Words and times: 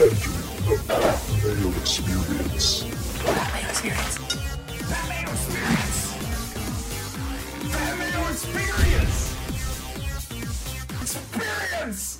the 0.00 0.82
Pat 0.88 1.20
Mayo 1.44 1.68
Experience. 1.76 2.84
Experience. 3.68 3.68
Experience. 3.68 4.18
Experience. 8.30 9.36
Experience. 11.02 12.18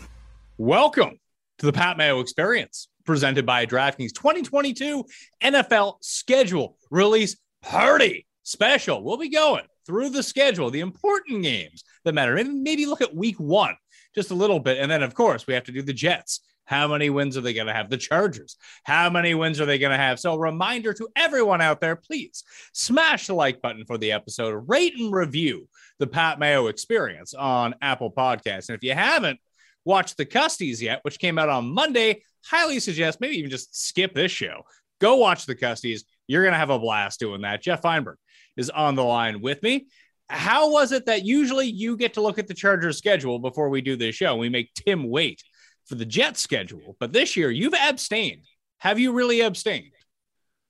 Welcome 0.58 1.19
to 1.56 1.64
the 1.64 1.72
Pat 1.72 1.96
Mayo 1.96 2.21
Experience, 2.21 2.88
presented 3.06 3.47
by 3.47 3.65
DraftKings 3.65 4.12
2022 4.12 5.03
NFL 5.42 5.94
Schedule 6.03 6.76
Release 6.90 7.38
Party 7.62 8.26
Special. 8.42 9.03
We'll 9.03 9.17
be 9.17 9.31
going 9.31 9.65
through 9.87 10.10
the 10.10 10.22
schedule, 10.22 10.71
the 10.71 10.81
important 10.81 11.42
games 11.42 11.83
that 12.04 12.12
matter, 12.12 12.37
and 12.37 12.62
maybe 12.62 12.85
look 12.85 13.01
at 13.01 13.15
week 13.15 13.40
one 13.40 13.74
just 14.15 14.31
a 14.31 14.35
little 14.35 14.60
bit. 14.60 14.76
And 14.78 14.90
then, 14.90 15.03
of 15.03 15.15
course, 15.15 15.47
we 15.47 15.54
have 15.54 15.65
to 15.65 15.72
do 15.72 15.81
the 15.81 15.94
Jets. 15.94 16.41
How 16.71 16.87
many 16.87 17.11
wins 17.11 17.37
are 17.37 17.41
they 17.41 17.52
going 17.52 17.66
to 17.66 17.73
have? 17.73 17.91
The 17.91 17.97
Chargers. 17.97 18.57
How 18.84 19.11
many 19.11 19.34
wins 19.34 19.61
are 19.61 19.66
they 19.66 19.80
going 19.80 19.91
to 19.91 19.98
have? 19.98 20.20
So, 20.20 20.37
reminder 20.37 20.95
to 20.95 21.09
everyone 21.16 21.61
out 21.61 21.80
there 21.80 21.97
please 21.97 22.45
smash 22.73 23.27
the 23.27 23.34
like 23.34 23.61
button 23.61 23.84
for 23.84 23.98
the 23.98 24.12
episode, 24.12 24.52
rate 24.69 24.95
and 24.97 25.12
review 25.12 25.69
the 25.98 26.06
Pat 26.06 26.38
Mayo 26.38 26.69
experience 26.69 27.34
on 27.34 27.75
Apple 27.83 28.12
Podcasts. 28.12 28.69
And 28.69 28.77
if 28.77 28.84
you 28.84 28.95
haven't 28.95 29.41
watched 29.84 30.16
the 30.16 30.25
Custies 30.25 30.80
yet, 30.80 31.01
which 31.02 31.19
came 31.19 31.41
out 31.41 31.48
on 31.48 31.75
Monday, 31.75 32.23
highly 32.45 32.78
suggest 32.78 33.20
maybe 33.20 33.39
even 33.39 33.50
just 33.50 33.77
skip 33.77 34.14
this 34.14 34.30
show. 34.30 34.62
Go 35.00 35.16
watch 35.16 35.47
the 35.47 35.56
Custies. 35.56 36.02
You're 36.28 36.45
going 36.45 36.52
to 36.52 36.59
have 36.59 36.70
a 36.70 36.78
blast 36.78 37.19
doing 37.19 37.41
that. 37.41 37.62
Jeff 37.62 37.83
Feinberg 37.83 38.19
is 38.56 38.70
on 38.70 38.95
the 38.95 39.02
line 39.02 39.41
with 39.41 39.61
me. 39.64 39.89
How 40.28 40.70
was 40.70 40.92
it 40.92 41.06
that 41.06 41.25
usually 41.25 41.66
you 41.66 41.97
get 41.97 42.14
to 42.14 42.20
look 42.20 42.39
at 42.39 42.47
the 42.47 42.55
Chargers 42.55 42.97
schedule 42.97 43.41
before 43.41 43.70
we 43.70 43.80
do 43.80 43.97
this 43.97 44.14
show? 44.14 44.37
We 44.37 44.48
make 44.48 44.73
Tim 44.75 45.11
wait 45.11 45.42
for 45.90 45.96
the 45.96 46.06
Jets 46.06 46.40
schedule, 46.40 46.96
but 47.00 47.12
this 47.12 47.36
year 47.36 47.50
you've 47.50 47.74
abstained. 47.74 48.44
Have 48.78 49.00
you 49.00 49.12
really 49.12 49.40
abstained? 49.40 49.90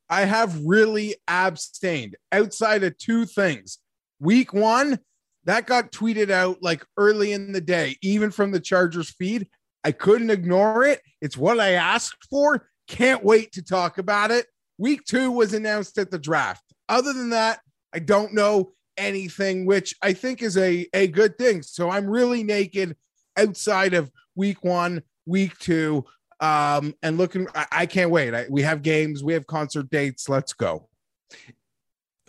I 0.09 0.23
have 0.23 0.65
really 0.65 1.15
abstained 1.29 2.17
outside 2.33 2.83
of 2.85 2.97
two 2.97 3.27
things. 3.27 3.79
Week 4.19 4.55
one, 4.55 4.99
that 5.45 5.67
got 5.67 5.93
tweeted 5.93 6.31
out 6.31 6.63
like 6.63 6.87
early 6.97 7.33
in 7.33 7.53
the 7.53 7.61
day, 7.61 7.97
even 8.01 8.31
from 8.31 8.51
the 8.51 8.61
Chargers 8.61 9.11
feed. 9.11 9.47
I 9.85 9.93
couldn't 9.93 10.31
ignore 10.31 10.85
it. 10.85 11.03
It's 11.21 11.37
what 11.37 11.61
I 11.61 11.73
asked 11.73 12.25
for. 12.31 12.67
Can't 12.89 13.23
wait 13.23 13.53
to 13.53 13.63
talk 13.63 13.99
about 13.99 14.31
it. 14.31 14.47
Week 14.79 15.05
two 15.05 15.31
was 15.31 15.53
announced 15.53 15.99
at 15.99 16.11
the 16.11 16.19
draft. 16.19 16.65
Other 16.89 17.13
than 17.13 17.31
that, 17.31 17.61
I 17.93 17.99
don't 17.99 18.33
know 18.33 18.73
anything, 18.97 19.67
which 19.67 19.95
I 20.01 20.15
think 20.15 20.43
is 20.43 20.57
a, 20.57 20.89
a 20.95 21.09
good 21.09 21.37
thing. 21.37 21.61
So 21.63 21.91
I'm 21.91 22.07
really 22.07 22.43
naked 22.43 22.97
outside 23.37 23.93
of 23.93 24.11
week 24.35 24.65
one, 24.65 25.03
week 25.31 25.59
two. 25.59 26.05
Um, 26.41 26.95
and 27.03 27.17
looking, 27.17 27.47
I, 27.55 27.67
I 27.71 27.87
can't 27.87 28.11
wait. 28.11 28.35
I, 28.35 28.47
we 28.51 28.63
have 28.63 28.83
games, 28.83 29.23
we 29.23 29.35
have 29.35 29.47
concert 29.47 29.89
dates. 29.91 30.29
Let's 30.29 30.53
go. 30.53 30.89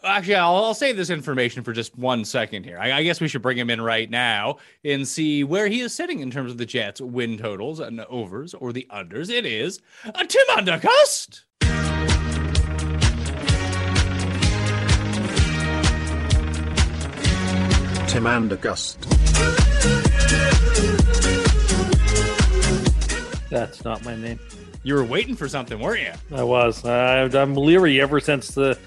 Actually, 0.03 0.35
I'll, 0.35 0.55
I'll 0.55 0.73
save 0.73 0.97
this 0.97 1.09
information 1.11 1.63
for 1.63 1.73
just 1.73 1.97
one 1.97 2.25
second 2.25 2.63
here. 2.63 2.79
I, 2.79 2.91
I, 2.91 3.03
guess 3.03 3.21
we 3.21 3.27
should 3.27 3.43
bring 3.43 3.57
him 3.57 3.69
in 3.69 3.79
right 3.79 4.09
now 4.09 4.57
and 4.83 5.07
see 5.07 5.43
where 5.43 5.67
he 5.67 5.81
is 5.81 5.93
sitting 5.93 6.21
in 6.21 6.31
terms 6.31 6.51
of 6.51 6.57
the 6.57 6.65
Jets 6.65 6.99
win 6.99 7.37
totals 7.37 7.79
and 7.79 8.01
overs 8.01 8.53
or 8.55 8.73
the 8.73 8.87
unders. 8.91 9.29
It 9.29 9.45
is 9.45 9.79
a 10.05 10.25
Tim 10.25 10.47
Undergust. 10.49 11.43
Tim 18.07 18.25
Andergust. 18.25 18.97
That's 23.51 23.83
not 23.83 24.03
my 24.05 24.15
name. 24.15 24.39
You 24.83 24.95
were 24.95 25.03
waiting 25.03 25.35
for 25.35 25.49
something, 25.49 25.77
weren't 25.77 25.99
you? 25.99 26.37
I 26.37 26.41
was. 26.41 26.85
Uh, 26.85 27.29
I'm 27.33 27.53
leery 27.53 27.99
ever 27.99 28.21
since 28.21 28.55
the 28.55 28.79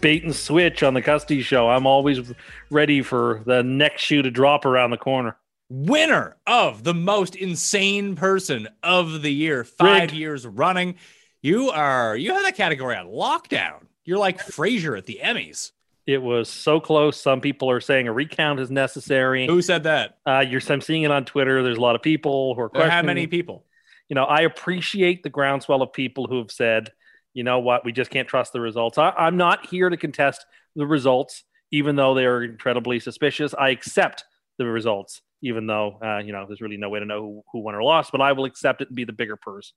bait 0.00 0.22
and 0.22 0.34
switch 0.34 0.84
on 0.84 0.94
the 0.94 1.02
Custy 1.02 1.42
show. 1.42 1.68
I'm 1.68 1.86
always 1.86 2.32
ready 2.70 3.02
for 3.02 3.42
the 3.46 3.64
next 3.64 4.02
shoe 4.02 4.22
to 4.22 4.30
drop 4.30 4.64
around 4.64 4.90
the 4.92 4.96
corner. 4.96 5.36
Winner 5.68 6.36
of 6.46 6.84
the 6.84 6.94
most 6.94 7.34
insane 7.34 8.14
person 8.14 8.68
of 8.84 9.22
the 9.22 9.32
year, 9.32 9.64
five 9.64 10.02
Rigged. 10.02 10.12
years 10.12 10.46
running. 10.46 10.94
You 11.40 11.70
are 11.70 12.16
you 12.16 12.32
have 12.32 12.44
that 12.44 12.56
category 12.56 12.94
on 12.94 13.06
lockdown. 13.06 13.86
You're 14.04 14.18
like 14.18 14.38
Frasier 14.38 14.96
at 14.96 15.06
the 15.06 15.18
Emmys. 15.20 15.72
It 16.06 16.22
was 16.22 16.48
so 16.48 16.78
close. 16.78 17.20
Some 17.20 17.40
people 17.40 17.70
are 17.70 17.80
saying 17.80 18.06
a 18.06 18.12
recount 18.12 18.60
is 18.60 18.70
necessary. 18.70 19.46
Who 19.46 19.62
said 19.62 19.84
that? 19.84 20.18
Uh, 20.26 20.44
you're, 20.48 20.60
I'm 20.68 20.80
seeing 20.80 21.02
it 21.02 21.10
on 21.10 21.24
Twitter. 21.24 21.62
There's 21.62 21.78
a 21.78 21.80
lot 21.80 21.94
of 21.96 22.02
people 22.02 22.54
who 22.54 22.60
are 22.60 22.68
questioning. 22.68 22.90
How 22.92 23.02
many 23.02 23.26
people? 23.26 23.64
You 24.08 24.14
know, 24.14 24.24
I 24.24 24.42
appreciate 24.42 25.22
the 25.22 25.30
groundswell 25.30 25.82
of 25.82 25.92
people 25.92 26.26
who 26.26 26.38
have 26.38 26.50
said, 26.50 26.90
you 27.34 27.44
know 27.44 27.60
what, 27.60 27.84
we 27.84 27.92
just 27.92 28.10
can't 28.10 28.28
trust 28.28 28.52
the 28.52 28.60
results. 28.60 28.98
I, 28.98 29.10
I'm 29.10 29.36
not 29.36 29.66
here 29.66 29.88
to 29.88 29.96
contest 29.96 30.44
the 30.76 30.86
results, 30.86 31.44
even 31.70 31.96
though 31.96 32.14
they 32.14 32.26
are 32.26 32.42
incredibly 32.42 33.00
suspicious. 33.00 33.54
I 33.58 33.70
accept 33.70 34.24
the 34.58 34.66
results, 34.66 35.22
even 35.40 35.66
though, 35.66 35.98
uh, 36.04 36.18
you 36.18 36.32
know, 36.32 36.44
there's 36.46 36.60
really 36.60 36.76
no 36.76 36.90
way 36.90 36.98
to 37.00 37.06
know 37.06 37.20
who, 37.20 37.42
who 37.52 37.58
won 37.60 37.74
or 37.74 37.82
lost, 37.82 38.12
but 38.12 38.20
I 38.20 38.32
will 38.32 38.44
accept 38.44 38.82
it 38.82 38.88
and 38.88 38.96
be 38.96 39.04
the 39.04 39.12
bigger 39.14 39.36
person. 39.36 39.74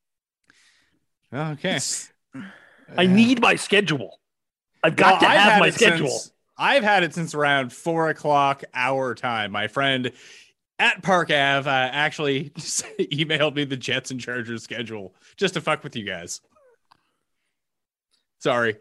Okay. 1.33 1.79
I 2.97 3.05
need 3.07 3.41
my 3.41 3.55
schedule. 3.55 4.19
I've 4.83 4.95
got 4.95 5.13
Well, 5.13 5.19
to 5.21 5.27
I've 5.27 5.39
have 5.51 5.59
my 5.59 5.69
schedule. 5.69 6.09
since- 6.09 6.31
I've 6.57 6.83
had 6.83 7.03
it 7.03 7.13
since 7.13 7.35
around 7.35 7.73
four 7.73 8.07
o'clock 8.09 8.63
our 8.73 9.13
time. 9.13 9.51
My 9.51 9.67
friend 9.67 10.11
at 10.79 11.01
Park 11.03 11.29
Ave 11.29 11.69
uh, 11.69 11.73
actually 11.73 12.49
emailed 12.99 13.55
me 13.55 13.65
the 13.65 13.77
Jets 13.77 14.11
and 14.11 14.19
Chargers 14.19 14.63
schedule 14.63 15.13
just 15.37 15.53
to 15.53 15.61
fuck 15.61 15.83
with 15.83 15.95
you 15.95 16.03
guys. 16.03 16.41
Sorry. 18.39 18.77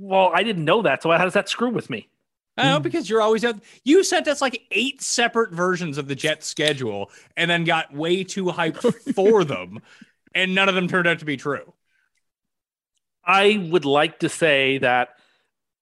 Well, 0.00 0.30
I 0.34 0.42
didn't 0.42 0.64
know 0.64 0.82
that. 0.82 1.02
So 1.02 1.10
how 1.10 1.24
does 1.24 1.34
that 1.34 1.48
screw 1.48 1.70
with 1.70 1.90
me? 1.90 2.08
Oh, 2.56 2.78
because 2.78 3.10
you're 3.10 3.20
always 3.20 3.44
out. 3.44 3.56
You 3.82 4.04
sent 4.04 4.28
us 4.28 4.40
like 4.40 4.62
eight 4.70 5.02
separate 5.02 5.50
versions 5.50 5.98
of 5.98 6.06
the 6.06 6.14
Jets 6.14 6.46
schedule 6.46 7.10
and 7.36 7.50
then 7.50 7.64
got 7.64 7.92
way 7.92 8.22
too 8.22 8.44
hyped 8.44 8.94
for 9.14 9.44
them, 9.44 9.80
and 10.34 10.54
none 10.54 10.68
of 10.68 10.76
them 10.76 10.86
turned 10.86 11.08
out 11.08 11.18
to 11.18 11.24
be 11.24 11.36
true. 11.36 11.72
I 13.24 13.68
would 13.70 13.84
like 13.84 14.20
to 14.20 14.28
say 14.28 14.78
that 14.78 15.16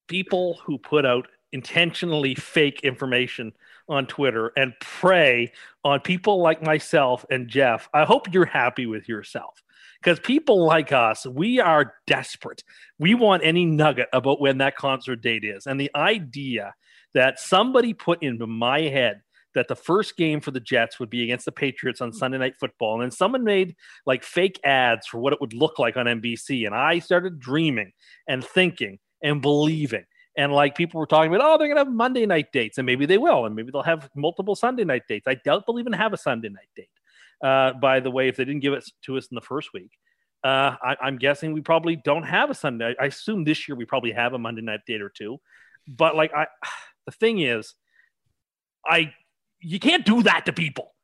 people 0.09 0.61
who 0.65 0.79
put 0.79 1.05
out 1.05 1.29
intentionally 1.53 2.35
fake 2.35 2.81
information 2.83 3.53
on 3.89 4.07
Twitter 4.07 4.53
and 4.57 4.73
prey 4.81 5.53
on 5.85 6.01
people 6.01 6.41
like 6.41 6.63
myself 6.63 7.25
and 7.31 7.49
Jeff, 7.49 7.89
I 7.93 8.05
hope 8.05 8.33
you're 8.33 8.45
happy 8.45 8.87
with 8.87 9.09
yourself. 9.09 9.63
Because 10.03 10.19
people 10.19 10.65
like 10.65 10.91
us, 10.91 11.27
we 11.27 11.61
are 11.61 11.95
desperate. 12.09 12.65
We 12.99 13.15
want 13.15 13.45
any 13.45 13.65
nugget 13.65 14.09
about 14.13 14.41
when 14.41 14.59
that 14.59 14.77
concert 14.77 15.23
date 15.23 15.45
is. 15.45 15.67
And 15.67 15.81
the 15.81 15.93
idea 15.95 16.75
that 17.15 17.39
somebody 17.39 17.95
put 17.95 18.23
into 18.23 18.47
my 18.47 18.81
head 18.81 19.23
that 19.55 19.69
the 19.69 19.77
first 19.77 20.17
game 20.17 20.41
for 20.41 20.51
the 20.51 20.61
Jets 20.61 20.99
would 20.99 21.11
be 21.11 21.23
against 21.23 21.45
the 21.45 21.53
Patriots 21.53 22.01
on 22.01 22.13
Sunday 22.13 22.39
Night 22.39 22.55
Football. 22.59 22.95
And 22.95 23.03
then 23.03 23.11
someone 23.11 23.45
made 23.45 23.77
like 24.07 24.25
fake 24.25 24.59
ads 24.65 25.07
for 25.07 25.19
what 25.19 25.33
it 25.33 25.41
would 25.41 25.53
look 25.53 25.79
like 25.79 25.97
on 25.97 26.07
NBC. 26.07 26.67
And 26.67 26.75
I 26.75 26.99
started 26.99 27.39
dreaming 27.39 27.93
and 28.27 28.45
thinking 28.45 28.99
and 29.23 29.43
believing. 29.43 30.05
And 30.37 30.53
like 30.53 30.75
people 30.75 30.99
were 30.99 31.07
talking 31.07 31.35
about, 31.35 31.45
oh, 31.45 31.59
they're 31.59 31.69
going 31.69 31.77
to 31.77 31.85
have 31.85 31.93
Monday 31.93 32.25
night 32.25 32.53
dates. 32.53 32.79
And 32.79 32.87
maybe 32.87 33.05
they 33.05 33.19
will. 33.19 33.45
And 33.45 33.55
maybe 33.55 33.71
they'll 33.71 33.83
have 33.83 34.09
multiple 34.17 34.55
Sunday 34.55 34.85
night 34.85 35.03
dates. 35.07 35.27
I 35.27 35.35
doubt 35.35 35.65
they'll 35.67 35.79
even 35.79 35.93
have 35.93 36.13
a 36.13 36.17
Sunday 36.17 36.49
night 36.49 36.69
date. 36.75 36.89
Uh, 37.45 37.75
by 37.75 38.01
the 38.01 38.11
way, 38.11 38.29
if 38.29 38.37
they 38.37 38.45
didn't 38.45 38.63
give 38.63 38.73
it 38.73 38.85
to 39.05 39.19
us 39.19 39.27
in 39.31 39.35
the 39.35 39.43
first 39.43 39.73
week, 39.75 39.91
uh, 40.45 40.77
I, 40.83 40.97
I'm 41.03 41.19
guessing 41.19 41.53
we 41.53 41.61
probably 41.61 41.97
don't 41.97 42.23
have 42.23 42.51
a 42.51 42.55
Sunday. 42.55 42.95
I 43.01 43.07
assume 43.07 43.45
this 43.45 43.69
year 43.69 43.77
we 43.77 43.85
probably 43.85 44.13
have 44.13 44.33
a 44.33 44.39
Monday 44.39 44.63
night 44.63 44.81
date 44.87 45.03
or 45.03 45.11
two. 45.11 45.39
But 45.87 46.17
like, 46.17 46.33
I, 46.35 46.47
the 47.07 47.13
thing 47.13 47.41
is, 47.41 47.75
I 48.87 49.13
you 49.61 49.79
can't 49.79 50.05
do 50.05 50.23
that 50.25 50.47
to 50.47 50.53
people. 50.53 50.95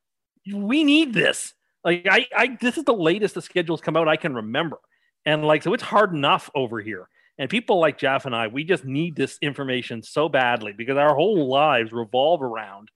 We 0.53 0.83
need 0.83 1.13
this. 1.13 1.53
Like 1.83 2.05
I, 2.09 2.25
I 2.35 2.57
this 2.59 2.77
is 2.77 2.83
the 2.83 2.93
latest 2.93 3.35
the 3.35 3.41
schedules 3.41 3.81
come 3.81 3.95
out 3.95 4.07
I 4.07 4.17
can 4.17 4.35
remember. 4.35 4.77
And 5.25 5.45
like 5.45 5.63
so 5.63 5.73
it's 5.73 5.83
hard 5.83 6.13
enough 6.13 6.49
over 6.53 6.81
here. 6.81 7.07
And 7.39 7.49
people 7.49 7.79
like 7.79 7.97
Jeff 7.97 8.25
and 8.25 8.35
I, 8.35 8.47
we 8.47 8.63
just 8.63 8.85
need 8.85 9.15
this 9.15 9.37
information 9.41 10.03
so 10.03 10.29
badly 10.29 10.73
because 10.73 10.97
our 10.97 11.15
whole 11.15 11.47
lives 11.47 11.91
revolve 11.91 12.43
around 12.43 12.91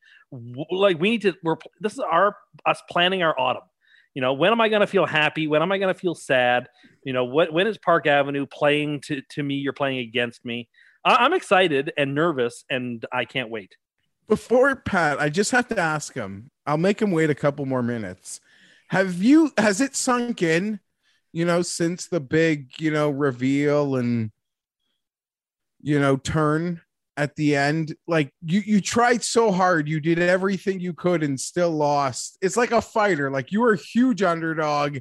like 0.72 1.00
we 1.00 1.12
need 1.12 1.22
to 1.22 1.36
we're 1.44 1.56
this 1.80 1.94
is 1.94 2.00
our 2.00 2.36
us 2.66 2.82
planning 2.90 3.24
our 3.24 3.40
autumn. 3.40 3.64
You 4.14 4.22
know, 4.22 4.34
when 4.34 4.52
am 4.52 4.62
I 4.62 4.70
going 4.70 4.82
to 4.82 4.88
feel 4.88 5.06
happy? 5.06 5.48
When 5.48 5.62
am 5.62 5.72
I 5.72 5.78
going 5.78 5.94
to 5.94 6.00
feel 6.00 6.16
sad? 6.16 6.68
You 7.04 7.14
know, 7.14 7.26
what 7.26 7.52
when 7.52 7.68
is 7.68 7.78
Park 7.78 8.08
Avenue 8.08 8.46
playing 8.46 9.02
to 9.02 9.22
to 9.32 9.44
me? 9.44 9.56
You're 9.56 9.74
playing 9.74 10.00
against 10.00 10.44
me. 10.46 10.70
I, 11.06 11.16
I'm 11.16 11.34
excited 11.34 11.94
and 11.98 12.14
nervous, 12.14 12.64
and 12.70 13.04
I 13.12 13.26
can't 13.26 13.50
wait. 13.50 13.76
Before 14.28 14.76
Pat, 14.76 15.20
I 15.20 15.30
just 15.30 15.52
have 15.52 15.68
to 15.70 15.80
ask 15.80 16.14
him. 16.14 16.50
I'll 16.66 16.78
make 16.78 17.02
him 17.02 17.12
wait 17.12 17.30
a 17.30 17.36
couple 17.36 17.66
more 17.66 17.84
minutes. 17.84 18.40
Have 18.90 19.22
you 19.22 19.52
has 19.58 19.82
it 19.82 19.96
sunk 19.96 20.42
in, 20.42 20.80
you 21.32 21.46
know, 21.46 21.62
since 21.62 22.08
the 22.08 22.20
big, 22.20 22.80
you 22.80 22.92
know, 22.92 23.10
reveal 23.10 23.96
and 23.96 24.32
you 25.84 26.00
know, 26.00 26.18
turn 26.18 26.82
at 27.16 27.36
the 27.36 27.56
end? 27.56 27.96
Like 28.08 28.34
you 28.44 28.62
you 28.66 28.82
tried 28.82 29.24
so 29.24 29.52
hard, 29.52 29.88
you 29.88 30.00
did 30.00 30.18
everything 30.18 30.80
you 30.80 30.94
could 30.94 31.22
and 31.22 31.40
still 31.40 31.72
lost. 31.72 32.40
It's 32.42 32.58
like 32.58 32.72
a 32.72 32.82
fighter. 32.82 33.30
Like 33.30 33.52
you 33.52 33.62
were 33.62 33.74
a 33.74 33.78
huge 33.78 34.24
underdog 34.24 34.98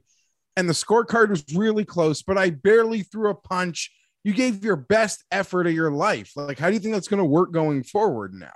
and 0.57 0.69
the 0.69 0.75
scorecard 0.75 1.31
was 1.31 1.45
really 1.55 1.85
close, 1.85 2.23
but 2.23 2.37
I 2.37 2.51
barely 2.51 3.03
threw 3.03 3.31
a 3.31 3.35
punch. 3.35 3.91
You 4.25 4.33
gave 4.33 4.65
your 4.65 4.77
best 4.77 5.25
effort 5.31 5.67
of 5.67 5.73
your 5.73 5.91
life. 5.91 6.33
Like, 6.37 6.59
how 6.59 6.69
do 6.69 6.75
you 6.75 6.81
think 6.81 6.95
that's 6.95 7.09
going 7.09 7.19
to 7.19 7.25
work 7.25 7.53
going 7.53 7.83
forward 7.83 8.35
now? 8.35 8.53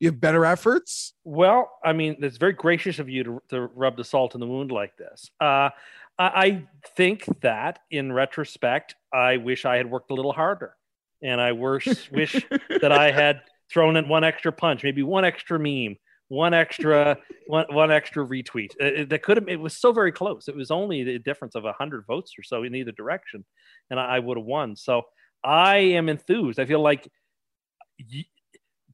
You 0.00 0.08
have 0.08 0.20
better 0.20 0.44
efforts? 0.44 1.14
Well, 1.24 1.70
I 1.82 1.94
mean, 1.94 2.16
it's 2.20 2.36
very 2.36 2.52
gracious 2.52 2.98
of 2.98 3.08
you 3.08 3.24
to, 3.24 3.42
to 3.48 3.60
rub 3.74 3.96
the 3.96 4.04
salt 4.04 4.34
in 4.34 4.40
the 4.40 4.46
wound 4.46 4.70
like 4.70 4.96
this. 4.96 5.30
Uh, 5.40 5.70
I, 6.18 6.26
I 6.44 6.62
think 6.94 7.24
that 7.40 7.78
in 7.90 8.12
retrospect, 8.12 8.94
I 9.12 9.38
wish 9.38 9.64
I 9.64 9.76
had 9.76 9.90
worked 9.90 10.10
a 10.10 10.14
little 10.14 10.32
harder. 10.32 10.74
And 11.22 11.40
I 11.40 11.52
wish, 11.52 12.10
wish 12.12 12.44
that 12.80 12.92
I 12.92 13.10
had 13.10 13.40
thrown 13.72 13.96
in 13.96 14.08
one 14.08 14.24
extra 14.24 14.52
punch, 14.52 14.82
maybe 14.84 15.02
one 15.02 15.24
extra 15.24 15.58
meme, 15.58 15.96
one 16.28 16.54
extra 16.54 17.18
one, 17.46 17.66
one 17.70 17.90
extra 17.90 18.26
retweet. 18.26 18.72
Uh, 18.80 19.02
It, 19.02 19.10
that 19.10 19.22
could 19.22 19.36
have. 19.36 19.48
It 19.48 19.60
was 19.60 19.76
so 19.76 19.92
very 19.92 20.12
close. 20.12 20.48
It 20.48 20.56
was 20.56 20.70
only 20.70 21.04
the 21.04 21.18
difference 21.18 21.54
of 21.54 21.64
hundred 21.64 22.04
votes 22.06 22.32
or 22.38 22.42
so 22.42 22.64
in 22.64 22.74
either 22.74 22.92
direction, 22.92 23.44
and 23.90 24.00
I, 24.00 24.16
I 24.16 24.18
would 24.18 24.36
have 24.36 24.46
won. 24.46 24.76
So 24.76 25.02
I 25.44 25.76
am 25.76 26.08
enthused. 26.08 26.58
I 26.58 26.66
feel 26.66 26.80
like, 26.80 27.08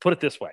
put 0.00 0.12
it 0.12 0.20
this 0.20 0.38
way, 0.40 0.52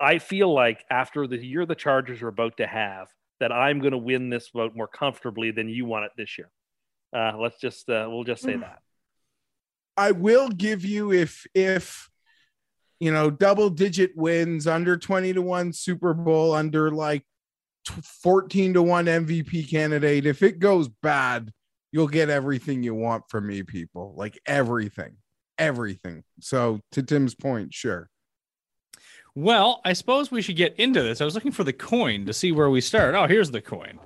I 0.00 0.18
feel 0.18 0.52
like 0.52 0.84
after 0.90 1.26
the 1.26 1.36
year 1.36 1.66
the 1.66 1.74
Chargers 1.74 2.22
are 2.22 2.28
about 2.28 2.56
to 2.58 2.66
have, 2.66 3.08
that 3.40 3.52
I'm 3.52 3.80
going 3.80 3.92
to 3.92 3.98
win 3.98 4.30
this 4.30 4.48
vote 4.48 4.72
more 4.74 4.88
comfortably 4.88 5.50
than 5.50 5.68
you 5.68 5.84
won 5.84 6.04
it 6.04 6.12
this 6.16 6.38
year. 6.38 6.50
Uh, 7.14 7.36
let's 7.38 7.60
just 7.60 7.88
uh, 7.88 8.06
we'll 8.08 8.24
just 8.24 8.42
say 8.42 8.56
that. 8.56 8.78
I 9.96 10.12
will 10.12 10.48
give 10.48 10.84
you 10.84 11.12
if 11.12 11.46
if 11.54 12.10
you 13.00 13.12
know 13.12 13.30
double 13.30 13.70
digit 13.70 14.16
wins 14.16 14.66
under 14.66 14.96
20 14.96 15.34
to 15.34 15.42
1 15.42 15.72
Super 15.72 16.14
Bowl 16.14 16.54
under 16.54 16.90
like 16.90 17.24
14 18.22 18.74
to 18.74 18.82
1 18.82 19.06
MVP 19.06 19.70
candidate 19.70 20.26
if 20.26 20.42
it 20.42 20.58
goes 20.58 20.88
bad 20.88 21.52
you'll 21.92 22.08
get 22.08 22.30
everything 22.30 22.82
you 22.82 22.94
want 22.94 23.24
from 23.28 23.46
me 23.46 23.62
people 23.62 24.14
like 24.16 24.40
everything 24.46 25.16
everything 25.56 26.24
so 26.40 26.80
to 26.92 27.02
Tim's 27.02 27.34
point 27.34 27.72
sure 27.72 28.10
Well, 29.34 29.82
I 29.84 29.92
suppose 29.92 30.30
we 30.30 30.40
should 30.40 30.56
get 30.56 30.76
into 30.76 31.02
this. 31.02 31.20
I 31.20 31.26
was 31.26 31.34
looking 31.34 31.52
for 31.52 31.62
the 31.62 31.72
coin 31.72 32.24
to 32.24 32.32
see 32.32 32.52
where 32.52 32.70
we 32.70 32.80
start. 32.80 33.14
Oh, 33.14 33.26
here's 33.26 33.50
the 33.50 33.60
coin. 33.60 33.98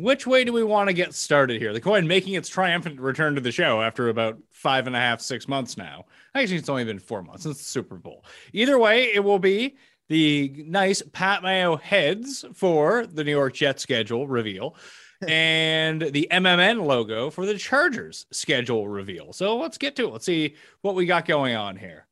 Which 0.00 0.26
way 0.26 0.44
do 0.44 0.52
we 0.54 0.64
want 0.64 0.88
to 0.88 0.94
get 0.94 1.12
started 1.12 1.60
here? 1.60 1.74
The 1.74 1.80
coin 1.80 2.06
making 2.06 2.32
its 2.32 2.48
triumphant 2.48 2.98
return 2.98 3.34
to 3.34 3.40
the 3.42 3.52
show 3.52 3.82
after 3.82 4.08
about 4.08 4.38
five 4.50 4.86
and 4.86 4.96
a 4.96 4.98
half, 4.98 5.20
six 5.20 5.46
months 5.46 5.76
now. 5.76 6.06
Actually, 6.34 6.56
it's 6.56 6.70
only 6.70 6.84
been 6.84 6.98
four 6.98 7.22
months 7.22 7.42
since 7.42 7.58
the 7.58 7.64
Super 7.64 7.96
Bowl. 7.96 8.24
Either 8.54 8.78
way, 8.78 9.12
it 9.12 9.22
will 9.22 9.38
be 9.38 9.76
the 10.08 10.64
nice 10.66 11.02
Pat 11.12 11.42
Mayo 11.42 11.76
heads 11.76 12.46
for 12.54 13.06
the 13.06 13.22
New 13.24 13.30
York 13.30 13.52
Jets 13.52 13.82
schedule 13.82 14.26
reveal 14.26 14.74
and 15.28 16.00
the 16.00 16.28
MMN 16.30 16.86
logo 16.86 17.28
for 17.28 17.44
the 17.44 17.58
Chargers 17.58 18.24
schedule 18.30 18.88
reveal. 18.88 19.34
So 19.34 19.58
let's 19.58 19.76
get 19.76 19.96
to 19.96 20.06
it. 20.06 20.12
Let's 20.12 20.24
see 20.24 20.54
what 20.80 20.94
we 20.94 21.04
got 21.04 21.26
going 21.26 21.56
on 21.56 21.76
here. 21.76 22.06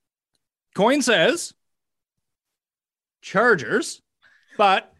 Coin 0.74 1.00
says 1.00 1.54
Chargers, 3.22 4.02
but 4.58 4.92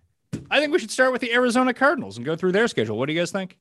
I 0.51 0.61
think 0.61 0.73
we 0.73 0.79
should 0.79 0.91
start 0.91 1.13
with 1.13 1.21
the 1.21 1.33
Arizona 1.33 1.75
Cardinals 1.75 2.17
and 2.17 2.27
go 2.27 2.37
through 2.37 2.53
their 2.53 2.69
schedule. 2.69 2.99
What 2.99 3.07
do 3.07 3.13
you 3.13 3.21
guys 3.21 3.33
think? 3.33 3.59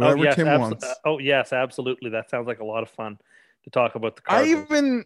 whatever 0.00 0.18
oh, 0.18 0.22
yes, 0.22 0.36
Tim 0.36 0.46
abso- 0.46 0.60
wants 0.60 0.84
uh, 0.84 0.94
oh 1.04 1.18
yes, 1.18 1.52
absolutely. 1.52 2.10
That 2.10 2.30
sounds 2.30 2.46
like 2.46 2.60
a 2.60 2.64
lot 2.64 2.82
of 2.82 2.90
fun 2.90 3.18
to 3.64 3.70
talk 3.70 3.94
about 3.94 4.16
the 4.16 4.22
I 4.28 4.44
even 4.46 5.04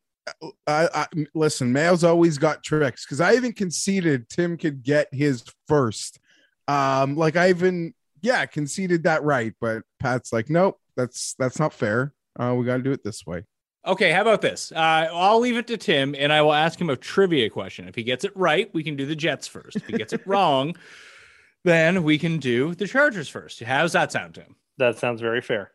I, 0.66 0.88
I 0.94 1.06
listen. 1.34 1.72
Mayo's 1.72 2.04
always 2.04 2.38
got 2.38 2.62
tricks 2.62 3.04
because 3.04 3.20
I 3.20 3.34
even 3.34 3.52
conceded 3.52 4.28
Tim 4.28 4.56
could 4.56 4.82
get 4.82 5.08
his 5.12 5.44
first. 5.68 6.18
Um, 6.68 7.16
like 7.16 7.36
I 7.36 7.50
even 7.50 7.94
yeah 8.22 8.46
conceded 8.46 9.04
that 9.04 9.22
right, 9.22 9.52
but 9.60 9.82
Pat's 10.00 10.32
like, 10.32 10.48
nope, 10.48 10.80
that's 10.96 11.34
that's 11.38 11.58
not 11.58 11.74
fair. 11.74 12.14
Uh, 12.38 12.54
we 12.56 12.64
got 12.64 12.78
to 12.78 12.82
do 12.82 12.92
it 12.92 13.04
this 13.04 13.26
way. 13.26 13.44
Okay, 13.86 14.12
how 14.12 14.22
about 14.22 14.40
this? 14.40 14.72
Uh, 14.72 15.08
I'll 15.12 15.40
leave 15.40 15.56
it 15.56 15.66
to 15.66 15.76
Tim 15.76 16.14
and 16.18 16.32
I 16.32 16.40
will 16.42 16.54
ask 16.54 16.80
him 16.80 16.88
a 16.88 16.96
trivia 16.96 17.50
question. 17.50 17.86
If 17.86 17.94
he 17.94 18.02
gets 18.02 18.24
it 18.24 18.32
right, 18.34 18.72
we 18.72 18.82
can 18.82 18.96
do 18.96 19.04
the 19.04 19.16
Jets 19.16 19.46
first. 19.46 19.76
If 19.76 19.86
he 19.86 19.92
gets 19.92 20.12
it 20.14 20.22
wrong, 20.26 20.74
then 21.64 22.02
we 22.02 22.18
can 22.18 22.38
do 22.38 22.74
the 22.74 22.86
Chargers 22.86 23.28
first. 23.28 23.62
How's 23.62 23.92
that 23.92 24.12
sound, 24.12 24.34
Tim? 24.36 24.56
that 24.78 24.98
sounds 24.98 25.20
very 25.20 25.40
fair. 25.40 25.70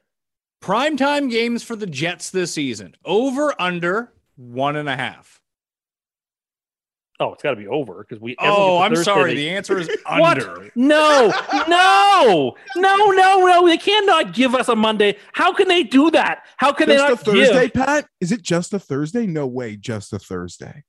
Primetime 0.61 1.29
games 1.31 1.63
for 1.63 1.75
the 1.75 1.85
Jets 1.88 2.31
this 2.31 2.53
season 2.53 2.95
over 3.06 3.53
under 3.61 4.12
one 4.35 4.75
and 4.75 4.89
a 4.89 4.97
half. 4.97 5.38
Oh, 7.21 7.33
it's 7.33 7.44
got 7.44 7.50
to 7.50 7.57
be 7.57 7.68
over 7.68 8.06
because 8.07 8.21
we. 8.21 8.36
Oh, 8.39 8.80
I'm 8.80 8.92
gets 8.92 9.01
the 9.01 9.04
sorry. 9.06 9.31
Thursday- 9.31 9.36
The 9.44 9.50
answer 9.50 9.77
is 9.77 9.89
under. 10.06 10.71
No, 10.75 11.33
no, 11.68 12.56
no, 12.77 12.95
no, 13.12 13.45
no. 13.45 13.68
They 13.68 13.77
cannot 13.77 14.33
give 14.33 14.56
us 14.56 14.69
a 14.69 14.75
Monday. 14.75 15.18
How 15.33 15.54
can 15.54 15.68
they 15.68 15.83
do 15.83 16.10
that? 16.12 16.45
How 16.57 16.71
can 16.71 16.88
Just 16.88 16.98
they 16.98 17.06
a 17.06 17.10
not 17.10 17.19
Thursday, 17.19 17.63
give? 17.66 17.74
Pat? 17.74 18.07
Is 18.21 18.31
it 18.31 18.42
just 18.42 18.74
a 18.74 18.80
Thursday? 18.80 19.27
No 19.27 19.48
way, 19.48 19.75
just 19.75 20.13
a 20.13 20.19
Thursday. 20.19 20.83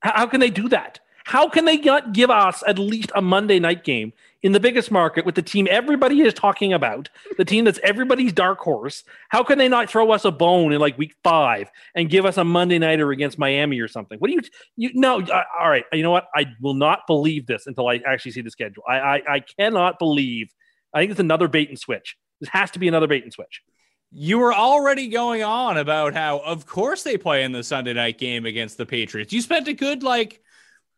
How 0.00 0.12
how 0.16 0.26
can 0.26 0.40
they 0.40 0.50
do 0.50 0.68
that? 0.68 1.00
How 1.24 1.48
can 1.48 1.64
they 1.64 1.76
not 1.76 2.12
give 2.12 2.30
us 2.30 2.62
at 2.66 2.78
least 2.78 3.12
a 3.14 3.22
Monday 3.22 3.58
night 3.58 3.84
game 3.84 4.12
in 4.42 4.52
the 4.52 4.60
biggest 4.60 4.90
market 4.90 5.24
with 5.24 5.36
the 5.36 5.42
team 5.42 5.68
everybody 5.70 6.20
is 6.20 6.34
talking 6.34 6.72
about, 6.72 7.08
the 7.38 7.44
team 7.44 7.64
that's 7.64 7.78
everybody's 7.82 8.32
dark 8.32 8.58
horse? 8.58 9.04
How 9.28 9.44
can 9.44 9.58
they 9.58 9.68
not 9.68 9.88
throw 9.88 10.10
us 10.10 10.24
a 10.24 10.32
bone 10.32 10.72
in 10.72 10.80
like 10.80 10.98
week 10.98 11.14
five 11.22 11.70
and 11.94 12.10
give 12.10 12.26
us 12.26 12.38
a 12.38 12.44
Monday 12.44 12.78
nighter 12.78 13.10
against 13.12 13.38
Miami 13.38 13.80
or 13.80 13.88
something? 13.88 14.18
What 14.18 14.28
do 14.28 14.34
you, 14.34 14.42
you 14.76 14.90
no, 14.94 15.24
all 15.58 15.70
right. 15.70 15.84
You 15.92 16.02
know 16.02 16.10
what? 16.10 16.26
I 16.34 16.46
will 16.60 16.74
not 16.74 17.06
believe 17.06 17.46
this 17.46 17.66
until 17.66 17.88
I 17.88 18.00
actually 18.06 18.32
see 18.32 18.42
the 18.42 18.50
schedule. 18.50 18.82
I, 18.88 18.98
I, 18.98 19.22
I 19.28 19.40
cannot 19.40 19.98
believe. 19.98 20.52
I 20.92 21.00
think 21.00 21.12
it's 21.12 21.20
another 21.20 21.48
bait 21.48 21.68
and 21.68 21.78
switch. 21.78 22.16
This 22.40 22.50
has 22.50 22.72
to 22.72 22.78
be 22.78 22.88
another 22.88 23.06
bait 23.06 23.22
and 23.22 23.32
switch. 23.32 23.62
You 24.10 24.38
were 24.38 24.52
already 24.52 25.08
going 25.08 25.42
on 25.42 25.78
about 25.78 26.12
how, 26.12 26.40
of 26.40 26.66
course, 26.66 27.02
they 27.02 27.16
play 27.16 27.44
in 27.44 27.52
the 27.52 27.62
Sunday 27.62 27.94
night 27.94 28.18
game 28.18 28.44
against 28.44 28.76
the 28.76 28.84
Patriots. 28.84 29.32
You 29.32 29.40
spent 29.40 29.68
a 29.68 29.72
good 29.72 30.02
like 30.02 30.42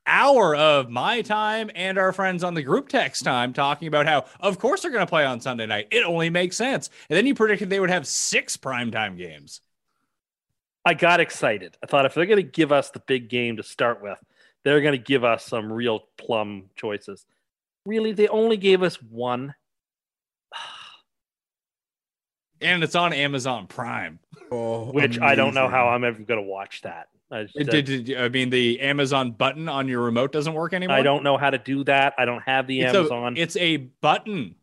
hour 0.06 0.55
of 0.55 0.91
my 0.91 1.23
time 1.23 1.71
and 1.75 1.99
our 1.99 2.12
friends 2.12 2.45
on 2.45 2.55
the 2.55 2.62
group 2.62 2.89
text 2.89 3.25
time 3.25 3.53
talking 3.53 3.89
about 3.89 4.06
how, 4.06 4.25
of 4.41 4.59
course, 4.59 4.83
they're 4.83 4.91
going 4.91 5.06
to 5.06 5.11
play 5.11 5.25
on 5.25 5.41
Sunday 5.41 5.67
night. 5.67 5.89
It 5.91 6.05
only 6.05 6.31
makes 6.31 6.56
sense. 6.56 6.91
And 7.09 7.17
then 7.17 7.27
you 7.27 7.35
predicted 7.35 7.71
they 7.71 7.81
would 7.81 7.91
have 7.91 8.06
six 8.06 8.56
primetime 8.56 9.17
games. 9.17 9.61
I 10.85 10.95
got 10.95 11.21
excited. 11.21 11.77
I 11.83 11.87
thought 11.87 12.05
if 12.05 12.15
they're 12.15 12.27
going 12.27 12.37
to 12.37 12.43
give 12.43 12.71
us 12.71 12.91
the 12.91 13.01
big 13.01 13.29
game 13.29 13.56
to 13.56 13.62
start 13.62 14.03
with, 14.03 14.19
they're 14.65 14.83
going 14.83 14.93
to 14.93 14.99
give 14.99 15.25
us 15.25 15.45
some 15.45 15.73
real 15.73 16.01
plum 16.19 16.65
choices. 16.77 17.25
Really, 17.87 18.12
they 18.12 18.29
only 18.29 18.57
gave 18.57 18.83
us 18.83 19.00
one. 19.03 19.55
And 22.64 22.83
it's 22.83 22.94
on 22.94 23.12
Amazon 23.12 23.66
Prime. 23.66 24.18
Oh, 24.50 24.90
which 24.90 25.21
I 25.21 25.35
don't 25.35 25.54
know 25.54 25.68
how 25.68 25.88
I'm 25.88 26.02
ever 26.02 26.23
going 26.23 26.40
to 26.40 26.49
watch 26.49 26.83
that. 26.83 27.09
I, 27.30 27.40
It 27.54 27.68
uh, 27.68 27.73
did, 27.73 27.85
did- 27.85 28.16
I 28.16 28.28
mean, 28.28 28.50
the 28.50 28.80
Amazon 28.80 29.33
button 29.33 29.68
on 29.68 29.88
your 29.88 30.02
remote 30.02 30.33
doesn't 30.33 30.54
work 30.54 30.73
anymore. 30.73 30.97
I 30.97 31.02
don't 31.02 31.23
know 31.23 31.37
how 31.37 31.50
to 31.50 31.59
do 31.59 31.85
that. 31.85 32.14
I 32.18 32.25
don't 32.25 32.42
have 32.42 32.66
the 32.66 32.80
It's 32.80 32.94
Amazon. 32.94 33.37
A, 33.37 33.40
it's 33.40 33.56
a 33.56 33.76
button. 33.76 34.54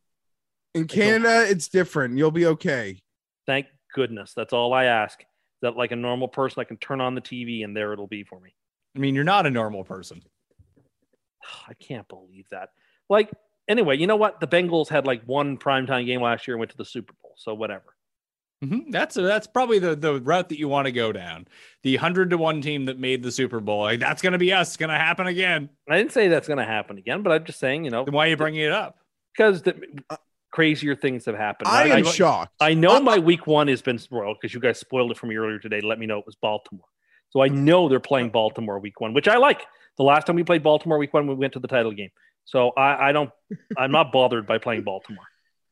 In 0.74 0.88
Canada, 0.88 1.46
it's 1.48 1.68
different. 1.68 2.18
You'll 2.18 2.32
be 2.32 2.46
okay. 2.48 3.02
Thank 3.46 3.68
goodness. 3.94 4.34
That's 4.34 4.54
all 4.54 4.74
I 4.74 4.86
ask. 4.86 5.24
That 5.62 5.76
like 5.76 5.92
a 5.92 5.96
normal 5.96 6.28
person, 6.28 6.60
I 6.62 6.64
can 6.64 6.78
turn 6.78 7.02
on 7.02 7.14
the 7.14 7.22
TV 7.22 7.64
and 7.64 7.76
there 7.78 7.94
it'll 7.94 8.08
be 8.08 8.24
for 8.24 8.40
me. 8.40 8.56
I 8.96 9.00
mean, 9.00 9.14
you're 9.14 9.24
not 9.24 9.46
a 9.46 9.52
normal 9.52 9.84
person. 9.84 10.24
I 11.68 11.74
can't 11.76 12.08
believe 12.08 12.48
that. 12.50 12.70
Like 13.10 13.30
anyway, 13.68 13.98
you 13.98 14.08
know 14.08 14.16
what? 14.16 14.40
The 14.40 14.48
Bengals 14.48 14.88
had 14.88 15.06
like 15.06 15.24
one 15.26 15.58
primetime 15.58 16.06
game 16.06 16.22
last 16.22 16.48
year 16.48 16.56
and 16.56 16.60
went 16.60 16.72
to 16.72 16.78
the 16.78 16.86
Super 16.86 17.14
Bowl. 17.22 17.34
So 17.38 17.54
whatever. 17.54 17.91
Mhm. 18.64 18.92
That's 18.92 19.16
that's 19.16 19.48
probably 19.48 19.80
the 19.80 19.96
the 19.96 20.22
route 20.22 20.50
that 20.50 20.60
you 20.60 20.68
want 20.68 20.86
to 20.86 20.92
go 20.92 21.12
down. 21.12 21.48
The 21.84 21.96
hundred 21.96 22.30
to 22.30 22.38
one 22.38 22.62
team 22.62 22.86
that 22.86 23.00
made 23.00 23.24
the 23.24 23.32
Super 23.32 23.60
Bowl. 23.60 23.82
Like, 23.82 24.00
that's 24.00 24.22
going 24.22 24.34
to 24.34 24.40
be 24.40 24.54
us. 24.54 24.70
It's 24.70 24.78
going 24.78 24.92
to 24.92 24.98
happen 24.98 25.26
again. 25.28 25.70
I 25.90 25.98
didn't 25.98 26.12
say 26.12 26.28
that's 26.28 26.48
going 26.48 26.60
to 26.60 26.66
happen 26.66 26.98
again, 27.00 27.24
but 27.24 27.32
I'm 27.32 27.44
just 27.44 27.60
saying, 27.60 27.86
you 27.86 27.92
know, 27.92 28.06
Then 28.06 28.14
why 28.14 28.28
are 28.28 28.30
you 28.30 28.38
bringing 28.38 28.62
it 28.62 28.72
up? 28.72 28.98
because 29.36 29.62
the 29.62 29.76
crazier 30.52 30.96
things 30.96 31.26
have 31.26 31.36
happened. 31.36 31.70
I 31.70 31.88
am 31.88 32.06
I, 32.06 32.12
shocked. 32.12 32.54
I 32.60 32.74
know 32.74 33.00
my 33.02 33.18
week 33.18 33.48
one 33.48 33.68
has 33.70 33.82
been 33.82 33.98
spoiled 33.98 34.38
because 34.40 34.54
you 34.54 34.60
guys 34.60 34.78
spoiled 34.78 35.10
it 35.12 35.18
for 35.18 35.26
me 35.26 35.38
earlier 35.38 35.58
today 35.58 35.80
let 35.82 35.98
me 35.98 36.06
know 36.06 36.20
it 36.20 36.26
was 36.26 36.36
Baltimore. 36.36 36.86
So 37.30 37.42
I 37.42 37.48
know 37.48 37.88
they're 37.88 38.02
playing 38.02 38.32
Baltimore 38.32 38.78
week 38.80 39.00
one, 39.00 39.14
which 39.14 39.30
I 39.30 39.38
like. 39.38 39.66
The 39.98 40.04
last 40.04 40.28
time 40.28 40.36
we 40.36 40.44
played 40.44 40.64
Baltimore 40.64 40.98
week 40.98 41.14
one, 41.14 41.28
we 41.28 41.34
went 41.36 41.54
to 41.54 41.60
the 41.60 41.68
title 41.70 41.94
game. 41.94 42.10
So 42.44 42.72
I, 42.72 43.10
I 43.10 43.12
don't, 43.14 43.30
I'm 43.78 43.92
not 43.92 44.12
bothered 44.12 44.46
by 44.46 44.58
playing 44.58 44.84
Baltimore. 44.84 45.24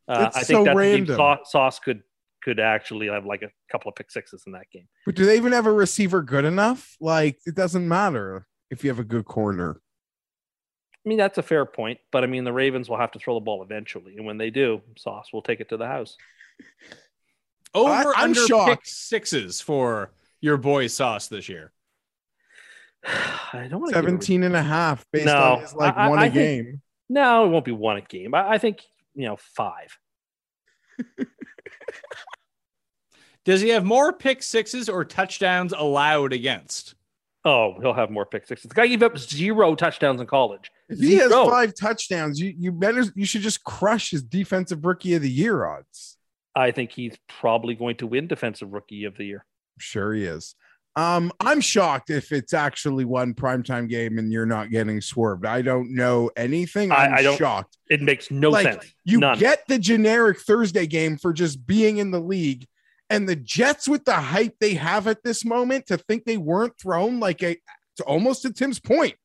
Uh, 0.08 0.30
I 0.34 0.42
think 0.42 0.46
so 0.46 0.64
that 0.64 0.70
the 0.70 0.76
random. 0.76 1.38
Sauce 1.44 1.78
could 1.78 2.02
could 2.42 2.58
actually 2.60 3.08
have 3.08 3.26
like 3.26 3.42
a 3.42 3.50
couple 3.70 3.88
of 3.88 3.94
pick 3.94 4.10
sixes 4.10 4.44
in 4.46 4.52
that 4.52 4.70
game. 4.72 4.88
But 5.06 5.14
do 5.14 5.24
they 5.26 5.36
even 5.36 5.52
have 5.52 5.66
a 5.66 5.72
receiver 5.72 6.22
good 6.22 6.44
enough? 6.44 6.96
Like 7.00 7.38
it 7.46 7.54
doesn't 7.54 7.86
matter 7.86 8.46
if 8.70 8.82
you 8.84 8.90
have 8.90 8.98
a 8.98 9.04
good 9.04 9.24
corner. 9.24 9.80
I 11.04 11.08
mean, 11.08 11.18
that's 11.18 11.38
a 11.38 11.42
fair 11.42 11.64
point, 11.64 11.98
but 12.12 12.24
I 12.24 12.26
mean, 12.26 12.44
the 12.44 12.52
Ravens 12.52 12.88
will 12.88 12.98
have 12.98 13.12
to 13.12 13.18
throw 13.18 13.34
the 13.34 13.40
ball 13.40 13.62
eventually, 13.62 14.16
and 14.16 14.26
when 14.26 14.36
they 14.38 14.50
do, 14.50 14.82
Sauce 14.98 15.32
will 15.32 15.40
take 15.42 15.60
it 15.60 15.70
to 15.70 15.76
the 15.78 15.86
house. 15.86 16.16
Over 17.74 17.90
I- 17.90 18.12
I'm 18.16 18.34
under 18.36 18.46
pick 18.66 18.80
sixes 18.84 19.60
for 19.62 20.12
your 20.42 20.56
boy 20.58 20.88
Sauce 20.88 21.28
this 21.28 21.48
year. 21.48 21.72
I 23.04 23.66
don't 23.70 23.80
want 23.80 23.92
to 23.92 23.98
17 23.98 24.42
and 24.42 24.54
a 24.54 24.62
half 24.62 25.06
based 25.10 25.24
No, 25.26 25.36
on 25.54 25.60
his 25.60 25.74
like 25.74 25.96
I- 25.96 26.04
I- 26.04 26.08
one 26.10 26.18
I 26.18 26.26
a 26.26 26.30
think- 26.30 26.34
game. 26.66 26.82
No, 27.08 27.46
it 27.46 27.48
won't 27.48 27.64
be 27.64 27.72
one 27.72 27.96
a 27.96 28.02
game. 28.02 28.34
I, 28.34 28.50
I 28.50 28.58
think 28.58 28.80
you 29.14 29.26
know, 29.26 29.36
five. 29.36 29.98
Does 33.44 33.60
he 33.60 33.70
have 33.70 33.84
more 33.84 34.12
pick 34.12 34.42
sixes 34.42 34.88
or 34.88 35.04
touchdowns 35.04 35.72
allowed 35.76 36.32
against? 36.32 36.94
Oh, 37.44 37.74
he'll 37.80 37.94
have 37.94 38.10
more 38.10 38.26
pick 38.26 38.46
sixes. 38.46 38.68
The 38.68 38.74
guy 38.74 38.86
gave 38.86 39.02
up 39.02 39.16
zero 39.16 39.74
touchdowns 39.74 40.20
in 40.20 40.26
college. 40.26 40.70
If 40.90 40.98
he 40.98 41.14
has 41.16 41.32
five 41.32 41.72
touchdowns, 41.74 42.38
you 42.38 42.54
you 42.58 42.70
better 42.72 43.04
you 43.14 43.24
should 43.24 43.40
just 43.42 43.64
crush 43.64 44.10
his 44.10 44.22
defensive 44.22 44.84
rookie 44.84 45.14
of 45.14 45.22
the 45.22 45.30
year 45.30 45.64
odds. 45.64 46.18
I 46.54 46.70
think 46.72 46.90
he's 46.92 47.16
probably 47.28 47.74
going 47.74 47.96
to 47.98 48.06
win 48.06 48.26
defensive 48.26 48.72
rookie 48.72 49.04
of 49.04 49.16
the 49.16 49.24
year. 49.24 49.46
Sure 49.78 50.12
he 50.12 50.24
is. 50.24 50.54
Um, 50.96 51.32
I'm 51.38 51.60
shocked 51.60 52.10
if 52.10 52.32
it's 52.32 52.52
actually 52.52 53.04
one 53.04 53.32
primetime 53.32 53.88
game 53.88 54.18
and 54.18 54.32
you're 54.32 54.44
not 54.44 54.70
getting 54.70 55.00
swerved. 55.00 55.46
I 55.46 55.62
don't 55.62 55.94
know 55.94 56.30
anything. 56.36 56.90
I- 56.90 57.06
I'm 57.06 57.14
I 57.14 57.22
don't- 57.22 57.38
shocked. 57.38 57.78
It 57.88 58.02
makes 58.02 58.30
no 58.30 58.50
like 58.50 58.64
sense. 58.64 58.92
you 59.04 59.18
None. 59.20 59.38
get 59.38 59.62
the 59.68 59.78
generic 59.78 60.40
Thursday 60.40 60.86
game 60.86 61.16
for 61.16 61.32
just 61.32 61.64
being 61.66 61.98
in 61.98 62.10
the 62.10 62.20
league, 62.20 62.66
and 63.10 63.28
the 63.28 63.36
Jets 63.36 63.88
with 63.88 64.04
the 64.04 64.14
hype 64.14 64.54
they 64.60 64.74
have 64.74 65.08
at 65.08 65.24
this 65.24 65.44
moment 65.44 65.86
to 65.88 65.98
think 65.98 66.24
they 66.24 66.36
weren't 66.36 66.78
thrown 66.80 67.20
like 67.20 67.42
a 67.42 67.58
to 67.96 68.04
almost 68.04 68.42
to 68.42 68.52
Tim's 68.52 68.78
point, 68.78 69.16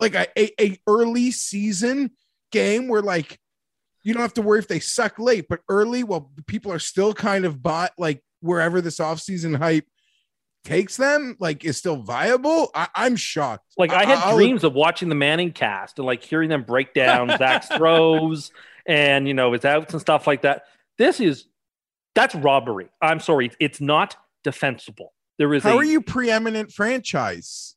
like 0.00 0.14
a, 0.14 0.26
a, 0.38 0.50
a 0.60 0.80
early 0.88 1.30
season 1.30 2.10
game 2.50 2.88
where 2.88 3.02
like 3.02 3.38
you 4.02 4.14
don't 4.14 4.22
have 4.22 4.34
to 4.34 4.42
worry 4.42 4.58
if 4.58 4.68
they 4.68 4.80
suck 4.80 5.18
late, 5.18 5.46
but 5.48 5.60
early, 5.68 6.02
well, 6.02 6.30
people 6.46 6.72
are 6.72 6.78
still 6.78 7.12
kind 7.12 7.44
of 7.44 7.62
bought 7.62 7.92
like 7.98 8.22
wherever 8.40 8.80
this 8.80 8.98
offseason 8.98 9.56
hype 9.58 9.84
takes 10.64 10.96
them, 10.96 11.36
like 11.38 11.64
is 11.64 11.76
still 11.76 11.96
viable. 11.96 12.70
I, 12.74 12.88
I'm 12.94 13.16
shocked. 13.16 13.66
Like 13.76 13.92
I 13.92 14.04
had 14.04 14.18
I'll- 14.18 14.36
dreams 14.36 14.64
of 14.64 14.72
watching 14.72 15.08
the 15.08 15.14
Manning 15.14 15.52
cast 15.52 15.98
and 15.98 16.06
like 16.06 16.22
hearing 16.22 16.48
them 16.48 16.62
break 16.62 16.94
down 16.94 17.28
Zach's 17.36 17.68
throws 17.76 18.50
and 18.86 19.28
you 19.28 19.34
know 19.34 19.52
his 19.52 19.64
outs 19.64 19.92
and 19.92 20.00
stuff 20.00 20.26
like 20.26 20.42
that. 20.42 20.62
This 20.96 21.20
is 21.20 21.44
that's 22.16 22.34
robbery. 22.34 22.88
I'm 23.00 23.20
sorry, 23.20 23.52
it's 23.60 23.80
not 23.80 24.16
defensible. 24.42 25.12
There 25.38 25.54
is 25.54 25.62
How 25.62 25.74
a 25.74 25.76
are 25.76 25.84
you 25.84 26.00
preeminent 26.00 26.72
franchise? 26.72 27.76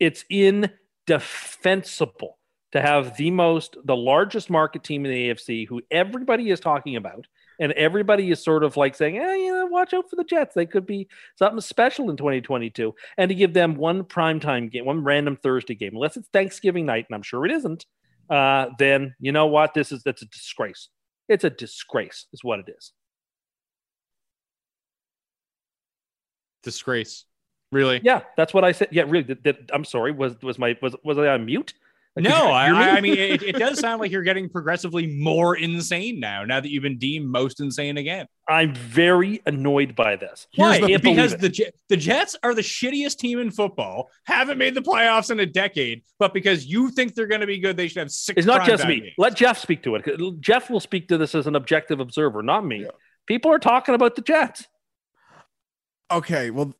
it's 0.00 0.24
indefensible 0.30 2.38
to 2.70 2.80
have 2.80 3.16
the 3.16 3.30
most 3.30 3.76
the 3.84 3.96
largest 3.96 4.50
market 4.50 4.84
team 4.84 5.04
in 5.04 5.10
the 5.10 5.30
AFC 5.30 5.66
who 5.66 5.82
everybody 5.90 6.50
is 6.50 6.60
talking 6.60 6.94
about 6.96 7.26
and 7.58 7.72
everybody 7.72 8.30
is 8.30 8.44
sort 8.44 8.62
of 8.62 8.76
like 8.76 8.94
saying, 8.94 9.18
"Eh, 9.18 9.36
you 9.36 9.52
know, 9.52 9.66
watch 9.66 9.92
out 9.92 10.08
for 10.08 10.14
the 10.14 10.22
Jets. 10.22 10.54
They 10.54 10.66
could 10.66 10.86
be 10.86 11.08
something 11.36 11.60
special 11.60 12.10
in 12.10 12.16
2022." 12.16 12.94
And 13.16 13.28
to 13.30 13.34
give 13.34 13.54
them 13.54 13.74
one 13.74 14.04
primetime 14.04 14.70
game, 14.70 14.84
one 14.84 15.02
random 15.02 15.36
Thursday 15.36 15.74
game, 15.74 15.94
unless 15.94 16.16
it's 16.16 16.28
Thanksgiving 16.28 16.86
night, 16.86 17.06
and 17.08 17.16
I'm 17.16 17.22
sure 17.22 17.44
it 17.44 17.50
isn't, 17.50 17.86
uh, 18.30 18.66
then 18.78 19.16
you 19.18 19.32
know 19.32 19.46
what? 19.46 19.74
This 19.74 19.90
is 19.90 20.04
that's 20.04 20.22
a 20.22 20.26
disgrace. 20.26 20.90
It's 21.28 21.42
a 21.42 21.50
disgrace, 21.50 22.26
is 22.32 22.44
what 22.44 22.60
it 22.60 22.68
is. 22.68 22.92
Disgrace. 26.62 27.24
Really? 27.70 28.00
Yeah, 28.02 28.22
that's 28.36 28.54
what 28.54 28.64
I 28.64 28.72
said. 28.72 28.88
Yeah, 28.92 29.02
really. 29.02 29.24
Did, 29.24 29.42
did- 29.42 29.70
I'm 29.72 29.84
sorry. 29.84 30.12
Was 30.12 30.40
was 30.42 30.58
my 30.58 30.76
was 30.80 30.96
was 31.04 31.18
I 31.18 31.28
on 31.28 31.44
mute? 31.44 31.74
Like, 32.16 32.24
No, 32.24 32.50
I, 32.50 32.72
me? 32.72 32.78
I 32.78 32.90
I 32.96 33.00
mean, 33.00 33.18
it, 33.18 33.42
it 33.42 33.56
does 33.58 33.78
sound 33.78 34.00
like 34.00 34.10
you're 34.10 34.22
getting 34.22 34.48
progressively 34.48 35.06
more 35.06 35.56
insane 35.56 36.18
now, 36.18 36.44
now 36.44 36.58
that 36.58 36.70
you've 36.70 36.82
been 36.82 36.98
deemed 36.98 37.28
most 37.28 37.60
insane 37.60 37.96
again. 37.98 38.26
I'm 38.48 38.74
very 38.74 39.42
annoyed 39.46 39.94
by 39.94 40.16
this. 40.16 40.46
Why? 40.56 40.80
I 40.82 40.96
because 40.96 41.36
the 41.36 41.70
the 41.88 41.96
Jets 41.96 42.34
are 42.42 42.54
the 42.54 42.62
shittiest 42.62 43.18
team 43.18 43.38
in 43.38 43.50
football, 43.50 44.10
haven't 44.24 44.58
made 44.58 44.74
the 44.74 44.80
playoffs 44.82 45.30
in 45.30 45.38
a 45.38 45.46
decade, 45.46 46.02
but 46.18 46.32
because 46.32 46.66
you 46.66 46.90
think 46.90 47.14
they're 47.14 47.26
going 47.26 47.42
to 47.42 47.46
be 47.46 47.58
good, 47.58 47.76
they 47.76 47.88
should 47.88 48.00
have 48.00 48.10
six. 48.10 48.38
it's 48.38 48.46
not 48.46 48.66
just 48.66 48.86
me. 48.86 49.00
games. 49.00 49.12
Let 49.18 49.36
Jeff 49.36 49.58
speak 49.58 49.82
to 49.82 49.94
it. 49.96 50.40
Jeff 50.40 50.70
will 50.70 50.80
speak 50.80 51.08
to 51.08 51.18
this 51.18 51.34
as 51.34 51.46
an 51.46 51.54
objective 51.54 52.00
observer, 52.00 52.42
not 52.42 52.64
me. 52.64 52.86
People 53.26 53.52
are 53.52 53.58
talking 53.58 53.94
about 53.94 54.16
the 54.16 54.22
Jets. 54.22 54.66
Okay, 56.10 56.50
well, 56.50 56.74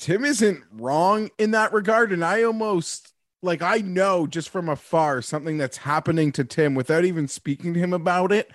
Tim 0.00 0.24
isn't 0.24 0.64
wrong 0.72 1.30
in 1.38 1.50
that 1.50 1.72
regard. 1.72 2.12
And 2.12 2.24
I 2.24 2.42
almost 2.42 3.12
like 3.42 3.62
I 3.62 3.78
know 3.78 4.26
just 4.26 4.48
from 4.48 4.68
afar 4.68 5.22
something 5.22 5.58
that's 5.58 5.76
happening 5.76 6.32
to 6.32 6.44
Tim 6.44 6.74
without 6.74 7.04
even 7.04 7.28
speaking 7.28 7.74
to 7.74 7.80
him 7.80 7.92
about 7.92 8.32
it. 8.32 8.50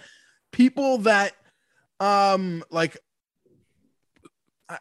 People 0.52 1.00
that 1.00 1.34
um 2.00 2.64
like 2.72 2.98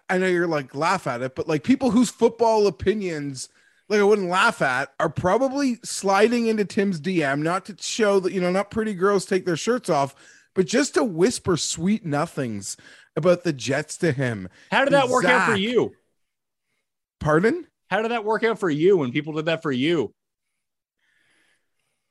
I- 0.09 0.19
know 0.19 0.27
you're 0.27 0.47
like 0.47 0.75
laugh 0.75 1.07
at 1.07 1.23
it, 1.23 1.35
but 1.35 1.49
like 1.49 1.63
people 1.65 1.91
whose 1.91 2.11
football 2.11 2.67
opinions 2.67 3.49
like 3.91 4.01
I 4.01 4.05
wouldn't 4.05 4.31
laugh 4.31 4.63
at 4.63 4.91
are 4.99 5.11
probably 5.11 5.79
sliding 5.85 6.47
into 6.47 6.65
Tim's 6.65 7.01
DM, 7.01 7.43
not 7.43 7.67
to 7.67 7.77
show 7.79 8.19
that 8.21 8.33
you 8.33 8.41
know, 8.41 8.51
not 8.51 8.71
pretty 8.71 8.95
girls 8.95 9.27
take 9.27 9.45
their 9.45 9.57
shirts 9.57 9.91
off, 9.91 10.15
but 10.55 10.67
just 10.67 10.95
to 10.95 11.05
whisper 11.05 11.59
sweet 11.59 12.07
nothings 12.07 12.79
about 13.17 13.45
the 13.45 13.53
Jets 13.53 13.97
to 13.99 14.13
him. 14.13 14.49
How 14.71 14.85
did 14.85 14.93
that 14.93 15.09
work 15.09 15.25
out 15.25 15.49
for 15.51 15.57
you? 15.57 15.95
Pardon? 17.21 17.67
How 17.91 18.03
did 18.03 18.11
that 18.11 18.25
work 18.25 18.43
out 18.45 18.59
for 18.59 18.71
you 18.71 18.97
when 18.97 19.13
people 19.13 19.33
did 19.35 19.47
that 19.47 19.63
for 19.63 19.73
you? 19.73 20.13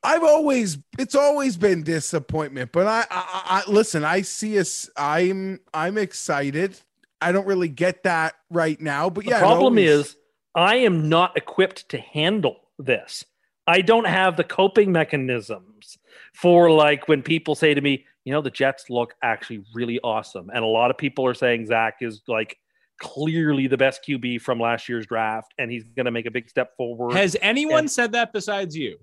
I've 0.05 0.23
always 0.23 0.77
it's 0.99 1.15
always 1.15 1.55
been 1.55 1.83
disappointment, 1.83 2.71
but 2.73 2.87
I, 2.87 3.05
I, 3.09 3.63
I 3.67 3.71
listen. 3.71 4.03
I 4.03 4.21
see 4.21 4.59
us. 4.59 4.89
I'm 4.97 5.59
I'm 5.73 5.97
excited. 5.97 6.77
I 7.21 7.31
don't 7.31 7.47
really 7.47 7.69
get 7.69 8.03
that 8.03 8.33
right 8.49 8.79
now, 8.81 9.09
but 9.09 9.23
The 9.23 9.31
yeah. 9.31 9.37
it 9.37 9.41
problem 9.41 9.73
always- 9.73 9.89
is, 10.07 10.15
I 10.55 10.75
am 10.77 11.07
not 11.07 11.37
equipped 11.37 11.87
to 11.89 11.97
handle 11.99 12.57
this. 12.77 13.23
I 13.65 13.79
don't 13.81 14.05
have 14.05 14.35
the 14.35 14.43
coping 14.43 14.91
mechanisms 14.91 15.97
for 16.33 16.69
like 16.69 17.07
when 17.07 17.23
people 17.23 17.55
say 17.55 17.73
to 17.73 17.79
me, 17.79 18.05
you 18.25 18.31
know, 18.33 18.41
the 18.41 18.49
Jets 18.51 18.89
look 18.89 19.13
actually 19.21 19.63
really 19.73 19.99
awesome. 20.03 20.49
And 20.53 20.63
a 20.63 20.67
lot 20.67 20.91
of 20.91 20.97
people 20.97 21.25
are 21.25 21.33
saying 21.33 21.65
Zach 21.67 21.95
is 22.01 22.21
like 22.27 22.57
clearly 23.01 23.67
the 23.67 23.77
best 23.77 24.01
QB 24.07 24.41
from 24.41 24.59
last 24.59 24.87
year's 24.87 25.05
draft 25.05 25.53
and 25.57 25.69
he's 25.71 25.83
going 25.95 26.05
to 26.05 26.11
make 26.11 26.25
a 26.25 26.31
big 26.31 26.49
step 26.49 26.75
forward. 26.77 27.13
Has 27.15 27.35
anyone 27.41 27.79
And- 27.79 27.91
said 27.91 28.11
that 28.13 28.31
besides 28.33 28.75
you? 28.75 28.97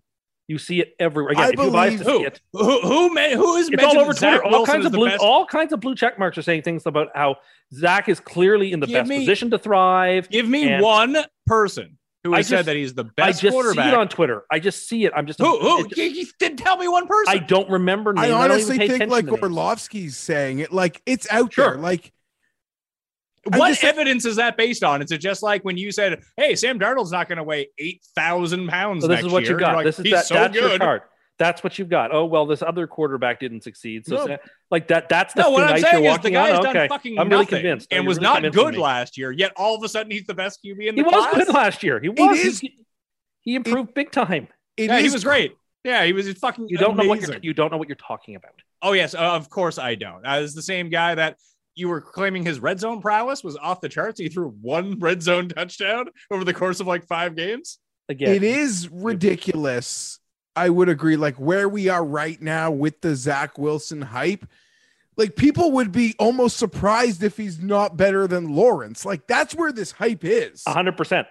you 0.48 0.58
see 0.58 0.80
it 0.80 0.94
everywhere. 0.98 1.30
Again, 1.32 1.44
I 1.44 1.48
if 1.50 1.58
you 1.60 1.70
buy 1.70 1.90
believe- 1.90 2.00
Who? 2.00 2.24
it, 2.24 2.40
Who? 2.54 2.80
Who? 2.80 3.14
ma- 3.14 3.28
Who 3.36 3.54
is 3.54 3.68
it's 3.68 3.84
all 3.84 3.98
over 4.00 4.12
Zach 4.12 4.40
Twitter. 4.40 4.56
All 4.56 4.66
kinds 4.66 4.84
of 4.84 4.90
blue, 4.90 5.08
best- 5.08 5.22
all 5.22 5.46
kinds 5.46 5.72
of 5.72 5.78
blue 5.78 5.94
check 5.94 6.18
marks 6.18 6.36
are 6.38 6.42
saying 6.42 6.62
things 6.62 6.86
about 6.86 7.06
how 7.14 7.36
Zach 7.72 8.08
is 8.08 8.18
clearly 8.18 8.72
in 8.72 8.80
the 8.80 8.86
Give 8.88 8.94
best 8.94 9.08
me- 9.10 9.18
position 9.20 9.50
to 9.52 9.58
thrive. 9.58 10.28
Give 10.28 10.48
me 10.48 10.68
And- 10.72 10.82
one 10.82 11.16
person 11.46 11.98
who 12.24 12.34
I 12.34 12.38
has 12.38 12.48
said 12.48 12.66
that 12.66 12.76
he's 12.76 12.92
the 12.94 13.04
best 13.04 13.18
I 13.18 13.26
best 13.30 13.40
just 13.40 13.52
see 13.52 13.62
quarterback. 13.62 13.92
it 13.92 13.94
on 13.98 14.08
Twitter. 14.08 14.44
I 14.50 14.58
just 14.58 14.88
see 14.88 15.04
it. 15.06 15.12
I'm 15.16 15.26
just 15.26 15.40
who? 15.40 15.58
Who? 15.58 15.84
it- 15.86 15.96
You, 15.96 16.04
you 16.04 16.26
didn't 16.38 16.58
tell 16.58 16.76
me 16.76 16.86
one 16.88 17.06
person. 17.06 17.32
I 17.34 17.38
don't 17.38 17.68
remember 17.70 18.12
names. 18.12 18.26
I 18.26 18.28
don't 18.28 18.40
honestly 18.42 18.76
even 18.76 18.98
think 18.98 19.10
like 19.10 19.24
attention. 19.24 19.42
Orlovsky's 19.44 20.16
saying 20.16 20.58
it. 20.58 20.72
Like 20.72 21.00
it's 21.06 21.26
out 21.32 21.52
Sure. 21.54 21.70
there. 21.72 21.78
Like 21.78 22.12
what 23.44 23.68
just- 23.70 23.84
evidence 23.84 24.26
is 24.26 24.36
that 24.36 24.56
based 24.58 24.84
on? 24.84 25.00
Is 25.02 25.10
it 25.12 25.18
just 25.18 25.42
like 25.42 25.64
when 25.64 25.78
you 25.78 25.90
said, 25.92 26.20
"Hey, 26.36 26.54
Sam 26.56 26.78
Darnold's 26.78 27.10
not 27.12 27.26
going 27.28 27.38
to 27.38 27.42
weigh 27.44 27.68
eight 27.78 28.02
thousand 28.14 28.68
pounds"? 28.68 29.02
So 29.02 29.08
this 29.08 29.14
next 29.16 29.26
is 29.28 29.32
what 29.32 29.42
year. 29.44 29.52
you 29.52 29.58
got. 29.58 29.68
You're 29.68 29.76
like, 29.76 29.84
this 29.86 29.98
is 29.98 30.10
that. 30.12 30.26
so 30.26 30.34
that's 30.34 30.54
your 30.54 30.78
card. 30.78 31.02
That's 31.40 31.64
what 31.64 31.78
you've 31.78 31.88
got. 31.88 32.14
Oh 32.14 32.26
well, 32.26 32.44
this 32.46 32.60
other 32.62 32.86
quarterback 32.86 33.40
didn't 33.40 33.62
succeed. 33.62 34.06
So 34.06 34.14
No. 34.16 34.26
Sa- 34.26 34.36
like 34.70 34.86
that. 34.88 35.08
That's 35.08 35.32
the 35.34 35.40
No, 35.42 35.50
what 35.50 35.64
I'm 35.64 35.80
saying 35.80 36.04
you're 36.04 36.12
is 36.12 36.18
the 36.18 36.30
walking 36.30 36.32
guy's 36.34 36.58
on. 36.58 36.62
done 36.64 36.76
Okay, 36.76 36.86
fucking 36.88 37.18
I'm 37.18 37.28
really 37.30 37.44
nothing 37.44 37.56
convinced. 37.60 37.88
and 37.90 38.02
You're 38.04 38.08
was 38.08 38.18
really 38.20 38.42
not 38.42 38.52
good 38.52 38.74
me. 38.74 38.80
last 38.80 39.16
year. 39.18 39.32
Yet 39.32 39.52
all 39.56 39.74
of 39.74 39.82
a 39.82 39.88
sudden 39.88 40.12
he's 40.12 40.26
the 40.26 40.34
best 40.34 40.60
QB 40.64 40.86
in 40.86 40.94
the 40.94 41.02
He 41.02 41.02
was 41.02 41.34
good 41.34 41.48
last 41.48 41.82
year. 41.82 41.98
He 41.98 42.10
was. 42.10 42.38
is- 42.38 42.60
He, 42.60 42.76
he 43.40 43.54
improved 43.56 43.94
big 43.94 44.12
time. 44.12 44.48
it 44.76 44.88
Yeah, 44.90 45.00
he 45.00 45.08
was 45.08 45.24
great. 45.24 45.54
Yeah, 45.82 46.04
he 46.04 46.12
was 46.12 46.30
fucking. 46.34 46.68
You 46.68 46.76
don't 46.76 46.96
know 46.98 47.04
what 47.08 47.22
you're. 47.22 47.38
You 47.40 47.54
don't 47.54 47.72
know 47.72 47.78
what 47.78 47.88
you're 47.88 47.96
talking 47.96 48.36
about. 48.36 48.52
Oh 48.82 48.92
yes, 48.92 49.14
uh, 49.14 49.18
of 49.18 49.48
course 49.48 49.78
I 49.78 49.94
don't. 49.94 50.26
I 50.26 50.40
was 50.40 50.54
the 50.54 50.60
same 50.62 50.90
guy 50.90 51.14
that 51.14 51.38
you 51.74 51.88
were 51.88 52.02
claiming 52.02 52.44
his 52.44 52.60
red 52.60 52.78
zone 52.78 53.00
prowess 53.00 53.42
was 53.42 53.56
off 53.56 53.80
the 53.80 53.88
charts. 53.88 54.20
He 54.20 54.28
threw 54.28 54.50
one 54.60 54.98
red 54.98 55.22
zone 55.22 55.48
touchdown 55.48 56.10
over 56.30 56.44
the 56.44 56.52
course 56.52 56.80
of 56.80 56.86
like 56.86 57.06
five 57.06 57.34
games. 57.34 57.78
Again, 58.10 58.34
It 58.34 58.42
is 58.42 58.90
ridiculous. 58.90 60.19
I 60.56 60.68
would 60.68 60.88
agree. 60.88 61.16
Like 61.16 61.36
where 61.36 61.68
we 61.68 61.88
are 61.88 62.04
right 62.04 62.40
now 62.40 62.70
with 62.70 63.00
the 63.00 63.14
Zach 63.14 63.58
Wilson 63.58 64.02
hype, 64.02 64.46
like 65.16 65.36
people 65.36 65.72
would 65.72 65.92
be 65.92 66.14
almost 66.18 66.56
surprised 66.56 67.22
if 67.22 67.36
he's 67.36 67.60
not 67.60 67.96
better 67.96 68.26
than 68.26 68.54
Lawrence. 68.54 69.04
Like 69.04 69.26
that's 69.26 69.54
where 69.54 69.72
this 69.72 69.92
hype 69.92 70.24
is. 70.24 70.62
hundred 70.66 70.96
percent. 70.96 71.26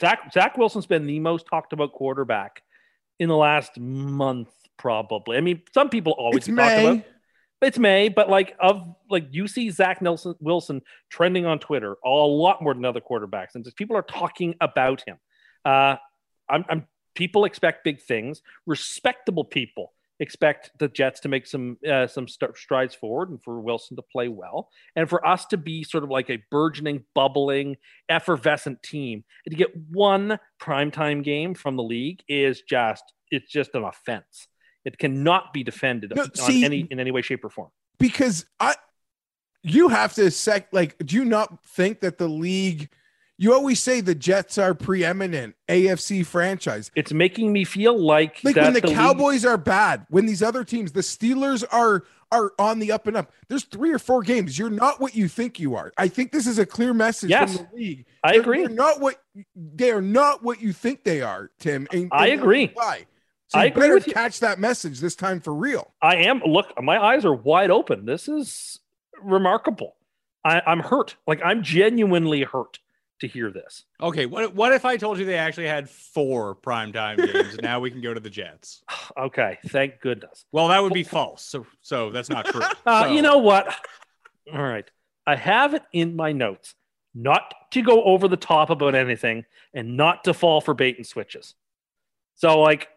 Zach. 0.00 0.32
Zach 0.32 0.56
Wilson's 0.58 0.86
been 0.86 1.06
the 1.06 1.20
most 1.20 1.46
talked 1.46 1.72
about 1.72 1.92
quarterback 1.92 2.62
in 3.18 3.28
the 3.28 3.36
last 3.36 3.78
month, 3.78 4.50
probably. 4.76 5.36
I 5.36 5.40
mean, 5.40 5.62
some 5.72 5.88
people 5.88 6.12
always 6.12 6.38
It's 6.38 6.46
talk 6.46 6.56
May. 6.56 6.86
about. 6.86 7.04
It's 7.60 7.78
May, 7.78 8.08
but 8.08 8.30
like 8.30 8.54
of 8.60 8.94
like 9.10 9.26
you 9.32 9.48
see 9.48 9.70
Zach 9.70 10.00
Nelson 10.00 10.34
Wilson 10.38 10.80
trending 11.10 11.44
on 11.44 11.58
Twitter 11.58 11.96
a 12.04 12.08
lot 12.08 12.62
more 12.62 12.72
than 12.72 12.84
other 12.84 13.00
quarterbacks, 13.00 13.56
and 13.56 13.64
just 13.64 13.76
people 13.76 13.96
are 13.96 14.02
talking 14.02 14.54
about 14.60 15.02
him. 15.04 15.16
Uh, 15.64 15.96
I'm, 16.48 16.64
I'm 16.68 16.86
people 17.18 17.44
expect 17.44 17.84
big 17.84 18.00
things. 18.00 18.40
Respectable 18.64 19.44
people 19.44 19.92
expect 20.20 20.70
the 20.80 20.88
Jets 20.88 21.20
to 21.20 21.28
make 21.28 21.46
some 21.46 21.76
uh, 21.88 22.06
some 22.06 22.26
st- 22.28 22.56
strides 22.56 22.94
forward, 22.94 23.28
and 23.30 23.42
for 23.42 23.60
Wilson 23.60 23.96
to 23.96 24.02
play 24.02 24.28
well, 24.28 24.70
and 24.96 25.08
for 25.08 25.24
us 25.26 25.44
to 25.46 25.56
be 25.56 25.82
sort 25.84 26.04
of 26.04 26.10
like 26.10 26.30
a 26.30 26.42
burgeoning, 26.50 27.04
bubbling, 27.14 27.76
effervescent 28.08 28.82
team, 28.82 29.24
and 29.44 29.50
to 29.52 29.56
get 29.56 29.70
one 29.90 30.38
primetime 30.60 31.22
game 31.22 31.54
from 31.54 31.76
the 31.76 31.82
league 31.82 32.22
is 32.28 32.62
just 32.62 33.04
it's 33.30 33.50
just 33.50 33.74
an 33.74 33.84
offense. 33.84 34.46
It 34.84 34.96
cannot 34.98 35.52
be 35.52 35.62
defended 35.64 36.12
No, 36.16 36.22
on 36.22 36.34
see- 36.34 36.64
any 36.64 36.86
in 36.90 36.98
any 37.00 37.10
way, 37.10 37.20
shape, 37.22 37.44
or 37.44 37.50
form. 37.50 37.70
because 37.98 38.46
I 38.60 38.74
you 39.64 39.88
have 39.88 40.14
to 40.14 40.30
sec 40.30 40.68
like 40.72 40.96
do 41.04 41.16
you 41.16 41.24
not 41.24 41.64
think 41.66 42.00
that 42.00 42.16
the 42.16 42.28
league 42.28 42.88
you 43.38 43.54
always 43.54 43.80
say 43.80 44.00
the 44.00 44.14
Jets 44.16 44.58
are 44.58 44.74
preeminent 44.74 45.54
AFC 45.68 46.26
franchise. 46.26 46.90
It's 46.96 47.12
making 47.12 47.52
me 47.52 47.64
feel 47.64 47.96
like 47.98 48.40
Like 48.42 48.56
when 48.56 48.72
the, 48.74 48.80
league- 48.80 48.94
Cowboys 48.94 49.44
are 49.44 49.56
bad, 49.56 50.06
when 50.10 50.26
these 50.26 50.42
other 50.42 50.64
teams, 50.64 50.92
the 50.92 51.00
Steelers 51.00 51.64
are 51.72 52.04
are 52.30 52.52
on 52.58 52.78
the 52.78 52.92
up 52.92 53.06
and 53.06 53.16
up. 53.16 53.32
There's 53.48 53.64
three 53.64 53.90
or 53.90 53.98
four 53.98 54.20
games. 54.22 54.58
You're 54.58 54.68
not 54.68 55.00
what 55.00 55.14
you 55.14 55.28
think 55.28 55.58
you 55.58 55.76
are. 55.76 55.94
I 55.96 56.08
think 56.08 56.30
this 56.30 56.46
is 56.46 56.58
a 56.58 56.66
clear 56.66 56.92
message 56.92 57.30
Yes, 57.30 57.56
from 57.56 57.66
the 57.72 57.76
league. 57.78 58.06
I 58.22 58.32
They're- 58.32 58.40
agree. 58.42 58.58
They're 58.66 58.68
not 58.76 59.00
what 59.00 59.22
they 59.56 59.90
are 59.92 60.02
not 60.02 60.42
what 60.42 60.60
you 60.60 60.74
think 60.74 61.04
they 61.04 61.22
are, 61.22 61.50
Tim. 61.58 61.86
And, 61.90 62.10
I 62.12 62.26
agree. 62.28 62.70
Why? 62.74 63.06
So 63.46 63.58
I 63.58 63.64
you 63.66 63.70
better 63.72 63.98
catch 64.00 64.40
that 64.40 64.58
message 64.58 65.00
this 65.00 65.16
time 65.16 65.40
for 65.40 65.54
real. 65.54 65.94
I 66.02 66.16
am. 66.16 66.42
Look, 66.44 66.74
my 66.82 67.02
eyes 67.02 67.24
are 67.24 67.32
wide 67.32 67.70
open. 67.70 68.04
This 68.04 68.28
is 68.28 68.78
remarkable. 69.22 69.96
I, 70.44 70.60
I'm 70.66 70.80
hurt. 70.80 71.16
Like 71.26 71.40
I'm 71.42 71.62
genuinely 71.62 72.42
hurt 72.42 72.78
to 73.20 73.26
hear 73.28 73.50
this. 73.50 73.84
Okay, 74.00 74.26
what 74.26 74.54
what 74.54 74.72
if 74.72 74.84
I 74.84 74.96
told 74.96 75.18
you 75.18 75.24
they 75.24 75.36
actually 75.36 75.66
had 75.66 75.88
four 75.90 76.54
primetime 76.56 77.16
games? 77.16 77.54
and 77.54 77.62
now 77.62 77.80
we 77.80 77.90
can 77.90 78.00
go 78.00 78.14
to 78.14 78.20
the 78.20 78.30
Jets. 78.30 78.82
Okay, 79.16 79.58
thank 79.68 80.00
goodness. 80.00 80.44
Well, 80.52 80.68
that 80.68 80.80
would 80.82 80.92
be 80.92 81.02
false. 81.02 81.42
So 81.42 81.66
so 81.80 82.10
that's 82.10 82.28
not 82.28 82.44
true. 82.46 82.60
Uh, 82.86 83.04
So- 83.04 83.12
You 83.12 83.22
know 83.22 83.38
what? 83.38 83.66
All 84.52 84.62
right, 84.62 84.88
I 85.26 85.34
have 85.36 85.74
it 85.74 85.82
in 85.92 86.14
my 86.16 86.32
notes 86.32 86.74
not 87.14 87.52
to 87.72 87.82
go 87.82 88.04
over 88.04 88.28
the 88.28 88.36
top 88.36 88.70
about 88.70 88.94
anything 88.94 89.44
and 89.74 89.96
not 89.96 90.24
to 90.24 90.34
fall 90.34 90.60
for 90.60 90.74
bait 90.74 90.96
and 90.96 91.06
switches. 91.06 91.54
So 92.34 92.60
like. 92.60 92.88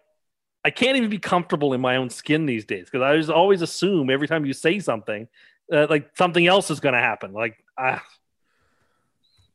I 0.63 0.69
can't 0.69 0.95
even 0.95 1.09
be 1.09 1.17
comfortable 1.17 1.73
in 1.73 1.81
my 1.81 1.95
own 1.95 2.11
skin 2.11 2.45
these 2.45 2.65
days 2.65 2.85
because 2.85 3.01
I 3.01 3.17
just 3.17 3.31
always 3.31 3.63
assume 3.63 4.11
every 4.11 4.27
time 4.27 4.45
you 4.45 4.53
say 4.53 4.77
something, 4.77 5.27
uh, 5.73 5.87
like 5.89 6.15
something 6.15 6.45
else 6.45 6.69
is 6.69 6.79
going 6.79 6.93
to 6.93 6.99
happen. 6.99 7.33
Like, 7.33 7.57
ah, 7.79 8.03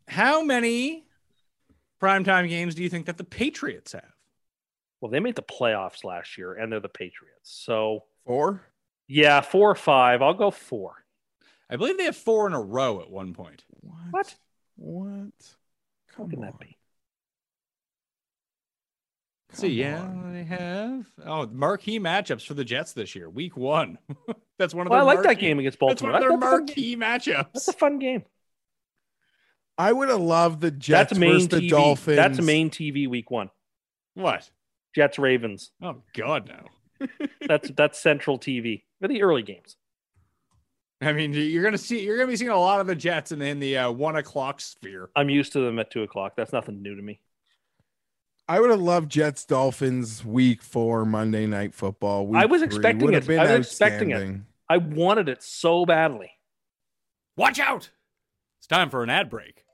how 0.08 0.42
many 0.42 1.04
primetime 2.02 2.48
games 2.48 2.75
do 2.75 2.82
you 2.82 2.88
think 2.88 3.06
that 3.06 3.16
the 3.16 3.25
Patriots 3.25 3.92
have? 3.92 4.04
well, 5.00 5.10
they 5.10 5.20
made 5.20 5.36
the 5.36 5.42
playoffs 5.42 6.04
last 6.04 6.38
year 6.38 6.54
and 6.54 6.72
they're 6.72 6.80
the 6.80 6.88
Patriots. 6.88 7.42
So, 7.44 8.04
Four. 8.25 8.62
yeah, 9.06 9.40
four 9.42 9.70
or 9.70 9.75
five. 9.75 10.22
I'll 10.22 10.32
go 10.34 10.50
four. 10.50 11.04
I 11.68 11.76
believe 11.76 11.98
they 11.98 12.04
have 12.04 12.16
four 12.16 12.46
in 12.46 12.54
a 12.54 12.60
row 12.60 13.00
at 13.02 13.10
one 13.10 13.34
point. 13.34 13.64
What? 14.10 14.34
What? 14.76 15.32
How 16.08 16.16
Come 16.22 16.30
can 16.30 16.38
on. 16.38 16.44
that 16.46 16.58
be? 16.58 16.76
See, 19.52 19.68
Come 19.68 19.76
yeah, 19.76 20.00
on. 20.02 20.32
they 20.32 20.44
have. 20.44 21.06
Oh, 21.25 21.46
marquee 21.46 22.00
matchups 22.00 22.46
for 22.46 22.54
the 22.54 22.64
Jets 22.64 22.92
this 22.92 23.14
year, 23.14 23.28
week 23.30 23.56
one. 23.56 23.98
that's 24.58 24.75
one 24.75 24.86
of 24.86 24.90
Well, 24.90 25.08
I 25.08 25.14
their 25.14 25.22
like 25.22 25.28
that 25.28 25.40
game 25.40 25.58
against 25.58 25.78
Baltimore. 25.78 26.12
That's 26.12 26.25
Baltimore. 26.25 26.50
one 26.50 26.60
of 26.60 26.66
their 26.66 26.76
That's 26.76 26.76
a 26.76 26.76
fun 26.76 26.76
game. 26.76 26.98
marquee 26.98 27.44
That's 27.52 27.68
a 27.68 27.72
fun 27.72 27.98
game. 27.98 28.25
I 29.78 29.92
would 29.92 30.09
have 30.09 30.21
loved 30.21 30.61
the 30.61 30.71
Jets 30.71 31.11
That's 31.11 31.18
main 31.18 31.33
versus 31.35 31.49
the 31.49 31.61
TV. 31.61 31.68
Dolphins. 31.71 32.16
That's 32.16 32.40
main 32.40 32.71
TV 32.71 33.09
week 33.09 33.30
one. 33.30 33.50
What? 34.14 34.49
Jets 34.95 35.18
Ravens. 35.18 35.71
Oh 35.83 36.02
God, 36.14 36.49
no. 36.49 37.06
That's 37.47 37.71
that's 37.76 37.99
central 37.99 38.38
TV 38.38 38.85
for 39.02 39.09
the 39.09 39.23
early 39.23 39.42
games. 39.42 39.76
I 41.02 41.12
mean, 41.12 41.35
you're 41.35 41.62
gonna 41.62 41.76
see, 41.76 42.02
you're 42.02 42.16
gonna 42.16 42.30
be 42.30 42.37
seeing 42.37 42.50
a 42.50 42.59
lot 42.59 42.80
of 42.80 42.87
the 42.87 42.95
Jets 42.95 43.33
in, 43.33 43.42
in 43.42 43.59
the 43.59 43.76
uh, 43.76 43.90
one 43.90 44.16
o'clock 44.16 44.62
sphere. 44.62 45.11
I'm 45.14 45.28
used 45.28 45.52
to 45.52 45.61
them 45.61 45.78
at 45.78 45.90
two 45.90 46.02
o'clock. 46.02 46.33
That's 46.37 46.54
nothing 46.54 46.80
new 46.80 46.95
to 46.95 47.02
me. 47.02 47.21
I 48.49 48.61
would 48.61 48.71
have 48.71 48.80
loved 48.80 49.11
Jets 49.11 49.45
Dolphins 49.45 50.25
week 50.25 50.62
four 50.62 51.04
Monday 51.04 51.47
night 51.47 51.75
football. 51.75 52.26
Week 52.26 52.40
I 52.40 52.47
was 52.47 52.62
expecting 52.62 53.12
it. 53.12 53.26
been 53.26 53.38
I 53.38 53.59
was 53.59 53.66
expecting 53.66 54.11
it. 54.12 54.40
I 54.71 54.78
wanted 54.78 55.28
it 55.28 55.42
so 55.42 55.85
badly. 55.85 56.30
Watch 57.37 57.59
out! 57.59 57.90
It's 58.59 58.66
time 58.66 58.88
for 58.88 59.03
an 59.03 59.11
ad 59.11 59.29
break. 59.29 59.65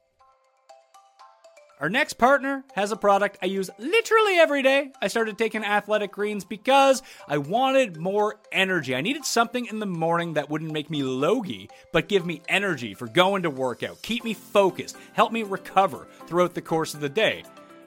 Our 1.83 1.89
next 1.89 2.13
partner 2.13 2.65
has 2.75 2.93
a 2.93 2.97
product 2.97 3.39
I 3.43 3.47
use 3.47 3.69
literally 3.77 4.39
every 4.39 4.63
day. 4.63 4.93
I 5.03 5.09
started 5.09 5.37
taking 5.37 5.65
athletic 5.65 6.13
greens 6.13 6.45
because 6.45 7.03
I 7.27 7.39
wanted 7.39 7.97
more 7.97 8.39
energy. 8.53 8.95
I 8.95 9.01
needed 9.01 9.25
something 9.25 9.67
in 9.67 9.81
the 9.81 9.87
morning 9.87 10.35
that 10.35 10.49
wouldn't 10.49 10.71
make 10.71 10.91
me 10.91 11.03
logy, 11.03 11.69
but 11.93 12.09
give 12.09 12.25
me 12.25 12.41
energy 12.49 12.95
for 12.95 13.09
going 13.09 13.43
to 13.43 13.51
workout, 13.51 14.01
keep 14.01 14.23
me 14.23 14.33
focused, 14.33 14.97
help 15.13 15.33
me 15.33 15.43
recover 15.43 16.07
throughout 16.29 16.55
the 16.55 16.63
course 16.63 16.95
of 16.95 17.01
the 17.01 17.09
day. 17.09 17.43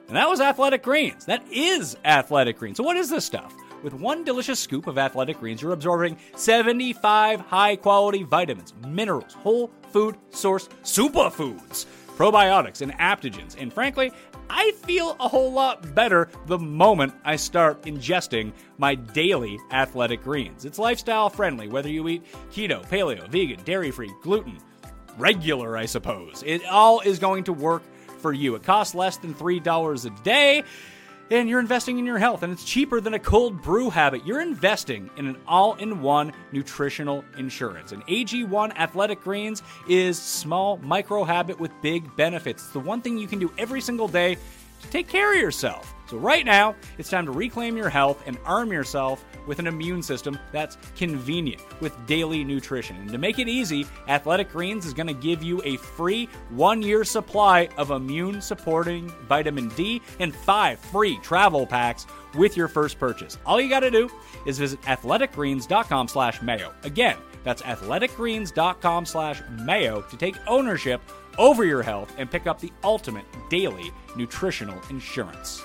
And 0.08 0.16
that 0.16 0.28
was 0.28 0.42
Athletic 0.42 0.82
Greens. 0.82 1.24
That 1.24 1.50
is 1.50 1.96
Athletic 2.04 2.58
Greens. 2.58 2.76
So, 2.76 2.84
what 2.84 2.98
is 2.98 3.08
this 3.08 3.24
stuff? 3.24 3.54
With 3.82 3.94
one 3.94 4.24
delicious 4.24 4.60
scoop 4.60 4.88
of 4.88 4.98
Athletic 4.98 5.40
Greens, 5.40 5.62
you're 5.62 5.72
absorbing 5.72 6.18
75 6.36 7.40
high 7.40 7.76
quality 7.76 8.24
vitamins, 8.24 8.74
minerals, 8.86 9.32
whole 9.32 9.70
food 9.90 10.16
source 10.30 10.68
superfoods, 10.82 11.86
probiotics, 12.16 12.80
and 12.80 12.92
adaptogens. 12.94 13.54
And 13.58 13.72
frankly, 13.72 14.10
I 14.48 14.72
feel 14.84 15.16
a 15.20 15.28
whole 15.28 15.52
lot 15.52 15.94
better 15.94 16.28
the 16.46 16.58
moment 16.58 17.14
I 17.24 17.36
start 17.36 17.82
ingesting 17.82 18.52
my 18.78 18.94
daily 18.94 19.58
Athletic 19.70 20.22
Greens. 20.22 20.64
It's 20.64 20.78
lifestyle 20.78 21.30
friendly, 21.30 21.68
whether 21.68 21.88
you 21.88 22.08
eat 22.08 22.24
keto, 22.50 22.86
paleo, 22.88 23.28
vegan, 23.28 23.62
dairy 23.64 23.90
free, 23.90 24.12
gluten, 24.22 24.58
regular, 25.18 25.76
I 25.76 25.86
suppose. 25.86 26.42
It 26.46 26.64
all 26.66 27.00
is 27.00 27.18
going 27.18 27.44
to 27.44 27.52
work 27.52 27.82
for 28.18 28.32
you. 28.32 28.54
It 28.54 28.62
costs 28.62 28.94
less 28.94 29.18
than 29.18 29.34
$3 29.34 30.06
a 30.06 30.22
day, 30.22 30.62
and 31.30 31.48
you're 31.48 31.60
investing 31.60 31.98
in 31.98 32.06
your 32.06 32.18
health, 32.18 32.42
and 32.42 32.52
it's 32.52 32.64
cheaper 32.64 33.00
than 33.00 33.14
a 33.14 33.18
cold 33.18 33.60
brew 33.60 33.90
habit. 33.90 34.24
You're 34.24 34.40
investing 34.40 35.10
in 35.16 35.26
an 35.26 35.36
all 35.46 35.74
in 35.74 36.00
one 36.00 36.32
nutritional 36.52 37.24
insurance. 37.36 37.92
And 37.92 38.06
AG1 38.06 38.76
Athletic 38.76 39.22
Greens 39.22 39.62
is 39.88 40.18
small 40.18 40.76
micro 40.78 41.24
habit 41.24 41.58
with 41.58 41.72
big 41.82 42.14
benefits. 42.16 42.62
It's 42.62 42.72
the 42.72 42.80
one 42.80 43.00
thing 43.00 43.18
you 43.18 43.26
can 43.26 43.38
do 43.38 43.50
every 43.58 43.80
single 43.80 44.08
day 44.08 44.36
to 44.82 44.88
take 44.90 45.08
care 45.08 45.34
of 45.34 45.40
yourself. 45.40 45.95
So, 46.08 46.18
right 46.18 46.44
now, 46.44 46.76
it's 46.98 47.10
time 47.10 47.26
to 47.26 47.32
reclaim 47.32 47.76
your 47.76 47.88
health 47.88 48.22
and 48.26 48.38
arm 48.44 48.72
yourself 48.72 49.24
with 49.46 49.58
an 49.58 49.66
immune 49.66 50.02
system 50.02 50.38
that's 50.52 50.78
convenient 50.96 51.62
with 51.80 51.94
daily 52.06 52.44
nutrition. 52.44 52.96
And 52.96 53.10
to 53.10 53.18
make 53.18 53.38
it 53.38 53.48
easy, 53.48 53.86
Athletic 54.08 54.50
Greens 54.52 54.86
is 54.86 54.94
going 54.94 55.08
to 55.08 55.14
give 55.14 55.42
you 55.42 55.60
a 55.64 55.76
free 55.76 56.28
one 56.50 56.80
year 56.82 57.04
supply 57.04 57.68
of 57.76 57.90
immune 57.90 58.40
supporting 58.40 59.08
vitamin 59.28 59.68
D 59.70 60.00
and 60.20 60.34
five 60.34 60.78
free 60.78 61.18
travel 61.22 61.66
packs 61.66 62.06
with 62.34 62.56
your 62.56 62.68
first 62.68 62.98
purchase. 62.98 63.38
All 63.44 63.60
you 63.60 63.68
got 63.68 63.80
to 63.80 63.90
do 63.90 64.08
is 64.44 64.58
visit 64.58 64.80
athleticgreens.com 64.82 66.08
slash 66.08 66.42
mayo. 66.42 66.72
Again, 66.84 67.16
that's 67.42 67.62
athleticgreens.com 67.62 69.06
slash 69.06 69.42
mayo 69.50 70.02
to 70.02 70.16
take 70.16 70.36
ownership 70.46 71.00
over 71.38 71.64
your 71.64 71.82
health 71.82 72.12
and 72.18 72.30
pick 72.30 72.46
up 72.46 72.60
the 72.60 72.72
ultimate 72.82 73.24
daily 73.50 73.92
nutritional 74.16 74.80
insurance. 74.90 75.62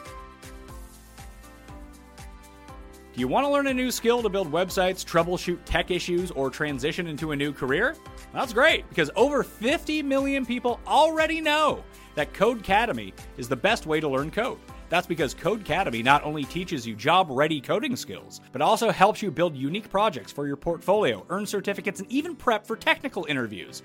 Do 3.14 3.20
you 3.20 3.28
want 3.28 3.46
to 3.46 3.52
learn 3.52 3.68
a 3.68 3.74
new 3.74 3.92
skill 3.92 4.24
to 4.24 4.30
build 4.30 4.50
websites, 4.50 5.04
troubleshoot 5.04 5.60
tech 5.66 5.92
issues, 5.92 6.32
or 6.32 6.50
transition 6.50 7.08
into 7.08 7.34
a 7.34 7.36
new 7.36 7.52
career? 7.52 7.98
That's 8.32 8.54
great 8.54 8.88
because 8.88 9.12
over 9.18 9.44
50 9.44 10.02
million 10.02 10.46
people 10.46 10.80
already 10.88 11.42
know 11.42 11.84
that 12.16 12.32
Codecademy 12.32 13.12
is 13.36 13.50
the 13.50 13.56
best 13.56 13.86
way 13.86 14.00
to 14.00 14.08
learn 14.08 14.32
code. 14.32 14.60
That's 14.88 15.08
because 15.08 15.36
Codecademy 15.36 16.06
not 16.06 16.24
only 16.24 16.46
teaches 16.46 16.88
you 16.88 16.96
job 16.96 17.28
ready 17.30 17.60
coding 17.60 17.98
skills, 17.98 18.40
but 18.54 18.62
also 18.62 18.92
helps 18.92 19.22
you 19.22 19.30
build 19.30 19.58
unique 19.58 19.90
projects 19.90 20.32
for 20.32 20.48
your 20.48 20.58
portfolio, 20.58 21.26
earn 21.30 21.46
certificates, 21.46 22.00
and 22.00 22.10
even 22.10 22.34
prep 22.34 22.66
for 22.66 22.78
technical 22.78 23.26
interviews. 23.26 23.84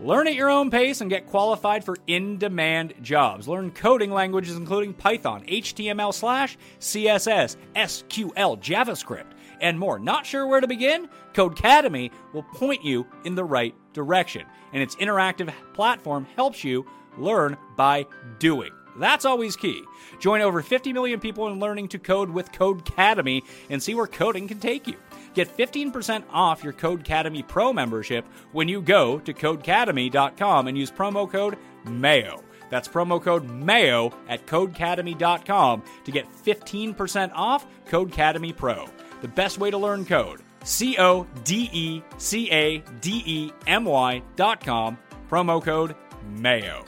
Learn 0.00 0.26
at 0.26 0.34
your 0.34 0.50
own 0.50 0.70
pace 0.70 1.00
and 1.00 1.08
get 1.08 1.26
qualified 1.26 1.84
for 1.84 1.96
in 2.06 2.36
demand 2.36 2.94
jobs. 3.00 3.48
Learn 3.48 3.70
coding 3.70 4.10
languages 4.10 4.56
including 4.56 4.92
Python, 4.92 5.44
HTML, 5.46 6.12
slash, 6.12 6.58
CSS, 6.80 7.56
SQL, 7.76 8.60
JavaScript, 8.60 9.32
and 9.60 9.78
more. 9.78 9.98
Not 9.98 10.26
sure 10.26 10.46
where 10.46 10.60
to 10.60 10.66
begin? 10.66 11.08
Codecademy 11.32 12.10
will 12.32 12.42
point 12.42 12.84
you 12.84 13.06
in 13.24 13.34
the 13.34 13.44
right 13.44 13.74
direction, 13.92 14.44
and 14.72 14.82
its 14.82 14.96
interactive 14.96 15.52
platform 15.72 16.26
helps 16.36 16.64
you 16.64 16.84
learn 17.16 17.56
by 17.76 18.06
doing. 18.38 18.72
That's 18.96 19.24
always 19.24 19.56
key. 19.56 19.82
Join 20.20 20.40
over 20.40 20.62
50 20.62 20.92
million 20.92 21.18
people 21.18 21.48
in 21.48 21.58
learning 21.58 21.88
to 21.88 21.98
code 21.98 22.30
with 22.30 22.52
Codecademy 22.52 23.42
and 23.68 23.82
see 23.82 23.94
where 23.94 24.06
coding 24.06 24.46
can 24.46 24.60
take 24.60 24.86
you. 24.86 24.96
Get 25.34 25.54
15% 25.54 26.24
off 26.30 26.62
your 26.62 26.72
Codecademy 26.72 27.46
Pro 27.46 27.72
membership 27.72 28.24
when 28.52 28.68
you 28.68 28.80
go 28.80 29.18
to 29.18 29.34
codecademy.com 29.34 30.68
and 30.68 30.78
use 30.78 30.90
promo 30.90 31.30
code 31.30 31.58
MAYO. 31.84 32.42
That's 32.70 32.88
promo 32.88 33.20
code 33.20 33.44
MAYO 33.44 34.12
at 34.28 34.46
codecademy.com 34.46 35.82
to 36.04 36.10
get 36.12 36.26
15% 36.44 37.32
off 37.34 37.66
Codecademy 37.88 38.56
Pro. 38.56 38.86
The 39.20 39.28
best 39.28 39.58
way 39.58 39.70
to 39.70 39.78
learn 39.78 40.04
code. 40.04 40.40
C 40.62 40.96
O 40.98 41.26
D 41.44 41.68
E 41.72 42.02
C 42.16 42.50
A 42.50 42.78
D 43.00 43.22
E 43.26 43.52
M 43.66 43.84
Y 43.84 44.22
dot 44.36 44.64
com. 44.64 44.96
Promo 45.28 45.62
code 45.62 45.94
MAYO. 46.36 46.84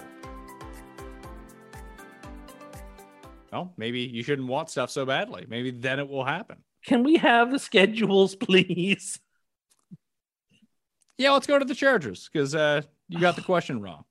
Well, 3.52 3.72
maybe 3.76 4.00
you 4.00 4.22
shouldn't 4.22 4.48
want 4.48 4.70
stuff 4.70 4.90
so 4.90 5.06
badly. 5.06 5.46
Maybe 5.48 5.70
then 5.70 5.98
it 5.98 6.08
will 6.08 6.24
happen. 6.24 6.58
Can 6.86 7.02
we 7.02 7.16
have 7.16 7.50
the 7.50 7.58
schedules, 7.58 8.36
please? 8.36 9.18
Yeah, 11.18 11.32
let's 11.32 11.46
go 11.46 11.58
to 11.58 11.64
the 11.64 11.74
Chargers 11.74 12.30
because 12.32 12.54
uh, 12.54 12.82
you 13.08 13.18
got 13.18 13.34
the 13.36 13.42
question 13.42 13.80
wrong. 13.80 14.04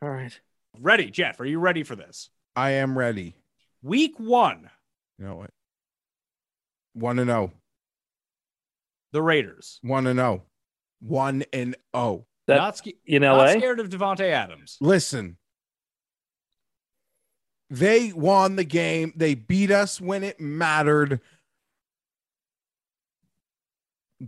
All 0.00 0.08
right. 0.10 0.38
Ready, 0.80 1.10
Jeff? 1.10 1.38
Are 1.38 1.44
you 1.44 1.58
ready 1.58 1.82
for 1.82 1.94
this? 1.94 2.30
I 2.54 2.70
am 2.72 2.96
ready. 2.96 3.36
Week 3.82 4.14
one, 4.18 4.70
You 5.18 5.26
know 5.26 5.36
what? 5.36 5.50
One 6.94 7.18
and 7.18 7.30
oh. 7.30 7.52
the 9.12 9.20
Raiders. 9.20 9.78
One 9.82 10.06
and 10.06 10.18
oh. 10.18 10.42
One 11.00 11.44
and 11.52 11.76
oh. 11.92 12.24
That 12.46 12.56
not, 12.56 12.78
sca- 12.78 12.92
in 13.04 13.22
not 13.22 13.50
scared 13.50 13.80
of 13.80 13.90
Davante 13.90 14.30
Adams. 14.30 14.78
Listen. 14.80 15.36
They 17.68 18.12
won 18.12 18.56
the 18.56 18.64
game. 18.64 19.12
They 19.16 19.34
beat 19.34 19.70
us 19.70 20.00
when 20.00 20.22
it 20.22 20.40
mattered. 20.40 21.20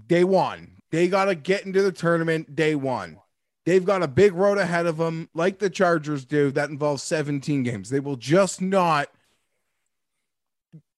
Day 0.07 0.25
one. 0.25 0.77
They 0.91 1.09
got 1.09 1.27
to 1.27 1.35
get 1.35 1.67
into 1.67 1.83
the 1.83 1.93
tournament 1.93 2.57
day 2.57 2.75
one. 2.75 3.19
They've 3.67 3.85
got 3.85 4.03
a 4.03 4.09
big 4.09 4.33
road 4.33 4.57
ahead 4.57 4.87
of 4.87 4.97
them, 4.97 5.29
like 5.35 5.59
the 5.59 5.69
Chargers 5.69 6.25
do, 6.25 6.51
that 6.53 6.71
involves 6.71 7.03
17 7.03 7.63
games. 7.63 7.91
They 7.91 8.01
will 8.01 8.17
just 8.17 8.63
not. 8.63 9.11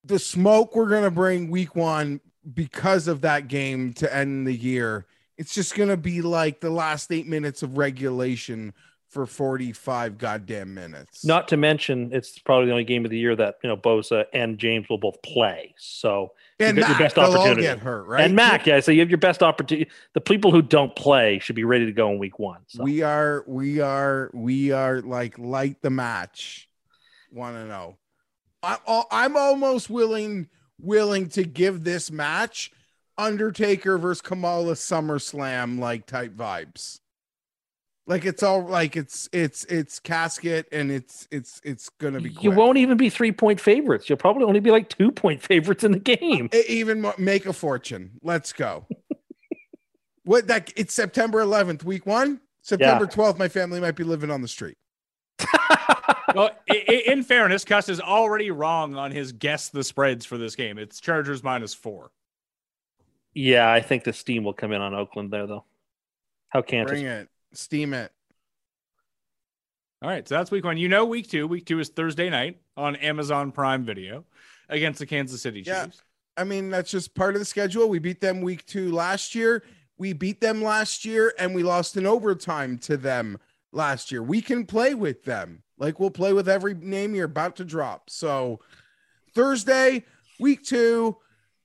The 0.05 0.17
smoke 0.17 0.75
we're 0.75 0.89
going 0.89 1.03
to 1.03 1.11
bring 1.11 1.51
week 1.51 1.75
one 1.75 2.21
because 2.53 3.07
of 3.07 3.21
that 3.21 3.49
game 3.49 3.93
to 3.95 4.15
end 4.15 4.47
the 4.47 4.55
year, 4.55 5.05
it's 5.37 5.53
just 5.53 5.75
going 5.75 5.89
to 5.89 5.97
be 5.97 6.21
like 6.21 6.61
the 6.61 6.69
last 6.69 7.11
eight 7.11 7.27
minutes 7.27 7.61
of 7.61 7.77
regulation 7.77 8.73
for 9.09 9.25
45 9.25 10.17
goddamn 10.17 10.73
minutes. 10.73 11.25
Not 11.25 11.49
to 11.49 11.57
mention, 11.57 12.11
it's 12.13 12.39
probably 12.39 12.67
the 12.67 12.71
only 12.71 12.85
game 12.85 13.03
of 13.03 13.11
the 13.11 13.19
year 13.19 13.35
that 13.35 13.55
you 13.61 13.67
know 13.67 13.75
Bosa 13.75 14.25
and 14.33 14.57
James 14.57 14.87
will 14.89 14.97
both 14.97 15.21
play. 15.21 15.75
So 15.77 16.31
and 16.69 16.77
you 16.77 16.83
got 16.83 16.89
your 16.89 16.97
Mac, 16.97 16.99
best 16.99 17.15
they'll 17.15 17.25
all 17.25 17.37
opportunity. 17.37 17.61
get 17.63 17.79
hurt, 17.79 18.03
right? 18.07 18.23
and 18.23 18.35
Mac, 18.35 18.65
yeah. 18.65 18.79
So 18.79 18.91
you 18.91 19.01
have 19.01 19.09
your 19.09 19.17
best 19.17 19.43
opportunity. 19.43 19.89
The 20.13 20.21
people 20.21 20.51
who 20.51 20.61
don't 20.61 20.95
play 20.95 21.39
should 21.39 21.55
be 21.55 21.63
ready 21.63 21.85
to 21.85 21.91
go 21.91 22.09
in 22.11 22.17
week 22.17 22.39
one. 22.39 22.61
So. 22.67 22.83
We 22.83 23.01
are, 23.01 23.43
we 23.45 23.81
are, 23.81 24.31
we 24.33 24.71
are 24.71 25.01
like 25.01 25.37
light 25.37 25.81
the 25.81 25.89
match. 25.89 26.69
Want 27.31 27.55
to 27.55 27.65
know? 27.65 27.97
I'm 28.63 29.35
almost 29.35 29.89
willing, 29.89 30.47
willing 30.79 31.27
to 31.29 31.43
give 31.43 31.83
this 31.83 32.11
match 32.11 32.71
Undertaker 33.17 33.97
versus 33.97 34.21
Kamala 34.21 34.73
SummerSlam 34.73 35.79
like 35.79 36.05
type 36.05 36.33
vibes. 36.33 37.00
Like 38.07 38.25
it's 38.25 38.41
all 38.43 38.65
like 38.65 38.97
it's 38.97 39.29
it's 39.31 39.63
it's 39.65 39.99
casket 39.99 40.67
and 40.71 40.91
it's 40.91 41.27
it's 41.31 41.61
it's 41.63 41.89
gonna 41.89 42.19
be. 42.19 42.35
you 42.41 42.51
won't 42.51 42.77
even 42.77 42.97
be 42.97 43.09
three 43.09 43.31
point 43.31 43.59
favorites. 43.59 44.09
You'll 44.09 44.17
probably 44.17 44.43
only 44.43 44.59
be 44.59 44.71
like 44.71 44.89
two 44.89 45.11
point 45.11 45.41
favorites 45.43 45.83
in 45.83 45.91
the 45.91 45.99
game. 45.99 46.49
Even 46.67 47.01
mo- 47.01 47.13
make 47.17 47.45
a 47.45 47.53
fortune. 47.53 48.11
Let's 48.23 48.53
go. 48.53 48.85
what 50.23 50.47
that? 50.47 50.73
It's 50.75 50.93
September 50.93 51.43
11th, 51.43 51.83
week 51.83 52.05
one. 52.05 52.41
September 52.63 53.05
12th, 53.07 53.37
my 53.39 53.47
family 53.47 53.79
might 53.79 53.95
be 53.95 54.03
living 54.03 54.29
on 54.31 54.41
the 54.41 54.47
street. 54.47 54.77
well, 56.35 56.51
i- 56.69 56.83
i- 56.89 57.03
in 57.07 57.23
fairness, 57.23 57.63
Cuss 57.63 57.87
is 57.89 57.99
already 58.01 58.51
wrong 58.51 58.95
on 58.95 59.11
his 59.11 59.31
guess 59.31 59.69
the 59.69 59.83
spreads 59.83 60.25
for 60.25 60.37
this 60.37 60.55
game. 60.55 60.77
It's 60.77 60.99
Chargers 60.99 61.43
minus 61.43 61.73
four. 61.73 62.11
yeah, 63.33 63.71
I 63.71 63.79
think 63.81 64.03
the 64.03 64.13
steam 64.13 64.43
will 64.43 64.53
come 64.53 64.71
in 64.73 64.81
on 64.81 64.93
Oakland 64.93 65.31
there 65.31 65.47
though. 65.47 65.65
How 66.49 66.61
can't 66.61 66.87
Bring 66.87 67.05
it? 67.05 67.29
Steam 67.53 67.93
it. 67.93 68.11
All 70.01 70.09
right, 70.09 70.27
so 70.27 70.35
that's 70.35 70.49
week 70.49 70.63
one. 70.63 70.77
You 70.77 70.89
know, 70.89 71.05
week 71.05 71.29
two. 71.29 71.47
Week 71.47 71.65
two 71.65 71.79
is 71.79 71.89
Thursday 71.89 72.29
night 72.29 72.59
on 72.75 72.95
Amazon 72.97 73.51
Prime 73.51 73.85
Video 73.85 74.25
against 74.69 74.99
the 74.99 75.05
Kansas 75.05 75.41
City 75.41 75.61
Yeah. 75.65 75.85
Chiefs. 75.85 76.01
I 76.37 76.43
mean, 76.43 76.69
that's 76.69 76.89
just 76.89 77.13
part 77.13 77.35
of 77.35 77.39
the 77.39 77.45
schedule. 77.45 77.87
We 77.87 77.99
beat 77.99 78.21
them 78.21 78.41
week 78.41 78.65
two 78.65 78.91
last 78.91 79.35
year. 79.35 79.63
We 79.97 80.13
beat 80.13 80.41
them 80.41 80.63
last 80.63 81.05
year, 81.05 81.33
and 81.37 81.53
we 81.53 81.61
lost 81.61 81.97
in 81.97 82.07
overtime 82.07 82.79
to 82.79 82.97
them 82.97 83.37
last 83.71 84.11
year. 84.11 84.23
We 84.23 84.41
can 84.41 84.65
play 84.65 84.95
with 84.95 85.23
them. 85.23 85.61
Like 85.77 85.99
we'll 85.99 86.09
play 86.09 86.33
with 86.33 86.49
every 86.49 86.73
name 86.73 87.13
you're 87.13 87.25
about 87.25 87.57
to 87.57 87.65
drop. 87.65 88.09
So 88.09 88.59
Thursday, 89.35 90.03
week 90.39 90.63
two, 90.63 91.17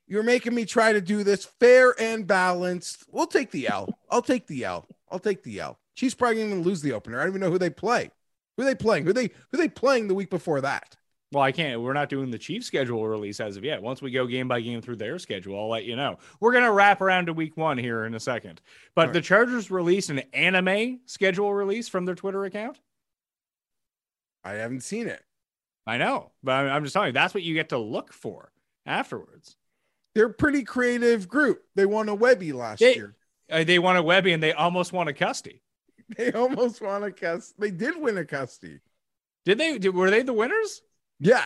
you're 0.06 0.22
making 0.22 0.54
me 0.54 0.64
try 0.64 0.92
to 0.92 1.00
do 1.00 1.24
this 1.24 1.44
fair 1.44 1.94
and 2.00 2.26
balanced. 2.26 3.04
We'll 3.10 3.26
take 3.26 3.50
the 3.50 3.68
L. 3.68 3.88
I'll 4.10 4.22
take 4.22 4.46
the 4.46 4.64
L. 4.64 4.86
I'll 5.10 5.18
take 5.18 5.42
the 5.42 5.60
L. 5.60 5.78
Chiefs 5.94 6.14
probably 6.14 6.36
going 6.36 6.62
to 6.62 6.68
lose 6.68 6.82
the 6.82 6.92
opener. 6.92 7.18
I 7.18 7.22
don't 7.22 7.32
even 7.32 7.40
know 7.40 7.50
who 7.50 7.58
they 7.58 7.70
play. 7.70 8.10
Who 8.56 8.62
are 8.62 8.66
they 8.66 8.74
playing? 8.74 9.04
Who 9.04 9.12
they 9.12 9.30
who 9.50 9.58
they 9.58 9.68
playing 9.68 10.08
the 10.08 10.14
week 10.14 10.30
before 10.30 10.60
that? 10.62 10.96
Well, 11.32 11.42
I 11.42 11.52
can't. 11.52 11.80
We're 11.80 11.92
not 11.92 12.08
doing 12.08 12.30
the 12.30 12.38
Chiefs 12.38 12.66
schedule 12.66 13.06
release 13.06 13.40
as 13.40 13.56
of 13.56 13.64
yet. 13.64 13.82
Once 13.82 14.00
we 14.00 14.10
go 14.12 14.26
game 14.26 14.46
by 14.46 14.60
game 14.60 14.80
through 14.80 14.96
their 14.96 15.18
schedule, 15.18 15.58
I'll 15.58 15.68
let 15.68 15.84
you 15.84 15.96
know. 15.96 16.18
We're 16.40 16.52
gonna 16.52 16.72
wrap 16.72 17.00
around 17.00 17.26
to 17.26 17.32
week 17.32 17.56
one 17.56 17.78
here 17.78 18.04
in 18.04 18.14
a 18.14 18.20
second. 18.20 18.60
But 18.94 19.08
All 19.08 19.12
the. 19.12 19.20
Chargers 19.20 19.70
released 19.70 20.08
an 20.08 20.20
anime 20.32 21.00
schedule 21.06 21.52
release 21.52 21.88
from 21.88 22.04
their 22.04 22.14
Twitter 22.14 22.44
account. 22.44 22.78
I 24.44 24.52
haven't 24.52 24.82
seen 24.82 25.08
it. 25.08 25.22
I 25.86 25.98
know, 25.98 26.30
but 26.42 26.52
I'm 26.52 26.84
just 26.84 26.92
telling 26.92 27.08
you 27.08 27.12
that's 27.12 27.34
what 27.34 27.42
you 27.42 27.54
get 27.54 27.70
to 27.70 27.78
look 27.78 28.12
for 28.12 28.52
afterwards. 28.86 29.56
They're 30.16 30.28
a 30.28 30.32
pretty 30.32 30.64
creative 30.64 31.28
group. 31.28 31.62
They 31.74 31.84
won 31.84 32.08
a 32.08 32.14
Webby 32.14 32.52
last 32.54 32.80
They- 32.80 32.94
year. 32.94 33.14
Uh, 33.50 33.64
they 33.64 33.78
won 33.78 33.96
a 33.96 34.02
Webby 34.02 34.32
and 34.32 34.42
they 34.42 34.54
almost 34.54 34.92
won 34.92 35.08
a 35.08 35.12
Custy. 35.12 35.60
They 36.16 36.32
almost 36.32 36.80
won 36.80 37.02
a 37.02 37.10
cust. 37.10 37.58
They 37.60 37.70
did 37.72 38.00
win 38.00 38.16
a 38.16 38.24
Custy. 38.24 38.80
Did 39.44 39.58
they? 39.58 39.76
Did, 39.76 39.92
were 39.94 40.08
they 40.10 40.22
the 40.22 40.32
winners? 40.32 40.80
Yeah. 41.20 41.44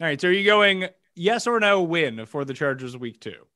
All 0.00 0.06
right. 0.06 0.20
So 0.20 0.28
are 0.28 0.32
you 0.32 0.44
going 0.44 0.88
yes 1.14 1.46
or 1.46 1.58
no 1.58 1.82
win 1.82 2.24
for 2.26 2.44
the 2.44 2.52
Chargers 2.54 2.96
week 2.96 3.20
two? 3.20 3.46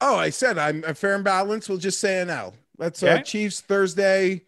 Oh, 0.00 0.16
I 0.16 0.30
said 0.30 0.56
I'm 0.58 0.82
a 0.84 0.94
fair 0.94 1.14
and 1.14 1.22
balanced. 1.22 1.68
We'll 1.68 1.76
just 1.78 2.00
say 2.00 2.20
an 2.22 2.30
L. 2.30 2.54
That's 2.78 3.02
uh, 3.02 3.20
Chiefs 3.20 3.60
Thursday. 3.60 4.42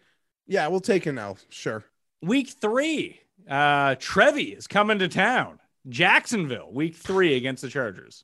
Yeah, 0.47 0.67
we'll 0.67 0.79
take 0.81 1.05
an 1.05 1.17
L. 1.19 1.37
Sure. 1.49 1.85
Week 2.23 2.49
three, 2.49 3.21
uh, 3.49 3.95
Trevi 3.99 4.53
is 4.53 4.65
coming 4.67 4.97
to 4.99 5.07
town. 5.07 5.59
Jacksonville, 5.87 6.71
week 6.73 6.95
three 6.95 7.35
against 7.35 7.61
the 7.61 7.69
Chargers. 7.69 8.23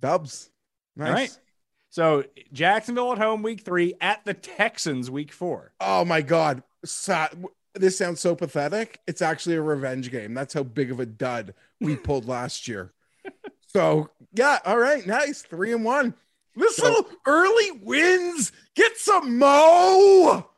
Dubs. 0.00 0.50
Nice. 0.96 1.08
All 1.08 1.14
right. 1.14 1.38
So 1.90 2.24
Jacksonville 2.52 3.12
at 3.12 3.18
home, 3.18 3.42
week 3.42 3.62
three, 3.62 3.94
at 4.00 4.24
the 4.24 4.34
Texans, 4.34 5.10
week 5.10 5.32
four. 5.32 5.72
Oh 5.80 6.04
my 6.04 6.20
God. 6.22 6.62
Sa- 6.84 7.28
this 7.74 7.96
sounds 7.98 8.20
so 8.20 8.34
pathetic. 8.34 9.00
It's 9.06 9.22
actually 9.22 9.56
a 9.56 9.62
revenge 9.62 10.10
game. 10.10 10.34
That's 10.34 10.54
how 10.54 10.62
big 10.62 10.90
of 10.90 11.00
a 11.00 11.06
dud 11.06 11.54
we 11.80 11.96
pulled 11.96 12.26
last 12.26 12.68
year. 12.68 12.92
So 13.68 14.10
yeah, 14.32 14.58
all 14.64 14.78
right, 14.78 15.06
nice. 15.06 15.42
Three 15.42 15.72
and 15.72 15.84
one. 15.84 16.14
This 16.54 16.76
So- 16.76 16.84
little 16.84 17.06
early 17.26 17.70
wins. 17.82 18.52
Get 18.74 18.96
some 18.98 19.38
mo. 19.38 20.48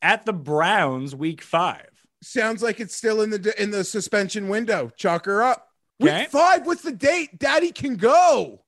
At 0.00 0.26
the 0.26 0.32
Browns, 0.32 1.14
week 1.14 1.42
five. 1.42 1.88
Sounds 2.22 2.62
like 2.62 2.80
it's 2.80 2.94
still 2.96 3.20
in 3.22 3.30
the 3.30 3.54
in 3.62 3.70
the 3.70 3.84
suspension 3.84 4.48
window. 4.48 4.90
Chalk 4.96 5.26
her 5.26 5.42
up. 5.42 5.68
Okay. 6.02 6.20
Week 6.20 6.30
five. 6.30 6.66
What's 6.66 6.82
the 6.82 6.92
date? 6.92 7.38
Daddy 7.38 7.72
can 7.72 7.96
go. 7.96 8.62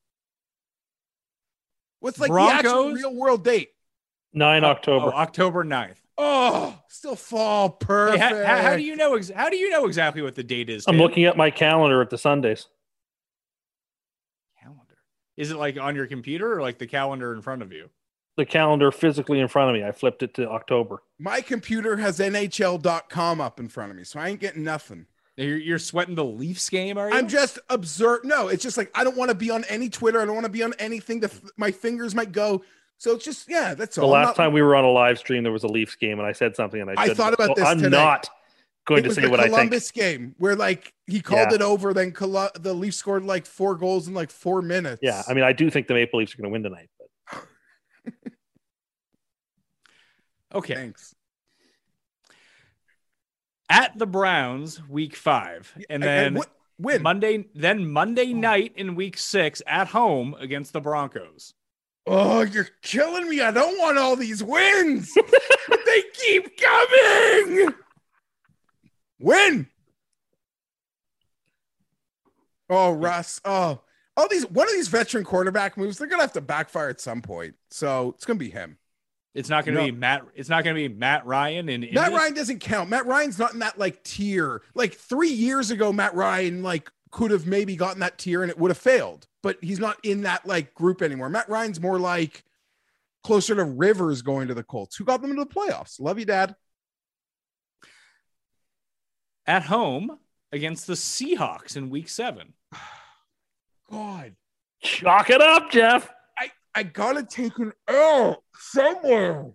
What's 2.01 2.19
like 2.19 2.31
the 2.31 2.39
actual 2.41 2.93
real 2.93 3.15
world 3.15 3.45
date? 3.45 3.71
9 4.35 4.65
October. 4.65 5.07
oh, 5.07 5.11
October 5.17 5.65
9th. 5.65 5.97
Oh, 6.19 6.79
still 6.89 7.17
fall 7.17 7.69
Hey, 7.81 7.87
perfect. 7.87 8.23
how, 8.23 8.45
how- 8.45 8.63
how 8.63 8.77
do 8.77 8.83
you 8.83 8.97
know? 8.97 9.15
Ex- 9.15 9.31
how 9.31 9.49
do 9.49 9.57
you 9.57 9.71
know 9.71 9.87
exactly 9.87 10.23
what 10.23 10.35
the 10.35 10.43
date 10.43 10.69
is? 10.69 10.85
I'm 10.87 10.95
Tim? 10.95 11.01
looking 11.03 11.25
at 11.25 11.37
my 11.37 11.51
calendar 11.51 12.01
at 12.03 12.11
the 12.11 12.19
Sundays. 12.19 12.69
calendar. 14.61 14.99
Is 15.37 15.51
it 15.51 15.57
like 15.57 15.79
on 15.79 15.95
your 15.97 16.07
computer 16.07 16.53
or 16.53 16.63
like 16.63 16.79
the 16.79 16.87
calendar 16.87 17.33
in 17.35 17.43
front 17.43 17.63
of 17.63 17.73
you? 17.73 17.91
The 18.37 18.45
calendar 18.45 18.91
physically 18.91 19.39
in 19.41 19.47
front 19.49 19.71
of 19.71 19.81
me. 19.81 19.87
I 19.87 19.93
flipped 19.93 20.23
it 20.25 20.35
to 20.35 20.49
October. 20.51 21.03
My 21.19 21.41
computer 21.41 21.97
has 21.99 22.19
NHL.com 22.19 23.41
up 23.41 23.61
in 23.61 23.69
front 23.69 23.93
of 23.93 23.97
me, 23.97 24.03
so 24.05 24.19
I 24.19 24.29
ain't 24.29 24.41
getting 24.41 24.65
nothing. 24.65 25.07
You're, 25.37 25.59
you're 25.59 25.79
sweating 25.81 26.15
the 26.15 26.25
Leafs 26.25 26.69
game, 26.71 26.97
are 26.97 27.11
you? 27.11 27.17
I'm 27.17 27.27
just 27.29 27.59
observe. 27.69 28.21
No, 28.25 28.49
it's 28.49 28.63
just 28.63 28.77
like 28.77 28.91
I 28.95 29.03
don't 29.03 29.17
want 29.17 29.31
to 29.31 29.35
be 29.35 29.51
on 29.51 29.65
any 29.65 29.89
Twitter. 29.89 30.21
I 30.21 30.25
don't 30.25 30.35
want 30.35 30.47
to 30.47 30.53
be 30.53 30.63
on 30.63 30.75
anything 30.79 31.21
that 31.21 31.33
my 31.57 31.73
fingers 31.73 32.15
might 32.15 32.31
go. 32.33 32.63
So 32.99 33.13
it's 33.17 33.25
just 33.25 33.49
yeah, 33.49 33.75
that's 33.75 33.97
The 33.97 34.03
all. 34.03 34.15
I'm 34.15 34.23
last 34.23 34.27
not- 34.29 34.37
time 34.45 34.53
we 34.53 34.63
were 34.63 34.77
on 34.77 34.85
a 34.85 34.91
live 34.91 35.19
stream, 35.19 35.43
there 35.43 35.53
was 35.53 35.65
a 35.65 35.69
Leafs 35.69 35.97
game, 35.97 36.19
and 36.21 36.27
I 36.27 36.33
said 36.33 36.55
something, 36.55 36.81
and 36.81 36.91
I, 36.91 36.95
I 36.97 37.15
thought 37.15 37.35
about 37.35 37.49
So 37.49 37.55
this 37.57 37.65
I'm 37.65 37.79
today. 37.79 37.97
not 37.97 38.29
going 38.87 39.05
it 39.05 39.09
to 39.09 39.15
say 39.15 39.23
the 39.23 39.31
what 39.31 39.41
I 39.41 39.45
think. 39.45 39.55
Columbus 39.55 39.91
game 39.91 40.35
where 40.39 40.55
like 40.55 40.93
he 41.09 41.21
called 41.21 41.49
Yeah. 41.51 41.55
it 41.57 41.63
over, 41.63 41.93
then 41.93 42.13
Colu- 42.13 42.51
the 42.61 42.73
Leafs 42.73 42.97
scored 42.99 43.25
like 43.25 43.45
four 43.47 43.75
goals 43.75 44.07
in 44.07 44.15
like 44.15 44.31
four 44.31 44.63
minutes. 44.63 45.01
Yeah, 45.03 45.23
I 45.27 45.35
mean, 45.35 45.43
I 45.43 45.53
do 45.53 45.69
think 45.69 45.89
the 45.89 45.95
Maple 45.95 46.21
Leafs 46.21 46.33
are 46.35 46.37
going 46.37 46.49
to 46.49 46.53
win 46.53 46.63
tonight. 46.63 46.89
But 48.05 48.13
okay. 50.59 50.75
thanks. 50.75 51.15
At 53.71 53.99
the 53.99 54.07
Browns, 54.07 54.87
week 54.89 55.17
five, 55.17 55.75
and 55.89 56.03
then 56.03 56.39
win. 56.79 57.03
Monday, 57.03 57.47
then 57.55 57.91
Monday 57.91 58.33
oh. 58.33 58.37
night 58.37 58.73
in 58.77 58.95
week 58.95 59.17
six 59.17 59.63
at 59.67 59.89
home 59.89 60.35
against 60.39 60.73
the 60.73 60.81
Broncos. 60.81 61.55
Oh, 62.07 62.43
you're 62.43 62.69
killing 62.83 63.29
me. 63.29 63.41
I 63.41 63.51
don't 63.51 63.79
want 63.79 63.97
all 63.97 64.17
these 64.17 64.43
wins. 64.43 65.15
they 65.87 66.03
keep 66.13 66.59
coming. 66.59 67.75
Win. 69.19 69.69
Oh, 72.69 72.93
Russ. 72.93 73.41
Oh, 73.45 73.81
all 74.17 74.29
these 74.29 74.49
one 74.49 74.67
of 74.67 74.73
these 74.73 74.89
veteran 74.89 75.25
quarterback 75.25 75.77
moves, 75.77 75.99
they're 75.99 76.07
gonna 76.07 76.23
have 76.23 76.33
to 76.33 76.41
backfire 76.41 76.89
at 76.89 77.01
some 77.01 77.23
point. 77.23 77.55
So 77.71 78.15
it's 78.17 78.25
gonna 78.25 78.39
be 78.39 78.51
him. 78.51 78.79
It's 79.35 79.49
not 79.49 79.65
going 79.65 79.75
to 79.75 79.81
No. 79.81 79.87
be 79.87 79.93
Matt. 79.93 80.23
It's 80.35 80.49
not 80.49 80.63
going 80.65 80.77
to 80.77 80.89
be 80.89 80.95
Matt 80.95 81.27
Ryan 81.27 81.69
and 81.69 81.83
Matt 81.93 82.07
Indy. 82.07 82.17
Ryan 82.17 82.35
doesn't 82.35 82.61
count. 82.61 82.89
Matt 82.89 83.05
Ryan's 83.07 83.39
not 83.39 83.53
in 83.53 83.59
that 83.61 83.79
like 83.79 84.03
tier. 84.05 84.63
Like 84.75 84.95
three 84.95 85.31
years 85.33 85.71
ago, 85.73 85.93
Matt 85.93 86.15
Ryan 86.15 86.63
like 86.63 86.91
could 87.11 87.31
have 87.33 87.47
maybe 87.47 87.75
gotten 87.77 88.01
that 88.01 88.17
tier 88.19 88.43
and 88.43 88.51
it 88.51 88.59
would 88.59 88.71
have 88.71 88.79
failed, 88.79 89.27
but 89.43 89.59
he's 89.61 89.81
not 89.81 89.97
in 90.05 90.23
that 90.23 90.47
like 90.47 90.73
group 90.75 91.03
anymore. 91.03 91.29
Matt 91.29 91.49
Ryan's 91.49 91.81
more 91.81 91.99
like 91.99 92.45
closer 93.25 93.55
to 93.57 93.65
Rivers 93.65 94.23
going 94.23 94.49
to 94.49 94.55
the 94.55 94.63
Colts, 94.63 94.97
who 94.97 95.05
got 95.05 95.21
them 95.21 95.31
into 95.31 95.45
the 95.45 95.51
playoffs. 95.51 96.01
Love 96.01 96.19
you, 96.19 96.25
Dad. 96.27 96.55
at 99.47 99.65
home 99.65 100.19
against 100.53 100.87
the 100.87 100.95
Seahawks 100.95 101.77
in 101.77 101.91
Week 101.91 102.09
Seven. 102.09 102.55
God, 103.91 104.35
Chalk 104.83 105.31
it 105.31 105.41
up, 105.41 105.71
Jeff. 105.71 106.11
I 106.75 106.83
gotta 106.83 107.23
take 107.23 107.59
an 107.59 107.73
L 107.89 108.43
somewhere. 108.55 109.47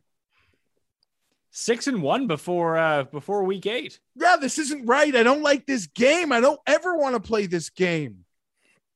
Six 1.51 1.87
and 1.87 2.01
one 2.01 2.27
before 2.27 2.77
uh 2.77 3.03
before 3.03 3.43
Week 3.43 3.65
Eight. 3.65 3.99
yeah, 4.15 4.37
this 4.39 4.57
isn't 4.57 4.85
right. 4.85 5.15
I 5.15 5.23
don't 5.23 5.41
like 5.41 5.65
this 5.65 5.87
game. 5.87 6.31
I 6.31 6.39
don't 6.39 6.59
ever 6.65 6.95
want 6.95 7.15
to 7.15 7.19
play 7.19 7.47
this 7.47 7.69
game. 7.69 8.25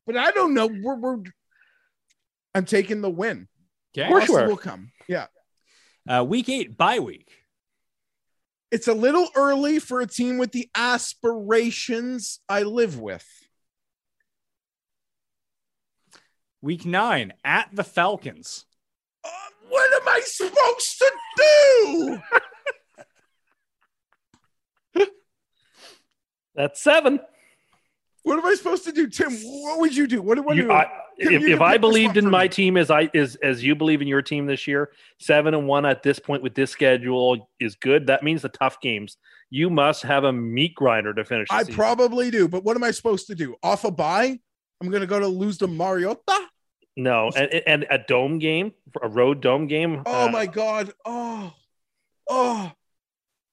But 0.06 0.18
I 0.18 0.32
don't 0.32 0.54
know. 0.54 0.68
We're, 0.68 0.96
we're 0.96 1.24
I'm 2.56 2.66
taking 2.66 3.02
the 3.02 3.10
win. 3.10 3.48
Okay. 3.98 4.08
course 4.08 4.30
will 4.30 4.58
come. 4.58 4.92
Yeah. 5.08 5.28
Uh, 6.08 6.24
week 6.28 6.50
Eight 6.50 6.78
bye 6.78 7.00
week. 7.00 7.30
It's 8.72 8.88
a 8.88 8.94
little 8.94 9.28
early 9.36 9.80
for 9.80 10.02
a 10.02 10.08
team 10.08 10.38
with 10.38 10.52
the 10.52 10.70
aspirations 10.74 12.40
I 12.50 12.64
live 12.64 13.00
with. 13.00 13.26
Week 16.63 16.86
Nine 16.86 17.34
at 17.43 17.67
the 17.73 17.84
Falcons. 17.84 18.63
Uh, 19.23 19.30
what 19.67 20.02
am 20.02 20.08
I 20.08 20.21
supposed 20.23 20.97
to 20.99 21.12
do? 24.95 25.06
That's 26.56 26.82
seven. 26.82 27.19
What 28.23 28.39
am 28.39 28.45
I 28.45 28.54
supposed 28.56 28.86
to 28.86 28.93
do, 28.93 29.10
Tim? 29.10 29.34
What 29.34 29.82
would 29.82 29.93
you 29.93 30.08
do? 30.08 30.21
What, 30.21 30.39
what 30.45 30.56
You- 30.56 30.63
do 30.63 30.71
I- 30.71 30.86
Tim, 31.19 31.32
if 31.34 31.41
you 31.43 31.54
if 31.54 31.62
I 31.62 31.78
believed 31.78 32.17
in 32.17 32.28
my 32.28 32.43
me. 32.43 32.49
team 32.49 32.76
as 32.76 32.89
I 32.89 33.08
is 33.13 33.36
as 33.43 33.63
you 33.63 33.76
believe 33.76 34.02
in 34.02 34.08
your 34.08 34.23
team 34.23 34.47
this 34.47 34.65
year, 34.67 34.91
seven 35.19 35.54
and 35.54 35.67
one 35.67 35.86
at 35.86 36.02
this 36.02 36.17
point 36.17 36.41
with 36.41 36.56
this 36.56 36.71
schedule 36.71 37.49
is 37.60 37.76
good. 37.76 38.08
That 38.08 38.23
means 38.23 38.41
the 38.41 38.49
tough 38.49 38.80
games. 38.82 39.17
You 39.52 39.69
must 39.69 40.02
have 40.04 40.23
a 40.23 40.34
meat 40.34 40.73
grinder 40.73 41.13
to 41.13 41.23
finish. 41.23 41.49
The 41.49 41.54
I 41.56 41.60
season. 41.60 41.76
probably 41.76 42.32
do, 42.32 42.47
but 42.47 42.63
what 42.63 42.76
am 42.78 42.84
I 42.84 42.89
supposed 42.89 43.28
to 43.28 43.36
do? 43.36 43.56
Off 43.62 43.84
a 43.84 43.91
bye? 43.91 44.39
I'm 44.82 44.89
gonna 44.89 45.06
go 45.06 45.19
to 45.19 45.28
lose 45.28 45.60
to 45.60 45.67
Mariota. 45.67 46.47
No, 46.96 47.32
and, 47.36 47.54
and 47.68 47.86
a 47.90 47.98
dome 47.98 48.40
game, 48.40 48.74
a 49.02 49.08
road 49.08 49.42
dome 49.42 49.68
game. 49.68 50.04
Oh 50.06 50.28
uh, 50.28 50.32
my 50.32 50.46
god. 50.46 50.94
Oh, 51.06 51.54
oh, 52.30 52.72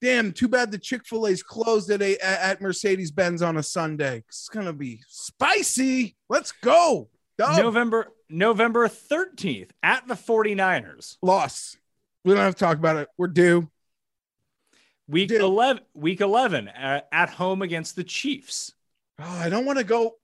damn. 0.03 0.33
Too 0.33 0.49
bad 0.49 0.71
the 0.71 0.79
Chick 0.79 1.07
Fil 1.07 1.27
A's 1.27 1.43
closed 1.43 1.91
at 1.91 2.03
a 2.03 2.19
at 2.19 2.61
Mercedes 2.61 3.11
Benz 3.11 3.43
on 3.43 3.57
a 3.57 3.63
Sunday. 3.63 4.25
It's 4.29 4.49
gonna 4.49 4.73
be 4.73 5.01
spicy. 5.09 6.17
Let's 6.29 6.53
go. 6.53 7.09
Dub. 7.39 7.57
November 7.57 8.13
November 8.29 8.87
13th 8.89 9.71
at 9.83 10.07
the 10.07 10.15
49ers. 10.15 11.17
Loss. 11.23 11.77
We 12.25 12.35
don't 12.35 12.43
have 12.43 12.55
to 12.55 12.61
talk 12.61 12.77
about 12.77 12.97
it. 12.97 13.09
We're 13.17 13.29
due. 13.29 13.71
Week 15.09 15.29
Dude. 15.29 15.41
11 15.41 15.83
week 15.95 16.21
11 16.21 16.69
uh, 16.69 17.01
at 17.11 17.31
home 17.31 17.63
against 17.63 17.97
the 17.97 18.05
Chiefs. 18.05 18.75
Oh, 19.19 19.25
I 19.25 19.49
don't 19.49 19.65
want 19.65 19.79
to 19.79 19.85
go. 19.85 20.17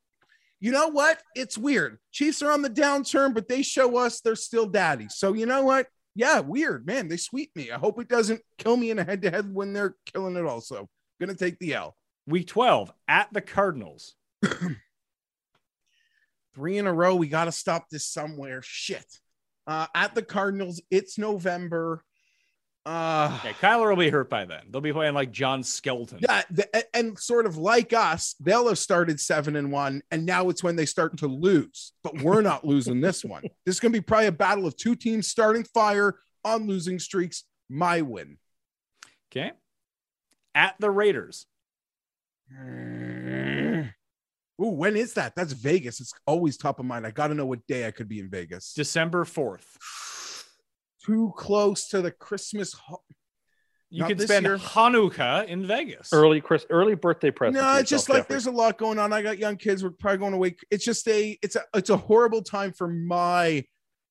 You 0.60 0.72
know 0.72 0.88
what? 0.88 1.22
It's 1.34 1.58
weird. 1.58 1.98
Chiefs 2.12 2.42
are 2.42 2.50
on 2.50 2.62
the 2.62 2.70
downturn, 2.70 3.34
but 3.34 3.48
they 3.48 3.62
show 3.62 3.98
us 3.98 4.20
they're 4.20 4.34
still 4.36 4.66
daddy. 4.66 5.06
So 5.10 5.34
you 5.34 5.46
know 5.46 5.62
what? 5.62 5.86
Yeah, 6.14 6.40
weird, 6.40 6.86
man. 6.86 7.08
They 7.08 7.18
sweep 7.18 7.50
me. 7.54 7.70
I 7.70 7.78
hope 7.78 8.00
it 8.00 8.08
doesn't 8.08 8.40
kill 8.58 8.76
me 8.76 8.90
in 8.90 8.98
a 8.98 9.04
head 9.04 9.22
to 9.22 9.30
head 9.30 9.52
when 9.52 9.72
they're 9.74 9.96
killing 10.06 10.36
it. 10.36 10.46
Also, 10.46 10.88
gonna 11.20 11.34
take 11.34 11.58
the 11.58 11.74
L. 11.74 11.94
Week 12.26 12.46
12 12.46 12.90
at 13.06 13.28
the 13.32 13.42
Cardinals. 13.42 14.14
three 16.56 16.78
in 16.78 16.86
a 16.86 16.92
row. 16.92 17.14
We 17.14 17.28
got 17.28 17.44
to 17.44 17.52
stop 17.52 17.88
this 17.90 18.08
somewhere. 18.08 18.62
Shit. 18.62 19.06
Uh, 19.66 19.86
at 19.94 20.14
the 20.14 20.22
Cardinals, 20.22 20.80
it's 20.90 21.18
November. 21.18 22.02
Uh, 22.86 23.36
Okay, 23.40 23.52
Kyler 23.54 23.88
will 23.88 23.96
be 23.96 24.10
hurt 24.10 24.30
by 24.30 24.44
then. 24.44 24.62
They'll 24.70 24.80
be 24.80 24.92
playing 24.92 25.14
like 25.14 25.32
John 25.32 25.64
Skelton. 25.64 26.20
yeah, 26.22 26.42
the, 26.50 26.96
and 26.96 27.18
sort 27.18 27.44
of 27.46 27.56
like 27.56 27.92
us, 27.92 28.36
they'll 28.38 28.68
have 28.68 28.78
started 28.78 29.20
seven 29.20 29.56
and 29.56 29.72
one, 29.72 30.02
and 30.12 30.24
now 30.24 30.48
it's 30.50 30.62
when 30.62 30.76
they 30.76 30.86
start 30.86 31.18
to 31.18 31.26
lose. 31.26 31.92
But 32.04 32.22
we're 32.22 32.42
not 32.42 32.64
losing 32.66 33.00
this 33.00 33.24
one. 33.24 33.42
This 33.64 33.74
is 33.74 33.80
going 33.80 33.92
to 33.92 33.98
be 33.98 34.04
probably 34.04 34.28
a 34.28 34.32
battle 34.32 34.66
of 34.66 34.76
two 34.76 34.94
teams 34.94 35.26
starting 35.26 35.64
fire 35.64 36.14
on 36.44 36.68
losing 36.68 37.00
streaks. 37.00 37.42
My 37.68 38.02
win. 38.02 38.38
Okay. 39.32 39.50
At 40.54 40.76
the 40.78 40.90
Raiders. 40.90 41.46
Ooh, 42.62 43.88
when 44.58 44.96
is 44.96 45.14
that? 45.14 45.34
That's 45.34 45.52
Vegas. 45.52 46.00
It's 46.00 46.14
always 46.24 46.56
top 46.56 46.78
of 46.78 46.86
mind. 46.86 47.04
I 47.04 47.10
got 47.10 47.26
to 47.26 47.34
know 47.34 47.46
what 47.46 47.66
day 47.66 47.88
I 47.88 47.90
could 47.90 48.08
be 48.08 48.20
in 48.20 48.30
Vegas. 48.30 48.72
December 48.74 49.24
4th. 49.24 49.64
too 51.06 51.32
close 51.36 51.88
to 51.88 52.02
the 52.02 52.10
Christmas. 52.10 52.72
Ho- 52.74 53.02
You 53.90 54.00
Not 54.00 54.08
could 54.08 54.20
spend 54.22 54.44
year. 54.46 54.58
Hanukkah 54.58 55.46
in 55.46 55.66
Vegas. 55.66 56.12
early 56.12 56.40
Chris, 56.40 56.66
early 56.70 56.94
birthday 56.96 57.30
present. 57.30 57.62
No, 57.62 57.76
it's 57.76 57.88
just 57.88 58.08
like 58.08 58.18
Jeffrey. 58.20 58.32
there's 58.34 58.46
a 58.46 58.50
lot 58.50 58.78
going 58.78 58.98
on. 58.98 59.12
I 59.12 59.22
got 59.22 59.38
young 59.38 59.56
kids. 59.56 59.82
We're 59.84 59.90
probably 59.90 60.18
going 60.18 60.32
to 60.32 60.38
wake. 60.38 60.58
It's 60.70 60.84
just 60.84 61.06
a 61.08 61.38
it's 61.42 61.56
a 61.56 61.62
it's 61.74 61.90
a 61.90 61.96
horrible 61.96 62.42
time 62.42 62.72
for 62.72 62.88
my 62.88 63.64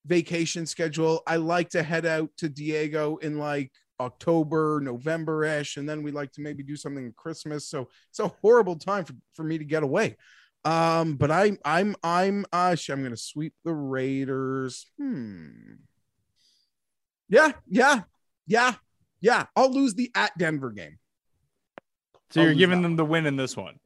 vacation 0.05 0.65
schedule. 0.65 1.21
I 1.27 1.36
like 1.38 1.69
to 1.71 1.84
head 1.84 2.05
out 2.05 2.29
to 2.38 2.47
Diego 2.49 3.17
in 3.17 3.38
like 3.38 3.71
October, 3.99 4.79
November 4.84 5.43
ish, 5.43 5.77
and 5.77 5.88
then 5.89 6.03
we 6.03 6.12
like 6.12 6.31
to 6.34 6.41
maybe 6.41 6.63
do 6.63 6.75
something 6.75 7.12
Christmas. 7.17 7.67
So 7.69 7.89
it's 8.12 8.19
a 8.19 8.27
horrible 8.27 8.77
time 8.77 9.03
for, 9.05 9.13
for 9.34 9.43
me 9.43 9.58
to 9.58 9.65
get 9.65 9.84
away. 9.84 10.15
Um, 10.63 11.15
but 11.15 11.31
I'm 11.31 11.58
I'm 11.65 11.95
I'm 12.03 12.45
uh 12.51 12.75
sh- 12.75 12.89
I'm 12.89 13.03
gonna 13.03 13.17
sweep 13.17 13.53
the 13.65 13.73
Raiders. 13.73 14.86
Hmm. 14.97 15.75
Yeah, 17.29 17.51
yeah, 17.67 18.01
yeah, 18.47 18.73
yeah. 19.21 19.45
I'll 19.55 19.71
lose 19.71 19.93
the 19.95 20.11
at 20.15 20.38
Denver 20.38 20.71
game. 20.71 20.97
so 22.31 22.41
you're 22.41 22.49
I'll 22.49 22.55
lose 22.55 22.59
giving 22.59 22.81
that 22.81 22.88
them 22.89 22.95
the 22.95 23.05
win 23.05 23.25
in 23.25 23.35
this 23.35 23.55
one. 23.57 23.79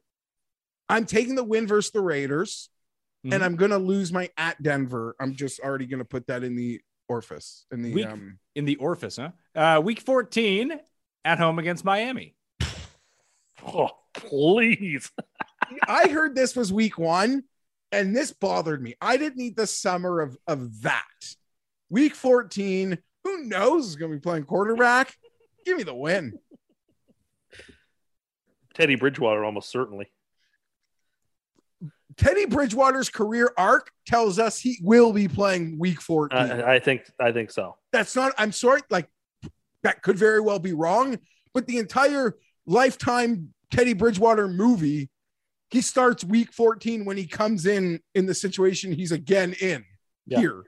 I'm 0.88 1.06
taking 1.06 1.34
the 1.36 1.44
win 1.44 1.66
versus 1.66 1.92
the 1.92 2.00
Raiders, 2.00 2.68
Mhm. 3.24 3.34
and 3.34 3.44
I'm 3.44 3.56
gonna 3.56 3.78
lose 3.78 4.12
my 4.12 4.28
at 4.36 4.60
Denver. 4.62 5.14
I'm 5.20 5.34
just 5.34 5.60
already 5.60 5.86
gonna 5.86 6.04
put 6.04 6.26
that 6.26 6.42
in 6.44 6.56
the 6.56 6.80
orifice 7.08 7.66
in 7.72 7.82
the 7.82 7.92
Week- 7.92 8.06
um. 8.06 8.38
in 8.54 8.64
the 8.64 8.76
Orifice, 8.76 9.16
huh? 9.16 9.30
Uh, 9.54 9.80
week 9.80 10.00
14 10.00 10.78
at 11.24 11.38
home 11.38 11.58
against 11.58 11.84
Miami. 11.84 12.34
Oh, 13.66 13.90
please. 14.14 15.10
I 15.88 16.08
heard 16.08 16.34
this 16.34 16.56
was 16.56 16.72
week 16.72 16.98
one, 16.98 17.44
and 17.92 18.16
this 18.16 18.32
bothered 18.32 18.82
me. 18.82 18.94
I 19.00 19.16
didn't 19.16 19.36
need 19.38 19.56
the 19.56 19.66
summer 19.66 20.20
of 20.20 20.36
of 20.46 20.82
that. 20.82 21.36
Week 21.90 22.14
14, 22.14 22.98
who 23.24 23.44
knows? 23.44 23.86
Is 23.88 23.96
gonna 23.96 24.14
be 24.14 24.20
playing 24.20 24.44
quarterback. 24.44 25.14
Give 25.64 25.76
me 25.76 25.82
the 25.82 25.94
win. 25.94 26.38
Teddy 28.74 28.94
Bridgewater, 28.94 29.44
almost 29.44 29.70
certainly. 29.70 30.06
Teddy 32.16 32.46
Bridgewater's 32.46 33.08
career 33.08 33.52
arc 33.56 33.90
tells 34.06 34.38
us 34.38 34.58
he 34.58 34.78
will 34.82 35.12
be 35.12 35.28
playing 35.28 35.78
week 35.78 36.00
14. 36.00 36.38
Uh, 36.38 36.62
I 36.66 36.78
think. 36.78 37.02
I 37.18 37.32
think 37.32 37.50
so. 37.50 37.76
that's 37.92 38.14
not 38.14 38.32
i'm 38.38 38.52
sorry 38.52 38.80
like 38.90 39.08
that 39.82 40.02
could 40.02 40.18
very 40.18 40.40
well 40.40 40.58
be 40.58 40.72
wrong 40.72 41.18
but 41.54 41.66
the 41.66 41.78
entire 41.78 42.36
lifetime 42.66 43.52
teddy 43.70 43.94
bridgewater 43.94 44.46
movie 44.48 45.08
he 45.70 45.80
starts 45.80 46.22
week 46.24 46.52
14 46.52 47.04
when 47.04 47.16
he 47.16 47.26
comes 47.26 47.64
in 47.66 48.00
in 48.14 48.26
the 48.26 48.34
situation 48.34 48.92
he's 48.92 49.12
again 49.12 49.54
in 49.60 49.84
Yeah. 50.26 50.40
here 50.40 50.62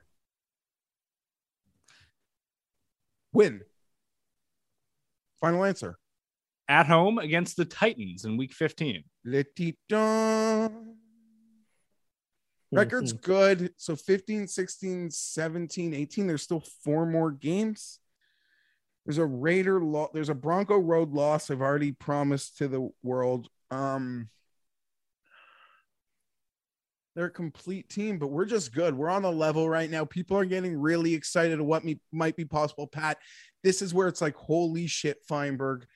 win 3.33 3.63
final 5.41 5.65
answer 5.65 5.99
At 6.69 6.87
home 6.87 7.19
against 7.19 7.57
the 7.57 7.65
Titans 7.65 8.25
in 8.25 8.37
week 8.37 8.53
15. 8.53 9.03
Let 9.25 9.47
it. 9.57 9.77
Record's 12.71 13.13
good. 13.13 13.73
So 13.77 13.97
15, 13.97 14.47
16, 14.47 15.11
17, 15.11 15.95
18. 15.95 16.27
There's 16.27 16.43
still 16.43 16.63
four 16.85 17.05
more 17.05 17.31
games. 17.31 17.99
There's 19.05 19.19
a 19.19 19.27
Raider 19.27 19.81
law. 19.81 20.09
There's 20.15 20.29
a 20.29 20.35
Bronco 20.35 20.79
Road 20.79 21.13
loss. 21.13 21.51
I've 21.51 21.61
already 21.61 21.93
promised 21.93 22.59
to 22.59 22.69
the 22.69 22.89
world. 23.03 23.49
Um, 23.71 24.29
they're 27.15 27.27
a 27.27 27.31
complete 27.31 27.89
team, 27.89 28.19
but 28.19 28.29
we're 28.29 28.47
just 28.47 28.75
good. 28.75 28.97
We're 28.97 29.11
on 29.11 29.25
a 29.25 29.31
level 29.31 29.69
right 29.69 29.91
now. 29.91 30.05
People 30.05 30.37
are 30.39 30.45
getting 30.45 30.79
really 30.79 31.15
excited 31.15 31.59
at 31.59 31.65
what 31.65 31.85
me, 31.85 32.01
might 32.11 32.37
be 32.37 32.45
possible. 32.45 32.87
Pat, 32.87 33.19
this 33.63 33.83
is 33.83 33.93
where 33.93 34.09
it's 34.09 34.23
like, 34.23 34.35
holy 34.35 34.87
shit, 34.87 35.23
Feinberg. 35.29 35.87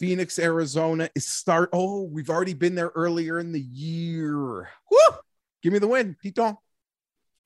Phoenix, 0.00 0.38
Arizona 0.38 1.08
is 1.14 1.26
start. 1.26 1.70
Oh, 1.72 2.02
we've 2.02 2.30
already 2.30 2.54
been 2.54 2.74
there 2.74 2.90
earlier 2.96 3.38
in 3.38 3.52
the 3.52 3.60
year. 3.60 4.68
Woo! 4.90 5.16
Give 5.62 5.72
me 5.72 5.78
the 5.78 5.86
win, 5.86 6.16
Piton. 6.22 6.56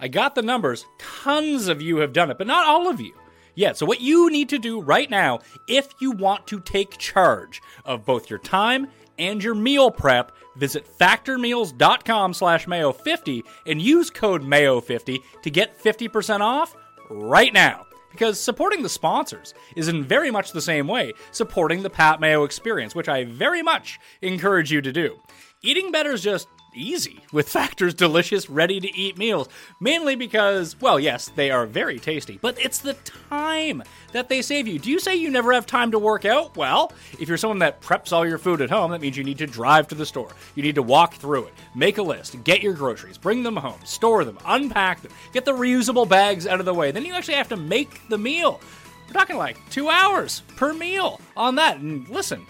I 0.00 0.08
got 0.08 0.34
the 0.34 0.42
numbers. 0.42 0.86
Tons 0.98 1.68
of 1.68 1.82
you 1.82 1.98
have 1.98 2.12
done 2.12 2.30
it, 2.30 2.38
but 2.38 2.46
not 2.46 2.66
all 2.66 2.88
of 2.88 3.00
you. 3.00 3.14
Yeah, 3.54 3.72
so 3.72 3.84
what 3.84 4.00
you 4.00 4.30
need 4.30 4.48
to 4.50 4.58
do 4.58 4.80
right 4.80 5.10
now, 5.10 5.40
if 5.68 5.88
you 6.00 6.12
want 6.12 6.46
to 6.46 6.60
take 6.60 6.96
charge 6.96 7.60
of 7.84 8.06
both 8.06 8.30
your 8.30 8.38
time 8.38 8.86
and 9.18 9.42
your 9.42 9.54
meal 9.54 9.90
prep, 9.90 10.32
visit 10.56 10.86
factormeals.com 10.98 12.34
slash 12.34 12.66
mayo50 12.66 13.42
and 13.66 13.80
use 13.80 14.10
code 14.10 14.42
mayo50 14.42 15.18
to 15.42 15.50
get 15.50 15.78
50% 15.82 16.40
off 16.40 16.76
right 17.10 17.52
now. 17.52 17.84
Because 18.10 18.40
supporting 18.40 18.82
the 18.82 18.88
sponsors 18.88 19.54
is 19.76 19.88
in 19.88 20.02
very 20.02 20.30
much 20.30 20.52
the 20.52 20.62
same 20.62 20.88
way 20.88 21.12
supporting 21.30 21.82
the 21.82 21.90
Pat 21.90 22.20
Mayo 22.20 22.44
experience, 22.44 22.94
which 22.94 23.08
I 23.08 23.24
very 23.24 23.62
much 23.62 24.00
encourage 24.22 24.72
you 24.72 24.80
to 24.80 24.92
do. 24.92 25.20
Eating 25.62 25.92
better 25.92 26.12
is 26.12 26.22
just 26.22 26.48
easy 26.78 27.20
with 27.32 27.48
Factor's 27.58 27.94
delicious, 27.94 28.48
ready 28.48 28.80
to 28.80 28.96
eat 28.96 29.18
meals. 29.18 29.48
Mainly 29.80 30.14
because, 30.14 30.80
well, 30.80 30.98
yes, 30.98 31.28
they 31.28 31.50
are 31.50 31.66
very 31.66 31.98
tasty, 31.98 32.38
but 32.40 32.58
it's 32.58 32.78
the 32.78 32.94
time 33.30 33.82
that 34.12 34.28
they 34.28 34.42
save 34.42 34.66
you. 34.68 34.78
Do 34.78 34.90
you 34.90 34.98
say 34.98 35.16
you 35.16 35.30
never 35.30 35.52
have 35.52 35.66
time 35.66 35.90
to 35.90 35.98
work 35.98 36.24
out? 36.24 36.56
Well, 36.56 36.92
if 37.18 37.28
you're 37.28 37.36
someone 37.36 37.58
that 37.58 37.80
preps 37.80 38.12
all 38.12 38.26
your 38.26 38.38
food 38.38 38.60
at 38.60 38.70
home, 38.70 38.90
that 38.92 39.00
means 39.00 39.16
you 39.16 39.24
need 39.24 39.38
to 39.38 39.46
drive 39.46 39.88
to 39.88 39.94
the 39.94 40.06
store. 40.06 40.30
You 40.54 40.62
need 40.62 40.76
to 40.76 40.82
walk 40.82 41.14
through 41.14 41.44
it, 41.44 41.54
make 41.74 41.98
a 41.98 42.02
list, 42.02 42.42
get 42.44 42.62
your 42.62 42.74
groceries, 42.74 43.18
bring 43.18 43.42
them 43.42 43.56
home, 43.56 43.80
store 43.84 44.24
them, 44.24 44.38
unpack 44.46 45.02
them, 45.02 45.12
get 45.32 45.44
the 45.44 45.52
reusable 45.52 46.08
bags 46.08 46.46
out 46.46 46.60
of 46.60 46.66
the 46.66 46.74
way. 46.74 46.90
Then 46.90 47.04
you 47.04 47.14
actually 47.14 47.34
have 47.34 47.48
to 47.48 47.56
make 47.56 48.08
the 48.08 48.18
meal. 48.18 48.60
We're 49.06 49.14
talking 49.14 49.36
like 49.36 49.56
two 49.70 49.88
hours 49.88 50.42
per 50.56 50.74
meal 50.74 51.20
on 51.36 51.54
that. 51.54 51.78
And 51.78 52.06
listen, 52.08 52.46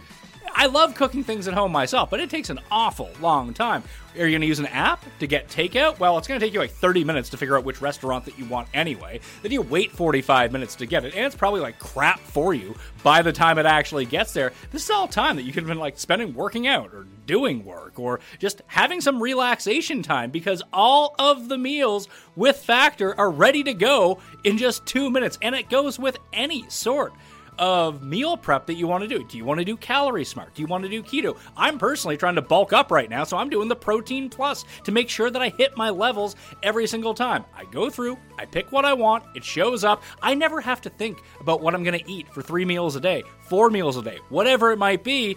I 0.55 0.67
love 0.67 0.95
cooking 0.95 1.25
things 1.25 1.49
at 1.49 1.55
home 1.55 1.73
myself, 1.73 2.11
but 2.11 2.21
it 2.21 2.31
takes 2.31 2.51
an 2.51 2.61
awful 2.71 3.11
long 3.21 3.55
time. 3.55 3.83
Are 4.19 4.27
you 4.27 4.33
going 4.33 4.41
to 4.41 4.47
use 4.47 4.59
an 4.59 4.67
app 4.67 5.05
to 5.21 5.27
get 5.27 5.49
takeout? 5.49 5.99
Well, 5.99 6.19
it's 6.19 6.27
going 6.27 6.41
to 6.41 6.45
take 6.45 6.53
you 6.53 6.59
like 6.59 6.73
30 6.73 7.05
minutes 7.05 7.29
to 7.31 7.37
figure 7.37 7.57
out 7.57 7.65
which 7.65 7.81
restaurant 7.81 8.25
that 8.25 8.39
you 8.39 8.47
want 8.47 8.69
anyway. 8.75 9.21
Then 9.43 9.53
you 9.53 9.63
wait 9.63 9.93
45 9.93 10.51
minutes 10.51 10.75
to 10.77 10.87
get 10.87 11.05
it, 11.05 11.15
and 11.15 11.25
it's 11.25 11.37
probably 11.37 11.61
like 11.61 11.79
crap 11.79 12.19
for 12.21 12.53
you 12.53 12.75
by 13.05 13.23
the 13.23 13.33
time 13.33 13.59
it 13.59 13.67
actually 13.67 14.07
gets 14.07 14.33
there. 14.33 14.53
This 14.73 14.85
is 14.85 14.91
all 14.91 15.07
time 15.07 15.37
that 15.37 15.43
you 15.43 15.53
could 15.53 15.63
have 15.63 15.69
been 15.69 15.79
like 15.79 15.99
spending 15.99 16.35
working 16.35 16.67
out 16.67 16.93
or 16.93 17.07
doing 17.27 17.65
work 17.65 17.99
or 17.99 18.19
just 18.39 18.63
having 18.67 19.01
some 19.01 19.23
relaxation 19.23 20.03
time 20.03 20.31
because 20.31 20.63
all 20.73 21.15
of 21.19 21.49
the 21.49 21.59
meals 21.59 22.09
with 22.35 22.57
Factor 22.57 23.19
are 23.19 23.31
ready 23.31 23.63
to 23.63 23.75
go 23.75 24.19
in 24.43 24.59
just 24.59 24.85
two 24.87 25.11
minutes, 25.11 25.39
and 25.43 25.55
it 25.55 25.71
goes 25.71 25.99
with 25.99 26.19
any 26.33 26.69
sort 26.69 27.13
of 27.59 28.03
meal 28.03 28.37
prep 28.37 28.67
that 28.67 28.75
you 28.75 28.87
want 28.87 29.03
to 29.03 29.09
do. 29.09 29.25
Do 29.25 29.37
you 29.37 29.45
want 29.45 29.59
to 29.59 29.65
do 29.65 29.77
calorie 29.77 30.25
smart? 30.25 30.55
Do 30.55 30.63
you 30.63 30.69
want 30.69 30.85
to 30.85 30.91
do 30.91 31.03
keto? 31.03 31.37
I'm 31.57 31.79
personally 31.79 32.17
trying 32.17 32.37
to 32.37 32.43
bulk 32.43 32.73
up 32.73 32.91
right 32.91 33.11
now, 33.11 33.25
so 33.25 33.37
I'm 33.37 33.51
doing 33.51 33.69
the 33.69 33.77
protein 33.77 34.31
plus 34.31 34.65
to 34.85 34.93
make 34.93 35.09
sure 35.09 35.31
that 35.31 35.43
I 35.43 35.49
hit 35.51 35.77
my 35.77 35.91
levels 35.91 36.37
every 36.63 36.87
single 36.87 37.15
time. 37.15 37.45
I 37.55 37.65
go 37.65 37.91
through, 37.91 38.19
I 38.39 38.45
pick 38.45 38.71
what 38.73 38.85
I 38.85 38.95
want, 38.95 39.25
it 39.35 39.45
shows 39.45 39.85
up. 39.85 40.03
I 40.23 40.35
never 40.35 40.61
have 40.61 40.81
to 40.83 40.91
think 40.91 41.19
about 41.41 41.61
what 41.61 41.75
I'm 41.75 41.85
going 41.85 41.99
to 41.99 42.11
eat 42.11 42.33
for 42.33 42.43
three 42.43 42.65
meals 42.65 42.97
a 42.97 43.01
day, 43.01 43.23
four 43.43 43.71
meals 43.71 43.97
a 43.97 44.03
day, 44.03 44.19
whatever 44.29 44.73
it 44.73 44.79
might 44.79 45.05
be. 45.05 45.37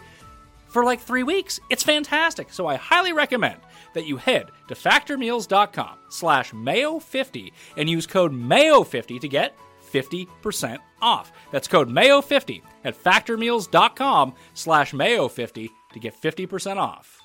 For 0.67 0.85
like 0.85 1.01
three 1.01 1.23
weeks. 1.23 1.59
It's 1.69 1.83
fantastic. 1.83 2.53
So 2.53 2.65
I 2.65 2.77
highly 2.77 3.11
recommend 3.11 3.59
that 3.93 4.05
you 4.05 4.15
head 4.15 4.51
to 4.69 4.73
factormeals.com 4.73 5.97
slash 6.07 6.53
mayo50 6.53 7.51
and 7.75 7.89
use 7.89 8.07
code 8.07 8.31
mayo50 8.31 9.19
to 9.19 9.27
get 9.27 9.53
50% 9.91 10.77
off. 11.01 11.31
That's 11.51 11.67
code 11.67 11.89
MAYO50 11.89 12.61
at 12.83 13.01
factormeals.com 13.01 14.33
slash 14.53 14.93
MAYO50 14.93 15.69
to 15.93 15.99
get 15.99 16.19
50% 16.19 16.77
off. 16.77 17.21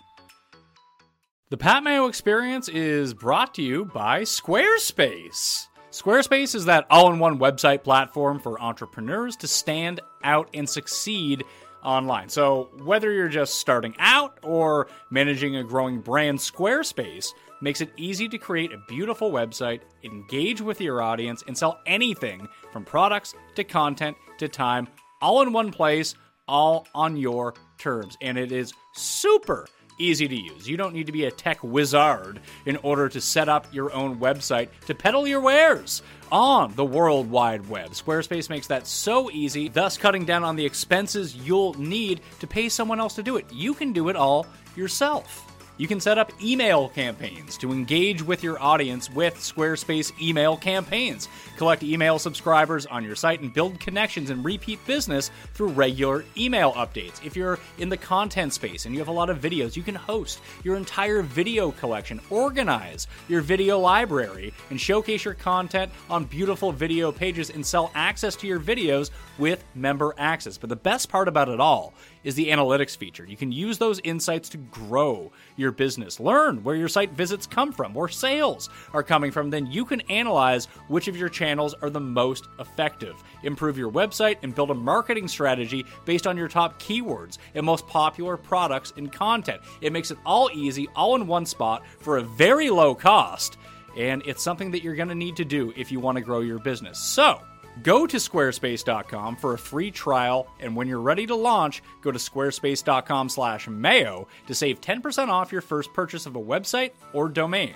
The 1.48 1.56
Pat 1.56 1.84
Mayo 1.84 2.08
experience 2.08 2.68
is 2.68 3.14
brought 3.14 3.54
to 3.54 3.62
you 3.62 3.84
by 3.84 4.22
Squarespace. 4.22 5.68
Squarespace 5.92 6.56
is 6.56 6.64
that 6.64 6.86
all 6.90 7.12
in 7.12 7.20
one 7.20 7.38
website 7.38 7.84
platform 7.84 8.40
for 8.40 8.60
entrepreneurs 8.60 9.36
to 9.36 9.46
stand 9.46 10.00
out 10.24 10.50
and 10.52 10.68
succeed 10.68 11.44
online. 11.84 12.28
So, 12.28 12.70
whether 12.82 13.12
you're 13.12 13.28
just 13.28 13.60
starting 13.60 13.94
out 14.00 14.40
or 14.42 14.88
managing 15.10 15.54
a 15.54 15.62
growing 15.62 16.00
brand, 16.00 16.40
Squarespace 16.40 17.28
makes 17.60 17.80
it 17.80 17.92
easy 17.96 18.28
to 18.28 18.38
create 18.38 18.72
a 18.72 18.82
beautiful 18.88 19.32
website, 19.32 19.80
engage 20.04 20.60
with 20.60 20.80
your 20.80 21.02
audience, 21.02 21.42
and 21.46 21.56
sell 21.56 21.80
anything 21.86 22.46
from 22.72 22.84
products 22.84 23.34
to 23.54 23.64
content 23.64 24.16
to 24.38 24.48
time, 24.48 24.88
all 25.20 25.42
in 25.42 25.52
one 25.52 25.70
place, 25.70 26.14
all 26.48 26.86
on 26.94 27.16
your 27.16 27.54
terms. 27.78 28.16
And 28.20 28.38
it 28.38 28.52
is 28.52 28.72
super 28.94 29.66
easy 29.98 30.28
to 30.28 30.34
use. 30.34 30.68
You 30.68 30.76
don't 30.76 30.94
need 30.94 31.06
to 31.06 31.12
be 31.12 31.24
a 31.24 31.30
tech 31.30 31.62
wizard 31.62 32.40
in 32.66 32.76
order 32.78 33.08
to 33.08 33.20
set 33.20 33.48
up 33.48 33.66
your 33.72 33.92
own 33.92 34.18
website 34.18 34.68
to 34.86 34.94
peddle 34.94 35.26
your 35.26 35.40
wares 35.40 36.02
on 36.30 36.74
the 36.74 36.84
World 36.84 37.30
Wide 37.30 37.66
Web. 37.68 37.90
Squarespace 37.90 38.50
makes 38.50 38.66
that 38.66 38.86
so 38.86 39.30
easy, 39.30 39.68
thus 39.68 39.96
cutting 39.96 40.24
down 40.24 40.44
on 40.44 40.56
the 40.56 40.66
expenses 40.66 41.34
you'll 41.36 41.74
need 41.74 42.20
to 42.40 42.46
pay 42.46 42.68
someone 42.68 43.00
else 43.00 43.14
to 43.14 43.22
do 43.22 43.36
it. 43.36 43.46
You 43.52 43.74
can 43.74 43.92
do 43.92 44.08
it 44.08 44.16
all 44.16 44.46
yourself. 44.76 45.45
You 45.78 45.86
can 45.86 46.00
set 46.00 46.16
up 46.16 46.32
email 46.42 46.88
campaigns 46.88 47.58
to 47.58 47.70
engage 47.70 48.22
with 48.22 48.42
your 48.42 48.58
audience 48.62 49.10
with 49.10 49.34
Squarespace 49.34 50.10
email 50.22 50.56
campaigns. 50.56 51.28
Collect 51.58 51.82
email 51.82 52.18
subscribers 52.18 52.86
on 52.86 53.04
your 53.04 53.14
site 53.14 53.40
and 53.42 53.52
build 53.52 53.78
connections 53.78 54.30
and 54.30 54.42
repeat 54.42 54.84
business 54.86 55.30
through 55.52 55.68
regular 55.68 56.24
email 56.38 56.72
updates. 56.72 57.22
If 57.22 57.36
you're 57.36 57.58
in 57.76 57.90
the 57.90 57.96
content 57.98 58.54
space 58.54 58.86
and 58.86 58.94
you 58.94 59.00
have 59.00 59.08
a 59.08 59.12
lot 59.12 59.28
of 59.28 59.38
videos, 59.38 59.76
you 59.76 59.82
can 59.82 59.94
host 59.94 60.40
your 60.64 60.76
entire 60.76 61.20
video 61.20 61.72
collection, 61.72 62.22
organize 62.30 63.06
your 63.28 63.42
video 63.42 63.78
library, 63.78 64.54
and 64.70 64.80
showcase 64.80 65.26
your 65.26 65.34
content 65.34 65.92
on 66.08 66.24
beautiful 66.24 66.72
video 66.72 67.12
pages 67.12 67.50
and 67.50 67.64
sell 67.64 67.90
access 67.94 68.34
to 68.36 68.46
your 68.46 68.60
videos 68.60 69.10
with 69.36 69.62
member 69.74 70.14
access. 70.16 70.56
But 70.56 70.70
the 70.70 70.76
best 70.76 71.10
part 71.10 71.28
about 71.28 71.50
it 71.50 71.60
all 71.60 71.92
is 72.26 72.34
the 72.34 72.48
analytics 72.48 72.96
feature. 72.96 73.24
You 73.24 73.36
can 73.36 73.52
use 73.52 73.78
those 73.78 74.00
insights 74.00 74.48
to 74.50 74.58
grow 74.58 75.30
your 75.54 75.70
business, 75.70 76.18
learn 76.18 76.64
where 76.64 76.74
your 76.74 76.88
site 76.88 77.12
visits 77.12 77.46
come 77.46 77.70
from, 77.70 77.94
where 77.94 78.08
sales 78.08 78.68
are 78.92 79.04
coming 79.04 79.30
from. 79.30 79.48
Then 79.48 79.66
you 79.68 79.84
can 79.84 80.00
analyze 80.02 80.66
which 80.88 81.06
of 81.06 81.16
your 81.16 81.28
channels 81.28 81.72
are 81.82 81.88
the 81.88 82.00
most 82.00 82.48
effective, 82.58 83.14
improve 83.44 83.78
your 83.78 83.92
website, 83.92 84.38
and 84.42 84.52
build 84.52 84.72
a 84.72 84.74
marketing 84.74 85.28
strategy 85.28 85.86
based 86.04 86.26
on 86.26 86.36
your 86.36 86.48
top 86.48 86.82
keywords 86.82 87.38
and 87.54 87.64
most 87.64 87.86
popular 87.86 88.36
products 88.36 88.92
and 88.96 89.12
content. 89.12 89.62
It 89.80 89.92
makes 89.92 90.10
it 90.10 90.18
all 90.26 90.50
easy, 90.52 90.88
all 90.96 91.14
in 91.14 91.28
one 91.28 91.46
spot 91.46 91.84
for 92.00 92.18
a 92.18 92.22
very 92.22 92.70
low 92.70 92.96
cost. 92.96 93.56
And 93.96 94.20
it's 94.26 94.42
something 94.42 94.72
that 94.72 94.82
you're 94.82 94.96
going 94.96 95.08
to 95.08 95.14
need 95.14 95.36
to 95.36 95.44
do 95.44 95.72
if 95.76 95.92
you 95.92 96.00
want 96.00 96.16
to 96.16 96.22
grow 96.22 96.40
your 96.40 96.58
business. 96.58 96.98
So, 96.98 97.40
Go 97.82 98.06
to 98.06 98.16
squarespace.com 98.16 99.36
for 99.36 99.54
a 99.54 99.58
free 99.58 99.90
trial, 99.90 100.46
and 100.60 100.74
when 100.74 100.88
you're 100.88 101.00
ready 101.00 101.26
to 101.26 101.34
launch, 101.34 101.82
go 102.02 102.10
to 102.10 102.18
squarespace.com/mayo 102.18 104.28
to 104.46 104.54
save 104.54 104.80
10% 104.80 105.28
off 105.28 105.52
your 105.52 105.60
first 105.60 105.92
purchase 105.92 106.26
of 106.26 106.36
a 106.36 106.40
website 106.40 106.92
or 107.12 107.28
domain. 107.28 107.74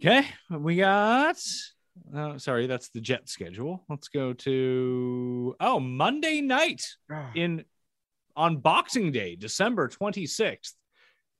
Okay, 0.00 0.26
we 0.50 0.76
got 0.76 1.38
oh, 2.14 2.38
sorry, 2.38 2.66
that's 2.66 2.88
the 2.90 3.00
jet 3.00 3.28
schedule. 3.28 3.84
Let's 3.88 4.08
go 4.08 4.32
to 4.32 5.56
oh, 5.60 5.80
Monday 5.80 6.40
night 6.40 6.82
in 7.34 7.64
on 8.36 8.58
Boxing 8.58 9.12
Day, 9.12 9.36
December 9.36 9.88
26th 9.88 10.72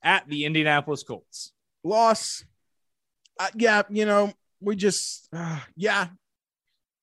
at 0.03 0.29
the 0.29 0.45
Indianapolis 0.45 1.03
Colts. 1.03 1.53
Loss. 1.85 2.45
Uh, 3.39 3.49
yeah, 3.55 3.83
you 3.91 4.07
know, 4.07 4.33
we 4.61 4.77
just, 4.77 5.29
uh, 5.33 5.61
yeah, 5.77 6.09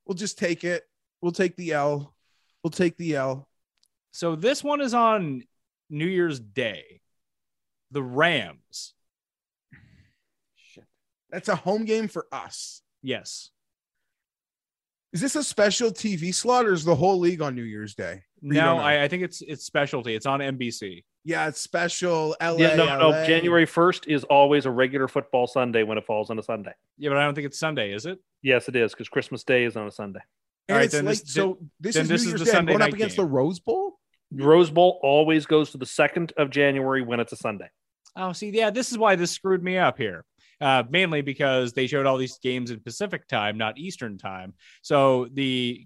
we'll 0.06 0.16
just 0.16 0.38
take 0.38 0.64
it. 0.64 0.84
We'll 1.22 1.32
take 1.32 1.56
the 1.56 1.74
L. 1.74 2.14
We'll 2.64 2.72
take 2.72 2.98
the 2.98 3.16
L. 3.16 3.48
So 4.12 4.36
this 4.36 4.64
one 4.64 4.82
is 4.82 4.94
on 4.94 5.44
New 5.90 6.06
Year's 6.06 6.40
Day. 6.40 7.02
The 7.92 8.04
Rams. 8.04 8.94
Shit. 10.56 10.86
That's 11.30 11.50
a 11.50 11.56
home 11.56 11.86
game 11.86 12.08
for 12.08 12.28
us. 12.32 12.82
Yes. 13.02 13.52
Is 15.14 15.22
this 15.22 15.36
a 15.36 15.44
special 15.44 15.92
TV 15.92 16.34
slot 16.34 16.66
or 16.66 16.74
is 16.74 16.84
the 16.84 16.96
whole 16.96 17.20
league 17.20 17.42
on 17.42 17.56
New 17.56 17.64
Year's 17.64 17.94
Day? 17.94 18.24
you 18.42 18.54
No. 18.54 18.78
I, 18.78 19.04
I 19.04 19.08
think 19.08 19.24
it's 19.24 19.42
it's 19.42 19.64
specialty. 19.64 20.16
It's 20.16 20.26
on 20.26 20.40
NBC. 20.40 21.04
Yeah, 21.26 21.48
it's 21.48 21.62
special. 21.62 22.36
LA. 22.42 22.56
Yeah, 22.58 22.76
no, 22.76 22.86
no. 23.00 23.10
LA. 23.10 23.26
January 23.26 23.66
1st 23.66 24.08
is 24.08 24.24
always 24.26 24.66
a 24.66 24.72
regular 24.72 25.08
football 25.08 25.48
Sunday 25.48 25.84
when 25.84 25.98
it 25.98 26.06
falls 26.06 26.30
on 26.30 26.38
a 26.38 26.44
Sunday. 26.44 26.74
Yeah, 26.98 27.10
but 27.10 27.18
I 27.18 27.24
don't 27.24 27.34
think 27.34 27.46
it's 27.48 27.60
Sunday, 27.60 27.94
is 27.94 28.06
it? 28.06 28.20
Yes, 28.42 28.68
it 28.68 28.76
is 28.76 28.92
because 28.92 29.08
Christmas 29.10 29.44
Day 29.44 29.64
is 29.64 29.78
on 29.78 29.88
a 29.88 29.92
Sunday. 29.92 30.20
And 30.68 30.76
All 30.76 30.82
right, 30.82 30.92
then 30.92 31.06
like, 31.06 31.20
this- 31.20 31.34
so 31.34 31.60
this 31.80 31.96
then 31.96 32.04
is 32.04 32.10
this 32.10 32.22
New 32.22 32.26
is 32.26 32.32
Year's 32.32 32.40
the 32.42 32.46
Day 32.46 32.52
Sunday 32.52 32.74
going 32.74 32.82
up 32.82 32.94
against 32.94 33.16
game. 33.18 33.26
the 33.26 33.32
Rose 33.32 33.60
Bowl. 33.60 34.00
Rose 34.34 34.70
Bowl 34.70 35.00
always 35.04 35.46
goes 35.46 35.72
to 35.72 35.78
the 35.78 35.86
2nd 35.86 36.32
of 36.38 36.50
January 36.50 37.02
when 37.04 37.20
it's 37.20 37.32
a 37.32 37.38
Sunday. 37.38 37.70
Oh, 38.16 38.34
see, 38.34 38.50
yeah, 38.50 38.70
this 38.70 38.92
is 38.92 38.98
why 38.98 39.16
this 39.16 39.32
screwed 39.32 39.64
me 39.64 39.78
up 39.78 39.98
here. 39.98 40.26
Uh, 40.62 40.84
mainly 40.90 41.22
because 41.22 41.74
they 41.74 41.88
showed 41.88 42.06
all 42.06 42.18
these 42.18 42.38
games 42.40 42.72
in 42.72 42.80
Pacific 42.80 43.28
time, 43.28 43.58
not 43.58 43.78
Eastern 43.78 44.18
time. 44.18 44.54
So 44.82 45.28
the 45.34 45.86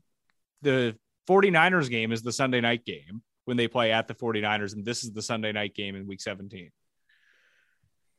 the 0.62 0.96
49ers 1.28 1.90
game 1.90 2.12
is 2.12 2.22
the 2.22 2.32
Sunday 2.32 2.62
night 2.62 2.86
game 2.86 3.22
when 3.48 3.56
they 3.56 3.70
play 3.70 3.94
at 3.94 4.10
the 4.10 4.14
49ers, 4.14 4.74
and 4.74 4.84
this 4.84 5.06
is 5.06 5.14
the 5.14 5.22
Sunday 5.22 5.54
night 5.54 5.74
game 5.74 5.96
in 5.96 6.06
week 6.06 6.20
17. 6.20 6.70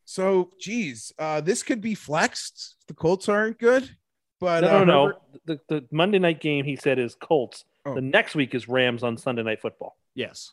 So, 0.07 0.51
geez, 0.59 1.13
uh, 1.19 1.43
this 1.43 1.63
could 1.63 1.83
be 1.83 1.95
flexed. 1.95 2.77
if 2.81 2.87
The 2.87 2.95
Colts 2.95 3.29
aren't 3.29 3.59
good, 3.59 3.95
but 4.41 4.63
no, 4.63 4.69
uh, 4.69 4.73
no, 4.79 4.85
no. 4.85 5.07
Herbert- 5.07 5.21
The, 5.45 5.61
the 5.69 5.85
Monday 5.93 6.19
night 6.19 6.41
game, 6.41 6.65
he 6.65 6.77
said, 6.77 6.99
is 6.99 7.15
Colts. 7.15 7.67
Oh. 7.85 7.95
The 7.95 8.01
next 8.01 8.35
week 8.35 8.55
is 8.55 8.69
Rams 8.69 9.03
on 9.03 9.19
Sunday 9.19 9.43
Night 9.43 9.61
Football. 9.61 9.99
Yes. 10.15 10.53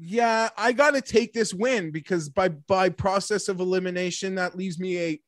Yeah, 0.00 0.48
I 0.56 0.72
got 0.72 0.92
to 0.94 1.02
take 1.02 1.34
this 1.34 1.52
win 1.52 1.90
because 1.90 2.30
by 2.30 2.48
by 2.48 2.88
process 2.88 3.48
of 3.48 3.60
elimination, 3.60 4.36
that 4.36 4.56
leaves 4.56 4.78
me 4.78 4.98
a 4.98 5.20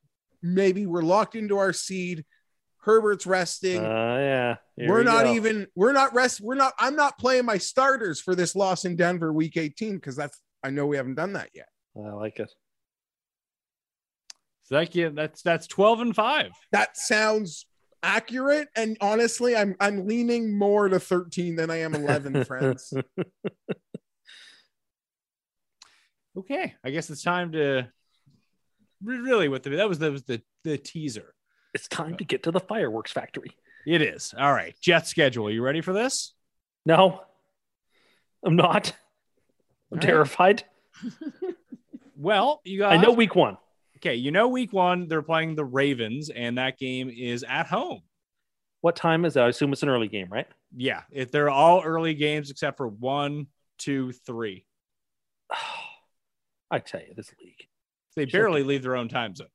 maybe 0.42 0.86
we're 0.86 1.02
locked 1.02 1.34
into 1.34 1.58
our 1.58 1.74
seed. 1.74 2.24
Herbert's 2.82 3.26
Uh, 3.26 3.30
resting. 3.30 3.82
yeah. 3.82 4.56
Here 4.76 4.88
we're 4.88 4.98
we 4.98 5.04
not 5.04 5.24
go. 5.24 5.34
even 5.34 5.66
we're 5.74 5.92
not 5.92 6.14
rest 6.14 6.40
we're 6.40 6.54
not 6.54 6.72
I'm 6.78 6.96
not 6.96 7.18
playing 7.18 7.44
my 7.44 7.58
starters 7.58 8.20
for 8.20 8.34
this 8.34 8.54
loss 8.56 8.84
in 8.84 8.96
Denver 8.96 9.32
week 9.32 9.56
18 9.56 9.96
because 9.96 10.16
that's 10.16 10.40
I 10.64 10.70
know 10.70 10.86
we 10.86 10.96
haven't 10.96 11.14
done 11.16 11.34
that 11.34 11.50
yet. 11.54 11.68
I 11.96 12.10
like 12.12 12.38
it. 12.38 12.50
So 14.64 14.76
that, 14.76 14.94
yeah, 14.94 15.08
that's 15.12 15.42
that's 15.42 15.66
12 15.66 16.00
and 16.00 16.14
5. 16.16 16.52
That 16.72 16.96
sounds 16.96 17.66
accurate 18.02 18.68
and 18.76 18.96
honestly 19.02 19.54
I'm 19.54 19.74
I'm 19.80 20.06
leaning 20.06 20.56
more 20.56 20.88
to 20.88 20.98
13 20.98 21.56
than 21.56 21.70
I 21.70 21.80
am 21.80 21.94
11 21.94 22.44
friends. 22.46 22.92
Okay. 26.36 26.74
I 26.84 26.90
guess 26.90 27.10
it's 27.10 27.22
time 27.22 27.52
to 27.52 27.88
really 29.02 29.48
what 29.48 29.62
the 29.62 29.70
that 29.70 29.88
was 29.88 29.98
the 29.98 30.12
was 30.12 30.22
the, 30.22 30.40
the 30.64 30.78
teaser. 30.78 31.34
It's 31.74 31.88
time 31.88 32.14
uh, 32.14 32.16
to 32.18 32.24
get 32.24 32.44
to 32.44 32.50
the 32.50 32.60
fireworks 32.60 33.12
factory. 33.12 33.56
It 33.86 34.02
is. 34.02 34.34
All 34.38 34.52
right. 34.52 34.74
Jet 34.80 35.06
schedule. 35.06 35.50
You 35.50 35.62
ready 35.62 35.80
for 35.80 35.92
this? 35.92 36.34
No, 36.84 37.22
I'm 38.44 38.56
not. 38.56 38.92
I'm 39.92 39.98
right. 39.98 40.06
terrified. 40.06 40.64
Well, 42.20 42.60
you 42.64 42.78
got 42.78 42.92
I 42.92 42.98
know 42.98 43.12
week 43.12 43.34
one. 43.34 43.56
Okay, 43.96 44.14
you 44.14 44.30
know 44.30 44.48
week 44.48 44.72
1 44.72 45.08
they're 45.08 45.22
playing 45.22 45.54
the 45.54 45.64
Ravens 45.64 46.28
and 46.28 46.58
that 46.58 46.78
game 46.78 47.10
is 47.10 47.44
at 47.48 47.66
home. 47.66 48.02
What 48.82 48.94
time 48.96 49.24
is 49.24 49.34
that? 49.34 49.44
I 49.44 49.48
assume 49.48 49.72
it's 49.72 49.82
an 49.82 49.88
early 49.88 50.08
game, 50.08 50.28
right? 50.30 50.46
Yeah, 50.76 51.02
if 51.10 51.30
they're 51.30 51.50
all 51.50 51.82
early 51.82 52.14
games 52.14 52.50
except 52.50 52.76
for 52.76 52.88
one, 52.88 53.46
two, 53.78 54.12
three. 54.12 54.66
I 56.70 56.78
tell 56.78 57.00
you, 57.00 57.14
this 57.16 57.32
league. 57.42 57.66
They 58.16 58.26
barely 58.26 58.62
leave 58.62 58.82
their 58.82 58.96
own 58.96 59.08
time 59.08 59.34
zone. 59.34 59.48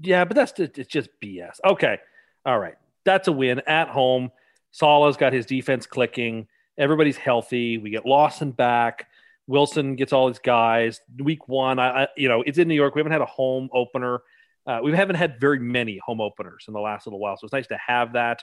Yeah, 0.00 0.24
but 0.24 0.34
that's 0.34 0.52
it's 0.58 0.88
just 0.88 1.10
BS. 1.22 1.56
Okay. 1.64 1.98
All 2.44 2.58
right. 2.58 2.74
That's 3.04 3.28
a 3.28 3.32
win 3.32 3.60
at 3.66 3.88
home. 3.88 4.30
Salah's 4.70 5.16
got 5.16 5.32
his 5.32 5.46
defense 5.46 5.86
clicking. 5.86 6.46
Everybody's 6.78 7.16
healthy. 7.16 7.78
We 7.78 7.90
get 7.90 8.06
Lawson 8.06 8.52
back. 8.52 9.08
Wilson 9.46 9.96
gets 9.96 10.12
all 10.12 10.28
his 10.28 10.38
guys. 10.38 11.00
Week 11.18 11.48
one, 11.48 11.78
I, 11.78 12.04
I 12.04 12.08
you 12.16 12.28
know, 12.28 12.42
it's 12.42 12.58
in 12.58 12.68
New 12.68 12.74
York. 12.74 12.94
We 12.94 13.00
haven't 13.00 13.12
had 13.12 13.20
a 13.20 13.26
home 13.26 13.68
opener. 13.72 14.20
Uh, 14.66 14.80
we 14.82 14.92
haven't 14.92 15.16
had 15.16 15.40
very 15.40 15.58
many 15.58 15.98
home 16.04 16.20
openers 16.20 16.64
in 16.68 16.74
the 16.74 16.80
last 16.80 17.06
little 17.06 17.18
while, 17.18 17.36
so 17.36 17.44
it's 17.44 17.52
nice 17.52 17.66
to 17.66 17.78
have 17.84 18.12
that. 18.12 18.42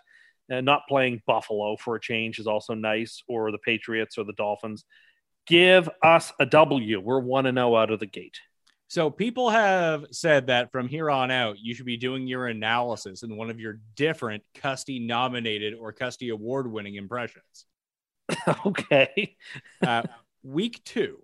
And 0.49 0.65
not 0.65 0.81
playing 0.89 1.21
Buffalo 1.25 1.77
for 1.77 1.95
a 1.95 2.01
change 2.01 2.39
is 2.39 2.47
also 2.47 2.73
nice, 2.73 3.23
or 3.27 3.51
the 3.51 3.57
Patriots 3.59 4.17
or 4.17 4.25
the 4.25 4.33
Dolphins. 4.33 4.83
Give 5.47 5.89
us 6.03 6.33
a 6.39 6.45
W. 6.45 6.99
We're 6.99 7.19
one 7.19 7.45
and 7.45 7.57
zero 7.57 7.75
out 7.75 7.91
of 7.91 7.99
the 7.99 8.05
gate. 8.05 8.39
So 8.89 9.11
people 9.11 9.51
have 9.51 10.05
said 10.09 10.47
that 10.47 10.71
from 10.71 10.87
here 10.87 11.11
on 11.11 11.29
out, 11.29 11.57
you 11.59 11.75
should 11.75 11.85
be 11.85 11.95
doing 11.95 12.25
your 12.25 12.47
analysis 12.47 13.21
in 13.21 13.37
one 13.37 13.51
of 13.51 13.59
your 13.59 13.79
different 13.95 14.43
Custy 14.55 14.99
nominated 14.99 15.75
or 15.75 15.93
Custy 15.93 16.31
award 16.31 16.69
winning 16.69 16.95
impressions. 16.95 17.65
okay. 18.65 19.37
Uh, 19.85 20.01
week 20.41 20.83
two 20.83 21.21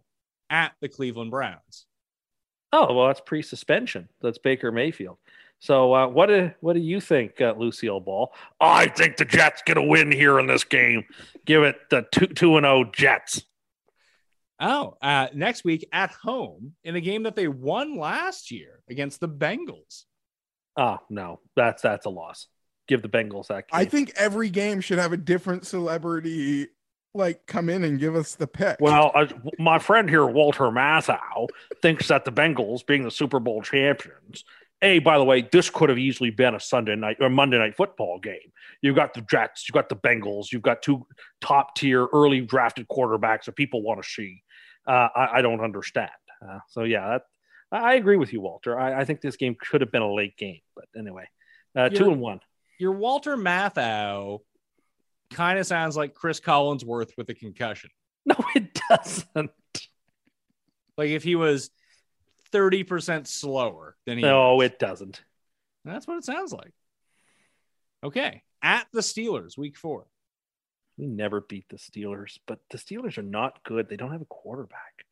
at 0.51 0.73
the 0.79 0.87
Cleveland 0.87 1.31
Browns. 1.31 1.87
Oh 2.71 2.93
well, 2.93 3.07
that's 3.07 3.21
pre-suspension. 3.21 4.09
That's 4.21 4.37
Baker 4.37 4.71
Mayfield. 4.71 5.17
So 5.59 5.91
uh, 5.91 6.07
what 6.07 6.27
do 6.27 6.51
what 6.59 6.73
do 6.73 6.81
you 6.81 7.01
think, 7.01 7.41
uh, 7.41 7.55
Lucille 7.57 7.99
Ball? 7.99 8.31
I 8.61 8.87
think 8.89 9.17
the 9.17 9.25
Jets 9.25 9.63
get 9.65 9.77
a 9.77 9.81
win 9.81 10.11
here 10.11 10.39
in 10.39 10.45
this 10.45 10.63
game. 10.63 11.03
Give 11.45 11.63
it 11.63 11.77
the 11.89 12.05
two 12.11 12.27
two 12.27 12.57
and 12.57 12.65
zero 12.65 12.83
Jets. 12.93 13.43
Oh, 14.59 14.95
uh, 15.01 15.27
next 15.33 15.65
week 15.65 15.87
at 15.91 16.11
home 16.11 16.73
in 16.83 16.95
a 16.95 17.01
game 17.01 17.23
that 17.23 17.35
they 17.35 17.47
won 17.47 17.97
last 17.97 18.51
year 18.51 18.81
against 18.89 19.19
the 19.19 19.27
Bengals. 19.27 20.05
Oh 20.77 20.99
no, 21.09 21.39
that's 21.55 21.81
that's 21.81 22.05
a 22.05 22.09
loss. 22.09 22.47
Give 22.87 23.01
the 23.01 23.09
Bengals 23.09 23.47
that. 23.47 23.69
Game. 23.69 23.79
I 23.79 23.85
think 23.85 24.13
every 24.15 24.49
game 24.49 24.79
should 24.81 24.99
have 24.99 25.11
a 25.11 25.17
different 25.17 25.65
celebrity 25.65 26.67
like 27.13 27.45
come 27.47 27.69
in 27.69 27.83
and 27.83 27.99
give 27.99 28.15
us 28.15 28.35
the 28.35 28.47
pick. 28.47 28.77
Well, 28.79 29.11
uh, 29.15 29.27
my 29.57 29.79
friend 29.79 30.09
here, 30.09 30.25
Walter 30.25 30.65
Matthau, 30.65 31.47
thinks 31.81 32.09
that 32.09 32.25
the 32.25 32.31
Bengals, 32.31 32.85
being 32.85 33.03
the 33.03 33.11
Super 33.11 33.39
Bowl 33.39 33.61
champions, 33.61 34.43
a 34.81 34.99
by 34.99 35.17
the 35.17 35.23
way, 35.23 35.47
this 35.51 35.69
could 35.69 35.89
have 35.89 35.97
easily 35.97 36.29
been 36.29 36.55
a 36.55 36.59
Sunday 36.59 36.95
night 36.95 37.17
or 37.19 37.29
Monday 37.29 37.57
night 37.57 37.75
football 37.75 38.19
game. 38.19 38.51
You've 38.81 38.95
got 38.95 39.13
the 39.13 39.21
Jets, 39.21 39.67
you've 39.67 39.73
got 39.73 39.89
the 39.89 39.95
Bengals, 39.95 40.51
you've 40.51 40.61
got 40.61 40.81
two 40.81 41.05
top 41.41 41.75
tier 41.75 42.07
early 42.13 42.41
drafted 42.41 42.87
quarterbacks 42.87 43.45
that 43.45 43.55
people 43.55 43.81
want 43.81 44.03
to 44.03 44.07
see. 44.07 44.43
Uh, 44.87 45.09
I, 45.15 45.29
I 45.37 45.41
don't 45.41 45.61
understand. 45.61 46.11
Uh, 46.41 46.59
so 46.69 46.83
yeah, 46.83 47.17
that, 47.17 47.21
I 47.71 47.95
agree 47.95 48.17
with 48.17 48.31
you, 48.33 48.41
Walter. 48.41 48.77
I, 48.79 49.01
I 49.01 49.05
think 49.05 49.21
this 49.21 49.35
game 49.35 49.55
could 49.59 49.81
have 49.81 49.91
been 49.91 50.01
a 50.01 50.13
late 50.13 50.37
game, 50.37 50.59
but 50.75 50.85
anyway, 50.97 51.27
uh, 51.75 51.89
two 51.89 52.11
and 52.11 52.21
one. 52.21 52.39
Your 52.79 52.91
Walter 52.91 53.35
Matthau 53.37 54.39
kind 55.31 55.59
of 55.59 55.65
sounds 55.65 55.97
like 55.97 56.13
Chris 56.13 56.39
Collinsworth 56.39 57.11
with 57.17 57.29
a 57.29 57.33
concussion. 57.33 57.89
No, 58.27 58.35
it 58.55 58.81
doesn't. 58.89 59.51
Like 60.97 61.09
if 61.09 61.23
he 61.23 61.35
was 61.35 61.69
30% 62.51 63.27
slower 63.27 63.95
than 64.07 64.17
he 64.17 64.23
No, 64.23 64.61
is. 64.61 64.71
it 64.71 64.79
doesn't. 64.79 65.21
That's 65.83 66.07
what 66.07 66.17
it 66.17 66.23
sounds 66.23 66.51
like. 66.51 66.71
Okay. 68.03 68.41
At 68.63 68.87
the 68.93 69.01
Steelers, 69.01 69.59
week 69.59 69.77
four. 69.77 70.07
We 70.97 71.07
never 71.07 71.41
beat 71.41 71.67
the 71.69 71.77
Steelers, 71.77 72.39
but 72.47 72.59
the 72.71 72.77
Steelers 72.77 73.17
are 73.17 73.23
not 73.23 73.63
good. 73.63 73.89
They 73.89 73.97
don't 73.97 74.11
have 74.11 74.21
a 74.21 74.25
quarterback. 74.25 75.05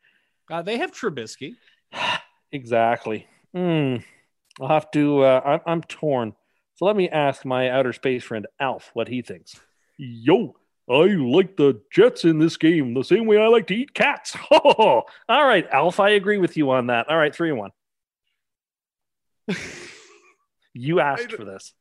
Uh, 0.50 0.62
they 0.62 0.78
have 0.78 0.92
Trubisky. 0.92 1.56
exactly. 2.52 3.28
Hmm. 3.54 3.98
I'll 4.62 4.70
have 4.70 4.92
to. 4.92 5.24
Uh, 5.24 5.42
I'm, 5.46 5.60
I'm 5.66 5.82
torn. 5.84 6.34
So 6.76 6.86
let 6.86 6.96
me 6.96 7.10
ask 7.10 7.46
my 7.46 7.70
outer 7.70 7.94
space 7.94 8.24
friend 8.24 8.48
Alf 8.60 8.92
what 8.94 9.08
he 9.08 9.22
thinks. 9.22 9.60
Yo, 9.98 10.56
I 10.90 11.06
like 11.06 11.56
the 11.58 11.82
Jets 11.92 12.26
in 12.26 12.40
this 12.40 12.58
game 12.58 12.94
the 12.94 13.04
same 13.04 13.26
way 13.26 13.38
I 13.38 13.48
like 13.48 13.68
to 13.68 13.76
eat 13.76 13.94
cats. 13.94 14.36
All 14.52 15.06
right, 15.30 15.68
Alf. 15.72 16.00
I 16.00 16.12
agree 16.12 16.38
with 16.38 16.58
you 16.58 16.72
on 16.72 16.88
that. 16.88 17.10
All 17.10 17.18
right, 17.18 17.34
three 17.34 17.50
and 17.50 17.60
one. 17.60 17.72
you 20.74 21.00
asked 21.00 21.32
for 21.32 21.46
this. 21.46 21.74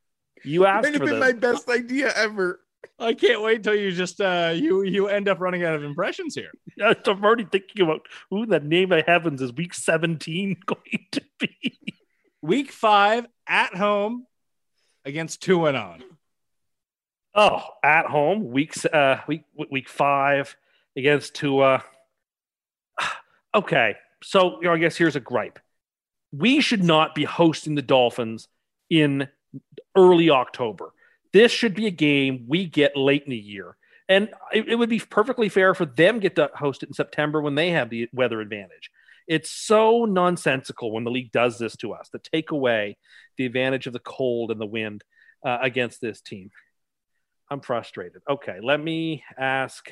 You 0.43 0.65
asked 0.65 0.83
Might 0.83 0.93
have 0.93 1.01
been 1.03 1.19
this. 1.19 1.19
my 1.19 1.31
best 1.31 1.69
idea 1.69 2.11
ever. 2.15 2.59
I 2.99 3.13
can't 3.13 3.41
wait 3.41 3.57
until 3.57 3.75
you 3.75 3.91
just 3.91 4.21
uh 4.21 4.53
you 4.55 4.83
you 4.83 5.07
end 5.07 5.27
up 5.27 5.39
running 5.39 5.63
out 5.63 5.75
of 5.75 5.83
impressions 5.83 6.35
here. 6.35 6.51
I'm 6.83 7.23
already 7.23 7.45
thinking 7.45 7.83
about 7.83 8.07
who 8.29 8.45
the 8.45 8.59
name 8.59 8.91
of 8.91 9.05
heavens 9.05 9.41
is 9.41 9.53
week 9.53 9.73
17 9.73 10.57
going 10.65 11.05
to 11.11 11.21
be. 11.39 11.79
Week 12.41 12.71
five 12.71 13.25
at 13.47 13.75
home 13.75 14.25
against 15.05 15.41
two 15.41 15.65
and 15.65 15.77
on. 15.77 16.03
Oh, 17.35 17.63
at 17.83 18.05
home, 18.05 18.51
weeks 18.51 18.85
uh 18.85 19.21
week 19.27 19.43
week 19.69 19.89
five 19.89 20.55
against 20.95 21.35
Tua. 21.35 21.83
Okay, 23.55 23.93
so 24.23 24.59
you 24.61 24.67
know, 24.67 24.73
I 24.73 24.79
guess 24.79 24.97
here's 24.97 25.15
a 25.15 25.19
gripe. 25.19 25.59
We 26.31 26.59
should 26.59 26.83
not 26.83 27.13
be 27.13 27.23
hosting 27.23 27.75
the 27.75 27.83
Dolphins 27.83 28.47
in 28.89 29.27
early 29.95 30.31
October. 30.31 30.91
This 31.33 31.51
should 31.51 31.73
be 31.73 31.87
a 31.87 31.91
game 31.91 32.45
we 32.47 32.65
get 32.65 32.95
late 32.95 33.23
in 33.23 33.31
the 33.31 33.37
year. 33.37 33.75
And 34.07 34.29
it, 34.53 34.67
it 34.67 34.75
would 34.75 34.89
be 34.89 34.99
perfectly 34.99 35.49
fair 35.49 35.73
for 35.73 35.85
them 35.85 36.19
get 36.19 36.35
to 36.35 36.49
host 36.55 36.83
it 36.83 36.89
in 36.89 36.93
September 36.93 37.41
when 37.41 37.55
they 37.55 37.71
have 37.71 37.89
the 37.89 38.07
weather 38.13 38.39
advantage. 38.41 38.91
It's 39.27 39.49
so 39.49 40.05
nonsensical 40.05 40.91
when 40.91 41.05
the 41.05 41.11
league 41.11 41.31
does 41.31 41.57
this 41.57 41.75
to 41.77 41.93
us 41.93 42.09
to 42.09 42.19
take 42.19 42.51
away 42.51 42.97
the 43.37 43.45
advantage 43.45 43.87
of 43.87 43.93
the 43.93 43.99
cold 43.99 44.51
and 44.51 44.59
the 44.59 44.65
wind 44.65 45.03
uh, 45.45 45.59
against 45.61 46.01
this 46.01 46.21
team. 46.21 46.51
I'm 47.49 47.61
frustrated. 47.61 48.21
Okay, 48.29 48.59
let 48.61 48.79
me 48.79 49.23
ask 49.37 49.91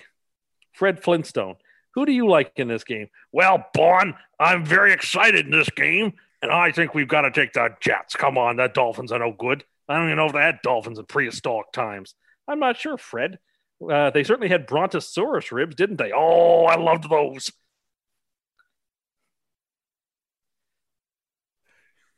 Fred 0.74 1.02
Flintstone. 1.02 1.56
Who 1.94 2.06
do 2.06 2.12
you 2.12 2.28
like 2.28 2.54
in 2.56 2.68
this 2.68 2.84
game? 2.84 3.08
Well, 3.32 3.66
Bon, 3.74 4.16
I'm 4.40 4.66
very 4.66 4.94
excited 4.94 5.46
in 5.46 5.52
this 5.52 5.70
game, 5.70 6.14
and 6.42 6.52
I 6.52 6.72
think 6.72 6.94
we've 6.94 7.08
got 7.08 7.22
to 7.22 7.32
take 7.32 7.54
the 7.54 7.70
Jets. 7.82 8.16
Come 8.16 8.38
on, 8.38 8.58
the 8.58 8.68
Dolphins 8.68 9.12
are 9.12 9.20
no 9.20 9.34
good. 9.38 9.64
I 9.92 9.98
don't 9.98 10.08
even 10.08 10.18
know 10.18 10.28
if 10.28 10.34
they 10.34 10.40
had 10.40 10.60
Dolphins 10.64 11.00
in 11.00 11.06
prehistoric 11.06 11.72
times. 11.74 12.16
I'm 12.48 12.60
not 12.60 12.78
sure, 12.78 12.98
Fred. 12.98 13.40
Uh, 13.82 14.10
they 14.12 14.24
certainly 14.24 14.50
had 14.50 14.68
Brontosaurus 14.68 15.52
ribs, 15.52 15.76
didn't 15.76 15.98
they? 15.98 16.12
Oh, 16.16 16.66
I 16.66 16.78
loved 16.78 17.10
those. 17.10 17.52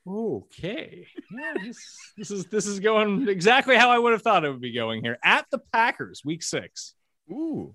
Okay. 0.06 1.08
Yeah, 1.32 1.54
this, 1.64 1.98
this 2.18 2.30
is 2.30 2.46
this 2.46 2.66
is 2.66 2.82
going 2.82 3.30
exactly 3.30 3.78
how 3.78 3.90
I 3.90 3.98
would 3.98 4.12
have 4.12 4.22
thought 4.22 4.44
it 4.44 4.50
would 4.50 4.60
be 4.60 4.74
going 4.74 5.02
here. 5.02 5.18
At 5.24 5.46
the 5.50 5.60
Packers, 5.72 6.22
week 6.26 6.44
six. 6.44 6.94
Ooh. 7.32 7.74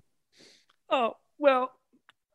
Oh, 0.89 1.15
well, 1.39 1.71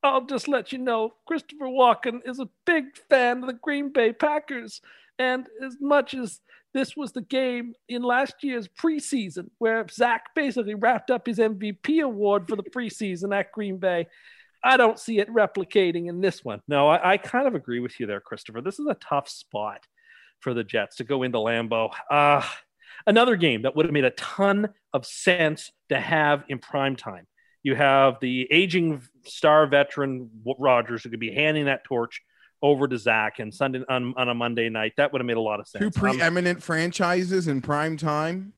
I'll 0.03 0.27
just 0.27 0.49
let 0.49 0.73
you 0.73 0.79
know 0.79 1.15
Christopher 1.27 1.67
Walken 1.67 2.21
is 2.25 2.41
a 2.41 2.49
big 2.67 2.97
fan 3.09 3.41
of 3.41 3.47
the 3.47 3.53
Green 3.53 3.93
Bay 3.93 4.13
Packers. 4.13 4.81
And 5.19 5.47
as 5.65 5.77
much 5.81 6.13
as 6.13 6.41
this 6.75 6.97
was 6.97 7.13
the 7.13 7.23
game 7.23 7.73
in 7.89 8.03
last 8.03 8.35
year's 8.43 8.69
preseason 8.69 9.49
where 9.59 9.87
Zach 9.89 10.35
basically 10.35 10.75
wrapped 10.75 11.11
up 11.11 11.27
his 11.27 11.39
MVP 11.39 12.03
award 12.03 12.49
for 12.49 12.57
the 12.57 12.65
preseason 12.65 13.35
at 13.35 13.53
Green 13.53 13.79
Bay, 13.79 14.09
I 14.63 14.77
don't 14.77 14.99
see 14.99 15.21
it 15.21 15.29
replicating 15.29 16.09
in 16.09 16.21
this 16.21 16.45
one. 16.45 16.61
No, 16.67 16.89
I, 16.89 17.13
I 17.13 17.17
kind 17.17 17.47
of 17.47 17.55
agree 17.55 17.81
with 17.81 18.01
you 18.01 18.07
there, 18.07 18.21
Christopher. 18.21 18.61
This 18.61 18.81
is 18.81 18.87
a 18.87 18.95
tough 18.95 19.29
spot 19.29 19.87
for 20.41 20.53
the 20.53 20.65
Jets 20.65 20.97
to 20.97 21.05
go 21.05 21.23
into 21.23 21.39
Lambeau. 21.39 21.91
Uh, 22.11 22.43
another 23.07 23.37
game 23.37 23.63
that 23.63 23.77
would 23.77 23.87
have 23.87 23.93
made 23.93 24.05
a 24.05 24.11
ton 24.11 24.71
of 24.93 25.07
sense 25.07 25.71
to 25.91 26.01
have 26.01 26.45
in 26.49 26.59
prime 26.59 26.97
time. 26.97 27.27
You 27.63 27.77
have 27.77 28.17
the 28.21 28.49
aging 28.51 29.03
star 29.25 29.67
veteran 29.67 30.31
Rodgers 30.59 31.03
who 31.03 31.11
could 31.11 31.21
be 31.21 31.33
handing 31.33 31.67
that 31.67 31.85
torch 31.85 32.21
over 32.65 32.89
to 32.89 32.97
Zach 32.97 33.41
and 33.41 33.53
Sunday 33.53 33.83
on, 33.91 34.15
on 34.17 34.31
a 34.31 34.35
Monday 34.35 34.71
night. 34.71 34.95
That 34.97 35.13
would 35.13 35.21
have 35.21 35.27
made 35.27 35.37
a 35.37 35.41
lot 35.41 35.61
of 35.61 35.69
sense. 35.69 35.81
Two 35.95 36.01
Um, 36.09 36.17
preeminent 36.17 36.63
franchises 36.63 37.47
in 37.47 37.61
prime 37.61 37.97
time. 37.99 38.55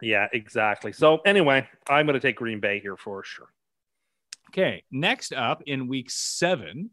yeah, 0.00 0.26
exactly. 0.32 0.92
So 0.92 1.18
anyway, 1.26 1.68
I'm 1.88 2.06
going 2.06 2.14
to 2.14 2.26
take 2.26 2.36
Green 2.36 2.60
Bay 2.60 2.80
here 2.80 2.96
for 2.96 3.22
sure. 3.22 3.52
Okay. 4.50 4.82
Next 4.90 5.32
up 5.34 5.62
in 5.66 5.86
week 5.86 6.10
seven, 6.10 6.90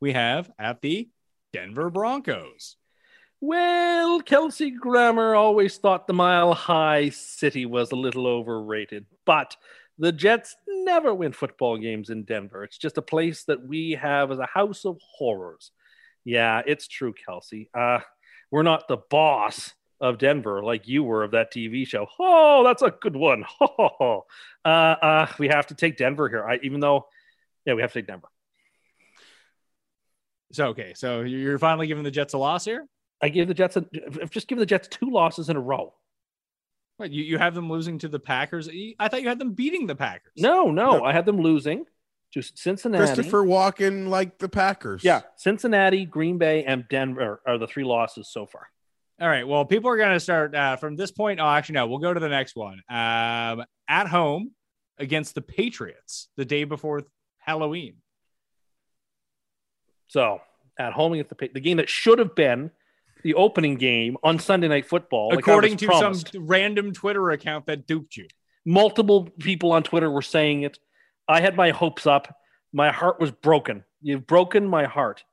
we 0.00 0.12
have 0.12 0.48
at 0.58 0.80
the 0.80 1.08
Denver 1.52 1.90
Broncos. 1.90 2.76
Well, 3.40 4.20
Kelsey 4.22 4.70
Grammer 4.70 5.34
always 5.34 5.76
thought 5.76 6.06
the 6.06 6.14
Mile 6.14 6.54
High 6.54 7.10
City 7.10 7.66
was 7.66 7.92
a 7.92 7.96
little 7.96 8.26
overrated, 8.26 9.06
but 9.26 9.56
the 9.98 10.12
Jets 10.12 10.56
never 10.68 11.14
win 11.14 11.32
football 11.32 11.76
games 11.78 12.10
in 12.10 12.24
Denver. 12.24 12.64
It's 12.64 12.78
just 12.78 12.96
a 12.98 13.02
place 13.02 13.44
that 13.44 13.66
we 13.66 13.92
have 13.92 14.30
as 14.30 14.38
a 14.38 14.46
house 14.46 14.84
of 14.84 14.98
horrors. 15.18 15.72
Yeah, 16.26 16.60
it's 16.66 16.88
true, 16.88 17.14
Kelsey. 17.14 17.70
Uh, 17.72 18.00
we're 18.50 18.64
not 18.64 18.88
the 18.88 18.96
boss 18.96 19.72
of 20.00 20.18
Denver 20.18 20.62
like 20.62 20.88
you 20.88 21.04
were 21.04 21.22
of 21.22 21.30
that 21.30 21.52
TV 21.52 21.86
show. 21.86 22.08
Oh, 22.18 22.64
that's 22.64 22.82
a 22.82 22.90
good 22.90 23.14
one. 23.14 23.44
uh, 23.60 24.18
uh, 24.64 25.26
we 25.38 25.46
have 25.48 25.68
to 25.68 25.76
take 25.76 25.96
Denver 25.96 26.28
here. 26.28 26.44
I, 26.44 26.58
even 26.64 26.80
though, 26.80 27.06
yeah, 27.64 27.74
we 27.74 27.82
have 27.82 27.92
to 27.92 28.00
take 28.00 28.08
Denver. 28.08 28.28
So 30.50 30.66
okay, 30.68 30.94
so 30.94 31.20
you're 31.20 31.60
finally 31.60 31.86
giving 31.86 32.02
the 32.02 32.10
Jets 32.10 32.34
a 32.34 32.38
loss 32.38 32.64
here. 32.64 32.86
I 33.22 33.28
give 33.28 33.46
the 33.46 33.54
Jets, 33.54 33.76
a, 33.76 33.86
I've 34.20 34.30
just 34.30 34.48
given 34.48 34.60
the 34.60 34.66
Jets 34.66 34.88
two 34.88 35.08
losses 35.08 35.48
in 35.48 35.56
a 35.56 35.60
row. 35.60 35.94
What, 36.96 37.12
you, 37.12 37.22
you 37.22 37.38
have 37.38 37.54
them 37.54 37.70
losing 37.70 37.98
to 38.00 38.08
the 38.08 38.18
Packers. 38.18 38.68
I 38.98 39.08
thought 39.08 39.22
you 39.22 39.28
had 39.28 39.38
them 39.38 39.52
beating 39.52 39.86
the 39.86 39.94
Packers. 39.94 40.32
No, 40.36 40.72
no, 40.72 40.98
No. 40.98 41.04
I 41.04 41.12
had 41.12 41.24
them 41.24 41.40
losing 41.40 41.84
to 42.42 42.42
Cincinnati. 42.54 43.04
Christopher 43.04 43.42
Walken 43.44 44.08
like 44.08 44.38
the 44.38 44.48
Packers. 44.48 45.02
Yeah, 45.02 45.22
Cincinnati, 45.36 46.04
Green 46.04 46.38
Bay, 46.38 46.64
and 46.64 46.86
Denver 46.88 47.40
are 47.46 47.58
the 47.58 47.66
three 47.66 47.84
losses 47.84 48.28
so 48.28 48.46
far. 48.46 48.68
All 49.20 49.28
right. 49.28 49.48
Well, 49.48 49.64
people 49.64 49.90
are 49.90 49.96
going 49.96 50.12
to 50.12 50.20
start 50.20 50.54
uh, 50.54 50.76
from 50.76 50.94
this 50.96 51.10
point. 51.10 51.40
Oh, 51.40 51.46
actually, 51.46 51.74
no. 51.76 51.86
We'll 51.86 51.98
go 51.98 52.12
to 52.12 52.20
the 52.20 52.28
next 52.28 52.54
one. 52.54 52.82
Um, 52.90 53.64
at 53.88 54.06
home 54.08 54.50
against 54.98 55.34
the 55.34 55.40
Patriots 55.40 56.28
the 56.36 56.44
day 56.44 56.64
before 56.64 57.02
Halloween. 57.38 57.94
So 60.08 60.40
at 60.78 60.92
home 60.92 61.14
against 61.14 61.30
the 61.36 61.48
the 61.52 61.60
game 61.60 61.78
that 61.78 61.88
should 61.88 62.18
have 62.18 62.34
been 62.34 62.70
the 63.22 63.34
opening 63.34 63.76
game 63.76 64.16
on 64.22 64.38
Sunday 64.38 64.68
Night 64.68 64.86
Football, 64.86 65.36
According 65.36 65.72
was 65.72 65.80
to 65.80 65.86
promised. 65.86 66.32
some 66.32 66.46
random 66.46 66.92
Twitter 66.92 67.30
account 67.30 67.66
that 67.66 67.86
duped 67.86 68.16
you. 68.16 68.28
multiple 68.64 69.28
people 69.40 69.72
on 69.72 69.82
Twitter 69.82 70.10
were 70.10 70.22
saying 70.22 70.62
it. 70.62 70.78
I 71.28 71.40
had 71.40 71.56
my 71.56 71.70
hopes 71.70 72.06
up. 72.06 72.36
My 72.72 72.92
heart 72.92 73.20
was 73.20 73.30
broken. 73.30 73.84
You've 74.00 74.26
broken 74.26 74.68
my 74.68 74.84
heart. 74.84 75.24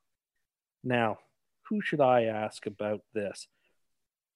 Now, 0.84 1.20
who 1.70 1.82
should 1.82 2.02
I 2.02 2.24
ask 2.24 2.66
about 2.66 3.02
this? 3.14 3.48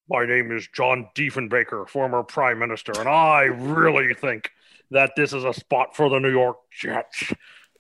My 0.10 0.26
name 0.26 0.56
is 0.56 0.68
John 0.68 1.10
Diefenbaker, 1.16 1.88
former 1.88 2.24
prime 2.24 2.60
minister, 2.60 2.94
and 2.98 3.10
I 3.10 3.44
really 3.44 4.14
think 4.14 4.52
that 4.92 5.12
this 5.18 5.34
is 5.34 5.44
a 5.44 5.54
spot 5.54 5.96
for 5.96 6.10
the 6.10 6.20
New 6.20 6.32
York 6.32 6.58
Jets. 6.72 7.34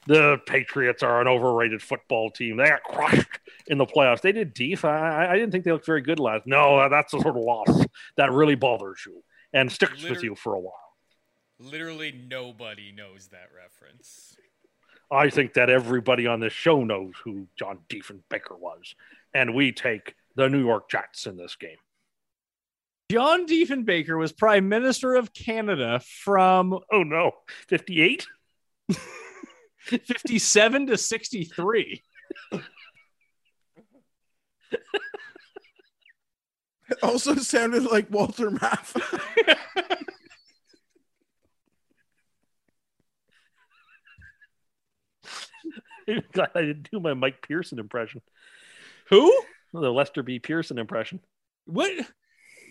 The 0.07 0.37
Patriots 0.45 1.03
are 1.03 1.21
an 1.21 1.27
overrated 1.27 1.81
football 1.81 2.29
team. 2.29 2.57
They 2.57 2.67
got 2.67 2.83
crushed 2.83 3.39
in 3.67 3.77
the 3.77 3.85
playoffs. 3.85 4.21
They 4.21 4.31
did 4.31 4.53
deep. 4.53 4.83
I, 4.83 5.27
I 5.31 5.35
didn't 5.35 5.51
think 5.51 5.63
they 5.63 5.71
looked 5.71 5.85
very 5.85 6.01
good 6.01 6.19
last. 6.19 6.45
No, 6.45 6.89
that's 6.89 7.11
the 7.11 7.21
sort 7.21 7.37
of 7.37 7.43
loss 7.43 7.85
that 8.17 8.31
really 8.31 8.55
bothers 8.55 9.01
you 9.05 9.23
and 9.53 9.71
sticks 9.71 10.03
with 10.03 10.23
you 10.23 10.35
for 10.35 10.55
a 10.55 10.59
while. 10.59 10.86
Literally 11.59 12.11
nobody 12.11 12.91
knows 12.91 13.27
that 13.27 13.49
reference. 13.55 14.35
I 15.11 15.29
think 15.29 15.53
that 15.53 15.69
everybody 15.69 16.27
on 16.27 16.39
this 16.39 16.53
show 16.53 16.83
knows 16.83 17.13
who 17.23 17.47
John 17.57 17.79
Diefenbaker 17.89 18.59
was, 18.59 18.93
and 19.33 19.55
we 19.55 19.71
take 19.71 20.15
the 20.35 20.49
New 20.49 20.63
York 20.63 20.89
Jets 20.89 21.25
in 21.25 21.37
this 21.37 21.55
game. 21.55 21.77
John 23.09 23.47
Diefenbaker 23.47 24.19
was 24.19 24.33
Prime 24.33 24.67
Minister 24.67 25.15
of 25.15 25.33
Canada 25.33 26.01
from 26.23 26.77
Oh 26.91 27.03
no, 27.03 27.31
fifty-eight. 27.67 28.27
57 29.79 30.87
to 30.87 30.97
63. 30.97 32.03
It 36.89 36.97
also 37.01 37.35
sounded 37.35 37.83
like 37.83 38.11
Walter 38.11 38.49
Maff. 38.51 38.95
Glad 46.33 46.49
I 46.55 46.61
didn't 46.61 46.89
do 46.91 46.99
my 46.99 47.13
Mike 47.13 47.41
Pearson 47.47 47.79
impression, 47.79 48.21
Who? 49.09 49.33
the 49.73 49.91
Lester 49.91 50.23
B. 50.23 50.39
Pearson 50.39 50.77
impression 50.79 51.19
What? 51.65 51.91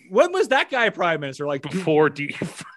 When 0.09 0.31
was 0.33 0.47
that 0.49 0.69
guy 0.71 0.89
Prime 0.89 1.19
Minister? 1.19 1.45
Like, 1.45 1.61
before 1.61 2.09
Dief. 2.09 2.63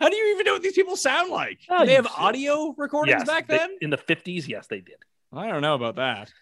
how 0.00 0.08
do 0.08 0.16
you 0.16 0.32
even 0.34 0.44
know 0.44 0.54
what 0.54 0.62
these 0.62 0.72
people 0.74 0.96
sound 0.96 1.30
like? 1.30 1.58
Oh, 1.68 1.80
Do 1.80 1.86
they 1.86 1.94
have 1.94 2.06
audio 2.16 2.74
recordings 2.76 3.16
yes, 3.20 3.26
back 3.26 3.46
they- 3.46 3.58
then? 3.58 3.76
in 3.80 3.90
the 3.90 3.96
fifties. 3.96 4.48
Yes, 4.48 4.66
they 4.66 4.80
did. 4.80 4.96
I 5.32 5.48
don't 5.48 5.62
know 5.62 5.74
about 5.74 5.96
that. 5.96 6.32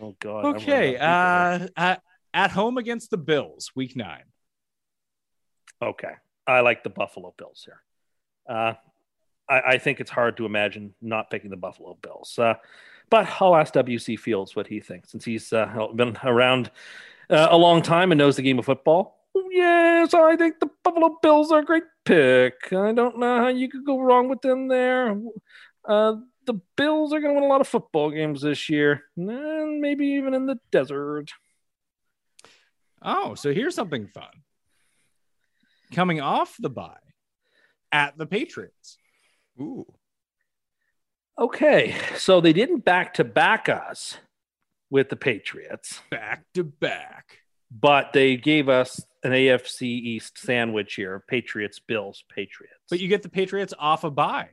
Oh 0.00 0.14
God. 0.20 0.44
Okay. 0.56 0.94
running 0.94 0.98
out 0.98 1.54
of 1.54 1.62
Uh, 1.62 1.68
at, 1.76 2.02
at 2.34 2.50
home 2.50 2.76
against 2.78 3.10
the 3.10 3.16
Bills, 3.16 3.70
week 3.74 3.96
nine. 3.96 4.24
okay. 5.82 6.12
I 6.46 6.60
like 6.60 6.84
the 6.84 6.90
Buffalo 6.90 7.34
Bills 7.36 7.66
here. 7.66 7.82
Uh, 8.48 8.74
I, 9.48 9.60
I 9.60 9.78
think 9.78 10.00
it's 10.00 10.10
hard 10.10 10.36
to 10.38 10.46
imagine 10.46 10.94
not 11.00 11.30
picking 11.30 11.50
the 11.50 11.56
Buffalo 11.56 11.96
Bills. 12.00 12.38
Uh, 12.38 12.54
but 13.10 13.28
I'll 13.40 13.56
ask 13.56 13.72
WC 13.74 14.18
Fields 14.18 14.56
what 14.56 14.66
he 14.66 14.80
thinks 14.80 15.10
since 15.10 15.24
he's 15.24 15.52
uh, 15.52 15.88
been 15.94 16.18
around 16.24 16.70
uh, 17.30 17.48
a 17.50 17.56
long 17.56 17.82
time 17.82 18.12
and 18.12 18.18
knows 18.18 18.36
the 18.36 18.42
game 18.42 18.58
of 18.58 18.64
football. 18.64 19.16
Yes, 19.50 20.14
I 20.14 20.36
think 20.36 20.60
the 20.60 20.70
Buffalo 20.82 21.18
Bills 21.22 21.52
are 21.52 21.60
a 21.60 21.64
great 21.64 21.84
pick. 22.04 22.72
I 22.72 22.92
don't 22.92 23.18
know 23.18 23.38
how 23.38 23.48
you 23.48 23.68
could 23.68 23.84
go 23.84 24.00
wrong 24.00 24.28
with 24.28 24.40
them 24.40 24.68
there. 24.68 25.16
Uh, 25.84 26.16
the 26.46 26.54
Bills 26.76 27.12
are 27.12 27.20
going 27.20 27.34
to 27.34 27.40
win 27.40 27.48
a 27.48 27.52
lot 27.52 27.60
of 27.60 27.68
football 27.68 28.10
games 28.10 28.42
this 28.42 28.68
year, 28.68 29.04
and 29.16 29.80
maybe 29.80 30.06
even 30.06 30.34
in 30.34 30.46
the 30.46 30.58
desert. 30.70 31.32
Oh, 33.02 33.34
so 33.34 33.52
here's 33.52 33.74
something 33.74 34.08
fun. 34.08 34.30
Coming 35.92 36.20
off 36.20 36.56
the 36.58 36.70
bye 36.70 36.96
at 37.92 38.16
the 38.16 38.26
Patriots. 38.26 38.98
Ooh. 39.60 39.86
Okay, 41.38 41.94
so 42.16 42.40
they 42.40 42.52
didn't 42.52 42.84
back 42.84 43.14
to 43.14 43.24
back 43.24 43.68
us 43.68 44.16
with 44.90 45.08
the 45.10 45.16
Patriots, 45.16 46.00
Back 46.10 46.44
to 46.54 46.64
back. 46.64 47.38
but 47.70 48.12
they 48.12 48.36
gave 48.36 48.68
us 48.68 49.04
an 49.22 49.32
AFC 49.32 49.82
East 49.82 50.38
sandwich 50.38 50.94
here 50.94 51.22
Patriots, 51.28 51.78
Bills, 51.78 52.24
Patriots. 52.34 52.74
But 52.88 53.00
you 53.00 53.08
get 53.08 53.22
the 53.22 53.28
Patriots 53.28 53.74
off 53.78 54.04
a 54.04 54.10
bye. 54.10 54.48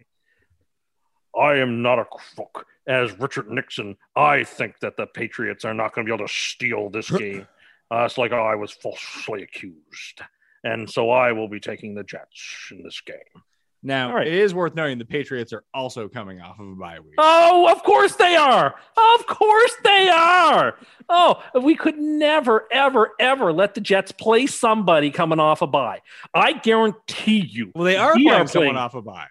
I 1.39 1.55
am 1.55 1.81
not 1.81 1.99
a 1.99 2.05
crook. 2.05 2.65
As 2.85 3.17
Richard 3.17 3.49
Nixon, 3.49 3.95
I 4.15 4.43
think 4.43 4.79
that 4.81 4.97
the 4.97 5.07
Patriots 5.07 5.63
are 5.63 5.73
not 5.73 5.93
going 5.95 6.05
to 6.05 6.11
be 6.11 6.13
able 6.15 6.27
to 6.27 6.33
steal 6.33 6.89
this 6.89 7.09
game. 7.09 7.47
Uh, 7.89 8.03
it's 8.05 8.17
like 8.17 8.33
I 8.33 8.55
was 8.55 8.71
falsely 8.71 9.43
accused. 9.43 10.21
And 10.65 10.89
so 10.89 11.09
I 11.11 11.31
will 11.31 11.47
be 11.47 11.59
taking 11.59 11.93
the 11.95 12.03
Jets 12.03 12.69
in 12.71 12.83
this 12.83 12.99
game. 13.01 13.43
Now, 13.85 14.13
right. 14.13 14.25
it 14.25 14.33
is 14.33 14.53
worth 14.53 14.75
noting 14.75 14.97
the 14.97 15.05
Patriots 15.05 15.51
are 15.51 15.65
also 15.73 16.07
coming 16.07 16.39
off 16.39 16.57
of 16.59 16.69
a 16.69 16.75
bye 16.75 16.99
week. 16.99 17.15
Oh, 17.17 17.69
of 17.69 17.83
course 17.83 18.15
they 18.15 18.35
are. 18.37 18.73
Of 19.17 19.27
course 19.27 19.73
they 19.83 20.09
are. 20.09 20.75
Oh, 21.09 21.43
we 21.61 21.75
could 21.75 21.97
never, 21.97 22.65
ever, 22.71 23.11
ever 23.19 23.51
let 23.51 23.75
the 23.75 23.81
Jets 23.81 24.13
play 24.13 24.47
somebody 24.47 25.11
coming 25.11 25.39
off 25.39 25.61
a 25.61 25.67
bye. 25.67 25.99
I 26.33 26.53
guarantee 26.53 27.45
you. 27.45 27.71
Well, 27.75 27.83
they 27.83 27.97
are 27.97 28.15
we 28.15 28.23
playing 28.25 28.41
are 28.41 28.47
someone 28.47 28.67
playing- 28.69 28.77
off 28.77 28.95
a 28.95 29.01
bye. 29.01 29.27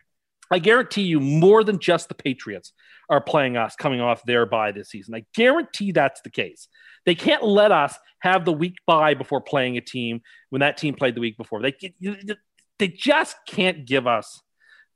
I 0.51 0.59
guarantee 0.59 1.05
you 1.05 1.19
more 1.19 1.65
than 1.65 1.79
just 1.79 2.09
the 2.11 2.15
Patriots 2.15 2.75
are 3.09 3.23
playing 3.23 3.57
us 3.57 3.75
coming 3.75 4.03
off 4.03 4.23
their 4.25 4.45
bye 4.45 4.71
this 4.73 4.91
season. 4.91 5.15
I 5.15 5.25
guarantee 5.35 5.93
that's 5.93 6.21
the 6.21 6.31
case. 6.31 6.69
They 7.07 7.15
can't 7.15 7.43
let 7.43 7.73
us 7.73 7.97
have 8.19 8.45
the 8.45 8.53
week 8.53 8.75
bye 8.87 9.15
before 9.15 9.41
playing 9.41 9.79
a 9.79 9.81
team 9.81 10.21
when 10.51 10.61
that 10.61 10.77
team 10.77 10.95
played 10.95 11.15
the 11.15 11.23
week 11.23 11.39
before. 11.39 11.63
They 11.63 11.73
they 12.79 12.89
just 12.89 13.37
can't 13.47 13.87
give 13.87 14.07
us 14.07 14.41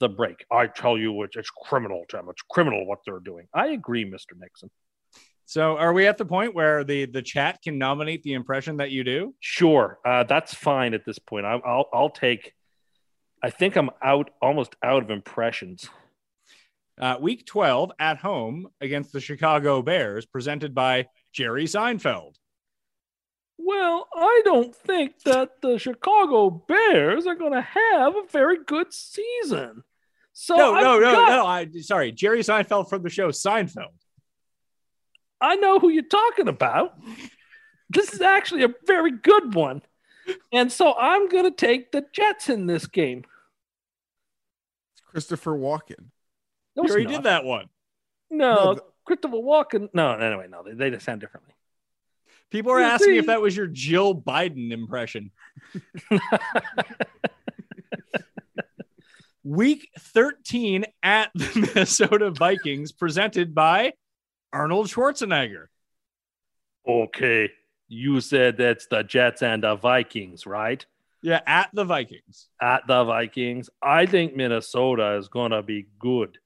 the 0.01 0.09
break. 0.09 0.45
I 0.51 0.67
tell 0.67 0.99
you, 0.99 1.23
it's, 1.23 1.37
it's 1.37 1.51
criminal. 1.51 2.05
It's 2.13 2.43
criminal 2.51 2.87
what 2.87 2.99
they're 3.07 3.21
doing. 3.21 3.47
I 3.55 3.69
agree, 3.69 4.05
Mr. 4.05 4.39
Nixon. 4.39 4.71
So, 5.49 5.77
are 5.77 5.93
we 5.93 6.09
at 6.09 6.19
the 6.19 6.25
point 6.25 6.57
where 6.57 6.83
the 6.83 7.07
the 7.07 7.23
chat 7.23 7.63
can 7.63 7.79
nominate 7.79 8.25
the 8.25 8.33
impression 8.33 8.79
that 8.79 8.91
you 8.91 9.05
do? 9.05 9.35
Sure, 9.39 9.99
uh, 10.05 10.25
that's 10.25 10.53
fine 10.53 10.93
at 10.93 11.05
this 11.05 11.21
point. 11.21 11.47
I'll, 11.47 11.63
I'll 11.65 11.89
I'll 11.93 12.11
take. 12.11 12.53
I 13.43 13.51
think 13.51 13.77
I'm 13.77 13.91
out, 14.03 14.31
almost 14.43 14.75
out 14.83 15.05
of 15.05 15.11
impressions. 15.11 15.89
Uh, 17.01 17.17
week 17.21 17.45
12 17.47 17.93
at 18.01 18.17
home 18.17 18.69
against 18.81 19.13
the 19.13 19.21
Chicago 19.21 19.83
Bears, 19.83 20.25
presented 20.25 20.75
by 20.75 21.07
Jerry 21.33 21.67
Seinfeld. 21.67 22.35
Well, 23.59 24.09
I 24.15 24.43
don't 24.45 24.75
think 24.75 25.23
that 25.25 25.61
the 25.63 25.79
Chicago 25.79 26.51
Bears 26.51 27.27
are 27.27 27.35
going 27.35 27.53
to 27.55 27.63
have 27.63 28.15
a 28.15 28.23
very 28.31 28.59
good 28.65 28.93
season. 28.93 29.83
So 30.33 30.57
no, 30.57 30.75
I've 30.75 30.83
no, 30.85 30.99
no, 31.01 31.13
got- 31.13 31.29
no. 31.29 31.47
I 31.47 31.67
sorry, 31.81 32.13
Jerry 32.13 32.41
Seinfeld 32.41 32.89
from 32.91 33.03
the 33.03 33.09
show 33.11 33.29
Seinfeld. 33.31 33.95
I 35.41 35.57
know 35.57 35.79
who 35.79 35.89
you're 35.89 36.03
talking 36.03 36.49
about. 36.49 36.99
This 37.89 38.13
is 38.13 38.21
actually 38.21 38.65
a 38.65 38.75
very 38.87 39.13
good 39.13 39.55
one. 39.55 39.81
And 40.53 40.71
so 40.73 40.95
I'm 40.99 41.29
going 41.29 41.45
to 41.45 41.51
take 41.51 41.93
the 41.93 42.05
Jets 42.13 42.49
in 42.49 42.67
this 42.67 42.87
game. 42.87 43.25
It's 44.93 45.01
Christopher 45.11 45.53
Walken. 45.53 46.07
No, 46.75 46.83
He 46.83 46.87
it's 46.87 46.91
already 46.93 47.05
not. 47.07 47.13
did 47.13 47.23
that 47.25 47.45
one. 47.45 47.67
No, 48.31 48.55
No, 48.55 48.75
the- 48.75 48.85
Christopher 49.07 49.37
Walken. 49.37 49.89
No, 49.95 50.13
anyway, 50.13 50.47
no, 50.51 50.63
they, 50.63 50.73
they 50.73 50.91
just 50.91 51.05
sound 51.07 51.21
differently. 51.21 51.55
People 52.51 52.73
are 52.73 52.81
asking 52.81 53.15
see- 53.15 53.19
if 53.19 53.27
that 53.27 53.41
was 53.41 53.57
your 53.57 53.67
Jill 53.67 54.15
Biden 54.15 54.71
impression. 54.73 55.31
Week 59.45 59.89
13 59.99 60.85
at 61.03 61.31
the 61.35 61.71
Minnesota 61.75 62.31
Vikings, 62.31 62.93
presented 62.93 63.55
by 63.55 63.93
Arnold 64.53 64.89
Schwarzenegger. 64.89 65.67
Okay, 66.87 67.51
you 67.89 68.21
said 68.21 68.57
that's 68.57 68.87
the 68.89 69.03
Jets 69.03 69.43
and 69.43 69.63
the 69.63 69.77
Vikings, 69.77 70.47
right? 70.47 70.85
Yeah, 71.23 71.41
at 71.47 71.71
the 71.73 71.85
Vikings. 71.85 72.49
At 72.61 72.87
the 72.87 73.05
Vikings. 73.05 73.71
I 73.83 74.07
think 74.07 74.37
Minnesota 74.37 75.17
is 75.17 75.29
going 75.29 75.53
to 75.53 75.63
be 75.63 75.87
good, 75.99 76.39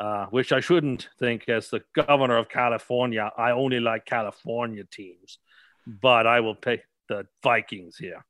uh, 0.00 0.26
which 0.26 0.52
I 0.52 0.60
shouldn't 0.60 1.08
think 1.18 1.48
as 1.48 1.68
the 1.68 1.82
governor 1.94 2.36
of 2.36 2.48
California. 2.48 3.30
I 3.36 3.52
only 3.52 3.80
like 3.80 4.04
California 4.04 4.84
teams, 4.84 5.38
but 5.86 6.26
I 6.26 6.40
will 6.40 6.54
pick 6.54 6.84
the 7.08 7.26
Vikings 7.42 7.96
here. 7.96 8.24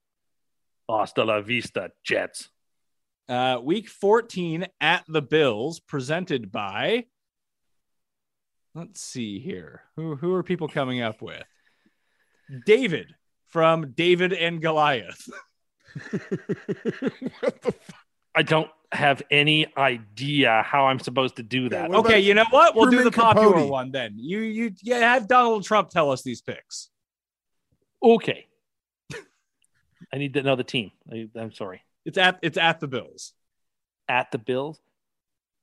Hasta 0.89 1.25
la 1.25 1.41
vista, 1.41 1.91
Jets. 2.05 2.49
Uh, 3.29 3.59
week 3.63 3.89
14 3.89 4.67
at 4.81 5.05
the 5.09 5.23
Bills, 5.23 5.81
presented 5.81 6.53
by. 6.53 7.07
Let's 8.75 9.01
see 9.01 9.39
here. 9.39 9.83
Who, 9.97 10.17
who 10.17 10.35
are 10.35 10.43
people 10.43 10.69
coming 10.69 11.01
up 11.01 11.23
with? 11.23 11.45
David 12.67 13.15
from 13.47 13.93
David 13.93 14.33
and 14.33 14.61
Goliath. 14.61 15.29
what 17.41 17.63
the 17.63 17.73
fuck? 17.73 17.97
I 18.35 18.43
don't 18.43 18.71
have 18.93 19.23
any 19.31 19.67
idea 19.77 20.63
how 20.65 20.87
I'm 20.87 20.99
supposed 20.99 21.37
to 21.37 21.43
do 21.43 21.69
that. 21.71 21.91
What 21.91 22.01
Okay, 22.07 22.21
you 22.21 22.35
know 22.35 22.45
what? 22.51 22.75
We'll 22.77 22.91
do 22.91 23.03
the 23.03 23.11
popular 23.11 23.53
Capote? 23.53 23.71
one 23.71 23.91
then. 23.91 24.15
You 24.17 24.41
you 24.41 24.73
yeah, 24.83 24.99
have 24.99 25.27
Donald 25.27 25.65
Trump 25.65 25.91
tell 25.91 26.11
us 26.11 26.23
these 26.23 26.41
picks. 26.43 26.91
Okay. 28.03 28.47
I 30.13 30.19
need 30.19 30.35
to 30.35 30.43
know 30.43 30.57
the 30.57 30.65
team. 30.65 30.91
I, 31.11 31.29
I'm 31.37 31.53
sorry. 31.53 31.83
It's 32.05 32.19
at 32.19 32.39
it's 32.43 32.59
at 32.59 32.81
the 32.81 32.89
Bills. 32.89 33.33
At 34.09 34.31
the 34.31 34.39
Bills, 34.39 34.81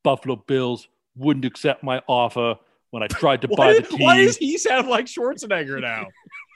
Buffalo 0.04 0.36
Bills 0.36 0.88
wouldn't 1.16 1.46
accept 1.46 1.84
my 1.84 2.02
offer 2.08 2.56
when 2.90 3.04
I 3.04 3.08
tried 3.08 3.44
to 3.44 3.48
Why, 3.50 3.56
buy 3.56 3.74
the 3.74 3.82
team. 3.84 4.00
why 4.00 4.18
does 4.18 4.38
he 4.38 4.58
sound 4.58 4.88
like 4.88 5.06
Schwarzenegger 5.06 5.82
now? 5.82 6.08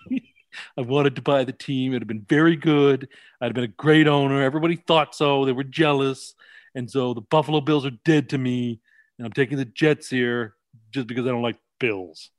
I 0.78 0.82
wanted 0.82 1.15
to 1.15 1.21
buy 1.21 1.43
the 1.43 1.51
team. 1.51 1.91
It'd 1.91 2.03
have 2.03 2.07
been 2.07 2.26
very 2.28 2.55
good. 2.55 3.07
I'd 3.41 3.47
have 3.47 3.53
been 3.53 3.63
a 3.63 3.67
great 3.67 4.07
owner. 4.07 4.41
Everybody 4.41 4.76
thought 4.76 5.15
so. 5.15 5.45
They 5.45 5.51
were 5.51 5.63
jealous. 5.63 6.36
And 6.76 6.89
so 6.89 7.13
the 7.13 7.21
Buffalo 7.21 7.61
Bills 7.61 7.86
are 7.86 7.91
dead 8.05 8.30
to 8.30 8.38
me. 8.38 8.82
And 9.17 9.26
I'm 9.26 9.34
taking 9.34 9.57
the 9.57 9.65
Jets 9.65 10.09
here 10.09 10.55
just 10.91 11.07
because 11.07 11.26
I 11.26 11.30
don't 11.30 11.41
like 11.41 11.59
Bills. 11.80 12.30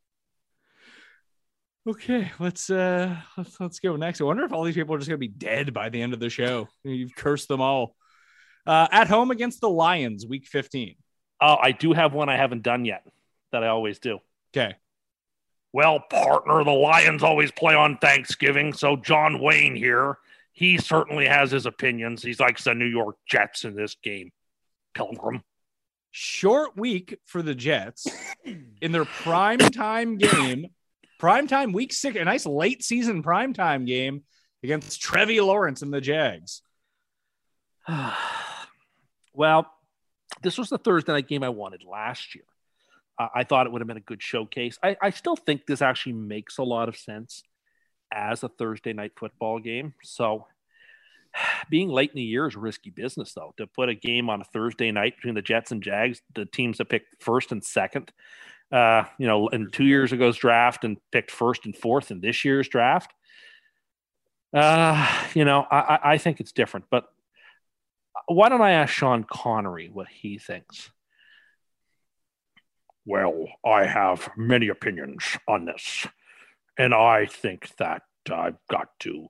okay, 1.89 2.33
let's 2.39 2.71
uh 2.71 3.17
let's 3.37 3.61
let's 3.61 3.79
go 3.79 3.97
next. 3.97 4.21
I 4.21 4.25
wonder 4.25 4.45
if 4.45 4.53
all 4.53 4.65
these 4.65 4.75
people 4.75 4.95
are 4.95 4.99
just 4.99 5.09
gonna 5.09 5.19
be 5.19 5.29
dead 5.29 5.73
by 5.75 5.89
the 5.89 6.01
end 6.01 6.15
of 6.15 6.21
the 6.21 6.31
show. 6.31 6.69
You've 6.83 7.15
cursed 7.15 7.49
them 7.49 7.61
all. 7.61 7.97
Uh, 8.67 8.89
at 8.91 9.09
home 9.09 9.31
against 9.31 9.61
the 9.61 9.69
Lions, 9.69 10.25
week 10.27 10.47
15. 10.47 10.97
Oh, 11.41 11.57
I 11.61 11.73
do 11.73 11.93
have 11.93 12.15
one 12.15 12.31
I 12.31 12.37
haven't 12.37 12.63
done 12.63 12.87
yet 12.87 13.07
that 13.53 13.63
I 13.63 13.69
always 13.69 13.99
do. 13.99 14.21
Okay. 14.57 14.75
Well, 15.73 16.01
partner, 16.01 16.65
the 16.65 16.71
Lions 16.71 17.23
always 17.23 17.51
play 17.51 17.75
on 17.75 17.99
Thanksgiving. 17.99 18.73
So 18.73 18.97
John 18.97 19.41
Wayne 19.41 19.75
here, 19.75 20.19
he 20.55 20.79
certainly 20.79 21.27
has 21.27 21.51
his 21.51 21.67
opinions. 21.67 22.23
He 22.23 22.33
likes 22.35 22.65
the 22.65 22.75
New 22.75 22.87
York 22.87 23.17
Jets 23.27 23.65
in 23.65 23.75
this 23.75 23.97
game. 24.03 24.31
Pilgrim. 24.95 25.43
Short 26.13 26.77
week 26.77 27.19
for 27.25 27.43
the 27.43 27.57
Jets 27.57 28.07
in 28.81 28.93
their 28.93 29.05
prime 29.05 29.59
time 29.59 30.17
game. 30.17 30.69
Prime 31.19 31.49
time 31.49 31.73
week 31.73 31.93
six, 31.93 32.17
a 32.17 32.25
nice 32.25 32.47
late 32.47 32.85
season 32.85 33.23
prime 33.23 33.53
time 33.53 33.85
game 33.85 34.23
against 34.63 35.01
Trevor 35.01 35.43
Lawrence 35.43 35.83
and 35.83 35.93
the 35.93 36.01
Jags. 36.01 36.63
well, 39.35 39.67
this 40.43 40.57
was 40.57 40.71
the 40.71 40.79
Thursday 40.79 41.13
night 41.13 41.27
game 41.27 41.43
I 41.43 41.49
wanted 41.49 41.83
last 41.83 42.37
year. 42.37 42.45
Uh, 43.19 43.29
I 43.35 43.43
thought 43.43 43.67
it 43.67 43.73
would 43.73 43.81
have 43.81 43.89
been 43.89 43.97
a 43.97 44.01
good 44.01 44.23
showcase. 44.23 44.79
I, 44.85 44.97
I 45.03 45.11
still 45.11 45.37
think 45.37 45.67
this 45.67 45.83
actually 45.83 46.13
makes 46.13 46.59
a 46.59 46.63
lot 46.63 46.89
of 46.89 46.97
sense 46.97 47.43
as 48.15 48.43
a 48.43 48.49
Thursday 48.49 48.93
night 48.93 49.13
football 49.17 49.59
game. 49.59 49.95
So, 50.03 50.47
being 51.71 51.89
late 51.89 52.11
in 52.11 52.17
the 52.17 52.23
year 52.23 52.47
is 52.47 52.57
risky 52.57 52.91
business, 52.91 53.33
though. 53.35 53.55
To 53.59 53.67
put 53.67 53.89
a 53.89 53.95
game 53.95 54.31
on 54.31 54.41
a 54.41 54.45
Thursday 54.45 54.91
night 54.93 55.17
between 55.17 55.35
the 55.35 55.43
Jets 55.43 55.73
and 55.73 55.83
Jags, 55.83 56.23
the 56.35 56.47
teams 56.47 56.79
that 56.79 56.89
picked 56.89 57.23
first 57.23 57.53
and 57.53 57.63
second, 57.65 58.13
uh, 58.73 59.05
you 59.19 59.27
know, 59.27 59.49
in 59.49 59.71
two 59.71 59.85
years 59.85 60.13
ago's 60.13 60.37
draft 60.37 60.85
and 60.85 60.97
picked 61.13 61.31
first 61.31 61.65
and 61.67 61.77
fourth 61.77 62.11
in 62.11 62.21
this 62.21 62.45
year's 62.45 62.69
draft. 62.69 63.13
Uh, 64.53 65.25
you 65.35 65.45
know, 65.45 65.67
I, 65.71 65.79
I- 65.79 66.13
I 66.13 66.19
think 66.19 66.41
it's 66.41 66.53
different, 66.53 66.87
but 66.91 67.07
why 68.27 68.49
don't 68.49 68.63
I 68.63 68.73
ask 68.73 68.93
Sean 68.93 69.25
Connery 69.25 69.91
what 69.93 70.07
he 70.09 70.39
thinks? 70.39 70.91
Well, 73.05 73.47
I 73.67 73.85
have 73.85 74.31
many 74.37 74.69
opinions 74.69 75.37
on 75.47 75.67
this, 75.67 76.07
and 76.79 76.95
I 76.95 77.27
think 77.27 77.75
that 77.77 78.03
I've 78.33 78.59
got 78.71 78.89
to 79.01 79.29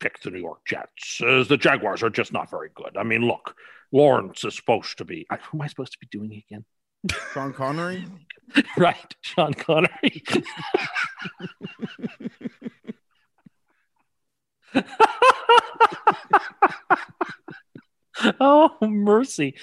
pick 0.00 0.20
the 0.20 0.30
New 0.30 0.40
York 0.40 0.60
Jets. 0.66 1.20
As 1.26 1.48
the 1.48 1.56
Jaguars 1.56 2.02
are 2.02 2.10
just 2.10 2.32
not 2.32 2.50
very 2.50 2.70
good. 2.74 2.96
I 2.96 3.02
mean, 3.02 3.22
look, 3.22 3.54
Lawrence 3.92 4.44
is 4.44 4.54
supposed 4.54 4.98
to 4.98 5.04
be. 5.04 5.26
I- 5.30 5.36
Who 5.36 5.58
am 5.58 5.62
I 5.62 5.66
supposed 5.68 5.92
to 5.92 5.98
be 5.98 6.08
doing 6.10 6.32
again? 6.48 6.64
Sean 7.32 7.52
Connery? 7.52 8.04
right, 8.76 9.14
Sean 9.22 9.54
Connery. 9.54 10.22
oh, 18.40 18.70
mercy. 18.82 19.54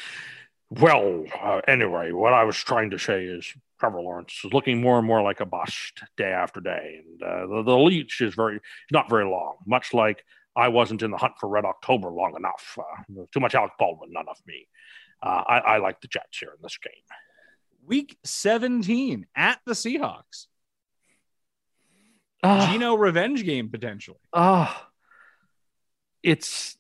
Well, 0.70 1.26
uh, 1.42 1.62
anyway, 1.68 2.12
what 2.12 2.34
I 2.34 2.44
was 2.44 2.58
trying 2.58 2.90
to 2.92 2.98
say 3.00 3.26
is 3.26 3.54
Trevor 3.86 4.02
Lawrence 4.02 4.42
is 4.44 4.52
looking 4.52 4.82
more 4.82 4.98
and 4.98 5.06
more 5.06 5.22
like 5.22 5.42
a 5.42 5.46
bust 5.46 6.02
day 6.18 6.32
after 6.32 6.60
day, 6.60 7.02
and 7.06 7.22
uh, 7.22 7.46
the, 7.46 7.64
the 7.64 7.78
leash 7.78 8.20
is 8.20 8.34
very 8.34 8.60
not 8.92 9.12
very 9.12 9.26
long. 9.26 9.58
Much 9.68 9.94
like 9.94 10.26
I 10.56 10.70
wasn't 10.70 11.04
in 11.04 11.12
the 11.12 11.18
hunt 11.18 11.34
for 11.40 11.48
Red 11.48 11.66
October 11.66 12.10
long 12.10 12.34
enough. 12.36 12.80
Uh, 12.80 13.26
too 13.32 13.40
much 13.40 13.54
Alec 13.54 13.74
Baldwin, 13.78 14.12
none 14.12 14.26
of 14.28 14.38
me. 14.48 14.68
Uh, 15.22 15.44
I, 15.48 15.58
I 15.60 15.78
like 15.78 16.02
the 16.02 16.08
Jets 16.08 16.40
here 16.40 16.50
in 16.50 16.64
this 16.64 16.80
game. 16.80 16.94
Week 17.86 18.18
17 18.24 19.28
at 19.36 19.60
the 19.68 19.74
Seahawks. 19.74 20.48
Ah. 22.42 22.72
Gino 22.72 22.96
revenge 22.96 23.46
game 23.46 23.70
potentially. 23.70 24.18
Ah, 24.34 24.90
it's 26.24 26.76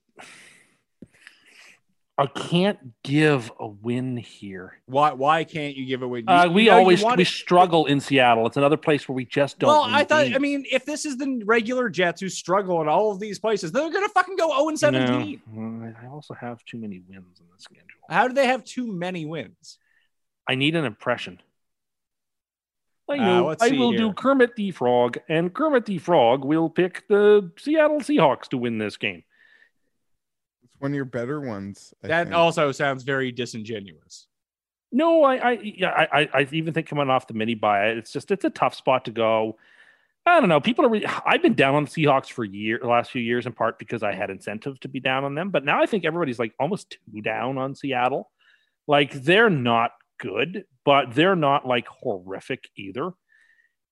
I 2.17 2.27
can't 2.27 2.79
give 3.03 3.51
a 3.59 3.67
win 3.67 4.15
here. 4.15 4.77
Why? 4.85 5.11
Why 5.11 5.43
can't 5.43 5.75
you 5.75 5.85
give 5.85 6.01
away? 6.01 6.23
Uh, 6.25 6.47
we 6.49 6.63
you 6.63 6.69
know, 6.69 6.77
always 6.77 7.03
we 7.17 7.25
struggle 7.25 7.87
in 7.87 7.99
Seattle. 7.99 8.47
It's 8.47 8.55
another 8.55 8.77
place 8.77 9.09
where 9.09 9.15
we 9.15 9.25
just 9.25 9.59
don't. 9.59 9.67
Well, 9.67 9.83
I 9.83 10.05
thought. 10.05 10.23
games. 10.23 10.35
I 10.37 10.39
mean, 10.39 10.65
if 10.71 10.85
this 10.85 11.05
is 11.05 11.17
the 11.17 11.41
regular 11.45 11.89
Jets 11.89 12.21
who 12.21 12.29
struggle 12.29 12.81
in 12.81 12.87
all 12.87 13.11
of 13.11 13.19
these 13.19 13.37
places, 13.37 13.73
they're 13.73 13.91
gonna 13.91 14.07
fucking 14.07 14.37
go 14.37 14.47
zero 14.49 14.69
and 14.69 14.79
seventeen. 14.79 15.41
No, 15.51 15.93
I 16.01 16.07
also 16.07 16.33
have 16.33 16.63
too 16.63 16.77
many 16.77 17.01
wins 17.05 17.39
in 17.41 17.45
the 17.53 17.61
schedule. 17.61 17.83
How 18.09 18.29
do 18.29 18.33
they 18.33 18.47
have 18.47 18.63
too 18.63 18.87
many 18.87 19.25
wins? 19.25 19.77
I 20.47 20.55
need 20.55 20.75
an 20.75 20.85
impression. 20.85 21.41
I 23.09 23.15
Uh, 23.15 23.17
know. 23.17 23.45
let's 23.47 23.61
I 23.61 23.69
will 23.71 23.91
here. 23.91 23.99
do 23.99 24.13
Kermit 24.13 24.55
the 24.55 24.71
Frog, 24.71 25.17
and 25.27 25.53
Kermit 25.53 25.85
the 25.85 25.97
Frog 25.97 26.45
will 26.45 26.69
pick 26.69 27.07
the 27.09 27.51
Seattle 27.57 27.99
Seahawks 27.99 28.47
to 28.49 28.57
win 28.57 28.77
this 28.77 28.95
game. 28.95 29.23
It's 30.75 30.81
one 30.81 30.91
of 30.91 30.95
your 30.95 31.05
better 31.05 31.39
ones. 31.41 31.93
I 32.03 32.07
that 32.09 32.23
think. 32.27 32.35
also 32.35 32.71
sounds 32.71 33.03
very 33.03 33.31
disingenuous. 33.31 34.27
No, 34.91 35.23
I, 35.23 35.35
I, 35.35 35.51
yeah, 35.61 35.89
I, 35.89 36.21
I- 36.21 36.29
I 36.41 36.47
even 36.51 36.73
think 36.73 36.87
coming 36.87 37.09
off 37.09 37.27
the 37.27 37.33
mini 37.33 37.55
bye, 37.55 37.87
it's 37.87 38.11
just 38.11 38.31
it's 38.31 38.45
a 38.45 38.49
tough 38.49 38.75
spot 38.75 39.05
to 39.05 39.11
go. 39.11 39.57
I 40.25 40.39
don't 40.39 40.49
know. 40.49 40.59
People 40.59 40.85
are. 40.85 40.89
Really, 40.89 41.05
I've 41.05 41.41
been 41.41 41.53
down 41.53 41.75
on 41.75 41.85
the 41.85 41.89
Seahawks 41.91 42.31
for 42.31 42.43
year, 42.43 42.79
the 42.81 42.87
last 42.87 43.11
few 43.11 43.21
years, 43.21 43.45
in 43.45 43.53
part 43.53 43.77
because 43.77 44.01
I 44.03 44.13
had 44.13 44.29
incentive 44.29 44.79
to 44.81 44.87
be 44.87 44.99
down 44.99 45.23
on 45.23 45.35
them. 45.35 45.49
But 45.49 45.63
now 45.65 45.81
I 45.81 45.85
think 45.85 46.03
everybody's 46.05 46.39
like 46.39 46.53
almost 46.59 46.91
too 46.91 47.21
down 47.21 47.57
on 47.57 47.75
Seattle. 47.75 48.31
Like 48.87 49.11
they're 49.13 49.49
not 49.51 49.91
good, 50.19 50.65
but 50.83 51.13
they're 51.13 51.35
not 51.35 51.67
like 51.67 51.87
horrific 51.87 52.69
either. 52.75 53.11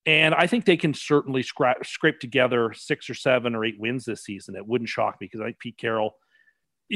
And 0.06 0.34
I 0.34 0.48
think 0.48 0.66
they 0.66 0.76
can 0.78 0.94
certainly 0.94 1.44
scrap, 1.44 1.86
scrape 1.86 2.20
together 2.20 2.74
six 2.74 3.10
or 3.10 3.14
seven 3.14 3.56
or 3.56 3.64
eight 3.64 3.80
wins 3.80 4.04
this 4.06 4.24
season. 4.24 4.56
It 4.56 4.68
wouldn't 4.68 4.90
shock 4.90 5.22
me 5.22 5.28
because 5.28 5.40
I 5.42 5.46
think 5.46 5.60
Pete 5.60 5.78
Carroll 5.78 6.16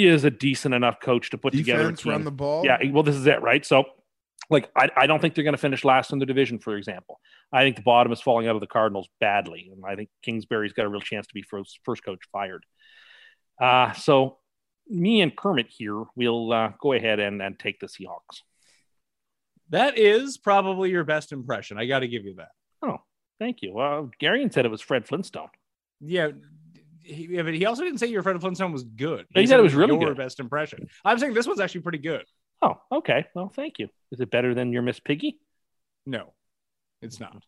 is 0.05 0.23
a 0.23 0.29
decent 0.29 0.73
enough 0.73 0.99
coach 1.01 1.29
to 1.31 1.37
put 1.37 1.53
together 1.53 1.79
a 1.79 1.83
defense 1.83 2.01
team. 2.03 2.11
run 2.11 2.23
the 2.23 2.31
ball. 2.31 2.65
Yeah, 2.65 2.77
well, 2.91 3.03
this 3.03 3.15
is 3.15 3.25
it, 3.25 3.41
right? 3.41 3.65
So, 3.65 3.85
like, 4.49 4.69
I, 4.75 4.89
I 4.95 5.07
don't 5.07 5.19
think 5.19 5.35
they're 5.35 5.43
going 5.43 5.55
to 5.55 5.59
finish 5.59 5.83
last 5.83 6.11
in 6.11 6.19
the 6.19 6.25
division, 6.25 6.59
for 6.59 6.77
example. 6.77 7.19
I 7.51 7.63
think 7.63 7.75
the 7.75 7.81
bottom 7.81 8.11
is 8.11 8.21
falling 8.21 8.47
out 8.47 8.55
of 8.55 8.61
the 8.61 8.67
Cardinals 8.67 9.07
badly, 9.19 9.71
and 9.71 9.83
I 9.85 9.95
think 9.95 10.09
Kingsbury's 10.23 10.73
got 10.73 10.85
a 10.85 10.89
real 10.89 11.01
chance 11.01 11.27
to 11.27 11.33
be 11.33 11.41
first, 11.41 11.79
first 11.83 12.03
coach 12.03 12.21
fired. 12.31 12.65
Uh, 13.61 13.93
so, 13.93 14.37
me 14.89 15.21
and 15.21 15.35
Kermit 15.35 15.67
here 15.69 16.03
we'll 16.15 16.53
uh, 16.53 16.71
go 16.81 16.93
ahead 16.93 17.19
and, 17.19 17.41
and 17.41 17.57
take 17.59 17.79
the 17.79 17.87
Seahawks. 17.87 18.41
That 19.69 19.97
is 19.97 20.37
probably 20.37 20.91
your 20.91 21.03
best 21.03 21.31
impression. 21.31 21.77
I 21.77 21.87
got 21.87 21.99
to 21.99 22.07
give 22.07 22.23
you 22.23 22.35
that. 22.35 22.49
Oh, 22.81 22.99
thank 23.39 23.61
you. 23.61 23.73
Well, 23.73 24.11
Garion 24.21 24.53
said 24.53 24.65
it 24.65 24.71
was 24.71 24.81
Fred 24.81 25.05
Flintstone. 25.05 25.49
Yeah. 25.99 26.29
He, 27.07 27.27
yeah, 27.31 27.43
but 27.43 27.53
he 27.53 27.65
also 27.65 27.83
didn't 27.83 27.99
say 27.99 28.07
your 28.07 28.21
Fred 28.23 28.39
Flintstone 28.39 28.71
was 28.71 28.83
good. 28.83 29.25
He 29.33 29.47
said 29.47 29.59
it 29.59 29.63
was 29.63 29.73
really 29.75 29.97
your 29.99 30.09
good. 30.09 30.17
best 30.17 30.39
impression. 30.39 30.87
I'm 31.05 31.17
saying 31.19 31.33
this 31.33 31.47
one's 31.47 31.59
actually 31.59 31.81
pretty 31.81 31.99
good. 31.99 32.25
Oh, 32.61 32.75
okay. 32.91 33.25
Well, 33.33 33.49
thank 33.55 33.79
you. 33.79 33.87
Is 34.11 34.19
it 34.19 34.29
better 34.31 34.53
than 34.53 34.73
your 34.73 34.81
Miss 34.81 34.99
Piggy? 34.99 35.39
No, 36.05 36.33
it's 37.01 37.19
not. 37.19 37.43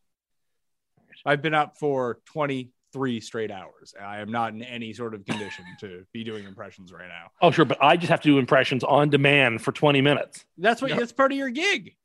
I've 1.26 1.42
been 1.42 1.54
up 1.54 1.78
for 1.78 2.20
23 2.26 3.20
straight 3.20 3.52
hours. 3.52 3.94
I 4.00 4.20
am 4.20 4.32
not 4.32 4.54
in 4.54 4.64
any 4.64 4.94
sort 4.94 5.14
of 5.14 5.26
condition 5.26 5.66
to 5.82 6.06
be 6.14 6.24
doing 6.24 6.46
impressions 6.46 6.94
right 6.94 7.08
now. 7.08 7.32
Oh, 7.42 7.52
sure, 7.52 7.66
but 7.66 7.78
I 7.84 7.98
just 7.98 8.10
have 8.10 8.22
to 8.22 8.30
do 8.30 8.38
impressions 8.38 8.84
on 8.84 9.10
demand 9.10 9.62
for 9.62 9.72
20 9.72 10.02
minutes. 10.02 10.46
That's 10.58 10.82
what 10.82 10.92
Yeah. 10.92 10.98
that's 10.98 11.12
part 11.12 11.32
of 11.32 11.38
your 11.38 11.50
gig. 11.50 11.96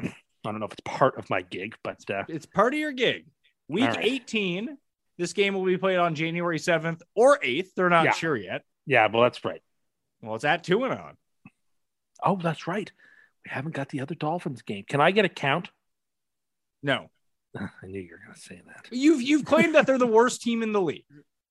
I 0.00 0.12
don't 0.44 0.60
know 0.60 0.66
if 0.66 0.72
it's 0.72 0.80
part 0.84 1.18
of 1.18 1.28
my 1.30 1.42
gig, 1.42 1.74
but 1.82 1.98
uh, 2.10 2.24
It's 2.28 2.46
part 2.46 2.74
of 2.74 2.80
your 2.80 2.92
gig. 2.92 3.26
Week 3.68 3.84
right. 3.86 3.98
18, 4.04 4.76
this 5.18 5.32
game 5.32 5.54
will 5.54 5.64
be 5.64 5.76
played 5.78 5.98
on 5.98 6.14
January 6.14 6.58
7th 6.58 7.00
or 7.14 7.38
8th. 7.38 7.68
They're 7.76 7.88
not 7.90 8.04
Yeah. 8.04 8.12
sure 8.12 8.36
yet. 8.36 8.62
yeah, 8.86 9.06
well, 9.12 9.22
that's 9.22 9.44
right. 9.44 9.62
Well, 10.22 10.34
it's 10.34 10.44
at 10.44 10.64
two 10.64 10.84
and 10.84 10.94
on. 10.94 11.16
Oh, 12.22 12.36
that's 12.42 12.66
right. 12.66 12.90
We 13.44 13.50
haven't 13.50 13.74
got 13.74 13.90
the 13.90 14.00
other 14.00 14.14
Dolphins 14.14 14.62
game. 14.62 14.84
Can 14.88 15.00
I 15.00 15.10
get 15.10 15.24
a 15.24 15.28
count? 15.28 15.68
No, 16.82 17.10
I 17.56 17.68
knew 17.86 18.00
you 18.00 18.12
were 18.12 18.18
going 18.24 18.34
to 18.34 18.40
say 18.40 18.60
that. 18.66 18.86
you've 18.90 19.22
you've 19.22 19.44
claimed 19.44 19.74
that 19.74 19.86
they're 19.86 19.98
the 19.98 20.06
worst 20.06 20.42
team 20.42 20.62
in 20.62 20.72
the 20.72 20.80
league. 20.80 21.04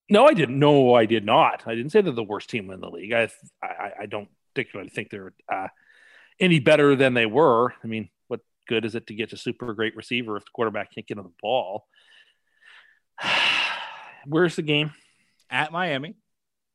No, 0.09 0.25
I 0.25 0.33
didn't. 0.33 0.59
No, 0.59 0.93
I 0.95 1.05
did 1.05 1.25
not. 1.25 1.63
I 1.65 1.75
didn't 1.75 1.91
say 1.91 2.01
they're 2.01 2.11
the 2.13 2.23
worst 2.23 2.49
team 2.49 2.69
in 2.71 2.81
the 2.81 2.89
league. 2.89 3.13
I 3.13 3.29
I, 3.63 3.91
I 4.01 4.05
don't 4.07 4.27
particularly 4.53 4.89
think 4.89 5.09
they're 5.09 5.33
uh, 5.51 5.67
any 6.39 6.59
better 6.59 6.95
than 6.95 7.13
they 7.13 7.25
were. 7.25 7.73
I 7.83 7.87
mean, 7.87 8.09
what 8.27 8.41
good 8.67 8.85
is 8.85 8.95
it 8.95 9.07
to 9.07 9.13
get 9.15 9.33
a 9.33 9.37
super 9.37 9.73
great 9.73 9.95
receiver 9.95 10.35
if 10.37 10.43
the 10.45 10.51
quarterback 10.53 10.93
can't 10.93 11.07
get 11.07 11.17
on 11.17 11.23
the 11.25 11.31
ball? 11.41 11.85
Where's 14.25 14.55
the 14.55 14.61
game? 14.61 14.91
At 15.49 15.71
Miami, 15.71 16.15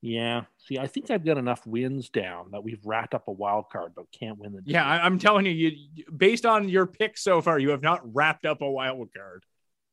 Yeah. 0.03 0.43
See, 0.59 0.79
I 0.79 0.87
think 0.87 1.11
I've 1.11 1.25
got 1.25 1.39
enough 1.39 1.67
wins 1.67 2.11
down 2.11 2.51
that 2.53 2.63
we've 2.63 2.81
racked 2.85 3.15
up 3.15 3.27
a 3.27 3.33
wild 3.33 3.71
card, 3.71 3.93
but 3.97 4.05
can't 4.13 4.39
win 4.39 4.53
the. 4.53 4.63
yeah, 4.65 4.85
I, 4.87 5.05
I'm 5.05 5.19
telling 5.19 5.47
you, 5.47 5.53
you, 5.53 5.73
you- 5.95 6.05
based 6.17 6.47
on 6.47 6.69
your 6.69 6.87
pick 6.87 7.17
so 7.19 7.41
far, 7.41 7.59
you 7.59 7.71
have 7.71 7.83
not 7.83 8.15
wrapped 8.15 8.47
up 8.47 8.61
a 8.61 8.71
wild 8.71 9.09
card. 9.17 9.45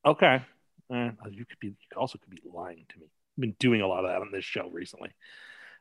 Okay. 0.06 0.42
Uh, 0.94 1.10
you 1.32 1.46
could 1.46 1.58
be. 1.60 1.68
You 1.70 1.76
also 1.98 2.20
could 2.20 2.30
be 2.30 2.42
lying 2.46 2.86
to 2.90 3.00
me. 3.00 3.06
I've 3.08 3.42
been 3.42 3.56
doing 3.60 3.82
a 3.82 3.88
lot 3.88 4.06
of 4.06 4.12
that 4.12 4.22
on 4.22 4.30
this 4.32 4.46
show 4.46 4.70
recently. 4.70 5.10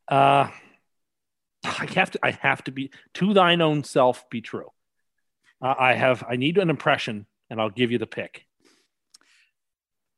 Uh, 0.09 0.49
I 1.65 1.87
have 1.95 2.11
to. 2.13 2.19
I 2.23 2.31
have 2.31 2.65
to 2.65 2.73
be 2.73 2.91
to 3.15 3.35
thine 3.35 3.61
own 3.61 3.85
self. 3.85 4.29
Be 4.31 4.41
true. 4.41 4.71
Uh, 5.61 5.75
I 5.79 5.93
have. 5.93 6.25
I 6.27 6.37
need 6.37 6.57
an 6.57 6.71
impression, 6.71 7.27
and 7.51 7.61
I'll 7.61 7.69
give 7.71 7.91
you 7.93 7.99
the 7.99 8.07
pick. 8.07 8.47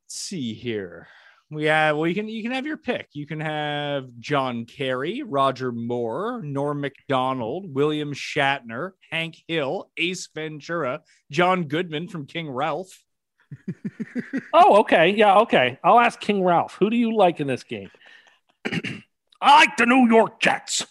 Let's 0.07 0.21
see 0.21 0.53
here. 0.53 1.09
We 1.51 1.65
have 1.65 1.97
well, 1.97 2.07
you 2.07 2.15
can 2.15 2.29
you 2.29 2.41
can 2.41 2.53
have 2.53 2.65
your 2.65 2.77
pick. 2.77 3.09
You 3.11 3.27
can 3.27 3.41
have 3.41 4.05
John 4.21 4.63
Kerry, 4.63 5.21
Roger 5.21 5.73
Moore, 5.73 6.41
Norm 6.41 6.79
Macdonald, 6.79 7.65
William 7.67 8.13
Shatner, 8.13 8.91
Hank 9.11 9.35
Hill, 9.49 9.91
Ace 9.97 10.29
Ventura, 10.33 11.01
John 11.29 11.65
Goodman 11.65 12.07
from 12.07 12.25
King 12.25 12.49
Ralph. 12.49 13.03
Oh, 14.53 14.77
okay. 14.77 15.09
Yeah, 15.09 15.39
okay. 15.39 15.77
I'll 15.83 15.99
ask 15.99 16.21
King 16.21 16.41
Ralph. 16.41 16.77
Who 16.79 16.89
do 16.89 16.95
you 16.95 17.13
like 17.13 17.41
in 17.41 17.47
this 17.47 17.63
game? 17.63 17.91
I 18.65 19.59
like 19.59 19.75
the 19.75 19.85
New 19.85 20.07
York 20.07 20.39
Jets. 20.39 20.85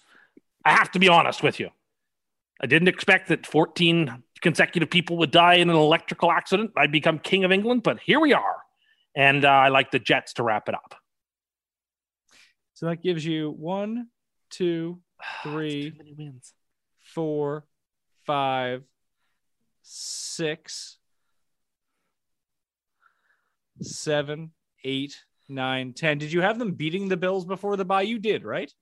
I 0.62 0.72
have 0.72 0.90
to 0.92 0.98
be 0.98 1.08
honest 1.08 1.42
with 1.42 1.58
you. 1.58 1.70
I 2.60 2.66
didn't 2.66 2.88
expect 2.88 3.28
that 3.28 3.46
14 3.46 4.22
consecutive 4.42 4.90
people 4.90 5.16
would 5.18 5.30
die 5.30 5.54
in 5.54 5.70
an 5.70 5.76
electrical 5.76 6.30
accident. 6.30 6.72
I'd 6.76 6.92
become 6.92 7.18
king 7.18 7.44
of 7.44 7.50
England, 7.52 7.82
but 7.82 7.98
here 7.98 8.20
we 8.20 8.34
are. 8.34 8.65
And 9.16 9.44
uh, 9.44 9.48
I 9.48 9.68
like 9.68 9.90
the 9.90 9.98
Jets 9.98 10.34
to 10.34 10.42
wrap 10.44 10.68
it 10.68 10.74
up. 10.74 10.94
So 12.74 12.86
that 12.86 13.02
gives 13.02 13.24
you 13.24 13.50
one, 13.50 14.08
two, 14.50 15.00
three, 15.42 15.90
Too 15.90 15.96
many 15.98 16.12
wins. 16.12 16.52
four, 17.00 17.64
five, 18.26 18.82
six, 19.82 20.98
seven, 23.80 24.50
eight, 24.84 25.24
nine, 25.48 25.92
ten. 25.94 26.18
Did 26.18 26.32
you 26.32 26.42
have 26.42 26.58
them 26.58 26.72
beating 26.72 27.08
the 27.08 27.16
Bills 27.16 27.44
before 27.46 27.76
the 27.76 27.84
bye? 27.84 28.02
You 28.02 28.18
did, 28.18 28.44
right? 28.44 28.72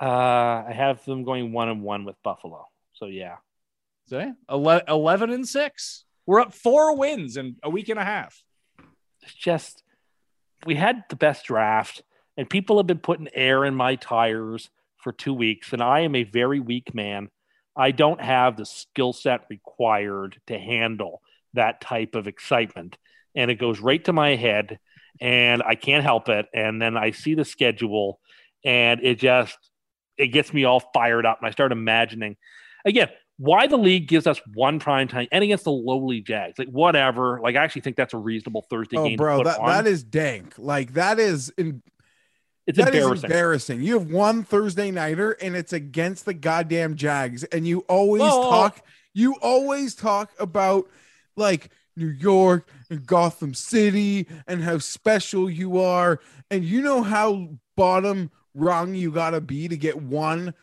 Uh, 0.00 0.64
I 0.68 0.72
have 0.74 1.04
them 1.04 1.24
going 1.24 1.52
one 1.52 1.68
and 1.68 1.82
one 1.82 2.04
with 2.04 2.16
Buffalo. 2.22 2.66
So 2.94 3.06
yeah. 3.06 3.36
So, 4.08 4.32
ele- 4.48 4.82
11 4.88 5.30
and 5.30 5.46
six. 5.46 6.04
We're 6.26 6.40
up 6.40 6.54
four 6.54 6.96
wins 6.96 7.36
in 7.36 7.56
a 7.62 7.70
week 7.70 7.88
and 7.88 7.98
a 7.98 8.04
half. 8.04 8.42
It's 9.26 9.34
just 9.34 9.82
we 10.64 10.74
had 10.74 11.04
the 11.08 11.16
best 11.16 11.46
draft 11.46 12.02
and 12.36 12.48
people 12.48 12.76
have 12.76 12.86
been 12.86 12.98
putting 12.98 13.28
air 13.34 13.64
in 13.64 13.74
my 13.74 13.96
tires 13.96 14.70
for 14.96 15.12
two 15.12 15.34
weeks 15.34 15.72
and 15.72 15.82
i 15.82 16.00
am 16.00 16.14
a 16.14 16.24
very 16.24 16.60
weak 16.60 16.94
man. 16.94 17.28
I 17.78 17.90
don't 17.90 18.22
have 18.22 18.56
the 18.56 18.64
skill 18.64 19.12
set 19.12 19.42
required 19.50 20.40
to 20.46 20.58
handle 20.58 21.20
that 21.52 21.82
type 21.82 22.14
of 22.14 22.26
excitement 22.26 22.96
and 23.34 23.50
it 23.50 23.56
goes 23.56 23.80
right 23.80 24.02
to 24.04 24.12
my 24.12 24.34
head 24.34 24.78
and 25.20 25.62
i 25.62 25.74
can't 25.74 26.04
help 26.04 26.28
it 26.28 26.46
and 26.54 26.80
then 26.80 26.96
i 26.96 27.10
see 27.10 27.34
the 27.34 27.44
schedule 27.44 28.20
and 28.64 29.00
it 29.02 29.18
just 29.18 29.58
it 30.16 30.28
gets 30.28 30.52
me 30.52 30.64
all 30.64 30.80
fired 30.92 31.26
up 31.26 31.38
and 31.38 31.46
i 31.46 31.50
start 31.50 31.72
imagining 31.72 32.36
again 32.84 33.08
why 33.38 33.66
the 33.66 33.76
league 33.76 34.08
gives 34.08 34.26
us 34.26 34.40
one 34.54 34.78
prime 34.78 35.08
time 35.08 35.28
and 35.30 35.44
against 35.44 35.64
the 35.64 35.70
lowly 35.72 36.20
Jags, 36.20 36.58
like 36.58 36.68
whatever. 36.68 37.38
Like 37.42 37.56
I 37.56 37.64
actually 37.64 37.82
think 37.82 37.96
that's 37.96 38.14
a 38.14 38.18
reasonable 38.18 38.62
Thursday 38.70 38.96
Oh, 38.96 39.04
game. 39.04 39.12
to 39.12 39.22
bro, 39.22 39.42
that, 39.44 39.58
on. 39.58 39.66
that 39.68 39.86
is 39.86 40.02
dank. 40.02 40.54
Like 40.56 40.94
that 40.94 41.18
is 41.18 41.52
in, 41.58 41.82
it's 42.66 42.78
that 42.78 42.94
is 42.94 43.02
embarrassing. 43.02 43.30
embarrassing. 43.30 43.82
You 43.82 43.98
have 43.98 44.10
one 44.10 44.42
Thursday 44.42 44.90
nighter 44.90 45.32
and 45.32 45.54
it's 45.54 45.72
against 45.72 46.24
the 46.24 46.34
goddamn 46.34 46.96
Jags, 46.96 47.44
and 47.44 47.66
you 47.66 47.80
always 47.88 48.22
Whoa. 48.22 48.48
talk. 48.50 48.84
You 49.12 49.34
always 49.42 49.94
talk 49.94 50.30
about 50.38 50.88
like 51.36 51.70
New 51.96 52.08
York 52.08 52.68
and 52.90 53.06
Gotham 53.06 53.54
City 53.54 54.26
and 54.46 54.62
how 54.64 54.78
special 54.78 55.48
you 55.50 55.78
are, 55.80 56.20
and 56.50 56.64
you 56.64 56.80
know 56.82 57.02
how 57.02 57.50
bottom 57.76 58.30
rung 58.54 58.94
you 58.94 59.10
gotta 59.10 59.40
be 59.42 59.68
to 59.68 59.76
get 59.76 60.00
one. 60.00 60.54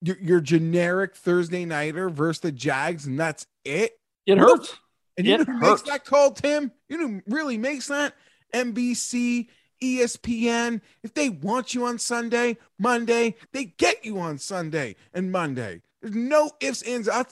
Your, 0.00 0.16
your 0.20 0.40
generic 0.40 1.16
Thursday 1.16 1.64
nighter 1.64 2.08
versus 2.08 2.40
the 2.40 2.52
Jags, 2.52 3.06
and 3.06 3.18
that's 3.18 3.46
it. 3.64 3.98
it 4.26 4.38
hurts. 4.38 4.76
And 5.16 5.26
you 5.26 5.34
It 5.34 5.38
know 5.48 5.54
who 5.54 5.60
makes 5.60 5.82
that 5.82 6.04
call, 6.04 6.30
Tim? 6.30 6.70
You 6.88 6.98
know 6.98 7.08
who 7.08 7.22
really 7.26 7.58
makes 7.58 7.88
that? 7.88 8.14
NBC, 8.54 9.48
ESPN, 9.82 10.80
if 11.02 11.14
they 11.14 11.28
want 11.28 11.74
you 11.74 11.84
on 11.86 11.98
Sunday, 11.98 12.56
Monday, 12.78 13.34
they 13.52 13.66
get 13.66 14.04
you 14.04 14.18
on 14.20 14.38
Sunday 14.38 14.96
and 15.12 15.32
Monday. 15.32 15.82
There's 16.00 16.14
no 16.14 16.50
ifs, 16.60 16.82
ands, 16.82 17.08
uh, 17.08 17.24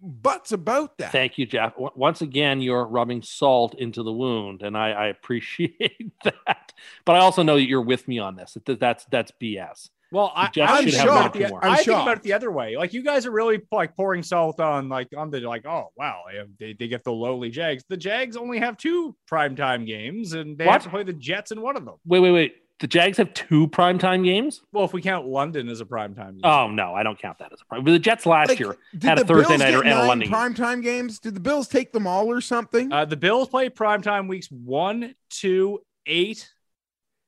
buts 0.00 0.52
about 0.52 0.98
that. 0.98 1.12
Thank 1.12 1.38
you, 1.38 1.46
Jeff. 1.46 1.72
Once 1.76 2.22
again, 2.22 2.60
you're 2.60 2.84
rubbing 2.84 3.22
salt 3.22 3.74
into 3.74 4.02
the 4.02 4.12
wound, 4.12 4.62
and 4.62 4.76
I, 4.76 4.90
I 4.90 5.06
appreciate 5.08 6.12
that. 6.24 6.72
But 7.04 7.16
I 7.16 7.18
also 7.18 7.42
know 7.42 7.56
that 7.56 7.66
you're 7.66 7.82
with 7.82 8.06
me 8.06 8.18
on 8.18 8.36
this. 8.36 8.56
That 8.64 8.78
that's 8.78 9.04
that's 9.06 9.32
BS. 9.40 9.90
Well, 10.12 10.30
I, 10.36 10.48
Jeff 10.50 10.68
I 10.70 10.76
should 10.82 10.84
think 10.92 10.96
have 10.98 11.08
about 11.08 11.24
much 11.24 11.32
the- 11.50 11.66
I 11.66 11.68
I'm 11.70 11.76
think 11.78 11.88
about 11.88 12.16
it 12.18 12.22
the 12.22 12.34
other 12.34 12.50
way. 12.52 12.76
Like 12.76 12.92
you 12.92 13.02
guys 13.02 13.26
are 13.26 13.30
really 13.32 13.60
like 13.72 13.96
pouring 13.96 14.22
salt 14.22 14.60
on 14.60 14.88
like 14.88 15.08
on 15.16 15.30
the 15.30 15.40
like, 15.40 15.66
oh 15.66 15.88
wow, 15.96 16.20
they, 16.30 16.66
they, 16.66 16.72
they 16.74 16.88
get 16.88 17.02
the 17.02 17.12
lowly 17.12 17.50
Jags. 17.50 17.82
The 17.88 17.96
Jags 17.96 18.36
only 18.36 18.58
have 18.58 18.76
two 18.76 19.16
primetime 19.30 19.86
games, 19.86 20.34
and 20.34 20.56
they 20.58 20.66
What? 20.66 20.72
have 20.74 20.84
to 20.84 20.90
play 20.90 21.02
the 21.02 21.12
Jets 21.14 21.50
in 21.50 21.60
one 21.62 21.76
of 21.76 21.84
them. 21.84 21.94
Wait, 22.06 22.20
wait, 22.20 22.30
wait. 22.30 22.56
The 22.80 22.88
Jags 22.88 23.16
have 23.18 23.32
two 23.32 23.68
primetime 23.68 24.24
games. 24.24 24.60
Well, 24.72 24.84
if 24.84 24.92
we 24.92 25.00
count 25.02 25.26
London 25.28 25.68
as 25.68 25.80
a 25.80 25.84
primetime 25.84 26.32
game. 26.32 26.40
Oh 26.42 26.68
no, 26.68 26.94
I 26.94 27.04
don't 27.04 27.16
count 27.18 27.38
that 27.38 27.52
as 27.52 27.60
a 27.60 27.64
prime. 27.66 27.84
But 27.84 27.92
the 27.92 27.98
Jets 28.00 28.26
last 28.26 28.48
Like, 28.48 28.58
year 28.58 28.76
had 29.00 29.18
a 29.20 29.24
Thursday 29.24 29.50
Bills 29.56 29.60
nighter 29.60 29.82
get 29.82 29.86
and 29.86 29.92
a 29.92 29.98
nine 29.98 30.08
London 30.08 30.28
game. 30.28 30.36
primetime 30.36 30.82
games? 30.82 31.20
Did 31.20 31.34
the 31.34 31.40
Bills 31.40 31.68
take 31.68 31.92
them 31.92 32.06
all 32.08 32.28
or 32.30 32.40
something? 32.40 32.92
Uh, 32.92 33.04
the 33.04 33.16
Bills 33.16 33.48
play 33.48 33.68
primetime 33.70 34.28
weeks 34.28 34.48
one, 34.50 35.14
two, 35.30 35.80
eight. 36.06 36.50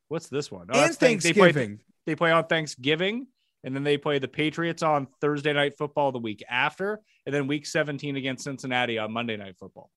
What's 0.09 0.28
this 0.28 0.51
one? 0.51 0.66
Oh, 0.70 0.74
and 0.74 0.82
that's 0.89 0.97
thank- 0.97 1.22
They 1.22 1.32
play, 1.32 1.53
Thanksgiving. 1.53 1.80
They 2.07 2.14
play 2.16 2.30
on 2.30 2.46
Thanksgiving, 2.46 3.26
and 3.62 3.74
then 3.74 3.82
they 3.84 3.96
play 3.96 4.18
the 4.18 4.28
Patriots 4.28 4.82
on 4.82 5.07
Thursday 5.20 5.52
night 5.52 5.76
football 5.78 6.12
the 6.12 6.18
week 6.18 6.42
after, 6.48 7.00
and 7.26 7.34
then 7.34 7.46
week 7.46 7.66
17 7.66 8.16
against 8.16 8.44
Cincinnati 8.44 8.98
on 8.98 9.12
Monday 9.12 9.36
night 9.36 9.57
football. 9.59 9.90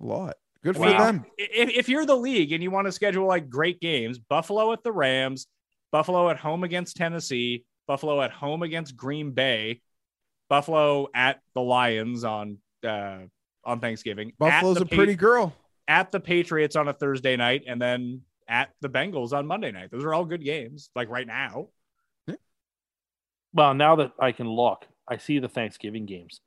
A 0.00 0.04
lot. 0.04 0.36
Good 0.62 0.76
for 0.76 0.82
Wow. 0.82 1.06
them. 1.06 1.24
If, 1.38 1.70
if 1.70 1.88
you're 1.88 2.06
the 2.06 2.16
league 2.16 2.52
and 2.52 2.62
you 2.62 2.70
want 2.70 2.86
to 2.86 2.92
schedule 2.92 3.26
like 3.26 3.48
great 3.48 3.80
games, 3.80 4.18
Buffalo 4.18 4.72
at 4.72 4.82
the 4.84 4.92
Rams, 4.92 5.46
Buffalo 5.90 6.28
at 6.30 6.36
home 6.38 6.64
against 6.64 6.96
Tennessee, 6.96 7.64
Buffalo 7.86 8.20
at 8.22 8.30
home 8.30 8.62
against 8.62 8.96
Green 8.96 9.32
Bay, 9.32 9.80
Buffalo 10.48 11.08
at 11.14 11.40
the 11.54 11.60
Lions 11.62 12.24
on 12.24 12.58
uh, 12.86 13.18
on 13.64 13.80
Thanksgiving. 13.80 14.32
Buffalo's 14.38 14.80
a 14.80 14.86
pretty 14.86 15.14
girl. 15.14 15.54
at 15.88 16.10
the 16.12 16.20
Patriots 16.20 16.76
on 16.76 16.88
a 16.88 16.92
Thursday 16.92 17.36
night, 17.36 17.64
and 17.66 17.80
then 17.80 18.22
at 18.50 18.70
the 18.80 18.88
Bengals 18.88 19.32
on 19.32 19.46
Monday 19.46 19.70
night. 19.70 19.90
Those 19.90 20.04
are 20.04 20.12
all 20.12 20.24
good 20.26 20.44
games. 20.44 20.90
Like 20.94 21.08
right 21.08 21.26
now, 21.26 21.68
Well, 23.52 23.74
now 23.74 23.96
that 23.96 24.12
I 24.18 24.32
can 24.32 24.48
look, 24.48 24.86
I 25.08 25.16
see 25.16 25.38
the 25.38 25.48
Thanksgiving 25.48 26.06
games. 26.06 26.40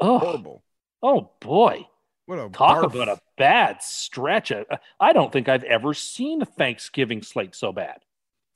Oh, 0.00 0.18
Horrible. 0.18 0.64
oh 1.02 1.30
boy. 1.40 1.86
What 2.26 2.38
a 2.38 2.48
Talk 2.50 2.84
barf. 2.84 2.94
about 2.94 3.08
a 3.08 3.20
bad 3.36 3.82
stretch. 3.82 4.50
I- 4.52 4.64
I 4.98 5.12
don't 5.12 5.32
think 5.32 5.48
I've 5.48 5.64
ever 5.64 5.94
seen 5.94 6.42
a 6.42 6.44
Thanksgiving 6.46 7.22
slate 7.22 7.54
so 7.54 7.72
bad. 7.72 8.00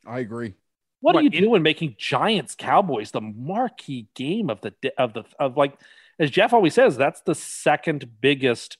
I 0.06 0.20
agree. 0.20 0.54
What, 1.00 1.14
What, 1.14 1.20
are 1.20 1.22
you 1.22 1.30
in- 1.32 1.42
doing 1.44 1.62
making 1.62 1.96
Giants 1.98 2.54
Cowboys 2.56 3.10
the 3.12 3.20
marquee 3.20 4.08
game 4.14 4.50
of 4.50 4.60
the 4.60 4.70
di- 4.82 4.90
of 4.98 5.12
the 5.12 5.24
of 5.38 5.56
like 5.56 5.78
as 6.18 6.30
Jeff 6.30 6.52
always 6.52 6.74
says, 6.74 6.96
that's 6.96 7.20
the 7.20 7.34
second 7.34 8.20
biggest 8.20 8.78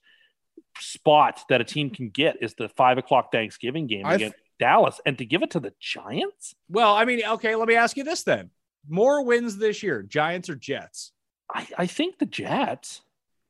spot 0.78 1.40
that 1.48 1.60
a 1.60 1.64
team 1.64 1.90
can 1.90 2.10
get 2.10 2.36
is 2.42 2.54
the 2.54 2.68
five 2.68 2.98
o'clock 2.98 3.32
Thanksgiving 3.32 3.86
game 3.86 4.06
I've- 4.06 4.16
against 4.16 4.38
Dallas, 4.58 5.00
and 5.04 5.18
to 5.18 5.26
give 5.26 5.42
it 5.42 5.50
to 5.50 5.60
the 5.60 5.74
Giants, 5.80 6.54
well, 6.70 6.94
I 6.94 7.04
mean, 7.04 7.22
okay, 7.24 7.54
let 7.54 7.68
me 7.68 7.74
ask 7.74 7.96
you 7.96 8.04
this 8.04 8.22
then: 8.22 8.50
more 8.88 9.22
wins 9.22 9.58
this 9.58 9.82
year, 9.82 10.02
Giants 10.02 10.48
or 10.48 10.54
Jets? 10.54 11.12
I, 11.52 11.66
I 11.76 11.86
think 11.86 12.18
the 12.18 12.26
Jets. 12.26 13.02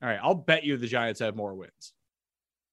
All 0.02 0.08
right, 0.08 0.18
I'll 0.22 0.34
bet 0.34 0.64
you 0.64 0.76
the 0.76 0.88
Giants 0.88 1.20
have 1.20 1.36
more 1.36 1.54
wins. 1.54 1.92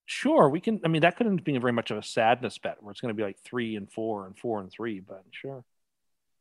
Sure, 0.05 0.49
we 0.49 0.59
can. 0.59 0.81
I 0.83 0.87
mean, 0.87 1.03
that 1.03 1.15
couldn't 1.15 1.43
be 1.43 1.57
very 1.57 1.71
much 1.71 1.91
of 1.91 1.97
a 1.97 2.03
sadness 2.03 2.57
bet 2.57 2.81
where 2.81 2.91
it's 2.91 3.01
going 3.01 3.13
to 3.13 3.17
be 3.17 3.23
like 3.23 3.37
three 3.45 3.75
and 3.75 3.89
four 3.91 4.25
and 4.25 4.37
four 4.37 4.59
and 4.59 4.71
three, 4.71 4.99
but 4.99 5.23
sure. 5.31 5.63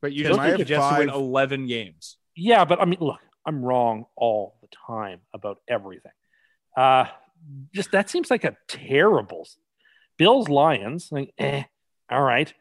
But 0.01 0.13
you 0.13 0.25
just 0.25 0.41
picked 0.41 0.69
the 0.69 0.75
have 0.77 0.93
Jets 0.93 0.99
win 0.99 1.09
11 1.11 1.69
games. 1.69 2.17
Yeah, 2.35 2.65
but 2.65 2.81
I 2.81 2.87
mean, 2.87 2.99
look, 3.01 3.21
I'm 3.47 3.63
wrong 3.65 4.07
all 4.17 4.57
the 4.61 4.69
time 4.87 5.21
about 5.33 5.59
everything. 5.69 6.11
Uh, 6.77 7.05
just 7.73 7.93
that 7.93 8.11
seems 8.11 8.31
like 8.31 8.45
a 8.45 8.57
terrible 8.69 9.47
Bills 10.19 10.49
Lions, 10.49 11.09
like, 11.11 11.33
eh, 11.39 11.65
all 12.11 12.23
right. 12.23 12.53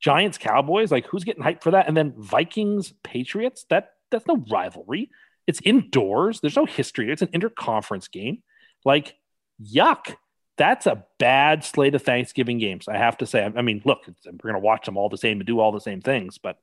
Giants 0.00 0.38
Cowboys, 0.38 0.92
like 0.92 1.06
who's 1.06 1.24
getting 1.24 1.42
hyped 1.42 1.62
for 1.62 1.72
that? 1.72 1.88
And 1.88 1.96
then 1.96 2.14
Vikings 2.16 2.92
Patriots, 3.02 3.64
that 3.70 3.94
that's 4.10 4.26
no 4.26 4.44
rivalry. 4.50 5.10
It's 5.46 5.60
indoors. 5.64 6.40
There's 6.40 6.56
no 6.56 6.66
history. 6.66 7.10
It's 7.10 7.22
an 7.22 7.28
interconference 7.28 8.10
game. 8.10 8.42
Like, 8.84 9.16
yuck. 9.60 10.14
That's 10.56 10.86
a 10.86 11.04
bad 11.18 11.64
slate 11.64 11.94
of 11.94 12.02
Thanksgiving 12.02 12.58
games. 12.58 12.88
I 12.88 12.96
have 12.96 13.18
to 13.18 13.26
say. 13.26 13.44
I 13.44 13.62
mean, 13.62 13.80
look, 13.84 14.00
we're 14.42 14.52
to 14.52 14.58
watch 14.58 14.86
them 14.86 14.96
all 14.96 15.08
the 15.08 15.16
same 15.16 15.38
and 15.38 15.46
do 15.46 15.60
all 15.60 15.72
the 15.72 15.80
same 15.80 16.00
things, 16.00 16.38
but 16.38 16.58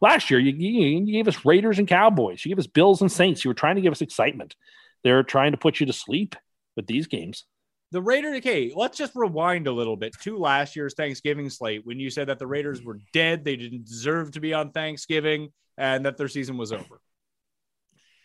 last 0.00 0.30
year 0.30 0.40
you, 0.40 0.52
you, 0.52 1.04
you 1.04 1.12
gave 1.12 1.28
us 1.28 1.44
Raiders 1.44 1.78
and 1.78 1.88
Cowboys. 1.88 2.44
You 2.44 2.50
gave 2.50 2.58
us 2.58 2.66
Bills 2.66 3.00
and 3.00 3.10
Saints. 3.10 3.44
You 3.44 3.50
were 3.50 3.54
trying 3.54 3.76
to 3.76 3.82
give 3.82 3.92
us 3.92 4.00
excitement. 4.00 4.56
They're 5.02 5.22
trying 5.22 5.52
to 5.52 5.58
put 5.58 5.80
you 5.80 5.86
to 5.86 5.92
sleep 5.92 6.36
with 6.76 6.86
these 6.86 7.06
games. 7.06 7.44
The 7.90 8.02
Raiders, 8.02 8.38
okay, 8.38 8.72
let's 8.74 8.98
just 8.98 9.14
rewind 9.14 9.66
a 9.66 9.72
little 9.72 9.96
bit 9.96 10.16
to 10.22 10.36
last 10.36 10.74
year's 10.74 10.94
Thanksgiving 10.94 11.48
slate 11.48 11.82
when 11.84 12.00
you 12.00 12.10
said 12.10 12.28
that 12.28 12.38
the 12.38 12.46
Raiders 12.46 12.82
were 12.82 12.98
dead, 13.12 13.44
they 13.44 13.56
didn't 13.56 13.86
deserve 13.86 14.32
to 14.32 14.40
be 14.40 14.52
on 14.52 14.72
Thanksgiving, 14.72 15.52
and 15.76 16.04
that 16.04 16.16
their 16.16 16.28
season 16.28 16.56
was 16.56 16.72
over. 16.72 17.00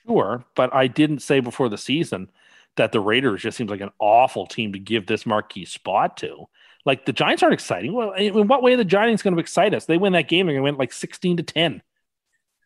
Sure, 0.08 0.44
but 0.56 0.74
I 0.74 0.88
didn't 0.88 1.20
say 1.20 1.40
before 1.40 1.70
the 1.70 1.78
season 1.78 2.32
that 2.78 2.92
the 2.92 3.00
Raiders 3.00 3.42
just 3.42 3.58
seems 3.58 3.70
like 3.70 3.82
an 3.82 3.92
awful 4.00 4.48
team 4.48 4.74
to 4.74 4.80
give 4.80 5.06
this 5.06 5.26
marquee 5.26 5.66
spot 5.66 6.18
to. 6.18 6.46
Like 6.86 7.06
the 7.06 7.14
Giants 7.14 7.44
aren't 7.44 7.54
exciting. 7.54 7.94
Well, 7.94 8.14
in 8.14 8.48
what 8.48 8.64
way 8.64 8.74
are 8.74 8.78
the 8.78 8.86
Giants 8.86 9.22
going 9.22 9.36
to 9.36 9.40
excite 9.40 9.74
us? 9.74 9.86
They 9.86 9.98
win 9.98 10.14
that 10.14 10.30
game, 10.30 10.48
and 10.48 10.56
to 10.56 10.62
win 10.62 10.78
like 10.78 10.94
sixteen 10.94 11.38
to 11.38 11.44
ten. 11.44 11.84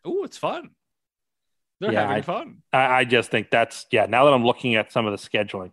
Oh, 0.04 0.24
it's 0.24 0.38
fun. 0.38 0.70
They're 1.84 1.92
Yeah, 1.92 2.00
having 2.02 2.16
I- 2.16 2.22
fun. 2.22 2.56
I, 2.72 2.78
I 3.00 3.04
just 3.04 3.30
think 3.30 3.50
that's 3.50 3.84
yeah. 3.92 4.06
Now 4.06 4.24
that 4.24 4.32
I'm 4.32 4.44
looking 4.44 4.74
at 4.74 4.90
some 4.90 5.04
of 5.06 5.12
the 5.12 5.18
scheduling, 5.28 5.72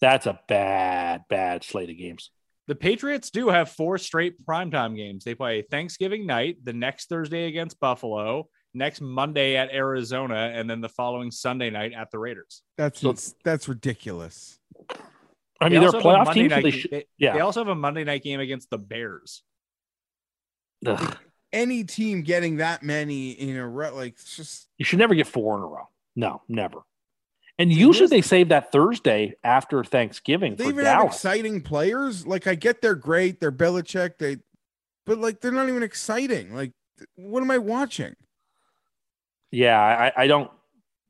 that's 0.00 0.26
a 0.26 0.38
bad, 0.48 1.24
bad 1.28 1.64
slate 1.64 1.90
of 1.90 1.98
games. 1.98 2.30
The 2.68 2.76
Patriots 2.76 3.30
do 3.30 3.48
have 3.48 3.68
four 3.70 3.98
straight 3.98 4.46
primetime 4.46 4.94
games. 4.96 5.24
They 5.24 5.34
play 5.34 5.62
Thanksgiving 5.62 6.24
night, 6.24 6.58
the 6.64 6.72
next 6.72 7.08
Thursday 7.08 7.46
against 7.48 7.80
Buffalo, 7.80 8.48
next 8.74 9.00
Monday 9.00 9.56
at 9.56 9.72
Arizona, 9.72 10.52
and 10.54 10.70
then 10.70 10.80
the 10.80 10.88
following 10.88 11.32
Sunday 11.32 11.68
night 11.70 11.92
at 11.94 12.12
the 12.12 12.18
Raiders. 12.20 12.62
That's 12.78 13.00
So- 13.00 13.34
that's 13.44 13.66
ridiculous. 13.68 14.60
I 15.60 15.68
mean, 15.68 15.80
they're 15.80 15.90
a 15.90 15.92
also 15.92 15.98
have 15.98 16.04
a 16.04 16.08
playoff 16.08 16.24
Monday 16.26 16.40
team. 16.42 16.50
So 16.50 16.54
night 16.56 16.62
they 16.62 16.70
ga- 16.70 16.78
should, 16.78 16.90
they- 16.92 17.06
yeah. 17.18 17.32
They 17.34 17.40
also 17.40 17.60
have 17.60 17.68
a 17.68 17.74
Monday 17.74 18.04
night 18.04 18.22
game 18.22 18.38
against 18.38 18.70
the 18.70 18.78
Bears. 18.78 19.42
Ugh. 20.86 21.18
Any 21.52 21.84
team 21.84 22.22
getting 22.22 22.58
that 22.58 22.82
many 22.82 23.32
in 23.32 23.56
a 23.56 23.68
row, 23.68 23.94
like 23.94 24.12
it's 24.12 24.36
just 24.36 24.68
You 24.78 24.84
should 24.84 24.98
never 24.98 25.14
get 25.14 25.26
four 25.26 25.56
in 25.56 25.62
a 25.62 25.66
row. 25.66 25.88
No, 26.14 26.42
never. 26.48 26.78
And 27.58 27.70
usually 27.70 28.06
they 28.06 28.22
save 28.22 28.48
that 28.48 28.72
Thursday 28.72 29.34
after 29.44 29.84
Thanksgiving 29.84 30.56
they 30.56 30.64
for 30.64 30.70
even 30.70 30.84
have 30.86 31.04
exciting 31.04 31.60
players. 31.60 32.26
Like 32.26 32.46
I 32.46 32.54
get 32.54 32.80
they're 32.80 32.94
great, 32.94 33.38
they're 33.38 33.52
Belichick, 33.52 34.16
they, 34.18 34.38
but 35.04 35.18
like 35.18 35.40
they're 35.40 35.52
not 35.52 35.68
even 35.68 35.82
exciting. 35.82 36.54
Like 36.54 36.72
what 37.16 37.42
am 37.42 37.50
I 37.50 37.58
watching? 37.58 38.14
Yeah, 39.50 39.78
I, 39.78 40.22
I 40.22 40.26
don't 40.26 40.50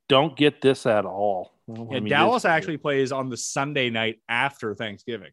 don't 0.09 0.37
get 0.37 0.61
this 0.61 0.87
at 0.87 1.05
all. 1.05 1.53
I 1.69 2.01
mean, 2.01 2.09
Dallas 2.09 2.45
actually 2.45 2.79
plays 2.79 3.13
on 3.13 3.29
the 3.29 3.37
Sunday 3.37 3.91
night 3.91 4.19
after 4.29 4.75
Thanksgiving. 4.75 5.31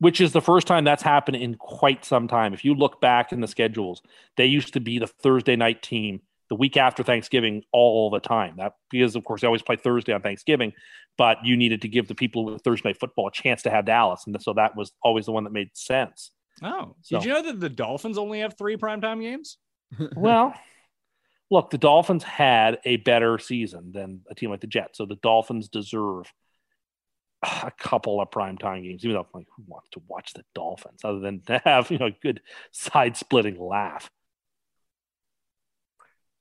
Which 0.00 0.20
is 0.20 0.32
the 0.32 0.40
first 0.40 0.66
time 0.66 0.82
that's 0.84 1.02
happened 1.02 1.36
in 1.36 1.54
quite 1.54 2.04
some 2.04 2.26
time. 2.26 2.52
If 2.52 2.64
you 2.64 2.74
look 2.74 3.00
back 3.00 3.32
in 3.32 3.40
the 3.40 3.46
schedules, 3.46 4.02
they 4.36 4.46
used 4.46 4.72
to 4.72 4.80
be 4.80 4.98
the 4.98 5.06
Thursday 5.06 5.56
night 5.56 5.82
team 5.82 6.20
the 6.48 6.56
week 6.56 6.76
after 6.76 7.02
Thanksgiving 7.04 7.62
all 7.72 8.10
the 8.10 8.18
time. 8.18 8.56
That 8.56 8.72
because 8.90 9.14
of 9.14 9.24
course 9.24 9.40
they 9.42 9.46
always 9.46 9.62
play 9.62 9.76
Thursday 9.76 10.12
on 10.12 10.22
Thanksgiving, 10.22 10.72
but 11.16 11.38
you 11.44 11.56
needed 11.56 11.82
to 11.82 11.88
give 11.88 12.08
the 12.08 12.14
people 12.14 12.44
with 12.46 12.62
Thursday 12.62 12.88
night 12.88 12.98
football 12.98 13.28
a 13.28 13.32
chance 13.32 13.62
to 13.62 13.70
have 13.70 13.84
Dallas, 13.86 14.24
and 14.26 14.42
so 14.42 14.52
that 14.54 14.74
was 14.74 14.92
always 15.02 15.26
the 15.26 15.32
one 15.32 15.44
that 15.44 15.52
made 15.52 15.70
sense. 15.74 16.32
Oh, 16.62 16.96
So- 17.02 17.18
did 17.18 17.26
you 17.26 17.32
know 17.32 17.42
that 17.42 17.60
the 17.60 17.68
Dolphins 17.68 18.18
only 18.18 18.40
have 18.40 18.56
three 18.58 18.76
primetime 18.76 19.20
games? 19.20 19.58
well, 20.16 20.54
look, 21.50 21.70
the 21.70 21.78
Dolphins 21.78 22.22
had 22.24 22.78
a 22.84 22.96
better 22.96 23.38
season 23.38 23.92
than 23.92 24.22
a 24.30 24.34
team 24.34 24.50
like 24.50 24.60
the 24.60 24.66
Jets, 24.66 24.98
so 24.98 25.04
the 25.06 25.16
Dolphins 25.16 25.68
deserve 25.68 26.32
a 27.62 27.70
couple 27.78 28.20
of 28.20 28.30
primetime 28.30 28.82
games. 28.82 29.04
Even 29.04 29.16
though, 29.16 29.26
like, 29.34 29.46
who 29.56 29.64
wants 29.66 29.88
to 29.90 30.02
watch 30.08 30.32
the 30.34 30.44
Dolphins 30.54 31.00
other 31.04 31.20
than 31.20 31.40
to 31.46 31.60
have 31.64 31.90
you 31.90 31.98
know 31.98 32.06
a 32.06 32.16
good 32.22 32.40
side-splitting 32.72 33.60
laugh? 33.60 34.10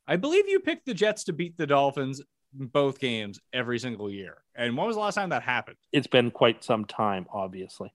I 0.07 0.15
believe 0.15 0.47
you 0.47 0.59
picked 0.59 0.85
the 0.87 0.93
Jets 0.93 1.25
to 1.25 1.33
beat 1.33 1.55
the 1.55 1.67
Dolphins 1.67 2.21
both 2.51 2.99
games 2.99 3.39
every 3.53 3.77
single 3.77 4.09
year. 4.09 4.37
And 4.55 4.75
when 4.75 4.87
was 4.87 4.95
the 4.95 5.01
last 5.01 5.15
time 5.15 5.29
that 5.29 5.43
happened? 5.43 5.77
It's 5.91 6.07
been 6.07 6.31
quite 6.31 6.63
some 6.63 6.85
time, 6.85 7.27
obviously. 7.31 7.93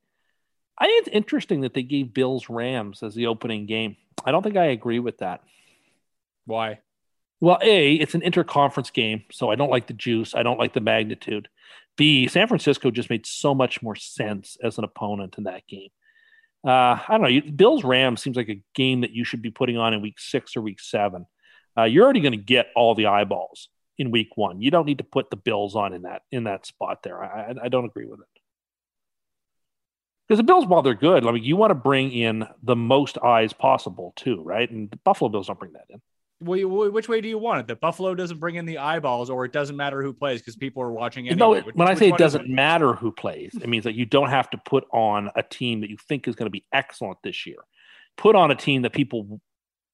I 0.79 0.87
think 0.87 1.07
it's 1.07 1.17
interesting 1.17 1.63
that 1.63 1.75
they 1.75 1.83
gave 1.83 2.15
Bills 2.15 2.49
Rams 2.49 3.03
as 3.03 3.15
the 3.15 3.27
opening 3.27 3.67
game. 3.67 3.97
I 4.25 4.31
don't 4.31 4.43
think 4.43 4.57
I 4.57 4.67
agree 4.67 4.99
with 4.99 5.19
that. 5.19 5.43
Why? 6.47 6.81
Well, 7.41 7.59
A, 7.63 7.95
it's 7.95 8.15
an 8.15 8.23
interconference 8.23 8.93
game, 8.93 9.25
so 9.31 9.51
I 9.51 9.55
don't 9.55 9.71
like 9.71 9.87
the 9.87 9.93
juice. 9.93 10.35
I 10.35 10.43
don't 10.43 10.59
like 10.59 10.73
the 10.73 10.81
magnitude. 10.81 11.49
B, 11.97 12.27
San 12.29 12.49
Francisco 12.49 12.91
just 12.91 13.11
made 13.11 13.27
so 13.27 13.55
much 13.55 13.83
more 13.83 13.95
sense 13.95 14.57
as 14.63 14.79
an 14.79 14.85
opponent 14.85 15.37
in 15.39 15.45
that 15.45 15.67
game. 15.67 15.91
Uh, 16.67 16.99
I 17.09 17.19
don't 17.19 17.23
know. 17.23 17.41
Bills 17.55 17.85
Rams 17.85 18.23
seems 18.23 18.37
like 18.37 18.49
a 18.49 18.63
game 18.75 19.03
that 19.03 19.11
you 19.13 19.25
should 19.25 19.43
be 19.43 19.51
putting 19.51 19.77
on 19.77 19.93
in 19.95 20.01
week 20.01 20.19
six 20.19 20.57
or 20.57 20.63
week 20.63 20.81
seven. 20.81 21.27
Uh, 21.77 21.85
you're 21.85 22.05
already 22.05 22.21
going 22.21 22.33
to 22.33 22.39
get 22.39 22.69
all 22.75 22.95
the 22.95 23.07
eyeballs 23.07 23.69
in 23.99 24.11
week 24.11 24.37
one. 24.37 24.61
You 24.61 24.71
don't 24.71 24.87
need 24.87 24.99
to 24.99 25.05
put 25.05 25.31
the 25.31 25.37
Bills 25.37 25.77
on 25.77 25.93
in 25.93 26.03
that 26.03 26.23
in 26.33 26.45
that 26.45 26.67
spot 26.67 27.03
there. 27.03 27.23
I, 27.23 27.51
I- 27.51 27.65
I 27.65 27.69
don't 27.69 27.85
agree 27.85 28.07
with 28.07 28.21
it. 28.21 28.27
Because 30.27 30.39
the 30.39 30.45
Bills, 30.45 30.65
while 30.67 30.81
they're 30.81 30.95
good, 30.95 31.27
I 31.27 31.33
mean, 31.33 31.45
you 31.45 31.57
want 31.57 31.71
to 31.71 31.75
bring 31.75 32.11
in 32.11 32.47
the 32.63 32.77
most 32.77 33.19
eyes 33.19 33.53
possible 33.53 34.15
too, 34.17 34.43
right? 34.43 34.71
And 34.71 34.91
the 34.91 34.97
Buffalo 35.05 35.29
Bills 35.29 35.49
don't 35.49 35.59
bring 35.59 35.75
that 35.75 35.85
in. 35.91 36.01
Well, 36.41 36.91
which 36.91 37.09
way 37.09 37.21
do 37.21 37.29
you 37.29 37.39
want 37.39 37.61
it? 37.61 37.67
That 37.69 37.81
Buffalo 37.81 38.15
doesn't 38.15 38.39
bring 38.39 38.57
in 38.57 38.67
the 38.67 38.79
eyeballs, 38.79 39.31
or 39.31 39.45
it 39.45 39.53
doesn't 39.53 39.77
matter 39.77 40.03
who 40.03 40.13
plays 40.13 40.41
because 40.41 40.57
people 40.57 40.83
are 40.83 40.93
watching 40.93 41.29
anyway. 41.29 41.39
no, 41.39 41.51
Which- 41.65 41.75
when 41.75 41.89
I 41.89 41.95
say 41.95 42.09
it 42.09 42.19
doesn't 42.19 42.49
matter 42.49 42.93
who 42.93 43.13
plays, 43.13 43.55
it 43.55 43.69
means 43.69 43.85
that 43.85 43.95
you 43.95 44.05
don't 44.05 44.31
have 44.31 44.51
to 44.51 44.59
put 44.67 44.85
on 44.93 45.31
a 45.37 45.43
team 45.43 45.81
that 45.81 45.91
you 45.91 45.97
think 45.97 46.29
is 46.29 46.35
going 46.35 46.47
to 46.47 46.51
be 46.51 46.65
excellent 46.73 47.19
this 47.23 47.47
year. 47.47 47.59
Put 48.17 48.37
on 48.37 48.51
a 48.51 48.55
team 48.55 48.83
that 48.83 48.93
people 48.93 49.41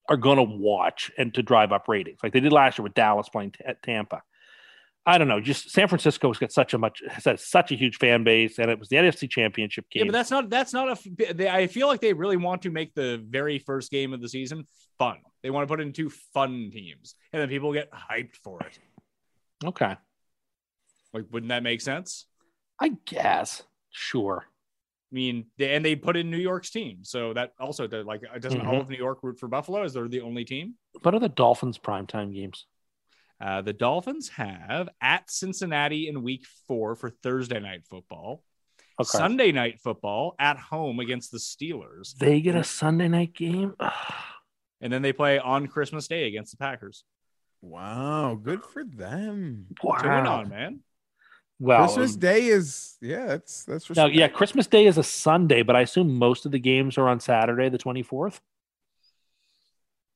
are 0.08 0.16
going 0.16 0.38
to 0.38 0.42
watch 0.42 1.10
and 1.18 1.32
to 1.34 1.42
drive 1.42 1.72
up 1.72 1.86
ratings, 1.88 2.18
like 2.22 2.32
they 2.32 2.40
did 2.40 2.52
last 2.52 2.78
year 2.78 2.82
with 2.82 2.94
Dallas 2.94 3.28
playing 3.28 3.52
t- 3.52 3.64
Tampa. 3.82 4.22
I 5.06 5.16
don't 5.18 5.28
know. 5.28 5.40
Just 5.40 5.70
San 5.70 5.88
Francisco's 5.88 6.38
got 6.38 6.52
such 6.52 6.74
a 6.74 6.78
much 6.78 7.02
has 7.08 7.46
such 7.48 7.72
a 7.72 7.74
huge 7.74 7.96
fan 7.96 8.22
base, 8.22 8.58
and 8.58 8.70
it 8.70 8.78
was 8.78 8.88
the 8.88 8.96
NFC 8.96 9.28
Championship 9.30 9.86
game. 9.90 10.02
Yeah, 10.04 10.06
but 10.08 10.12
that's 10.12 10.30
not 10.30 10.50
that's 10.50 10.72
not 10.74 10.88
a. 11.06 11.32
They, 11.34 11.48
I 11.48 11.66
feel 11.68 11.86
like 11.86 12.00
they 12.00 12.12
really 12.12 12.36
want 12.36 12.62
to 12.62 12.70
make 12.70 12.94
the 12.94 13.24
very 13.28 13.58
first 13.58 13.90
game 13.90 14.12
of 14.12 14.20
the 14.20 14.28
season 14.28 14.66
fun. 14.98 15.16
They 15.42 15.50
want 15.50 15.66
to 15.66 15.72
put 15.72 15.80
in 15.80 15.92
two 15.92 16.10
fun 16.34 16.70
teams, 16.72 17.14
and 17.32 17.40
then 17.40 17.48
people 17.48 17.72
get 17.72 17.90
hyped 17.90 18.36
for 18.44 18.60
it. 18.60 18.78
okay, 19.64 19.96
Like, 21.14 21.24
wouldn't 21.30 21.48
that 21.48 21.62
make 21.62 21.80
sense? 21.80 22.26
I 22.78 22.92
guess. 23.06 23.62
Sure. 23.90 24.44
I 24.46 25.14
mean, 25.14 25.46
they, 25.58 25.74
and 25.74 25.84
they 25.84 25.96
put 25.96 26.16
in 26.16 26.30
New 26.30 26.36
York's 26.38 26.70
team, 26.70 26.98
so 27.02 27.32
that 27.32 27.52
also 27.58 27.86
does, 27.86 28.04
like 28.06 28.20
doesn't 28.40 28.60
all 28.60 28.74
Mhm. 28.74 28.80
of 28.82 28.88
New 28.90 28.96
York 28.98 29.18
root 29.22 29.40
for 29.40 29.48
Buffalo? 29.48 29.82
Is 29.82 29.94
they're 29.94 30.08
the 30.08 30.20
only 30.20 30.44
team? 30.44 30.74
What 31.02 31.14
are 31.14 31.20
the 31.20 31.28
Dolphins' 31.28 31.78
primetime 31.78 32.32
games? 32.34 32.66
Uh, 33.40 33.62
the 33.62 33.72
Dolphins 33.72 34.28
have 34.30 34.88
at 35.00 35.30
Cincinnati 35.30 36.08
in 36.08 36.22
Week 36.22 36.44
Four 36.68 36.94
for 36.94 37.08
Thursday 37.10 37.58
night 37.60 37.84
football. 37.88 38.42
Okay. 39.00 39.06
Sunday 39.08 39.50
night 39.50 39.80
football 39.80 40.34
at 40.38 40.58
home 40.58 41.00
against 41.00 41.32
the 41.32 41.38
Steelers, 41.38 42.14
They 42.18 42.42
get 42.42 42.54
a 42.54 42.62
Sunday 42.64 43.08
night 43.08 43.32
game. 43.32 43.74
and 44.82 44.92
then 44.92 45.00
they 45.00 45.14
play 45.14 45.38
on 45.38 45.68
Christmas 45.68 46.06
Day 46.06 46.26
against 46.26 46.50
the 46.50 46.58
Packers. 46.58 47.04
Wow, 47.62 48.38
good 48.42 48.62
for 48.62 48.84
them. 48.84 49.66
wow. 49.82 49.96
To 49.96 50.08
win 50.08 50.26
on, 50.26 50.48
man. 50.50 50.80
Well, 51.58 51.84
Christmas 51.84 52.16
Day 52.16 52.46
is 52.46 52.96
yeah, 53.02 53.26
that's 53.26 53.64
that's 53.64 53.88
Now, 53.90 54.04
respect. 54.04 54.14
yeah, 54.14 54.28
Christmas 54.28 54.66
Day 54.66 54.86
is 54.86 54.96
a 54.98 55.02
Sunday, 55.02 55.62
but 55.62 55.76
I 55.76 55.80
assume 55.82 56.14
most 56.14 56.44
of 56.46 56.52
the 56.52 56.58
games 56.58 56.96
are 56.98 57.06
on 57.08 57.20
Saturday, 57.20 57.68
the 57.68 57.78
24th. 57.78 58.36
Uh, 58.36 58.38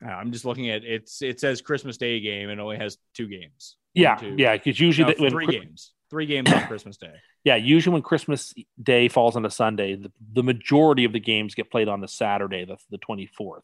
Uh, 0.05 0.11
I'm 0.11 0.33
just 0.33 0.45
looking 0.45 0.71
at 0.71 0.85
it's. 0.85 1.23
It 1.23 1.41
says 1.41 1.61
Christmas 1.63 1.97
Day 1.97 2.21
game 2.21 2.51
and 2.51 2.61
only 2.61 2.77
has 2.77 2.99
two 3.15 3.27
games. 3.27 3.77
Yeah, 3.95 4.17
two. 4.17 4.35
yeah, 4.37 4.57
because 4.57 4.79
usually 4.81 5.09
No, 5.09 5.15
the- 5.17 5.23
when 5.23 5.31
three 5.31 5.47
games. 5.47 5.93
Three 6.11 6.27
games 6.27 6.53
on 6.53 6.67
Christmas 6.67 6.97
Day. 6.97 7.15
yeah, 7.45 7.57
usually 7.57 7.95
when 7.95 8.03
Christmas 8.03 8.55
Day 8.81 9.09
falls 9.09 9.35
on 9.37 9.45
a 9.45 9.51
Sunday, 9.51 9.97
the, 9.97 10.13
the 10.33 10.43
majority 10.45 11.05
of 11.05 11.13
the 11.13 11.19
games 11.21 11.55
get 11.55 11.71
played 11.71 11.89
on 11.89 12.01
the 12.01 12.07
Saturday, 12.09 12.65
the, 12.65 12.77
the 12.91 12.99
24th, 12.99 13.63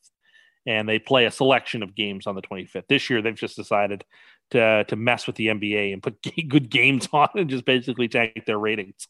and 0.66 0.88
they 0.88 0.99
play 0.99 1.26
a 1.26 1.30
selection 1.30 1.82
of 1.82 1.95
games 1.95 2.26
on 2.26 2.34
the 2.34 2.43
25th. 2.43 2.88
This 2.88 3.09
year, 3.09 3.22
they've 3.22 3.34
just 3.34 3.57
decided 3.57 4.05
to 4.51 4.84
to 4.88 4.97
mess 4.97 5.26
with 5.28 5.36
the 5.36 5.49
NBA 5.49 5.93
and 5.93 6.03
put 6.03 6.22
g- 6.22 6.43
good 6.49 6.70
games 6.70 7.09
on 7.12 7.28
and 7.36 7.49
just 7.51 7.64
basically 7.64 8.09
tank 8.09 8.43
their 8.47 8.59
ratings. 8.59 9.07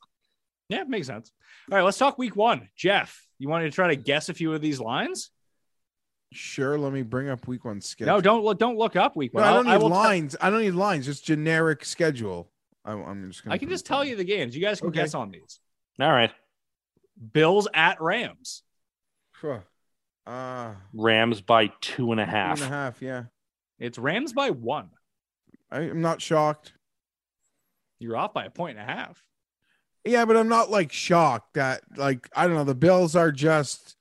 Yeah, 0.68 0.84
makes 0.84 1.06
sense. 1.06 1.32
All 1.70 1.78
right, 1.78 1.84
let's 1.84 1.98
talk 1.98 2.18
Week 2.18 2.36
One. 2.36 2.68
Jeff, 2.76 3.26
you 3.38 3.48
wanted 3.48 3.64
to 3.66 3.70
try 3.74 3.88
to 3.88 3.96
guess 3.96 4.28
a 4.28 4.34
few 4.34 4.52
of 4.52 4.60
these 4.60 4.80
lines? 4.80 5.30
Sure, 6.32 6.78
let 6.78 6.92
me 6.92 7.02
bring 7.02 7.28
up 7.28 7.48
week 7.48 7.64
one 7.64 7.80
schedule. 7.80 8.14
No, 8.14 8.20
don't 8.20 8.44
look. 8.44 8.58
Don't 8.58 8.76
look 8.76 8.94
up 8.94 9.16
Week 9.16 9.34
No, 9.34 9.40
One. 9.40 9.48
I 9.48 9.52
don't 9.52 9.66
I'll- 9.66 9.72
need 9.78 9.82
will 9.82 9.90
tell- 9.90 9.98
lines. 9.98 10.36
I 10.40 10.50
don't 10.50 10.60
need 10.62 10.70
lines. 10.74 11.06
Just 11.06 11.24
generic 11.24 11.84
schedule. 11.84 12.50
I, 12.84 12.92
I'm 12.92 13.28
just 13.30 13.44
gonna. 13.44 13.54
I 13.54 13.58
can 13.58 13.68
just 13.68 13.84
tell 13.84 14.04
you 14.04 14.14
the 14.16 14.24
games. 14.24 14.54
You 14.54 14.62
guys 14.62 14.78
can 14.80 14.88
Okay. 14.90 15.00
guess 15.00 15.14
on 15.14 15.30
these. 15.32 15.58
All 16.00 16.10
right, 16.10 16.30
Bills 17.32 17.66
at 17.74 18.00
Rams. 18.00 18.62
Phew. 19.40 19.60
Uh, 20.26 20.74
Rams 20.94 21.40
by 21.40 21.72
two 21.80 22.12
and 22.12 22.20
a 22.20 22.24
two 22.24 22.30
half. 22.30 22.56
and 22.62 22.66
a 22.72 22.76
half. 22.76 23.02
Yeah, 23.02 23.24
It's 23.78 23.98
Rams 23.98 24.32
by 24.32 24.50
one. 24.50 24.90
I'm 25.70 26.00
not 26.00 26.22
shocked. 26.22 26.74
You're 27.98 28.16
off 28.16 28.32
by 28.32 28.44
a 28.44 28.50
point 28.50 28.78
and 28.78 28.88
a 28.88 28.92
half. 28.92 29.22
Yeah, 30.04 30.24
but 30.24 30.36
I'm 30.36 30.48
not 30.48 30.70
like 30.70 30.92
shocked 30.92 31.54
that 31.54 31.82
like 31.96 32.28
I 32.34 32.46
don't 32.46 32.54
know. 32.56 32.64
The 32.64 32.74
Bills 32.74 33.16
are 33.16 33.32
just 33.32 33.96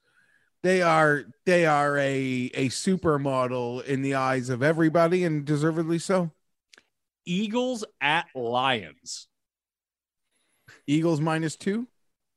they 0.64 0.82
are 0.82 1.24
they 1.46 1.66
are 1.66 1.98
a 1.98 2.52
a 2.54 2.70
supermodel 2.70 3.84
in 3.86 4.02
the 4.02 4.16
eyes 4.16 4.50
of 4.50 4.62
everybody 4.64 5.24
and 5.24 5.46
deservedly 5.46 6.00
so. 6.00 6.32
Eagles 7.26 7.86
at 8.02 8.26
Lions. 8.36 9.28
Eagles 10.88 11.22
minus 11.22 11.56
two. 11.56 11.88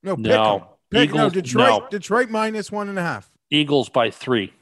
No, 0.02 0.16
pick 0.16 0.26
No. 0.26 0.56
'em. 0.56 0.62
Pick, 0.90 1.14
no, 1.14 1.30
Detroit. 1.30 1.82
no. 1.84 1.88
Detroit 1.90 2.28
minus 2.28 2.70
one 2.70 2.88
and 2.90 2.98
a 2.98 3.02
half. 3.02 3.30
Eagles 3.50 3.88
by 3.88 4.10
three. 4.10 4.52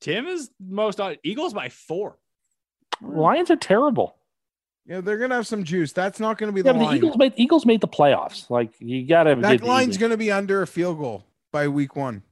Tim 0.00 0.26
is 0.26 0.50
most 0.58 1.00
on 1.00 1.16
Eagles 1.22 1.54
by 1.54 1.68
four. 1.68 2.18
Lions 3.00 3.50
are 3.50 3.56
terrible. 3.56 4.16
Yeah, 4.86 5.00
they're 5.02 5.18
gonna 5.18 5.36
have 5.36 5.46
some 5.46 5.62
juice. 5.62 5.92
That's 5.92 6.18
not 6.18 6.36
gonna 6.38 6.52
be 6.52 6.62
Yeah, 6.62 6.72
the 6.72 6.78
but 6.80 6.90
the. 6.90 6.96
Eagles 6.96 7.16
made 7.16 7.32
Eagles 7.36 7.64
made 7.66 7.80
the 7.80 7.86
playoffs. 7.88 8.50
Like 8.50 8.72
you 8.80 9.06
gotta 9.06 9.36
that 9.36 9.60
the 9.60 9.66
line's 9.66 9.90
Eagles- 9.90 9.98
gonna 9.98 10.16
be 10.16 10.32
under 10.32 10.62
a 10.62 10.66
field 10.66 10.98
goal 10.98 11.24
by 11.52 11.68
week 11.68 11.94
one. 11.94 12.22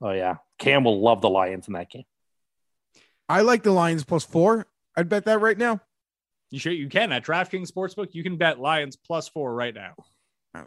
Oh 0.00 0.10
yeah, 0.10 0.36
Cam 0.58 0.84
will 0.84 1.00
love 1.00 1.20
the 1.20 1.30
Lions 1.30 1.68
in 1.68 1.74
that 1.74 1.90
game. 1.90 2.04
I 3.28 3.40
like 3.40 3.62
the 3.62 3.72
Lions 3.72 4.04
plus 4.04 4.24
four. 4.24 4.66
I'd 4.96 5.08
bet 5.08 5.24
that 5.24 5.40
right 5.40 5.56
now. 5.56 5.80
You 6.50 6.58
sure 6.58 6.72
you 6.72 6.88
can 6.88 7.10
at 7.12 7.24
DraftKings 7.24 7.72
Sportsbook. 7.72 8.08
You 8.12 8.22
can 8.22 8.36
bet 8.36 8.60
Lions 8.60 8.96
plus 8.96 9.28
four 9.28 9.52
right 9.52 9.74
now. 9.74 9.94
I 10.54 10.62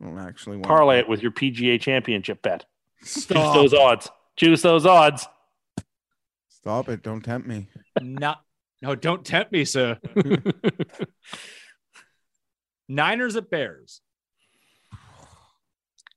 don't 0.00 0.18
actually 0.18 0.56
want 0.56 0.68
Parlay 0.68 0.98
it 0.98 1.08
with 1.08 1.22
your 1.22 1.32
PGA 1.32 1.80
Championship 1.80 2.42
bet. 2.42 2.66
Juice 3.00 3.26
those 3.26 3.74
odds. 3.74 4.10
Juice 4.36 4.62
those 4.62 4.86
odds. 4.86 5.26
Stop 6.48 6.88
it. 6.88 7.02
Don't 7.02 7.22
tempt 7.22 7.48
me. 7.48 7.68
Not 8.00 8.42
no, 8.82 8.94
don't 8.94 9.24
tempt 9.24 9.52
me, 9.52 9.64
sir. 9.64 9.98
Niners 12.88 13.36
at 13.36 13.50
Bears. 13.50 14.00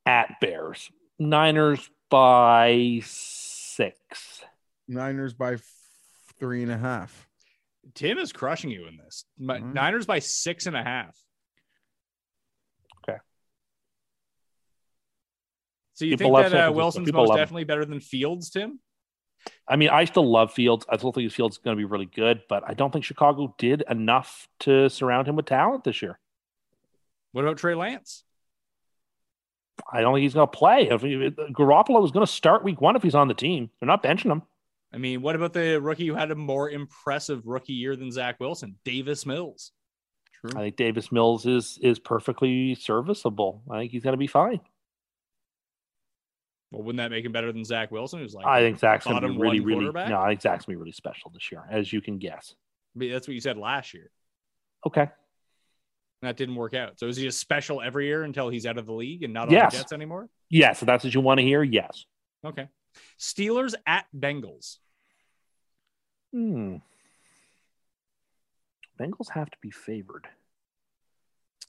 At 0.06 0.40
Bears, 0.40 0.92
Niners 1.18 1.90
by 2.10 3.02
six. 3.04 4.44
Niners 4.88 5.34
by 5.34 5.58
three 6.40 6.64
and 6.64 6.72
a 6.72 6.78
half. 6.78 7.28
Tim 7.94 8.18
is 8.18 8.32
crushing 8.34 8.70
you 8.72 8.88
in 8.88 8.98
this. 8.98 9.26
My- 9.38 9.60
Mhm. 9.60 9.74
Niners 9.74 10.06
by 10.06 10.20
six 10.20 10.66
and 10.66 10.76
a 10.76 10.84
half. 10.84 11.18
Okay. 13.08 13.20
So 15.94 16.06
you 16.06 16.18
People 16.18 16.36
think 16.36 16.46
that 16.52 16.52
San 16.58 16.70
uh, 16.70 16.72
Wilson's 16.72 17.12
most 17.14 17.30
love 17.30 17.38
him. 17.38 17.42
definitely 17.42 17.64
better 17.64 17.86
than 17.86 18.00
Fields, 18.00 18.50
Tim? 18.50 18.80
I 19.68 19.76
mean, 19.76 19.90
I 19.90 20.06
still 20.06 20.30
love 20.30 20.52
Fields. 20.54 20.86
I 20.90 20.98
still 20.98 21.12
think 21.12 21.32
Fields 21.32 21.56
is 21.56 21.64
going 21.64 21.78
to 21.78 21.80
be 21.80 21.86
really 21.86 22.08
good, 22.08 22.42
but 22.50 22.64
I 22.68 22.74
don't 22.74 22.92
think 22.92 23.06
Chicago 23.06 23.56
did 23.58 23.84
enough 23.90 24.48
to 24.62 24.90
surround 24.90 25.28
him 25.28 25.36
with 25.36 25.46
talent 25.46 25.84
this 25.84 26.02
year. 26.02 26.20
What 27.32 27.46
about 27.46 27.58
Trey 27.58 27.76
Lance? 27.76 28.24
I 29.92 30.02
don't 30.02 30.14
think 30.14 30.24
he's 30.24 30.34
going 30.34 30.48
to 30.48 30.58
play. 30.58 30.90
If 30.90 31.02
he, 31.02 31.16
Garoppolo 31.52 32.04
is 32.06 32.12
going 32.12 32.26
to 32.26 32.32
start 32.32 32.64
week 32.64 32.82
one 32.82 32.96
if 32.96 33.04
he's 33.04 33.16
on 33.16 33.28
the 33.28 33.34
team. 33.34 33.70
They're 33.80 33.88
not 33.88 34.04
benching 34.04 34.32
him. 34.32 34.44
I 34.94 34.98
mean, 34.98 35.22
what 35.22 35.36
about 35.36 35.54
the 35.54 35.82
rookie 35.82 36.08
who 36.08 36.16
had 36.16 36.32
a 36.32 36.36
more 36.36 36.70
impressive 36.70 37.46
rookie 37.46 37.74
year 37.74 37.96
than 37.96 38.12
Zach 38.12 38.40
Wilson, 38.40 38.78
Davis 38.86 39.26
Mills? 39.26 39.72
True. 40.42 40.58
I 40.58 40.64
think 40.64 40.78
Davis 40.78 41.12
Mills 41.12 41.46
is 41.46 41.78
is 41.82 42.00
perfectly 42.00 42.76
serviceable. 42.76 43.64
I 43.70 43.80
think 43.80 43.92
he's 43.92 44.04
going 44.04 44.14
to 44.14 44.18
be 44.18 44.28
fine. 44.28 44.62
Well, 46.72 46.84
wouldn't 46.84 46.98
that 46.98 47.12
make 47.12 47.26
him 47.26 47.32
better 47.32 47.52
than 47.52 47.66
Zach 47.66 47.92
Wilson, 47.92 48.20
who's 48.20 48.34
like 48.34 48.46
I 48.46 48.62
think 48.62 48.80
Zach's 48.80 49.06
going 49.06 49.22
to 49.22 49.28
be 49.28 49.38
really, 49.38 49.60
really. 49.60 49.86
No, 49.86 50.20
I 50.20 50.30
think 50.30 50.42
Zach's 50.42 50.66
going 50.66 50.76
to 50.76 50.78
be 50.80 50.82
really 50.82 50.92
special 50.92 51.32
this 51.34 51.52
year, 51.52 51.64
as 51.70 51.92
you 51.92 52.02
can 52.02 52.18
guess. 52.18 52.56
I 52.96 53.00
mean, 53.00 53.12
that's 53.12 53.28
what 53.28 53.34
you 53.34 53.42
said 53.42 53.58
last 53.58 53.94
year. 53.94 54.12
Okay. 54.86 55.10
That 56.26 56.38
didn't 56.38 56.56
work 56.56 56.74
out. 56.74 57.00
So 57.00 57.08
is 57.08 57.18
he 57.18 57.24
just 57.24 57.40
special 57.40 57.82
every 57.82 58.08
year 58.08 58.24
until 58.24 58.50
he's 58.50 58.66
out 58.66 58.78
of 58.78 58.86
the 58.86 58.94
league 58.94 59.24
and 59.24 59.34
not 59.34 59.48
on 59.48 59.54
the 59.54 59.70
Jets 59.72 59.94
anymore? 59.94 60.30
Yes, 60.50 60.82
if 60.82 60.86
that's 60.86 61.04
what 61.04 61.14
you 61.14 61.22
want 61.22 61.40
to 61.40 61.44
hear. 61.44 61.64
Yes. 61.64 62.06
Okay. 62.44 62.68
Steelers 63.20 63.74
at 63.86 64.06
Bengals. 64.18 64.78
Hmm. 66.32 66.78
Bengals 69.00 69.30
have 69.32 69.50
to 69.50 69.58
be 69.62 69.72
favored. 69.72 70.28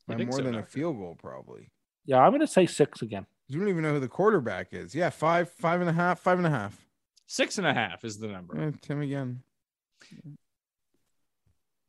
I 0.08 0.12
By 0.12 0.18
think 0.18 0.30
more 0.30 0.38
so, 0.38 0.44
than 0.44 0.54
a 0.54 0.62
field 0.62 0.96
goal, 0.96 1.16
probably. 1.18 1.70
Yeah, 2.04 2.18
I'm 2.18 2.30
going 2.30 2.40
to 2.40 2.46
say 2.46 2.66
six 2.66 3.02
again. 3.02 3.26
You 3.48 3.58
don't 3.58 3.68
even 3.68 3.82
know 3.82 3.94
who 3.94 4.00
the 4.00 4.08
quarterback 4.08 4.68
is. 4.72 4.94
Yeah, 4.94 5.10
five, 5.10 5.50
five 5.50 5.80
and 5.80 5.90
a 5.90 5.92
half, 5.92 6.20
five 6.20 6.38
and 6.38 6.46
a 6.46 6.50
half. 6.50 6.86
Six 7.26 7.58
and 7.58 7.66
a 7.66 7.74
half 7.74 8.04
is 8.04 8.18
the 8.18 8.28
number. 8.28 8.60
Eh, 8.60 8.70
Tim 8.80 9.00
again. 9.00 9.42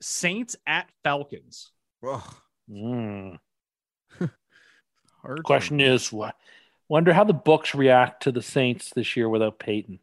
Saints 0.01 0.55
at 0.65 0.89
Falcons. 1.03 1.71
Ugh, 2.07 2.35
Hmm. 2.69 3.35
hard 5.21 5.43
Question 5.43 5.79
is, 5.79 6.11
what 6.11 6.35
Wonder 6.89 7.13
how 7.13 7.23
the 7.25 7.33
books 7.33 7.75
react 7.75 8.23
to 8.23 8.31
the 8.31 8.41
Saints 8.41 8.91
this 8.95 9.17
year 9.17 9.27
without 9.27 9.59
Payton. 9.59 9.99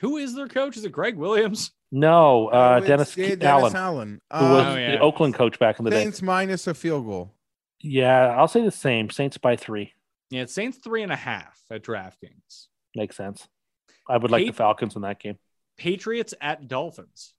Who 0.00 0.16
is 0.16 0.34
their 0.34 0.48
coach? 0.48 0.76
Is 0.76 0.84
it 0.84 0.90
Gregg 0.92 1.16
Williams? 1.16 1.70
No, 1.92 2.48
uh, 2.48 2.78
it's- 2.78 2.88
Dennis, 2.88 3.16
yeah, 3.16 3.34
Dennis 3.36 3.74
Allen, 3.74 3.76
Allen. 3.76 4.20
who 4.48 4.54
was 4.54 4.66
Oh, 4.66 4.76
yeah. 4.76 4.90
the 4.92 5.00
Oakland 5.00 5.34
coach 5.34 5.58
back 5.58 5.78
in 5.78 5.84
the 5.84 5.90
day. 5.92 6.02
Saints 6.02 6.22
minus 6.22 6.66
a 6.66 6.74
field 6.74 7.04
goal. 7.06 7.34
Yeah, 7.80 8.34
I'll 8.36 8.48
say 8.48 8.64
the 8.64 8.70
same. 8.70 9.10
Saints 9.10 9.38
by 9.38 9.56
three. 9.56 9.92
Yeah, 10.30 10.46
Saints 10.46 10.78
three 10.78 11.02
and 11.02 11.12
a 11.12 11.16
half 11.16 11.60
at 11.70 11.82
DraftKings. 11.84 12.66
Makes 12.96 13.16
sense. 13.16 13.46
I 14.08 14.16
would 14.16 14.30
like 14.30 14.46
the 14.46 14.52
Falcons 14.52 14.96
in 14.96 15.02
that 15.02 15.20
game. 15.20 15.38
Patriots 15.76 16.34
at 16.40 16.66
Dolphins. 16.66 17.34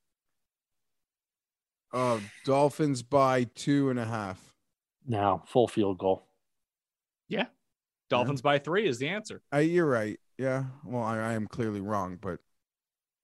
Oh, 1.93 2.19
Dolphins 2.43 3.03
by 3.03 3.43
two 3.43 3.89
and 3.89 3.99
a 3.99 4.05
half. 4.05 4.39
Now, 5.07 5.43
full 5.45 5.67
field 5.67 5.99
goal. 5.99 6.27
Yeah. 7.27 7.45
Dolphins 8.09 8.41
by 8.41 8.59
three 8.59 8.87
is 8.87 8.97
the 8.99 9.09
answer. 9.09 9.41
Uh, 9.53 9.57
you're 9.57 9.85
right. 9.85 10.19
Yeah. 10.37 10.65
Well, 10.83 11.03
I, 11.03 11.17
I 11.17 11.33
am 11.33 11.47
clearly 11.47 11.81
wrong, 11.81 12.17
but 12.19 12.39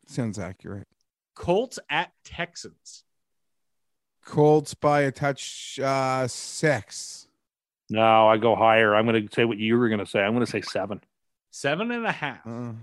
sounds 0.07 0.37
accurate. 0.37 0.87
Colts 1.35 1.79
at 1.89 2.11
Texans. 2.23 3.03
Colts 4.25 4.73
by 4.73 5.01
a 5.01 5.11
touch 5.11 5.79
uh 5.81 6.27
six. 6.27 7.27
No, 7.89 8.27
I 8.27 8.37
go 8.37 8.55
higher. 8.55 8.95
I'm 8.95 9.07
going 9.07 9.27
to 9.27 9.33
say 9.33 9.45
what 9.45 9.57
you 9.57 9.77
were 9.77 9.89
going 9.89 9.99
to 9.99 10.05
say. 10.05 10.19
I'm 10.19 10.33
going 10.33 10.45
to 10.45 10.51
say 10.51 10.61
seven. 10.61 11.01
Seven 11.49 11.91
and 11.91 12.05
a 12.05 12.11
half. 12.11 12.45
Uh, 12.45 12.73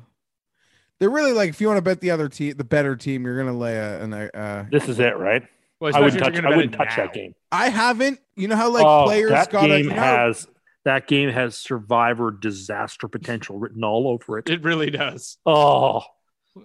they're 0.99 1.11
really 1.11 1.32
like 1.32 1.51
if 1.51 1.61
you 1.61 1.68
want 1.68 1.78
to 1.78 1.82
bet 1.82 2.01
the 2.01 2.11
other 2.11 2.28
team, 2.28 2.57
the 2.57 2.64
better 2.64 2.97
team, 2.97 3.24
you're 3.24 3.37
gonna 3.37 3.57
lay 3.57 3.76
a. 3.76 4.03
An, 4.03 4.12
uh, 4.14 4.66
This 4.70 4.89
is 4.89 4.99
it, 4.99 5.16
right? 5.16 5.47
Well, 5.80 5.94
I 5.94 6.00
wouldn't 6.00 6.22
touch. 6.22 6.42
I 6.42 6.56
wouldn't 6.56 6.72
touch 6.72 6.96
now. 6.96 7.04
that 7.04 7.12
game. 7.12 7.34
I 7.52 7.68
haven't. 7.68 8.20
You 8.34 8.48
know 8.48 8.56
how 8.56 8.70
like 8.70 8.84
oh, 8.84 9.04
players 9.04 9.30
that 9.30 9.50
got 9.50 9.66
game 9.66 9.84
you 9.84 9.90
know, 9.90 9.96
has 9.96 10.46
that 10.84 11.06
game 11.06 11.28
has 11.30 11.56
survivor 11.56 12.30
disaster 12.30 13.08
potential 13.08 13.58
written 13.58 13.84
all 13.84 14.08
over 14.08 14.38
it. 14.38 14.48
It 14.48 14.62
really 14.62 14.90
does. 14.90 15.36
Oh, 15.44 16.02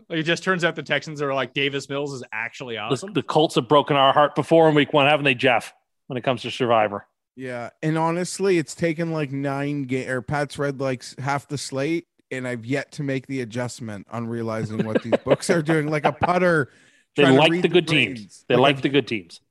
it 0.09 0.23
just 0.23 0.43
turns 0.43 0.63
out 0.63 0.75
the 0.75 0.83
Texans 0.83 1.21
are 1.21 1.33
like 1.33 1.53
Davis 1.53 1.89
Mills 1.89 2.13
is 2.13 2.23
actually 2.31 2.75
the, 2.75 2.81
awesome. 2.81 3.13
the 3.13 3.23
Colts 3.23 3.55
have 3.55 3.67
broken 3.67 3.97
our 3.97 4.13
heart 4.13 4.35
before 4.35 4.69
in 4.69 4.75
week 4.75 4.93
one, 4.93 5.07
haven't 5.07 5.25
they, 5.25 5.33
Jeff? 5.35 5.73
When 6.07 6.17
it 6.17 6.23
comes 6.23 6.41
to 6.41 6.51
survivor, 6.51 7.07
Yeah, 7.35 7.69
and 7.81 7.97
honestly, 7.97 8.57
it's 8.57 8.75
taken 8.75 9.11
like 9.11 9.31
nine 9.31 9.83
game 9.83 10.09
or 10.09 10.21
Pat's 10.21 10.59
read 10.59 10.79
like 10.79 11.03
half 11.17 11.47
the 11.47 11.57
slate, 11.57 12.05
and 12.29 12.47
I've 12.47 12.65
yet 12.65 12.91
to 12.93 13.03
make 13.03 13.27
the 13.27 13.41
adjustment 13.41 14.07
on 14.11 14.27
realizing 14.27 14.85
what 14.85 15.01
these 15.03 15.17
books 15.23 15.49
are 15.49 15.61
doing. 15.61 15.87
Like 15.87 16.05
a 16.05 16.11
putter, 16.11 16.69
they 17.15 17.29
like 17.29 17.51
read 17.51 17.63
the 17.63 17.67
good 17.67 17.85
brains. 17.87 18.19
teams. 18.19 18.45
They 18.47 18.55
like 18.55 18.77
I've, 18.77 18.81
the 18.81 18.89
good 18.89 19.07
teams. 19.07 19.41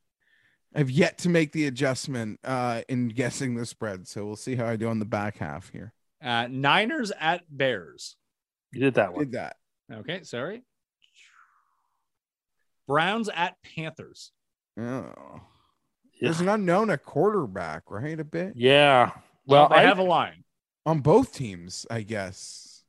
I've 0.74 0.90
yet 0.90 1.18
to 1.18 1.28
make 1.28 1.52
the 1.52 1.66
adjustment 1.66 2.40
uh 2.44 2.82
in 2.88 3.08
guessing 3.08 3.54
the 3.54 3.66
spread, 3.66 4.06
so 4.08 4.24
we'll 4.24 4.36
see 4.36 4.54
how 4.56 4.66
I 4.66 4.76
do 4.76 4.88
on 4.88 4.98
the 4.98 5.04
back 5.04 5.38
half 5.38 5.70
here. 5.70 5.92
Uh, 6.22 6.46
Niners 6.50 7.12
at 7.18 7.42
Bears. 7.50 8.16
You 8.72 8.80
did 8.80 8.94
that 8.94 9.12
one. 9.14 9.24
Did 9.24 9.32
that? 9.32 9.56
Okay, 9.92 10.22
sorry. 10.22 10.62
Browns 12.86 13.28
at 13.28 13.56
Panthers. 13.62 14.32
Oh, 14.78 15.40
Yeah. 16.14 16.28
there's 16.28 16.40
an 16.40 16.48
unknown 16.48 16.90
at 16.90 17.04
quarterback, 17.04 17.90
right? 17.90 18.18
A 18.18 18.24
bit 18.24 18.52
Yeah. 18.56 19.12
Well, 19.46 19.68
they 19.68 19.76
I 19.76 19.82
have 19.82 19.98
a 19.98 20.02
line. 20.04 20.44
on 20.86 21.00
both 21.00 21.34
teams, 21.34 21.86
I 21.90 22.02
guess. 22.02 22.82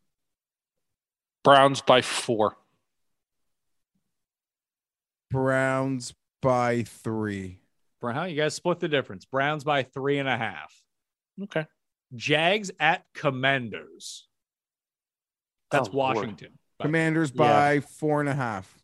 Browns 1.43 1.81
by 1.81 2.01
four. 2.01 2.57
Browns 5.31 6.13
by 6.41 6.83
three. 6.83 7.59
Brown, 7.99 8.29
you 8.29 8.35
guys 8.35 8.53
split 8.55 8.79
the 8.79 8.87
difference. 8.87 9.25
Browns 9.25 9.63
by 9.63 9.83
three 9.83 10.17
and 10.19 10.27
a 10.27 10.37
half. 10.37 10.73
Okay. 11.43 11.65
Jags 12.15 12.71
at 12.79 13.05
Commanders. 13.13 14.27
That's 15.69 15.87
Oh, 15.89 15.91
Lord. 15.93 16.17
Washington. 16.17 16.57
By- 16.77 16.85
Commanders 16.85 17.31
Yeah. 17.31 17.37
by 17.37 17.79
four 17.79 18.19
and 18.19 18.29
a 18.29 18.33
half. 18.35 18.77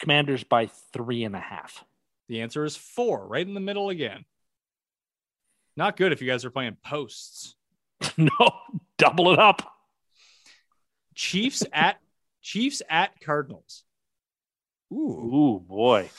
Commanders 0.00 0.44
by 0.44 0.66
three 0.66 1.24
and 1.24 1.36
a 1.36 1.40
half. 1.40 1.84
The 2.28 2.40
answer 2.40 2.64
is 2.64 2.76
four, 2.76 3.26
right 3.26 3.46
in 3.46 3.54
the 3.54 3.60
middle 3.60 3.90
again. 3.90 4.24
Not 5.76 5.96
good 5.96 6.12
if 6.12 6.22
you 6.22 6.28
guys 6.28 6.44
are 6.44 6.50
playing 6.50 6.76
posts. 6.84 7.54
no, 8.16 8.30
double 8.96 9.32
it 9.32 9.38
up. 9.38 9.62
Chiefs 11.14 11.62
at 11.72 12.00
Chiefs 12.40 12.80
at 12.88 13.20
Cardinals. 13.20 13.84
Ooh, 14.92 15.64
boy. 15.66 16.10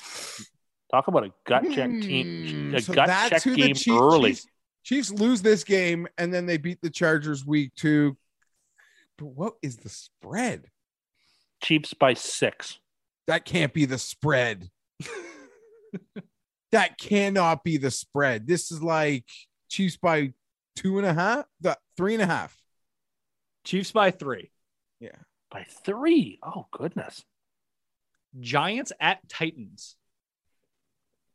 Talk 0.92 1.08
about 1.08 1.26
a 1.26 1.34
gut 1.46 1.64
check 1.72 1.90
team. 1.90 2.70
Hmm, 2.70 2.76
A 2.76 2.82
so 2.82 2.94
gut 2.94 3.08
that's 3.08 3.30
check 3.30 3.44
who 3.44 3.52
the 3.52 3.58
game 3.58 3.76
Chiefs- 3.76 3.88
early. 3.90 4.30
Chiefs, 4.32 4.48
Chiefs 4.84 5.12
lose 5.12 5.42
this 5.42 5.64
game 5.64 6.08
and 6.18 6.34
then 6.34 6.46
they 6.46 6.58
beat 6.58 6.82
the 6.82 6.90
Chargers 6.90 7.46
week 7.46 7.74
two. 7.76 8.18
But 9.18 9.28
what 9.28 9.54
is 9.62 9.78
the 9.78 9.90
spread? 9.90 10.66
Chiefs 11.64 11.94
by 11.94 12.14
six. 12.16 12.80
That 13.28 13.46
can't 13.46 13.74
be 13.74 13.86
the 13.86 13.98
spread. 14.00 14.70
that 16.72 16.98
cannot 16.98 17.64
be 17.64 17.78
the 17.78 17.92
spread. 17.92 18.48
This 18.48 18.72
is 18.72 18.82
like 18.82 19.26
Chiefs 19.70 19.98
by 19.98 20.34
two 20.76 20.98
and 20.98 21.06
a 21.06 21.14
half, 21.14 21.46
the 21.60 21.78
three 21.98 22.14
and 22.14 22.24
a 22.24 22.26
half. 22.26 22.58
Chiefs 23.64 23.92
by 23.92 24.12
three. 24.12 24.52
Yeah. 25.00 25.10
By 25.52 25.66
three. 25.86 26.40
Oh, 26.44 26.68
goodness. 26.72 27.24
Giants 28.40 28.92
at 29.00 29.28
Titans. 29.30 29.96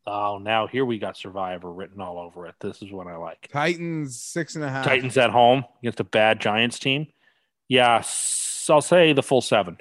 Oh, 0.07 0.39
now 0.39 0.67
here 0.69 0.85
we 0.85 0.99
got 0.99 1.17
Survivor 1.17 1.73
written 1.73 2.01
all 2.01 2.19
over 2.19 2.47
it. 2.47 2.55
This 2.61 2.81
is 2.81 2.93
what 2.93 3.07
I 3.09 3.17
like. 3.17 3.49
Titans 3.53 4.21
six 4.21 4.55
and 4.55 4.65
a 4.65 4.69
half. 4.69 4.85
Titans 4.85 5.19
at 5.19 5.31
home 5.31 5.65
against 5.83 5.99
a 6.01 6.05
bad 6.05 6.41
Giants 6.41 6.79
team. 6.79 7.09
Yeah, 7.69 8.03
I'll 8.71 8.81
say 8.83 9.13
the 9.13 9.23
full 9.23 9.41
seven. 9.41 9.79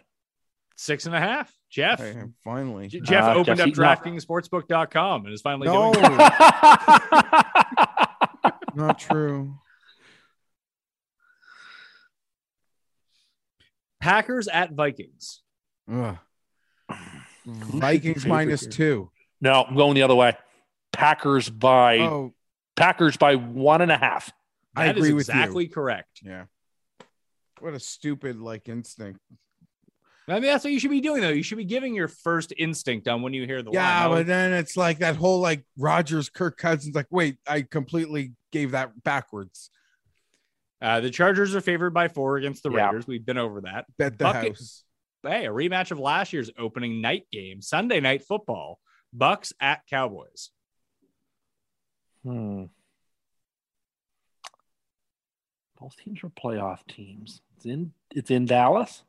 Six 0.76 1.05
and 1.05 1.13
a 1.16 1.20
half. 1.20 1.55
Jeff. 1.70 2.01
Okay, 2.01 2.24
finally. 2.43 2.88
J- 2.88 3.01
Jeff 3.01 3.24
Uh, 3.26 3.32
opened 3.36 3.45
Jeff's 3.57 3.61
up 3.61 3.68
eating 3.68 3.84
up. 3.84 4.03
DraftKingsSportsbook.com 4.03 5.26
and 5.26 5.34
is 5.34 5.41
finally 5.41 5.68
No, 5.68 5.93
doing 5.93 6.18
not 8.76 8.97
true. 8.99 9.57
Packers 13.99 14.47
at 14.47 14.72
Vikings. 14.74 15.41
Ugh. 15.91 16.18
Vikings 17.45 18.23
Favorite 18.23 18.29
minus 18.29 18.61
here. 18.61 18.71
two. 18.71 19.11
no, 19.41 19.63
I'm 19.63 19.75
going 19.75 19.93
the 19.95 20.01
other 20.03 20.15
way. 20.15 20.35
Packers 20.91 21.49
by 21.49 21.99
Oh, 21.99 22.33
Packers 22.75 23.17
by 23.17 23.35
one 23.35 23.81
and 23.81 23.91
a 23.91 23.97
half. 23.97 24.31
I 24.75 24.87
That 24.87 24.97
is 24.97 25.03
agree 25.03 25.13
with 25.13 25.27
you. 25.27 25.33
exactly 25.33 25.67
correct. 25.67 26.19
yeah. 26.23 26.45
What 27.59 27.73
a 27.73 27.79
stupid 27.79 28.39
like 28.39 28.67
instinct. 28.67 29.19
I 30.27 30.33
mean, 30.33 30.43
that's 30.43 30.63
what 30.63 30.73
you 30.73 30.79
should 30.79 30.89
be 30.89 31.01
doing, 31.01 31.21
though. 31.21 31.29
You 31.29 31.43
should 31.43 31.57
be 31.59 31.65
giving 31.65 31.93
your 31.93 32.07
first 32.07 32.51
instinct 32.57 33.07
on 33.07 33.21
when 33.21 33.33
you 33.33 33.45
hear 33.45 33.61
the 33.61 33.69
Yeah, 33.71 34.07
line. 34.07 34.17
but 34.17 34.27
then 34.27 34.53
it's 34.53 34.75
like 34.75 34.97
that 34.99 35.15
whole 35.15 35.39
like 35.39 35.63
Rodgers, 35.77 36.29
Kirk 36.29 36.57
Cousins. 36.57 36.95
Like, 36.95 37.05
wait, 37.11 37.37
I 37.47 37.61
completely 37.61 38.33
gave 38.51 38.71
that 38.71 39.03
backwards. 39.03 39.69
Uh, 40.81 40.99
the 40.99 41.11
Chargers 41.11 41.53
are 41.55 41.61
favored 41.61 41.91
by 41.93 42.07
four 42.07 42.37
against 42.37 42.63
the 42.63 42.71
Yeah. 42.71 42.87
Raiders. 42.87 43.05
We've 43.07 43.25
been 43.25 43.37
over 43.37 43.61
that. 43.61 43.85
Bet 43.97 44.17
the 44.17 44.23
Bucket- 44.25 44.53
house. 44.57 44.83
Hey, 45.26 45.47
a 45.47 45.49
rematch 45.49 45.91
of 45.91 45.99
last 45.99 46.34
year's 46.34 46.51
opening 46.57 47.01
night 47.01 47.26
game, 47.32 47.61
Sunday 47.61 47.99
night 47.99 48.23
football. 48.23 48.80
Bucks 49.11 49.53
at 49.59 49.82
Cowboys. 49.89 50.51
Hmm. 52.23 52.65
Both 55.80 55.97
teams 55.97 56.24
are 56.24 56.29
playoff 56.29 56.79
teams. 56.87 57.41
It's 57.55 57.66
in 57.66 57.91
it's 58.12 58.32
in 58.32 58.45
Dallas. 58.45 59.04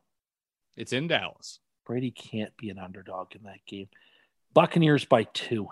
It's 0.76 0.92
in 0.92 1.08
Dallas. 1.08 1.60
Brady 1.86 2.10
can't 2.10 2.56
be 2.56 2.70
an 2.70 2.78
underdog 2.78 3.34
in 3.34 3.44
that 3.44 3.64
game. 3.66 3.88
Buccaneers 4.52 5.04
by 5.04 5.24
two. 5.24 5.68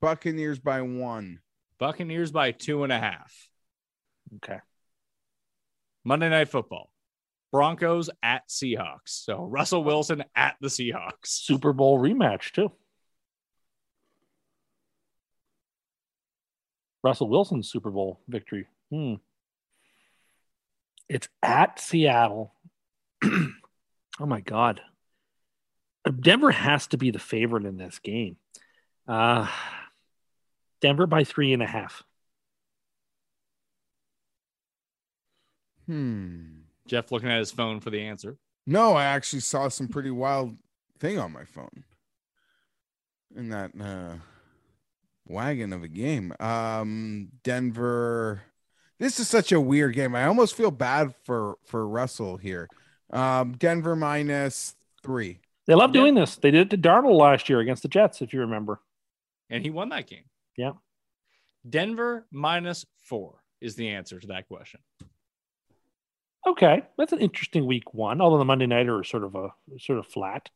Buccaneers 0.00 0.58
by 0.58 0.82
one. 0.82 1.40
Buccaneers 1.78 2.30
by 2.30 2.52
two 2.52 2.84
and 2.84 2.92
a 2.92 2.98
half. 2.98 3.49
Okay. 4.36 4.58
Monday 6.04 6.28
night 6.28 6.48
football. 6.48 6.90
Broncos 7.52 8.10
at 8.22 8.48
Seahawks. 8.48 9.08
So 9.08 9.44
Russell 9.44 9.82
Wilson 9.82 10.24
at 10.36 10.56
the 10.60 10.68
Seahawks. 10.68 11.26
Super 11.26 11.72
Bowl 11.72 11.98
rematch 11.98 12.52
too. 12.52 12.70
Russell 17.02 17.28
Wilson's 17.28 17.70
Super 17.70 17.90
Bowl 17.90 18.20
victory. 18.28 18.66
Hmm. 18.90 19.14
It's 21.08 21.28
at 21.42 21.80
Seattle. 21.80 22.54
oh 23.24 24.26
my 24.26 24.40
God. 24.40 24.80
Denver 26.20 26.50
has 26.50 26.86
to 26.88 26.98
be 26.98 27.10
the 27.10 27.18
favorite 27.18 27.66
in 27.66 27.76
this 27.76 27.98
game. 27.98 28.36
Uh, 29.08 29.48
Denver 30.80 31.06
by 31.06 31.24
three 31.24 31.52
and 31.52 31.62
a 31.62 31.66
half. 31.66 32.04
Hmm. 35.90 36.42
Jeff 36.86 37.10
looking 37.10 37.28
at 37.30 37.38
his 37.40 37.50
phone 37.50 37.80
for 37.80 37.90
the 37.90 38.00
answer. 38.00 38.36
No, 38.66 38.92
I 38.94 39.04
actually 39.06 39.40
saw 39.40 39.68
some 39.68 39.88
pretty 39.88 40.10
wild 40.12 40.56
thing 41.00 41.18
on 41.18 41.32
my 41.32 41.44
phone. 41.44 41.84
in 43.36 43.48
that 43.48 43.70
uh, 43.80 44.14
wagon 45.26 45.72
of 45.72 45.82
a 45.82 45.88
game. 45.88 46.32
Um, 46.40 47.28
Denver. 47.42 48.42
This 48.98 49.18
is 49.18 49.28
such 49.28 49.50
a 49.52 49.60
weird 49.60 49.94
game. 49.94 50.14
I 50.14 50.26
almost 50.26 50.54
feel 50.56 50.70
bad 50.70 51.14
for 51.24 51.56
for 51.64 51.88
Russell 51.88 52.36
here. 52.36 52.68
Um, 53.12 53.52
Denver 53.56 53.96
minus 53.96 54.74
three. 55.02 55.40
They 55.66 55.74
love 55.74 55.90
Yeah. 55.94 56.02
doing 56.02 56.14
this. 56.14 56.36
They 56.36 56.50
did 56.50 56.72
it 56.72 56.76
to 56.82 56.88
Darnold 56.88 57.18
last 57.18 57.48
year 57.48 57.60
against 57.60 57.82
the 57.82 57.88
Jets, 57.88 58.20
if 58.22 58.32
you 58.32 58.40
remember. 58.40 58.80
And 59.48 59.64
he 59.64 59.70
won 59.70 59.88
that 59.88 60.06
game. 60.08 60.24
Yeah. 60.56 60.72
Denver 61.68 62.26
minus 62.30 62.84
four 63.02 63.42
is 63.60 63.74
the 63.76 63.88
answer 63.90 64.18
to 64.20 64.26
that 64.28 64.46
question. 64.48 64.80
Okay, 66.46 66.82
that's 66.96 67.12
an 67.12 67.18
interesting 67.20 67.66
week 67.66 67.92
one. 67.92 68.20
Although 68.20 68.38
the 68.38 68.44
Monday 68.44 68.66
nighter 68.66 69.02
is 69.02 69.08
sort 69.08 69.24
of 69.24 69.34
a 69.34 69.48
sort 69.78 69.98
of 69.98 70.06
flat. 70.06 70.48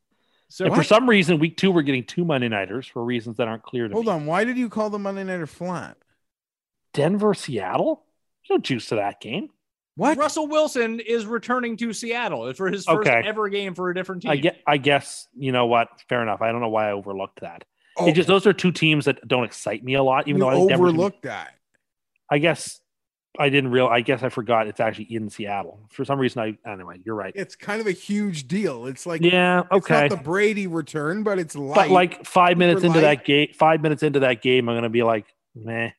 So 0.48 0.66
and 0.66 0.74
for 0.74 0.82
some 0.84 1.08
reason, 1.08 1.38
week 1.38 1.56
two 1.56 1.70
we're 1.70 1.82
getting 1.82 2.04
two 2.04 2.24
Monday 2.24 2.48
nighters 2.48 2.86
for 2.86 3.04
reasons 3.04 3.36
that 3.38 3.48
aren't 3.48 3.62
clear 3.64 3.88
to 3.88 3.92
Hold 3.94 4.06
me. 4.06 4.12
on. 4.12 4.26
Why 4.26 4.44
did 4.44 4.56
you 4.56 4.68
call 4.68 4.88
the 4.90 4.98
Monday 4.98 5.24
Nighter 5.24 5.46
flat? 5.46 5.96
Denver, 6.92 7.34
Seattle. 7.34 8.04
There's 8.48 8.58
no 8.58 8.62
juice 8.62 8.86
to 8.86 8.96
that 8.96 9.20
game. 9.20 9.48
What? 9.96 10.16
Russell 10.18 10.46
Wilson 10.48 11.00
is 11.00 11.24
returning 11.26 11.76
to 11.78 11.92
Seattle 11.92 12.52
for 12.54 12.68
his 12.68 12.84
first 12.84 13.06
Okay. 13.06 13.22
ever 13.24 13.48
game 13.48 13.74
for 13.74 13.90
a 13.90 13.94
different 13.94 14.22
team. 14.22 14.30
I 14.32 14.36
get. 14.36 14.60
I 14.66 14.76
guess 14.76 15.28
you 15.36 15.52
know 15.52 15.66
what. 15.66 15.88
Fair 16.08 16.22
enough. 16.22 16.40
I 16.42 16.50
don't 16.52 16.60
know 16.60 16.68
why 16.68 16.88
I 16.88 16.92
overlooked 16.92 17.40
that. 17.40 17.64
Oh, 17.96 18.06
It 18.08 18.12
just 18.12 18.26
those 18.28 18.46
are 18.46 18.52
two 18.52 18.72
teams 18.72 19.04
that 19.04 19.26
don't 19.26 19.44
excite 19.44 19.84
me 19.84 19.94
a 19.94 20.02
lot. 20.02 20.26
Even 20.28 20.38
you 20.38 20.44
though 20.44 20.48
I 20.50 20.54
think 20.54 20.68
Denver's- 20.70 20.88
overlooked 20.90 21.22
that. 21.22 21.54
I 22.30 22.38
guess 22.38 22.80
I 23.38 23.48
didn't 23.48 23.70
real. 23.72 23.86
I 23.88 24.00
guess 24.00 24.22
I 24.22 24.28
forgot 24.28 24.66
it's 24.68 24.78
actually 24.80 25.12
in 25.12 25.28
Seattle 25.28 25.80
for 25.90 26.04
some 26.04 26.18
reason. 26.20 26.40
I 26.66 26.70
anyway. 26.70 27.00
You're 27.04 27.16
right. 27.16 27.32
It's 27.34 27.56
kind 27.56 27.80
of 27.80 27.86
a 27.86 27.92
huge 27.92 28.46
deal. 28.46 28.86
It's 28.86 29.06
like 29.06 29.22
yeah. 29.22 29.62
it's 29.72 29.72
Okay. 29.90 30.02
not 30.08 30.10
the 30.10 30.22
Brady 30.24 30.66
return, 30.66 31.22
but 31.24 31.38
it's 31.38 31.56
light. 31.56 31.74
but 31.74 31.90
like 31.90 32.24
five 32.24 32.58
minutes 32.58 32.82
super 32.82 32.94
into 32.96 33.06
light. 33.06 33.18
that 33.18 33.24
game, 33.24 33.48
five 33.58 33.82
minutes 33.82 34.02
into 34.04 34.20
that 34.20 34.40
game, 34.42 34.68
I'm 34.68 34.76
gonna 34.76 34.88
be 34.88 35.02
like, 35.02 35.26
meh. 35.56 35.90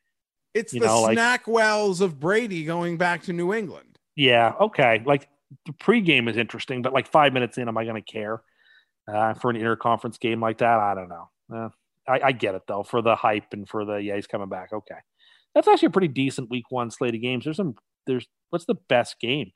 it's 0.54 0.72
you 0.72 0.80
the 0.80 0.86
know, 0.86 1.02
like- 1.02 1.18
SnackWell's 1.18 2.00
of 2.00 2.18
Brady 2.18 2.64
going 2.64 2.96
back 2.96 3.22
to 3.24 3.32
New 3.34 3.52
England. 3.52 3.98
Yeah. 4.14 4.54
Okay. 4.58 5.02
Like 5.04 5.28
the 5.66 5.72
pregame 5.72 6.30
is 6.30 6.36
interesting, 6.38 6.80
but 6.80 6.92
like 6.94 7.06
five 7.06 7.32
minutes 7.34 7.58
in, 7.58 7.68
am 7.68 7.76
I 7.76 7.84
gonna 7.84 8.00
care 8.00 8.40
uh, 9.12 9.34
for 9.34 9.50
an 9.50 9.56
interconference 9.58 10.18
game 10.18 10.40
like 10.40 10.58
that? 10.58 10.78
I 10.80 10.94
don't 10.94 11.08
know. 11.10 11.28
Uh, 11.54 11.68
I, 12.08 12.20
I 12.28 12.32
get 12.32 12.54
it 12.54 12.62
though 12.66 12.82
for 12.82 13.02
the 13.02 13.14
hype 13.14 13.52
and 13.52 13.68
for 13.68 13.84
the 13.84 13.96
yeah 13.96 14.14
he's 14.14 14.26
coming 14.26 14.48
back. 14.48 14.72
Okay, 14.72 14.94
that's 15.56 15.66
actually 15.66 15.86
a 15.86 15.90
pretty 15.90 16.08
decent 16.08 16.50
week 16.50 16.66
one 16.70 16.90
slate 16.90 17.14
of 17.14 17.20
games. 17.22 17.44
There's 17.44 17.56
some. 17.56 17.74
There's 18.06 18.26
what's 18.50 18.66
the 18.66 18.76
best 18.88 19.18
game? 19.18 19.52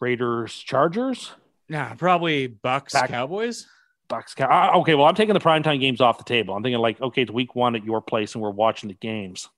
Raiders 0.00 0.54
Chargers. 0.56 1.32
Nah, 1.68 1.94
probably 1.94 2.46
Bucks 2.48 2.92
Back- 2.92 3.10
Cowboys. 3.10 3.66
Bucks. 4.08 4.34
Cow- 4.34 4.80
okay, 4.80 4.94
well, 4.94 5.06
I'm 5.06 5.14
taking 5.14 5.34
the 5.34 5.40
primetime 5.40 5.80
games 5.80 6.00
off 6.00 6.18
the 6.18 6.24
table. 6.24 6.54
I'm 6.54 6.62
thinking 6.62 6.80
like, 6.80 7.00
okay, 7.00 7.22
it's 7.22 7.30
week 7.30 7.54
one 7.54 7.76
at 7.76 7.84
your 7.84 8.00
place, 8.00 8.34
and 8.34 8.42
we're 8.42 8.50
watching 8.50 8.88
the 8.88 8.94
games. 8.94 9.48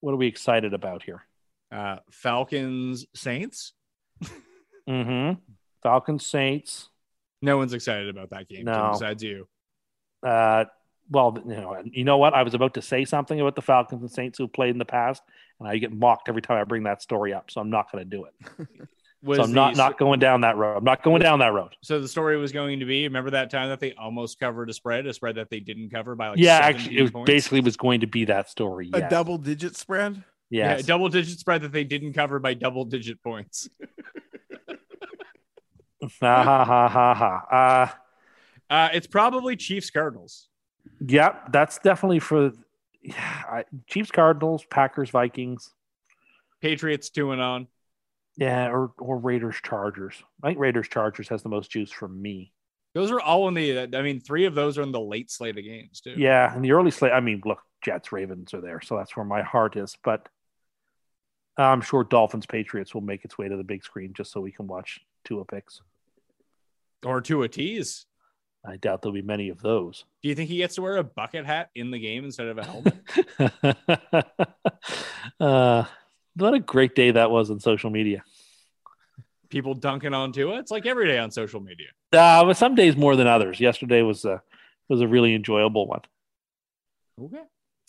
What 0.00 0.12
are 0.12 0.16
we 0.16 0.26
excited 0.26 0.74
about 0.74 1.02
here? 1.02 1.24
Uh, 1.70 1.96
Falcons 2.10 3.06
Saints. 3.14 3.72
Mm-hmm. 4.88 5.38
Falcons 5.82 6.26
Saints. 6.26 6.88
No 7.40 7.56
one's 7.56 7.72
excited 7.72 8.08
about 8.08 8.30
that 8.30 8.48
game 8.48 8.64
No. 8.64 8.90
besides 8.92 9.22
you. 9.22 9.46
Uh, 10.26 10.64
well, 11.10 11.36
you 11.46 11.56
know, 11.56 11.82
you 11.84 12.04
know 12.04 12.18
what? 12.18 12.34
I 12.34 12.42
was 12.42 12.54
about 12.54 12.74
to 12.74 12.82
say 12.82 13.04
something 13.04 13.40
about 13.40 13.54
the 13.56 13.62
Falcons 13.62 14.02
and 14.02 14.10
Saints 14.10 14.38
who 14.38 14.46
played 14.48 14.70
in 14.70 14.78
the 14.78 14.84
past, 14.84 15.22
and 15.58 15.68
I 15.68 15.78
get 15.78 15.92
mocked 15.92 16.28
every 16.28 16.42
time 16.42 16.58
I 16.58 16.64
bring 16.64 16.82
that 16.84 17.02
story 17.02 17.32
up. 17.32 17.50
So 17.50 17.60
I'm 17.60 17.70
not 17.70 17.90
going 17.90 18.04
to 18.04 18.16
do 18.16 18.24
it. 18.26 18.34
So 19.34 19.42
I'm 19.42 19.52
not 19.52 19.74
the- 19.74 19.78
not 19.78 19.98
going 19.98 20.20
down 20.20 20.42
that 20.42 20.56
road. 20.56 20.76
I'm 20.76 20.84
not 20.84 21.02
going 21.02 21.20
down 21.20 21.40
that 21.40 21.52
road. 21.52 21.74
So 21.82 22.00
the 22.00 22.06
story 22.06 22.36
was 22.36 22.52
going 22.52 22.78
to 22.78 22.86
be: 22.86 23.02
remember 23.02 23.30
that 23.30 23.50
time 23.50 23.68
that 23.68 23.80
they 23.80 23.92
almost 23.94 24.38
covered 24.38 24.70
a 24.70 24.72
spread, 24.72 25.08
a 25.08 25.12
spread 25.12 25.34
that 25.34 25.50
they 25.50 25.58
didn't 25.58 25.90
cover 25.90 26.14
by 26.14 26.28
like 26.28 26.38
yeah, 26.38 26.58
actually, 26.62 26.98
it 26.98 27.02
was 27.02 27.10
points? 27.10 27.26
basically 27.26 27.60
was 27.60 27.76
going 27.76 27.98
to 28.02 28.06
be 28.06 28.26
that 28.26 28.48
story. 28.48 28.90
A 28.94 29.08
double 29.10 29.36
digit 29.36 29.74
spread. 29.76 30.22
yeah, 30.50 30.76
Yes. 30.76 30.86
double 30.86 31.08
digit 31.08 31.36
spread 31.36 31.62
that 31.62 31.72
they 31.72 31.82
didn't 31.82 32.12
cover 32.12 32.38
by 32.38 32.54
double 32.54 32.84
digit 32.84 33.20
points. 33.20 33.68
ha 36.20 36.42
ha 36.44 36.64
ha 36.64 36.88
ha 36.88 37.14
ha. 37.14 37.46
Uh, 37.50 37.88
Uh, 38.72 38.88
it's 38.92 39.06
probably 39.08 39.56
Chiefs 39.56 39.90
Cardinals. 39.90 40.48
Yeah, 41.00 41.36
that's 41.50 41.78
definitely 41.78 42.18
for 42.20 42.52
yeah, 43.02 43.42
I, 43.48 43.64
Chiefs, 43.86 44.10
Cardinals, 44.10 44.64
Packers, 44.70 45.10
Vikings. 45.10 45.72
Patriots 46.60 47.10
two 47.10 47.30
and 47.32 47.40
on. 47.40 47.68
Yeah, 48.36 48.70
or 48.70 48.92
or 48.98 49.18
Raiders, 49.18 49.56
Chargers. 49.62 50.22
I 50.42 50.48
think 50.48 50.58
Raiders, 50.58 50.88
Chargers 50.88 51.28
has 51.28 51.42
the 51.42 51.48
most 51.48 51.70
juice 51.70 51.90
for 51.90 52.08
me. 52.08 52.52
Those 52.94 53.10
are 53.10 53.20
all 53.20 53.48
in 53.48 53.54
the. 53.54 53.80
I 53.96 54.02
mean, 54.02 54.20
three 54.20 54.46
of 54.46 54.54
those 54.54 54.78
are 54.78 54.82
in 54.82 54.92
the 54.92 55.00
late 55.00 55.30
slate 55.30 55.58
of 55.58 55.64
games 55.64 56.00
too. 56.00 56.14
Yeah, 56.16 56.54
in 56.54 56.62
the 56.62 56.72
early 56.72 56.90
slate. 56.90 57.12
I 57.12 57.20
mean, 57.20 57.42
look, 57.44 57.60
Jets, 57.82 58.12
Ravens 58.12 58.54
are 58.54 58.60
there, 58.60 58.80
so 58.80 58.96
that's 58.96 59.16
where 59.16 59.26
my 59.26 59.42
heart 59.42 59.76
is. 59.76 59.96
But 60.02 60.28
I'm 61.56 61.80
sure 61.80 62.04
Dolphins, 62.04 62.46
Patriots 62.46 62.94
will 62.94 63.00
make 63.02 63.24
its 63.24 63.36
way 63.36 63.48
to 63.48 63.56
the 63.56 63.64
big 63.64 63.84
screen 63.84 64.12
just 64.14 64.32
so 64.32 64.40
we 64.40 64.52
can 64.52 64.66
watch 64.66 65.00
Tua 65.24 65.44
picks. 65.44 65.80
or 67.04 67.20
two 67.20 67.42
a 67.42 67.48
tease. 67.48 68.06
I 68.68 68.76
doubt 68.76 69.00
there'll 69.00 69.14
be 69.14 69.22
many 69.22 69.48
of 69.48 69.62
those. 69.62 70.04
Do 70.22 70.28
you 70.28 70.34
think 70.34 70.50
he 70.50 70.58
gets 70.58 70.74
to 70.74 70.82
wear 70.82 70.98
a 70.98 71.04
bucket 71.04 71.46
hat 71.46 71.70
in 71.74 71.90
the 71.90 71.98
game 71.98 72.24
instead 72.24 72.48
of 72.48 72.58
a 72.58 72.64
helmet? 72.64 72.94
uh, 75.40 75.84
what 76.36 76.52
a 76.52 76.60
great 76.60 76.94
day 76.94 77.10
that 77.12 77.30
was 77.30 77.50
on 77.50 77.60
social 77.60 77.88
media. 77.88 78.22
People 79.48 79.72
dunking 79.72 80.12
on 80.12 80.32
Tua. 80.32 80.58
It's 80.58 80.70
like 80.70 80.84
every 80.84 81.08
day 81.08 81.18
on 81.18 81.30
social 81.30 81.60
media. 81.60 81.88
Uh, 82.12 82.44
but 82.44 82.58
some 82.58 82.74
days 82.74 82.94
more 82.94 83.16
than 83.16 83.26
others. 83.26 83.58
Yesterday 83.58 84.02
was 84.02 84.26
a 84.26 84.42
was 84.90 85.00
a 85.00 85.08
really 85.08 85.34
enjoyable 85.34 85.86
one. 85.86 86.02
Okay. 87.22 87.42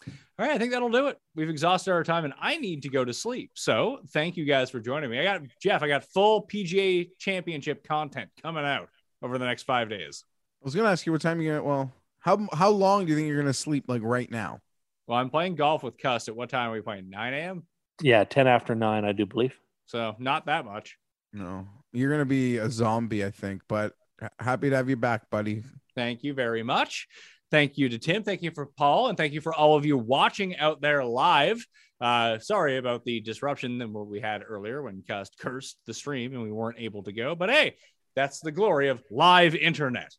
All 0.07 0.45
right, 0.45 0.51
I 0.51 0.57
think 0.57 0.71
that'll 0.71 0.89
do 0.89 1.07
it. 1.07 1.19
We've 1.35 1.49
exhausted 1.49 1.91
our 1.91 2.05
time 2.05 2.23
and 2.23 2.33
I 2.39 2.57
need 2.57 2.83
to 2.83 2.89
go 2.89 3.03
to 3.03 3.13
sleep. 3.13 3.51
So 3.55 3.99
thank 4.11 4.37
you 4.37 4.45
guys 4.45 4.69
for 4.69 4.79
joining 4.79 5.09
me. 5.09 5.19
I 5.19 5.23
got 5.25 5.41
Jeff, 5.61 5.83
I 5.83 5.89
got 5.89 6.05
full 6.05 6.47
PGA 6.47 7.09
championship 7.17 7.85
content 7.85 8.29
coming 8.41 8.63
out 8.63 8.87
over 9.21 9.37
the 9.37 9.45
next 9.45 9.63
five 9.63 9.89
days. 9.89 10.23
I 10.61 10.65
was 10.65 10.75
gonna 10.75 10.89
ask 10.89 11.05
you 11.05 11.11
what 11.11 11.21
time 11.21 11.39
you 11.41 11.51
gonna. 11.51 11.63
Well, 11.63 11.91
how 12.19 12.47
how 12.53 12.69
long 12.69 13.05
do 13.05 13.11
you 13.11 13.15
think 13.15 13.27
you're 13.27 13.39
gonna 13.39 13.53
sleep? 13.53 13.85
Like 13.87 14.01
right 14.03 14.29
now? 14.29 14.59
Well, 15.07 15.17
I'm 15.17 15.29
playing 15.29 15.55
golf 15.55 15.83
with 15.83 15.97
Cuss. 15.97 16.27
At 16.27 16.35
what 16.35 16.49
time 16.49 16.69
are 16.69 16.73
we 16.73 16.81
playing? 16.81 17.09
9 17.09 17.33
a.m. 17.33 17.63
Yeah, 18.01 18.23
ten 18.25 18.47
after 18.47 18.75
nine, 18.75 19.05
I 19.05 19.13
do 19.13 19.25
believe. 19.25 19.57
So 19.85 20.15
not 20.19 20.45
that 20.47 20.65
much. 20.65 20.97
No, 21.33 21.67
you're 21.93 22.11
gonna 22.11 22.25
be 22.25 22.57
a 22.57 22.69
zombie, 22.69 23.23
I 23.25 23.31
think. 23.31 23.61
But 23.67 23.93
happy 24.39 24.69
to 24.69 24.75
have 24.75 24.89
you 24.89 24.97
back, 24.97 25.29
buddy. 25.29 25.63
Thank 25.95 26.23
you 26.23 26.33
very 26.33 26.63
much. 26.63 27.07
Thank 27.51 27.77
you 27.77 27.89
to 27.89 27.97
Tim. 27.97 28.23
Thank 28.23 28.41
you 28.41 28.51
for 28.51 28.67
Paul. 28.67 29.07
And 29.07 29.17
thank 29.17 29.33
you 29.33 29.41
for 29.41 29.53
all 29.53 29.75
of 29.75 29.85
you 29.85 29.97
watching 29.97 30.57
out 30.57 30.81
there 30.81 31.03
live. 31.03 31.65
Uh, 31.99 32.37
sorry 32.39 32.77
about 32.77 33.03
the 33.03 33.19
disruption 33.21 33.77
than 33.77 33.91
what 33.91 34.07
we 34.07 34.19
had 34.19 34.43
earlier 34.47 34.81
when 34.81 35.03
Cust 35.07 35.37
cursed 35.39 35.77
the 35.85 35.93
stream 35.93 36.33
and 36.33 36.43
we 36.43 36.51
weren't 36.51 36.79
able 36.79 37.03
to 37.03 37.11
go. 37.11 37.35
But 37.35 37.49
hey, 37.49 37.75
that's 38.15 38.39
the 38.39 38.51
glory 38.51 38.89
of 38.89 39.01
live 39.09 39.55
internet. 39.55 40.11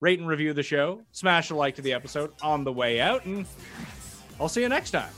Rate 0.00 0.18
and 0.18 0.28
review 0.28 0.52
the 0.52 0.62
show. 0.62 1.02
Smash 1.12 1.50
a 1.50 1.54
like 1.54 1.76
to 1.76 1.82
the 1.82 1.92
episode 1.92 2.32
on 2.42 2.64
the 2.64 2.72
way 2.72 3.00
out. 3.00 3.24
And 3.24 3.46
I'll 4.38 4.48
see 4.48 4.60
you 4.62 4.68
next 4.68 4.90
time. 4.90 5.08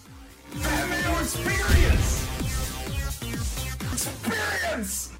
Experience! 1.21 2.25
Experience! 3.93 5.19